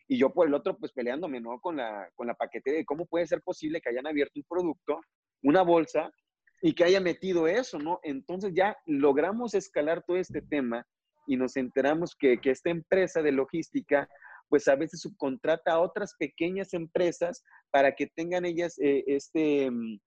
Y 0.08 0.18
yo 0.18 0.32
por 0.32 0.48
el 0.48 0.54
otro, 0.54 0.76
pues 0.76 0.92
peleándome, 0.92 1.40
¿no? 1.40 1.60
Con 1.60 1.76
la, 1.76 2.08
con 2.14 2.26
la 2.26 2.34
paquetería 2.34 2.78
de 2.80 2.84
cómo 2.84 3.06
puede 3.06 3.26
ser 3.26 3.42
posible 3.42 3.80
que 3.80 3.90
hayan 3.90 4.06
abierto 4.06 4.40
un 4.40 4.46
producto, 4.48 5.00
una 5.42 5.62
bolsa, 5.62 6.10
y 6.62 6.74
que 6.74 6.84
haya 6.84 7.00
metido 7.00 7.46
eso, 7.46 7.78
¿no? 7.78 8.00
Entonces 8.02 8.52
ya 8.54 8.76
logramos 8.86 9.54
escalar 9.54 10.04
todo 10.06 10.16
este 10.16 10.42
tema 10.42 10.86
y 11.26 11.36
nos 11.36 11.56
enteramos 11.56 12.14
que, 12.14 12.38
que 12.38 12.50
esta 12.50 12.70
empresa 12.70 13.22
de 13.22 13.32
logística 13.32 14.08
pues 14.50 14.66
a 14.68 14.74
veces 14.74 15.00
subcontrata 15.00 15.72
a 15.72 15.80
otras 15.80 16.14
pequeñas 16.18 16.74
empresas 16.74 17.44
para 17.70 17.94
que 17.94 18.08
tengan 18.08 18.44
ellas 18.44 18.78
eh, 18.78 19.04
este, 19.06 19.70
mm, 19.70 20.00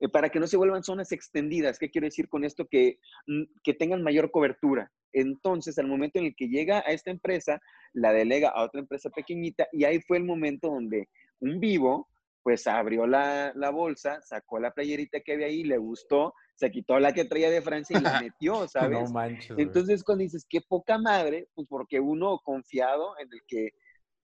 eh, 0.00 0.08
para 0.08 0.28
que 0.28 0.40
no 0.40 0.46
se 0.46 0.56
vuelvan 0.56 0.82
zonas 0.82 1.12
extendidas. 1.12 1.78
¿Qué 1.78 1.88
quiero 1.88 2.06
decir 2.06 2.28
con 2.28 2.44
esto? 2.44 2.66
Que, 2.66 2.98
mm, 3.26 3.44
que 3.62 3.72
tengan 3.72 4.02
mayor 4.02 4.30
cobertura. 4.30 4.90
Entonces, 5.12 5.78
al 5.78 5.86
momento 5.86 6.18
en 6.18 6.26
el 6.26 6.34
que 6.36 6.48
llega 6.48 6.80
a 6.80 6.92
esta 6.92 7.10
empresa, 7.10 7.60
la 7.94 8.12
delega 8.12 8.50
a 8.50 8.64
otra 8.64 8.80
empresa 8.80 9.08
pequeñita 9.10 9.66
y 9.72 9.84
ahí 9.84 10.00
fue 10.00 10.18
el 10.18 10.24
momento 10.24 10.68
donde 10.68 11.08
un 11.38 11.60
vivo, 11.60 12.08
pues 12.46 12.68
abrió 12.68 13.08
la, 13.08 13.50
la 13.56 13.70
bolsa, 13.70 14.22
sacó 14.22 14.60
la 14.60 14.70
playerita 14.70 15.18
que 15.18 15.32
había 15.32 15.48
ahí, 15.48 15.64
le 15.64 15.78
gustó, 15.78 16.32
se 16.54 16.70
quitó 16.70 17.00
la 17.00 17.12
que 17.12 17.24
traía 17.24 17.50
de 17.50 17.60
Francia 17.60 17.98
y 17.98 18.00
la 18.00 18.20
metió, 18.22 18.68
¿sabes? 18.68 19.02
No 19.02 19.10
manches. 19.10 19.58
Entonces, 19.58 20.04
cuando 20.04 20.22
dices, 20.22 20.46
qué 20.48 20.60
poca 20.60 20.96
madre, 20.96 21.48
pues 21.56 21.66
porque 21.68 21.98
uno 21.98 22.38
confiado 22.44 23.18
en 23.18 23.26
el 23.32 23.40
que 23.48 23.70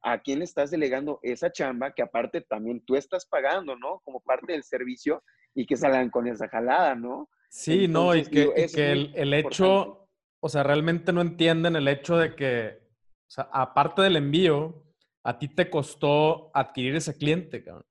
a 0.04 0.20
quién 0.20 0.38
le 0.38 0.44
estás 0.44 0.70
delegando 0.70 1.18
esa 1.24 1.50
chamba, 1.50 1.94
que 1.94 2.02
aparte 2.02 2.42
también 2.42 2.80
tú 2.86 2.94
estás 2.94 3.26
pagando, 3.26 3.74
¿no? 3.76 4.00
Como 4.04 4.20
parte 4.20 4.52
del 4.52 4.62
servicio 4.62 5.24
y 5.52 5.66
que 5.66 5.76
salgan 5.76 6.08
con 6.08 6.28
esa 6.28 6.46
jalada, 6.46 6.94
¿no? 6.94 7.28
Sí, 7.50 7.88
no, 7.88 8.14
y 8.14 8.24
que, 8.24 8.52
el, 8.54 9.12
el 9.16 9.34
hecho, 9.34 10.08
o 10.38 10.48
sea, 10.48 10.62
realmente 10.62 11.12
no 11.12 11.22
entienden 11.22 11.74
el 11.74 11.88
hecho 11.88 12.16
de 12.18 12.36
que, 12.36 12.78
o 13.02 13.30
sea, 13.32 13.48
aparte 13.52 14.02
del 14.02 14.14
envío, 14.14 14.80
a 15.24 15.40
ti 15.40 15.48
te 15.48 15.68
costó 15.68 16.52
adquirir 16.54 16.94
ese 16.94 17.16
cliente, 17.18 17.64
cabrón. 17.64 17.84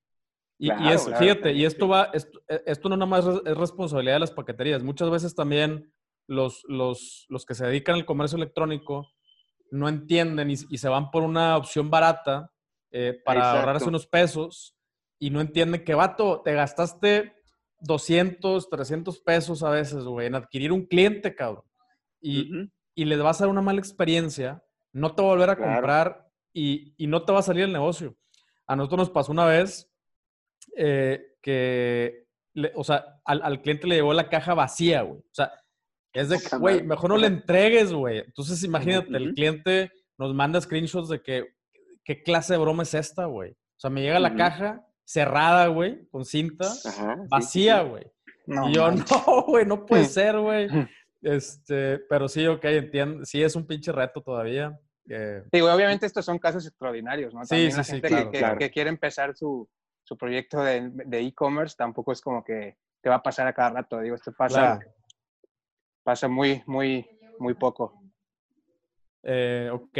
Y, 0.63 0.69
fíjate, 1.17 1.53
y 1.53 1.65
esto 1.65 1.87
va, 1.87 2.11
esto, 2.13 2.39
e, 2.47 2.61
esto, 2.67 2.87
no 2.87 2.95
nada 2.95 3.09
más 3.09 3.25
es 3.25 3.57
responsabilidad 3.57 4.17
de 4.17 4.19
las 4.19 4.31
paqueterías. 4.31 4.83
Muchas 4.83 5.09
veces 5.09 5.33
también 5.33 5.91
los, 6.27 6.63
los, 6.67 7.25
los 7.29 7.47
que 7.47 7.55
se 7.55 7.65
dedican 7.65 7.95
al 7.95 8.05
comercio 8.05 8.35
electrónico 8.37 9.09
no 9.71 9.89
entienden 9.89 10.51
y, 10.51 10.57
se 10.57 10.87
van 10.87 11.09
por 11.09 11.23
una 11.23 11.57
opción 11.57 11.89
barata 11.89 12.51
eh, 12.91 13.19
para 13.25 13.53
ahorrarse 13.53 13.89
unos 13.89 14.05
pesos 14.05 14.75
y 15.17 15.31
no 15.31 15.41
entienden 15.41 15.83
que, 15.83 15.95
vato, 15.95 16.43
te 16.45 16.53
gastaste 16.53 17.33
200, 17.79 18.69
300 18.69 19.19
pesos 19.21 19.63
a 19.63 19.71
veces, 19.71 20.03
güey, 20.03 20.27
en 20.27 20.35
adquirir 20.35 20.71
un 20.71 20.85
cliente, 20.85 21.33
cabrón. 21.33 21.63
Y, 22.21 22.69
y 22.93 23.05
les 23.05 23.19
vas 23.19 23.41
a 23.41 23.45
dar 23.45 23.51
una 23.51 23.63
mala 23.63 23.79
experiencia, 23.79 24.63
no 24.93 25.15
te 25.15 25.23
va 25.23 25.29
a 25.29 25.31
volver 25.31 25.49
a 25.49 25.57
comprar 25.57 26.29
y, 26.53 26.93
y 27.03 27.07
no 27.07 27.23
te 27.23 27.33
va 27.33 27.39
a 27.39 27.43
salir 27.43 27.63
el 27.63 27.73
negocio. 27.73 28.15
A 28.67 28.75
nosotros 28.75 28.99
nos 28.99 29.09
pasó 29.09 29.31
una 29.31 29.45
vez 29.45 29.90
eh, 30.77 31.35
que, 31.41 32.27
o 32.75 32.83
sea, 32.83 33.21
al, 33.25 33.61
cliente 33.61 33.87
le 33.87 33.95
llevó 33.95 34.13
la 34.13 34.29
caja 34.29 34.53
vacía, 34.53 35.01
güey. 35.01 35.19
O 35.19 35.33
sea, 35.33 35.51
es 36.13 36.29
de 36.29 36.39
que, 36.39 36.57
güey, 36.57 36.83
mejor 36.83 37.09
no 37.09 37.17
le 37.17 37.27
entregues, 37.27 37.93
güey. 37.93 38.19
Entonces, 38.19 38.63
imagínate, 38.63 39.15
el 39.15 39.33
cliente 39.33 39.91
nos 40.17 40.33
manda 40.33 40.61
screenshots 40.61 41.09
de 41.09 41.21
que, 41.21 41.55
¿qué 42.03 42.21
clase 42.23 42.53
de 42.53 42.59
broma 42.59 42.83
es 42.83 42.93
esta, 42.93 43.25
güey? 43.25 43.51
O 43.51 43.79
sea, 43.79 43.89
me 43.89 44.01
llega 44.01 44.19
la 44.19 44.35
caja 44.35 44.85
cerrada, 45.03 45.67
güey, 45.67 46.07
con 46.09 46.25
cinta, 46.25 46.67
vacía, 47.29 47.81
güey. 47.81 48.05
y 48.47 48.73
yo, 48.73 48.91
no, 48.91 49.41
güey, 49.47 49.65
no 49.65 49.85
puede 49.85 50.05
ser, 50.05 50.39
güey. 50.39 50.67
Este, 51.21 51.99
pero 52.09 52.27
sí, 52.27 52.45
ok, 52.47 52.63
entiendo. 52.65 53.25
Sí, 53.25 53.41
es 53.41 53.55
un 53.55 53.65
pinche 53.65 53.91
reto 53.91 54.21
todavía. 54.21 54.77
Sí, 55.05 55.59
güey, 55.59 55.73
obviamente 55.73 56.05
estos 56.05 56.23
son 56.23 56.39
casos 56.39 56.65
extraordinarios, 56.65 57.33
¿no? 57.33 57.41
También 57.41 57.71
sí, 57.71 57.77
la 57.77 57.83
gente 57.83 58.57
que, 58.57 58.71
quiere 58.71 58.89
empezar 58.89 59.35
su, 59.35 59.67
su 60.11 60.17
proyecto 60.17 60.61
de 60.61 61.21
e-commerce 61.21 61.77
tampoco 61.77 62.11
es 62.11 62.19
como 62.19 62.43
que 62.43 62.75
te 62.99 63.07
va 63.07 63.15
a 63.15 63.23
pasar 63.23 63.47
a 63.47 63.53
cada 63.53 63.69
rato. 63.69 63.97
Digo, 64.01 64.15
esto 64.15 64.33
pasa, 64.33 64.77
pasa 66.03 66.27
muy, 66.27 66.61
muy, 66.65 67.07
muy 67.39 67.53
poco. 67.53 67.93
Eh, 69.23 69.69
ok. 69.71 69.97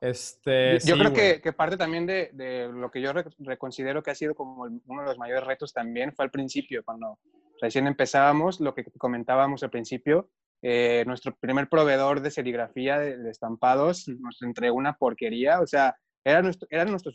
Este, 0.00 0.78
yo 0.78 0.96
creo 0.96 1.12
que, 1.12 1.42
que, 1.42 1.52
parte 1.52 1.76
también 1.76 2.06
de, 2.06 2.30
de, 2.32 2.70
lo 2.72 2.90
que 2.90 3.02
yo 3.02 3.12
reconsidero 3.40 4.02
que 4.02 4.12
ha 4.12 4.14
sido 4.14 4.34
como 4.34 4.62
uno 4.62 5.02
de 5.02 5.08
los 5.08 5.18
mayores 5.18 5.44
retos 5.44 5.74
también 5.74 6.14
fue 6.14 6.24
al 6.24 6.30
principio, 6.30 6.82
cuando 6.82 7.18
recién 7.60 7.86
empezábamos, 7.86 8.60
lo 8.60 8.74
que 8.74 8.82
comentábamos 8.96 9.62
al 9.62 9.70
principio, 9.70 10.30
eh, 10.62 11.04
nuestro 11.06 11.36
primer 11.36 11.68
proveedor 11.68 12.22
de 12.22 12.30
serigrafía 12.30 12.98
de, 12.98 13.18
de, 13.18 13.30
estampados 13.30 14.08
nos 14.08 14.40
entregó 14.40 14.74
una 14.74 14.94
porquería, 14.94 15.60
o 15.60 15.66
sea, 15.66 15.98
eran, 16.24 16.44
nuestro, 16.44 16.68
eran 16.70 16.90
nuestros, 16.90 17.14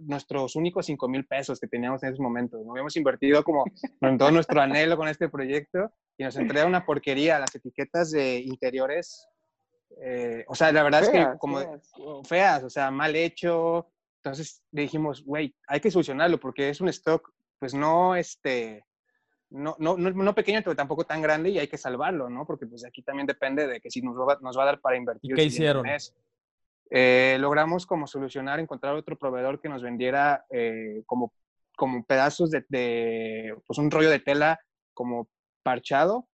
nuestros 0.00 0.56
únicos 0.56 0.86
5 0.86 1.08
mil 1.08 1.26
pesos 1.26 1.60
que 1.60 1.66
teníamos 1.66 2.02
en 2.02 2.12
ese 2.12 2.22
momento. 2.22 2.58
Nos 2.58 2.70
habíamos 2.70 2.96
invertido 2.96 3.44
como 3.44 3.64
en 4.00 4.18
todo 4.18 4.30
nuestro 4.30 4.60
anhelo 4.60 4.96
con 4.96 5.08
este 5.08 5.28
proyecto 5.28 5.92
y 6.16 6.24
nos 6.24 6.36
entrega 6.36 6.66
una 6.66 6.86
porquería. 6.86 7.38
Las 7.38 7.54
etiquetas 7.54 8.10
de 8.10 8.38
interiores 8.38 9.28
eh, 10.02 10.44
o 10.48 10.54
sea, 10.54 10.72
la 10.72 10.82
verdad 10.82 11.02
es 11.02 11.10
que 11.10 11.26
como 11.38 11.58
feas. 12.24 12.62
o 12.64 12.70
sea, 12.70 12.90
mal 12.90 13.14
hecho. 13.16 13.90
Entonces 14.22 14.62
dijimos, 14.70 15.24
güey, 15.24 15.54
hay 15.68 15.80
que 15.80 15.90
solucionarlo 15.90 16.38
porque 16.40 16.68
es 16.68 16.80
un 16.80 16.88
stock, 16.88 17.32
pues 17.60 17.74
no, 17.74 18.16
este, 18.16 18.84
no, 19.50 19.76
no, 19.78 19.96
no, 19.96 20.34
pequeño, 20.34 20.60
pero 20.64 20.74
tampoco 20.74 21.04
tan 21.04 21.22
grande 21.22 21.50
y 21.50 21.58
hay 21.60 21.68
que 21.68 21.78
salvarlo, 21.78 22.28
¿no? 22.28 22.44
Porque 22.44 22.66
pues 22.66 22.84
aquí 22.84 23.02
también 23.02 23.28
depende 23.28 23.68
de 23.68 23.80
que 23.80 23.88
si 23.88 24.02
nos 24.02 24.16
va, 24.16 24.36
nos 24.42 24.58
va 24.58 24.64
a 24.64 24.66
dar 24.66 24.80
para 24.80 24.96
invertir. 24.96 25.30
¿Y 25.30 25.34
qué 25.34 25.44
hicieron? 25.44 25.86
Eh, 26.90 27.36
logramos 27.40 27.86
como 27.86 28.06
solucionar, 28.06 28.60
encontrar 28.60 28.94
otro 28.94 29.18
proveedor 29.18 29.60
que 29.60 29.68
nos 29.68 29.82
vendiera 29.82 30.44
eh, 30.50 31.02
como, 31.06 31.32
como 31.76 32.04
pedazos 32.04 32.50
de, 32.50 32.64
de, 32.68 33.56
pues 33.66 33.78
un 33.78 33.90
rollo 33.90 34.10
de 34.10 34.20
tela 34.20 34.60
como 34.94 35.28
parchado. 35.62 36.28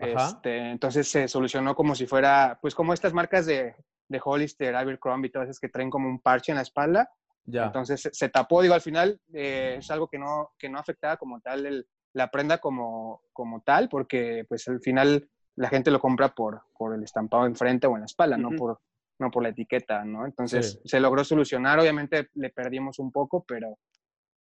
Este, 0.00 0.70
entonces 0.70 1.08
se 1.08 1.28
solucionó 1.28 1.74
como 1.74 1.94
si 1.94 2.06
fuera, 2.06 2.58
pues 2.62 2.74
como 2.74 2.94
estas 2.94 3.12
marcas 3.12 3.44
de, 3.44 3.74
de 4.08 4.20
Hollister, 4.24 4.74
Abercrombie, 4.74 5.30
todas 5.30 5.48
esas 5.48 5.60
que 5.60 5.68
traen 5.68 5.90
como 5.90 6.08
un 6.08 6.20
parche 6.20 6.52
en 6.52 6.56
la 6.56 6.62
espalda. 6.62 7.10
Ya. 7.44 7.66
Entonces 7.66 8.08
se, 8.10 8.28
tapó, 8.30 8.62
digo, 8.62 8.72
al 8.74 8.80
final 8.80 9.20
eh, 9.34 9.76
es 9.78 9.90
algo 9.90 10.08
que 10.08 10.18
no, 10.18 10.52
que 10.58 10.70
no 10.70 10.78
afectaba 10.78 11.18
como 11.18 11.40
tal 11.40 11.66
el, 11.66 11.86
la 12.14 12.30
prenda 12.30 12.58
como, 12.58 13.22
como 13.32 13.60
tal, 13.60 13.88
porque 13.88 14.44
pues 14.48 14.66
al 14.68 14.80
final 14.80 15.28
la 15.56 15.68
gente 15.68 15.90
lo 15.90 16.00
compra 16.00 16.34
por, 16.34 16.62
por 16.78 16.94
el 16.94 17.02
estampado 17.02 17.44
enfrente 17.44 17.86
o 17.86 17.94
en 17.94 18.00
la 18.00 18.06
espalda, 18.06 18.36
no, 18.36 18.50
por, 18.56 18.80
no 19.20 19.30
por 19.30 19.42
la 19.42 19.50
etiqueta, 19.50 20.04
¿no? 20.04 20.26
Entonces 20.26 20.80
se 20.84 21.00
logró 21.00 21.24
solucionar, 21.24 21.78
obviamente 21.78 22.28
le 22.34 22.50
perdimos 22.50 22.98
un 22.98 23.12
poco, 23.12 23.44
pero, 23.46 23.78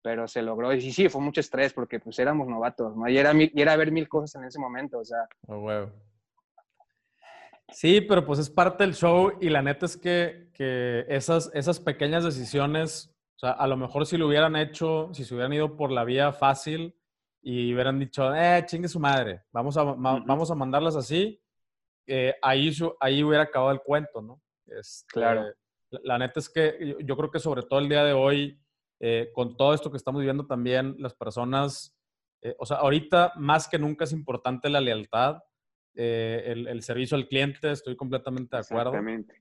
pero 0.02 0.26
se 0.28 0.42
logró. 0.42 0.72
Y 0.72 0.92
sí, 0.92 1.08
fue 1.08 1.20
mucho 1.20 1.40
estrés 1.40 1.72
porque 1.72 2.00
pues 2.00 2.18
éramos 2.18 2.48
novatos, 2.48 2.96
¿no? 2.96 3.08
Y 3.08 3.18
era, 3.18 3.32
y 3.34 3.50
era 3.54 3.76
ver 3.76 3.92
mil 3.92 4.08
cosas 4.08 4.40
en 4.40 4.48
ese 4.48 4.58
momento, 4.58 4.98
o 4.98 5.04
sea. 5.04 5.26
Oh, 5.46 5.86
Sí, 7.70 8.00
pero 8.00 8.24
pues 8.24 8.38
es 8.38 8.48
parte 8.48 8.84
del 8.84 8.94
show 8.94 9.32
y 9.42 9.50
la 9.50 9.60
neta 9.60 9.84
es 9.84 9.98
que, 9.98 10.48
que 10.54 11.04
esas, 11.06 11.50
esas 11.52 11.78
pequeñas 11.78 12.24
decisiones, 12.24 13.14
o 13.36 13.40
sea, 13.40 13.50
a 13.50 13.66
lo 13.66 13.76
mejor 13.76 14.06
si 14.06 14.16
lo 14.16 14.26
hubieran 14.26 14.56
hecho, 14.56 15.10
si 15.12 15.22
se 15.22 15.34
hubieran 15.34 15.52
ido 15.52 15.76
por 15.76 15.90
la 15.90 16.04
vía 16.04 16.32
fácil, 16.32 16.94
y 17.42 17.72
hubieran 17.72 17.98
dicho, 17.98 18.34
eh, 18.34 18.64
chingue 18.66 18.88
su 18.88 18.98
madre, 18.98 19.42
vamos 19.52 19.76
a, 19.76 19.82
vamos 19.82 20.50
a 20.50 20.54
mandarlas 20.54 20.96
así, 20.96 21.40
eh, 22.06 22.34
ahí, 22.42 22.72
ahí 23.00 23.22
hubiera 23.22 23.44
acabado 23.44 23.70
el 23.72 23.80
cuento, 23.80 24.22
¿no? 24.22 24.40
Este, 24.76 25.06
claro. 25.12 25.46
La, 25.90 26.18
neta 26.18 26.40
es 26.40 26.48
que 26.48 26.96
yo, 27.00 27.16
creo 27.16 27.30
que 27.30 27.38
sobre 27.38 27.62
todo 27.62 27.78
el 27.78 27.88
día 27.88 28.04
de 28.04 28.12
hoy, 28.12 28.60
eh, 29.00 29.30
con 29.34 29.56
todo 29.56 29.74
esto 29.74 29.90
que 29.90 29.96
estamos 29.96 30.20
viviendo 30.20 30.46
también, 30.46 30.96
las 30.98 31.14
personas, 31.14 31.96
eh, 32.42 32.54
o 32.58 32.66
sea, 32.66 32.78
ahorita 32.78 33.32
más 33.36 33.68
que 33.68 33.78
nunca 33.78 34.04
es 34.04 34.12
importante 34.12 34.68
la 34.68 34.80
lealtad, 34.80 35.38
el, 35.94 36.68
el, 36.68 36.82
servicio 36.82 37.16
al 37.16 37.26
cliente, 37.26 37.72
estoy 37.72 37.96
completamente 37.96 38.56
de 38.56 38.62
acuerdo. 38.62 38.92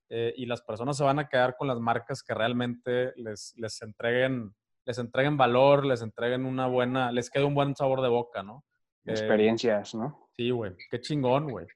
y 0.09 0.45
las 0.47 0.63
personas 0.63 0.97
se 0.97 1.03
van 1.03 1.19
a 1.19 1.29
quedar 1.29 1.55
con 1.55 1.67
las 1.67 1.79
marcas 1.79 2.23
que 2.23 2.33
realmente 2.33 3.13
les, 3.15 3.53
les 3.57 3.79
entreguen 3.83 4.55
les 4.87 4.97
entreguen 4.99 5.35
valor, 5.35 5.85
les 5.85 6.01
entreguen 6.01 6.45
una 6.45 6.65
buena, 6.65 7.11
les 7.11 7.29
quede 7.29 7.43
un 7.43 7.53
buen 7.53 7.75
sabor 7.75 8.01
de 8.01 8.07
boca, 8.07 8.41
¿no? 8.41 8.63
Eh, 9.05 9.11
Experiencias, 9.11 9.93
¿no? 9.93 10.29
Sí, 10.37 10.49
güey. 10.49 10.75
Qué 10.89 11.01
chingón, 11.01 11.51
güey. 11.51 11.67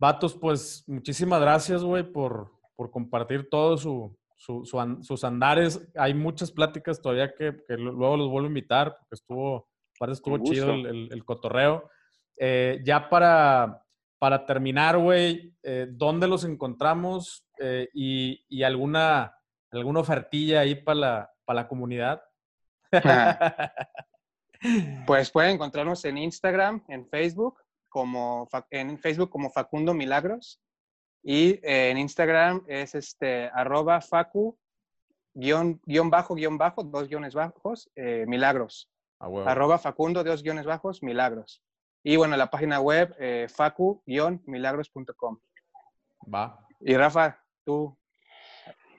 Vatos, 0.00 0.34
pues 0.34 0.82
muchísimas 0.88 1.40
gracias, 1.40 1.84
güey, 1.84 2.02
por, 2.02 2.50
por 2.80 2.90
compartir 2.90 3.50
todos 3.50 3.82
su, 3.82 4.16
sus 4.38 5.24
andares. 5.24 5.86
Hay 5.96 6.14
muchas 6.14 6.50
pláticas 6.50 7.02
todavía 7.02 7.34
que, 7.34 7.52
luego 7.76 8.16
los 8.16 8.30
vuelvo 8.30 8.46
a 8.46 8.48
invitar, 8.48 8.96
porque 8.96 9.16
estuvo, 9.16 9.68
parece 9.98 10.14
estuvo 10.14 10.38
chido 10.38 10.72
el, 10.72 11.22
cotorreo. 11.26 11.90
Eh, 12.38 12.80
ya 12.82 13.10
para, 13.10 13.84
para 14.18 14.46
terminar, 14.46 14.96
güey, 14.96 15.54
eh, 15.62 15.88
¿dónde 15.90 16.26
los 16.26 16.44
encontramos? 16.44 17.46
y, 17.92 18.42
y, 18.48 18.62
alguna, 18.62 19.36
alguna 19.70 20.00
ofertilla 20.00 20.60
ahí 20.60 20.74
para 20.74 20.98
la, 20.98 21.30
para 21.44 21.60
la 21.60 21.68
comunidad. 21.68 22.22
pues 25.06 25.30
pueden 25.32 25.50
encontrarnos 25.50 26.02
en 26.06 26.16
Instagram, 26.16 26.82
en 26.88 27.06
Facebook, 27.10 27.60
como 27.90 28.48
en 28.70 28.98
Facebook 28.98 29.28
como 29.28 29.50
Facundo 29.50 29.92
Milagros 29.92 30.62
y 31.22 31.60
en 31.62 31.98
Instagram 31.98 32.64
es 32.66 32.94
este 32.94 33.50
arroba 33.52 34.00
facu 34.00 34.58
guion, 35.34 35.80
bajo 36.10 36.34
guion 36.34 36.58
bajo 36.58 36.82
dos 36.82 37.08
guiones 37.08 37.34
bajos 37.34 37.90
eh, 37.94 38.24
milagros. 38.26 38.90
Arroba 39.18 39.78
facundo 39.78 40.24
dos 40.24 40.42
guiones 40.42 40.64
bajos 40.64 41.02
milagros. 41.02 41.62
Y 42.02 42.16
bueno 42.16 42.36
la 42.36 42.50
página 42.50 42.80
web 42.80 43.14
eh, 43.18 43.46
facu 43.54 44.02
guion 44.06 44.42
milagros.com 44.46 45.38
va. 46.32 46.66
Y 46.80 46.96
Rafa 46.96 47.38
tú. 47.64 47.96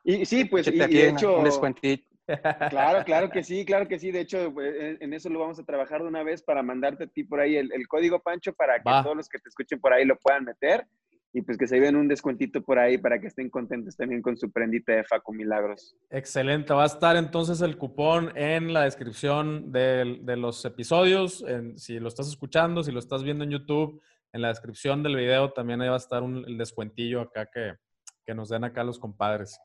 Y 0.03 0.25
sí 0.25 0.45
pues 0.45 0.67
y, 0.67 0.77
de 0.77 1.09
hecho 1.09 1.37
un 1.37 1.43
descuentito. 1.43 2.05
Claro, 2.69 3.03
claro 3.03 3.29
que 3.29 3.43
sí, 3.43 3.65
claro 3.65 3.89
que 3.89 3.99
sí. 3.99 4.09
De 4.09 4.21
hecho, 4.21 4.53
pues, 4.53 5.01
en 5.01 5.13
eso 5.13 5.27
lo 5.27 5.39
vamos 5.39 5.59
a 5.59 5.65
trabajar 5.65 6.01
de 6.01 6.07
una 6.07 6.23
vez 6.23 6.41
para 6.41 6.63
mandarte 6.63 7.03
a 7.03 7.07
ti 7.07 7.25
por 7.25 7.41
ahí 7.41 7.57
el, 7.57 7.87
código, 7.89 8.21
Pancho, 8.21 8.53
para 8.53 8.75
que 8.75 8.89
todos 9.03 9.17
los 9.17 9.27
que 9.27 9.39
te 9.39 9.49
escuchen 9.49 9.81
por 9.81 9.91
ahí 9.91 10.05
lo 10.05 10.17
puedan 10.17 10.45
meter 10.45 10.87
y 11.33 11.41
pues 11.41 11.57
que 11.57 11.67
se 11.67 11.79
vean 11.79 11.95
un 11.95 12.07
descuentito 12.07 12.61
por 12.61 12.77
ahí 12.77 12.97
para 12.97 13.19
que 13.19 13.27
estén 13.27 13.49
contentos 13.49 13.95
también 13.95 14.21
con 14.21 14.35
su 14.35 14.51
prendita 14.51 14.93
de 14.93 15.03
Faco 15.03 15.31
Milagros. 15.31 15.95
Excelente. 16.09 16.73
Va 16.73 16.83
a 16.83 16.87
estar 16.87 17.15
entonces 17.15 17.61
el 17.61 17.77
cupón 17.77 18.33
en 18.35 18.73
la 18.73 18.83
descripción 18.83 19.71
de, 19.71 20.19
los 20.35 20.65
episodios. 20.65 21.43
si 21.77 21.99
lo 21.99 22.09
estás 22.09 22.27
escuchando, 22.27 22.83
si 22.83 22.91
lo 22.91 22.99
estás 22.99 23.23
viendo 23.23 23.45
en 23.45 23.51
YouTube, 23.51 24.01
en 24.33 24.41
la 24.41 24.49
descripción 24.49 25.03
del 25.03 25.15
video 25.15 25.51
también 25.51 25.81
ahí 25.81 25.89
va 25.89 25.95
a 25.95 25.97
estar 25.97 26.23
un, 26.23 26.43
el 26.45 26.57
descuentillo 26.57 27.21
acá 27.21 27.47
que, 27.47 27.77
nos 28.33 28.47
den 28.47 28.63
acá 28.63 28.83
los 28.83 28.97
compadres. 28.97 29.59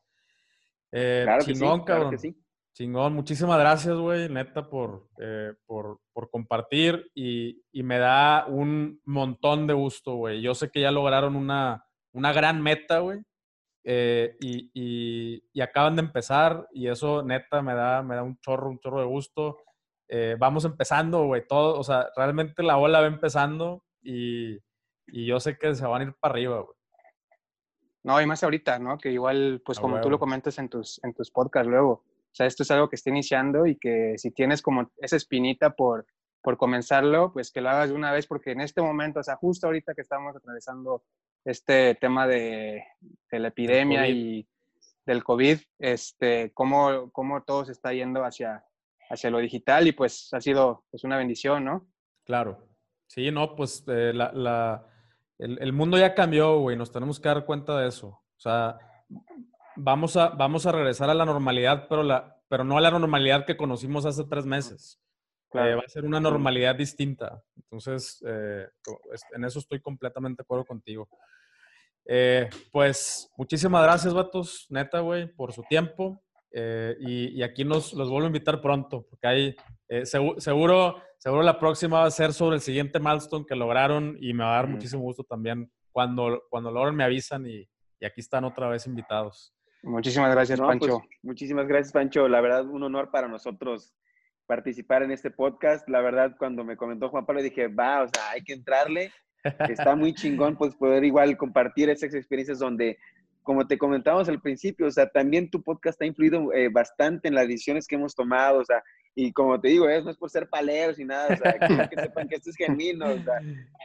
Eh, 0.91 1.21
claro 1.23 1.45
que 1.45 1.55
sí, 1.55 1.65
Claro 1.85 2.09
que 2.09 2.17
sí. 2.17 2.35
Chingón, 2.77 3.15
muchísimas 3.15 3.57
gracias, 3.57 3.97
güey, 3.97 4.29
neta, 4.29 4.69
por, 4.69 5.07
eh, 5.17 5.51
por, 5.65 5.99
por, 6.13 6.29
compartir 6.29 7.09
y, 7.15 7.63
y, 7.71 7.81
me 7.81 7.97
da 7.97 8.45
un 8.45 9.01
montón 9.03 9.65
de 9.65 9.73
gusto, 9.73 10.13
güey. 10.13 10.43
Yo 10.43 10.53
sé 10.53 10.69
que 10.69 10.81
ya 10.81 10.91
lograron 10.91 11.35
una, 11.35 11.83
una 12.11 12.31
gran 12.33 12.61
meta, 12.61 12.99
güey, 12.99 13.23
eh, 13.83 14.37
y, 14.39 14.69
y, 14.75 15.43
y, 15.51 15.61
acaban 15.61 15.95
de 15.95 16.03
empezar 16.03 16.67
y 16.71 16.87
eso, 16.87 17.23
neta, 17.23 17.63
me 17.63 17.73
da, 17.73 18.03
me 18.03 18.13
da 18.13 18.21
un 18.21 18.37
chorro, 18.41 18.69
un 18.69 18.77
chorro 18.77 18.99
de 18.99 19.07
gusto. 19.07 19.57
Eh, 20.07 20.35
vamos 20.37 20.63
empezando, 20.63 21.25
güey, 21.25 21.47
todo, 21.47 21.79
o 21.79 21.83
sea, 21.83 22.09
realmente 22.15 22.61
la 22.61 22.77
ola 22.77 23.01
va 23.01 23.07
empezando 23.07 23.85
y, 24.03 24.55
y 25.07 25.25
yo 25.25 25.39
sé 25.39 25.57
que 25.57 25.73
se 25.73 25.87
van 25.87 26.01
a 26.01 26.05
ir 26.05 26.13
para 26.19 26.33
arriba, 26.33 26.59
güey. 26.59 26.77
No, 28.03 28.21
y 28.21 28.27
más 28.27 28.43
ahorita, 28.43 28.77
¿no? 28.77 28.99
Que 28.99 29.11
igual, 29.11 29.63
pues 29.65 29.79
como 29.79 29.99
tú 29.99 30.11
lo 30.11 30.19
comentas 30.19 30.59
en 30.59 30.69
tus, 30.69 31.03
en 31.03 31.15
tus 31.15 31.31
podcasts 31.31 31.67
luego, 31.67 32.03
sea, 32.37 32.45
esto 32.45 32.63
es 32.63 32.71
algo 32.71 32.89
que 32.89 32.95
está 32.95 33.09
iniciando 33.09 33.65
y 33.65 33.77
que 33.77 34.13
si 34.17 34.31
tienes 34.31 34.61
como 34.61 34.91
esa 34.97 35.15
espinita 35.15 35.71
por, 35.71 36.05
por 36.41 36.57
comenzarlo, 36.57 37.33
pues 37.33 37.51
que 37.51 37.61
lo 37.61 37.69
hagas 37.69 37.89
de 37.89 37.95
una 37.95 38.11
vez, 38.11 38.27
porque 38.27 38.51
en 38.51 38.61
este 38.61 38.81
momento, 38.81 39.19
o 39.19 39.23
sea, 39.23 39.35
justo 39.35 39.67
ahorita 39.67 39.93
que 39.93 40.01
estamos 40.01 40.35
atravesando 40.35 41.03
este 41.43 41.95
tema 41.95 42.27
de, 42.27 42.83
de 43.31 43.39
la 43.39 43.47
epidemia 43.47 44.07
y 44.07 44.47
del 45.05 45.23
COVID, 45.23 45.57
este, 45.79 46.51
cómo, 46.53 47.09
cómo 47.11 47.41
todo 47.43 47.65
se 47.65 47.71
está 47.71 47.93
yendo 47.93 48.23
hacia, 48.23 48.63
hacia 49.09 49.29
lo 49.29 49.39
digital 49.39 49.87
y 49.87 49.93
pues 49.93 50.33
ha 50.33 50.41
sido 50.41 50.83
pues, 50.91 51.03
una 51.03 51.17
bendición, 51.17 51.65
¿no? 51.65 51.87
Claro. 52.23 52.67
Sí, 53.07 53.31
no, 53.31 53.55
pues 53.55 53.83
eh, 53.87 54.11
la, 54.13 54.31
la, 54.33 54.85
el, 55.37 55.57
el, 55.61 55.71
mundo 55.71 55.97
ya 55.97 56.13
cambió, 56.13 56.59
güey, 56.59 56.75
nos 56.75 56.91
tenemos 56.91 57.19
que 57.19 57.29
dar 57.29 57.45
cuenta 57.45 57.79
de 57.79 57.87
eso. 57.87 58.07
O 58.07 58.39
sea, 58.39 58.77
vamos 59.77 60.17
a, 60.17 60.29
vamos 60.29 60.65
a 60.65 60.71
regresar 60.71 61.09
a 61.09 61.13
la 61.13 61.25
normalidad, 61.25 61.87
pero, 61.87 62.03
la, 62.03 62.37
pero 62.47 62.63
no 62.63 62.77
a 62.77 62.81
la 62.81 62.91
normalidad 62.91 63.45
que 63.45 63.57
conocimos 63.57 64.05
hace 64.05 64.23
tres 64.25 64.45
meses. 64.45 64.99
Eh, 65.53 65.75
va 65.75 65.81
a 65.85 65.89
ser 65.89 66.05
una 66.05 66.19
normalidad 66.19 66.75
distinta. 66.75 67.41
Entonces, 67.55 68.21
eh, 68.27 68.67
en 69.33 69.45
eso 69.45 69.59
estoy 69.59 69.79
completamente 69.79 70.41
de 70.41 70.43
acuerdo 70.43 70.65
contigo. 70.65 71.07
Eh, 72.05 72.49
pues 72.71 73.31
muchísimas 73.37 73.83
gracias, 73.83 74.13
vatos, 74.13 74.65
neta, 74.69 74.99
güey, 74.99 75.27
por 75.27 75.53
su 75.53 75.63
tiempo. 75.63 76.21
Y, 76.99 77.37
y, 77.37 77.43
aquí 77.43 77.63
nos 77.63 77.93
los 77.93 78.09
vuelvo 78.09 78.25
a 78.25 78.27
invitar 78.27 78.61
pronto, 78.61 79.05
porque 79.07 79.27
hay, 79.27 79.55
seguro, 80.05 80.95
seguro 81.19 81.43
la 81.43 81.59
próxima 81.59 81.99
va 81.99 82.05
a 82.05 82.11
ser 82.11 82.33
sobre 82.33 82.55
el 82.55 82.63
siguiente 82.63 82.99
milestone 82.99 83.45
que 83.45 83.55
lograron 83.55 84.17
y 84.19 84.33
me 84.33 84.43
va 84.43 84.53
a 84.53 84.55
dar 84.55 84.67
muchísimo 84.67 85.03
gusto 85.03 85.23
también 85.23 85.71
cuando, 85.91 86.41
cuando 86.49 86.71
logren 86.71 86.95
me 86.95 87.03
avisan 87.03 87.45
y, 87.45 87.69
y 87.99 88.05
aquí 88.05 88.21
están 88.21 88.43
otra 88.43 88.69
vez 88.69 88.87
invitados. 88.87 89.53
Muchísimas 89.83 90.33
gracias, 90.33 90.59
pues, 90.59 90.79
Pancho. 90.79 91.01
muchísimas 91.21 91.67
gracias, 91.67 91.93
Pancho. 91.93 92.27
La 92.27 92.41
verdad, 92.41 92.65
un 92.67 92.83
honor 92.83 93.11
para 93.11 93.27
nosotros 93.27 93.93
participar 94.45 95.03
en 95.03 95.11
este 95.11 95.31
podcast. 95.31 95.87
La 95.89 96.01
verdad, 96.01 96.35
cuando 96.37 96.63
me 96.63 96.77
comentó 96.77 97.09
Juan 97.09 97.25
Pablo, 97.25 97.41
dije, 97.41 97.67
va, 97.67 98.03
o 98.03 98.07
sea, 98.07 98.31
hay 98.31 98.43
que 98.43 98.53
entrarle. 98.53 99.11
Está 99.69 99.95
muy 99.95 100.13
chingón, 100.15 100.55
pues, 100.57 100.75
poder 100.75 101.03
igual 101.03 101.37
compartir 101.37 101.89
esas 101.89 102.13
experiencias 102.13 102.59
donde, 102.59 102.97
como 103.43 103.67
te 103.67 103.77
comentábamos 103.77 104.27
al 104.29 104.41
principio, 104.41 104.87
o 104.87 104.91
sea, 104.91 105.07
también 105.09 105.49
tu 105.49 105.61
podcast 105.61 106.01
ha 106.01 106.05
influido 106.05 106.51
eh, 106.53 106.69
bastante 106.69 107.27
en 107.27 107.35
las 107.35 107.47
decisiones 107.47 107.87
que 107.87 107.95
hemos 107.95 108.15
tomado, 108.15 108.59
o 108.59 108.65
sea, 108.65 108.83
Y 109.19 109.33
como 109.33 109.59
te 109.59 109.69
digo, 109.69 109.89
es, 109.89 110.03
no 110.05 110.11
es 110.11 110.17
por 110.17 110.29
ser 110.29 110.47
paleos 110.47 110.99
y 110.99 111.03
nada, 111.05 111.33
o 111.33 111.37
sea, 111.37 111.53
que 111.89 111.95
sepan 111.99 112.27
que 112.27 112.35
esto 112.35 112.51
es 112.51 112.55
genuino, 112.55 113.07
o 113.07 113.17
sea, 113.23 113.33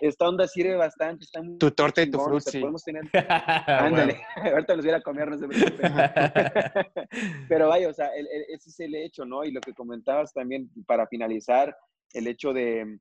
esta 0.02 0.28
onda 0.28 0.46
sirve 0.46 0.74
bastante. 0.76 1.24
Está 1.24 1.40
muy 1.42 1.56
tu 1.56 1.70
torta 1.70 2.02
y 2.02 2.10
tu 2.10 2.18
chingón, 2.18 2.26
o 2.34 2.40
frutti. 2.40 2.50
sea, 2.50 2.60
podemos 2.60 2.84
tener... 2.84 3.02
Ándale, 3.66 4.20
ahorita 4.36 4.76
los 4.76 4.84
voy 4.84 4.92
a 4.94 4.98
a 4.98 5.00
comer, 5.00 5.30
no 5.30 5.38
se 5.38 5.48
preocupen. 5.48 5.92
Pero 7.48 7.68
vaya, 7.68 7.88
o 7.88 7.94
sea, 7.94 8.08
el- 8.14 8.28
el- 8.30 8.44
ese 8.48 8.68
es 8.70 8.80
el 8.80 8.94
hecho, 8.94 9.24
¿no? 9.24 9.42
Y 9.44 9.52
lo 9.52 9.60
que 9.62 9.72
comentabas 9.74 10.32
también, 10.34 10.70
para 10.86 11.06
finalizar, 11.06 11.74
el 12.12 12.26
hecho 12.26 12.52
de, 12.52 12.98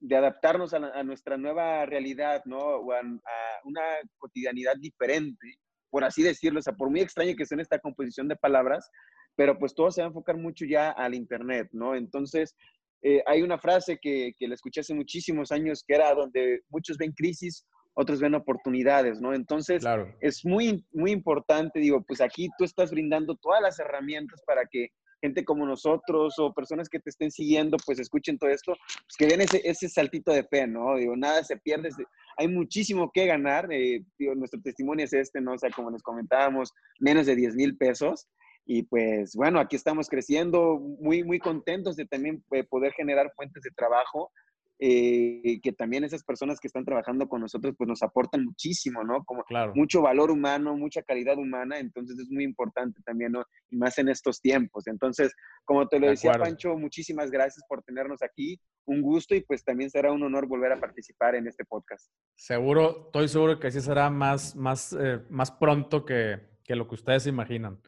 de 0.00 0.16
adaptarnos 0.16 0.72
a, 0.72 0.78
la- 0.78 0.92
a 0.94 1.02
nuestra 1.02 1.36
nueva 1.36 1.84
realidad, 1.86 2.42
¿no? 2.46 2.56
O 2.58 2.92
a, 2.92 3.00
a 3.00 3.60
una 3.64 3.82
cotidianidad 4.16 4.76
diferente, 4.78 5.58
por 5.90 6.04
así 6.04 6.22
decirlo, 6.22 6.60
o 6.60 6.62
sea, 6.62 6.72
por 6.72 6.88
muy 6.90 7.00
extraño 7.00 7.34
que 7.36 7.44
sea 7.46 7.60
esta 7.60 7.78
composición 7.78 8.28
de 8.28 8.36
palabras, 8.36 8.90
pero 9.36 9.58
pues 9.58 9.74
todo 9.74 9.90
se 9.90 10.00
va 10.00 10.06
a 10.06 10.08
enfocar 10.08 10.36
mucho 10.36 10.64
ya 10.64 10.90
al 10.90 11.14
Internet, 11.14 11.68
¿no? 11.72 11.94
Entonces, 11.94 12.56
eh, 13.02 13.22
hay 13.26 13.42
una 13.42 13.58
frase 13.58 13.98
que, 14.00 14.32
que 14.38 14.48
la 14.48 14.54
escuché 14.54 14.80
hace 14.80 14.94
muchísimos 14.94 15.52
años 15.52 15.84
que 15.86 15.94
era 15.94 16.14
donde 16.14 16.62
muchos 16.70 16.96
ven 16.96 17.12
crisis, 17.12 17.66
otros 17.94 18.20
ven 18.20 18.34
oportunidades, 18.34 19.20
¿no? 19.20 19.34
Entonces, 19.34 19.80
Claro. 19.80 20.12
es 20.20 20.44
muy, 20.44 20.84
muy 20.92 21.12
importante, 21.12 21.78
digo, 21.78 22.02
pues 22.02 22.20
aquí 22.20 22.48
tú 22.58 22.64
estás 22.64 22.90
brindando 22.90 23.36
todas 23.36 23.62
las 23.62 23.78
herramientas 23.78 24.42
para 24.46 24.66
que 24.66 24.88
gente 25.22 25.44
como 25.44 25.66
nosotros 25.66 26.34
o 26.38 26.52
personas 26.52 26.88
que 26.90 27.00
te 27.00 27.08
estén 27.08 27.30
siguiendo, 27.30 27.78
pues 27.86 27.98
escuchen 27.98 28.38
todo 28.38 28.50
esto, 28.50 28.74
pues 28.74 29.16
que 29.18 29.26
den 29.26 29.40
ese, 29.40 29.62
ese 29.64 29.88
saltito 29.88 30.30
de 30.32 30.44
fe, 30.44 30.66
¿no? 30.66 30.96
Digo, 30.96 31.16
nada 31.16 31.42
se 31.42 31.56
pierde, 31.56 31.88
hay 32.36 32.48
muchísimo 32.48 33.10
que 33.12 33.26
ganar, 33.26 33.66
eh, 33.72 34.04
digo, 34.18 34.34
nuestro 34.34 34.60
testimonio 34.60 35.06
es 35.06 35.14
este, 35.14 35.40
¿no? 35.40 35.52
O 35.54 35.58
sea, 35.58 35.70
como 35.70 35.90
les 35.90 36.02
comentábamos, 36.02 36.72
menos 37.00 37.26
de 37.26 37.34
10 37.34 37.54
mil 37.54 37.76
pesos. 37.76 38.26
Y 38.66 38.82
pues 38.82 39.34
bueno, 39.36 39.60
aquí 39.60 39.76
estamos 39.76 40.08
creciendo, 40.08 40.78
muy, 40.78 41.22
muy 41.24 41.38
contentos 41.38 41.96
de 41.96 42.04
también 42.06 42.42
eh, 42.52 42.64
poder 42.64 42.92
generar 42.92 43.32
fuentes 43.36 43.62
de 43.62 43.70
trabajo 43.70 44.32
eh, 44.78 45.58
que 45.62 45.72
también 45.72 46.04
esas 46.04 46.22
personas 46.22 46.60
que 46.60 46.66
están 46.66 46.84
trabajando 46.84 47.28
con 47.28 47.40
nosotros 47.40 47.74
pues 47.78 47.88
nos 47.88 48.02
aportan 48.02 48.44
muchísimo, 48.44 49.02
¿no? 49.04 49.24
Como 49.24 49.42
Claro. 49.44 49.72
mucho 49.74 50.02
valor 50.02 50.30
humano, 50.30 50.76
mucha 50.76 51.02
calidad 51.02 51.38
humana, 51.38 51.78
entonces 51.78 52.18
es 52.18 52.30
muy 52.30 52.44
importante 52.44 53.00
también, 53.02 53.32
¿no? 53.32 53.42
Y 53.70 53.76
más 53.76 53.96
en 53.98 54.10
estos 54.10 54.38
tiempos. 54.42 54.86
Entonces, 54.86 55.32
como 55.64 55.88
te 55.88 55.98
lo 55.98 56.06
De 56.06 56.10
decía, 56.10 56.32
acuerdo. 56.32 56.50
Pancho, 56.50 56.76
muchísimas 56.76 57.30
gracias 57.30 57.64
por 57.66 57.82
tenernos 57.84 58.22
aquí, 58.22 58.60
un 58.84 59.00
gusto 59.00 59.34
y 59.34 59.40
pues 59.40 59.64
también 59.64 59.88
será 59.88 60.12
un 60.12 60.22
honor 60.22 60.46
volver 60.46 60.72
a 60.72 60.80
participar 60.80 61.36
en 61.36 61.46
este 61.46 61.64
podcast. 61.64 62.10
Seguro, 62.34 63.06
estoy 63.06 63.28
seguro 63.28 63.58
que 63.58 63.68
así 63.68 63.80
será 63.80 64.10
más, 64.10 64.54
más, 64.56 64.92
eh, 64.92 65.20
más 65.30 65.52
pronto 65.52 66.04
que, 66.04 66.38
que 66.64 66.76
lo 66.76 66.86
que 66.86 66.96
ustedes 66.96 67.22
se 67.22 67.30
imaginan. 67.30 67.80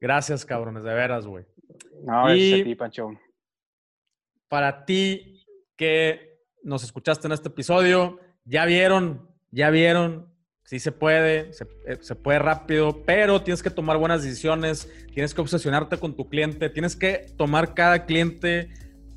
Gracias, 0.00 0.44
cabrones, 0.44 0.84
de 0.84 0.94
veras, 0.94 1.26
güey. 1.26 1.44
No, 2.04 2.34
Y- 2.34 2.60
a 2.60 2.64
ti, 2.64 2.74
Pancho. 2.74 3.10
Para 4.48 4.84
ti 4.84 5.44
que 5.76 6.38
nos 6.62 6.84
escuchaste 6.84 7.26
en 7.26 7.32
este 7.32 7.48
episodio, 7.48 8.18
ya 8.44 8.64
vieron, 8.64 9.28
ya 9.50 9.70
vieron, 9.70 10.32
sí 10.64 10.78
se 10.80 10.92
puede, 10.92 11.52
se, 11.52 11.64
eh, 11.86 11.98
se 12.00 12.14
puede 12.14 12.38
rápido, 12.38 13.02
pero 13.04 13.42
tienes 13.42 13.62
que 13.62 13.70
tomar 13.70 13.96
buenas 13.98 14.22
decisiones, 14.22 14.90
tienes 15.12 15.34
que 15.34 15.40
obsesionarte 15.40 15.98
con 15.98 16.14
tu 16.16 16.28
cliente, 16.28 16.70
tienes 16.70 16.96
que 16.96 17.26
tomar 17.36 17.74
cada 17.74 18.06
cliente 18.06 18.70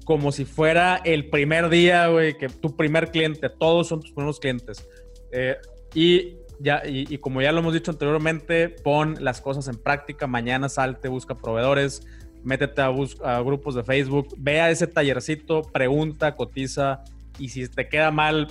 como 0.05 0.31
si 0.31 0.45
fuera 0.45 0.97
el 1.05 1.29
primer 1.29 1.69
día, 1.69 2.07
güey, 2.07 2.37
que 2.37 2.49
tu 2.49 2.75
primer 2.75 3.11
cliente, 3.11 3.49
todos 3.49 3.87
son 3.87 4.01
tus 4.01 4.11
primeros 4.11 4.39
clientes. 4.39 4.87
Eh, 5.31 5.57
y, 5.93 6.37
ya, 6.61 6.83
y, 6.85 7.13
y 7.13 7.17
como 7.17 7.41
ya 7.41 7.51
lo 7.51 7.59
hemos 7.59 7.73
dicho 7.73 7.91
anteriormente, 7.91 8.69
pon 8.69 9.15
las 9.19 9.41
cosas 9.41 9.67
en 9.67 9.81
práctica, 9.81 10.27
mañana 10.27 10.69
salte, 10.69 11.07
busca 11.07 11.35
proveedores, 11.35 12.05
métete 12.43 12.81
a, 12.81 12.87
a 12.87 13.41
grupos 13.41 13.75
de 13.75 13.83
Facebook, 13.83 14.35
ve 14.37 14.61
a 14.61 14.69
ese 14.69 14.87
tallercito, 14.87 15.61
pregunta, 15.63 16.35
cotiza, 16.35 17.03
y 17.37 17.49
si 17.49 17.67
te 17.67 17.87
queda 17.87 18.11
mal, 18.11 18.47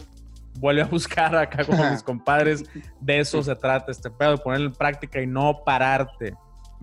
vuelve 0.58 0.82
a 0.82 0.86
buscar 0.90 1.34
acá 1.36 1.64
con 1.64 1.90
mis 1.90 2.02
compadres. 2.02 2.64
De 3.00 3.20
eso 3.20 3.42
se 3.42 3.54
trata 3.54 3.90
este 3.92 4.10
pedo, 4.10 4.32
de 4.32 4.38
ponerlo 4.38 4.66
en 4.66 4.74
práctica 4.74 5.20
y 5.20 5.26
no 5.26 5.62
pararte. 5.64 6.34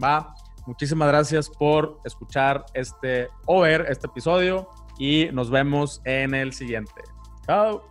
¿Va? 0.02 0.34
Muchísimas 0.66 1.08
gracias 1.08 1.50
por 1.50 2.00
escuchar 2.04 2.66
este 2.74 3.30
o 3.46 3.62
ver 3.62 3.86
este 3.90 4.08
episodio 4.08 4.70
y 5.00 5.30
nos 5.32 5.50
vemos 5.50 6.02
en 6.04 6.34
el 6.34 6.54
siguiente. 6.54 7.02
Chao. 7.46 7.84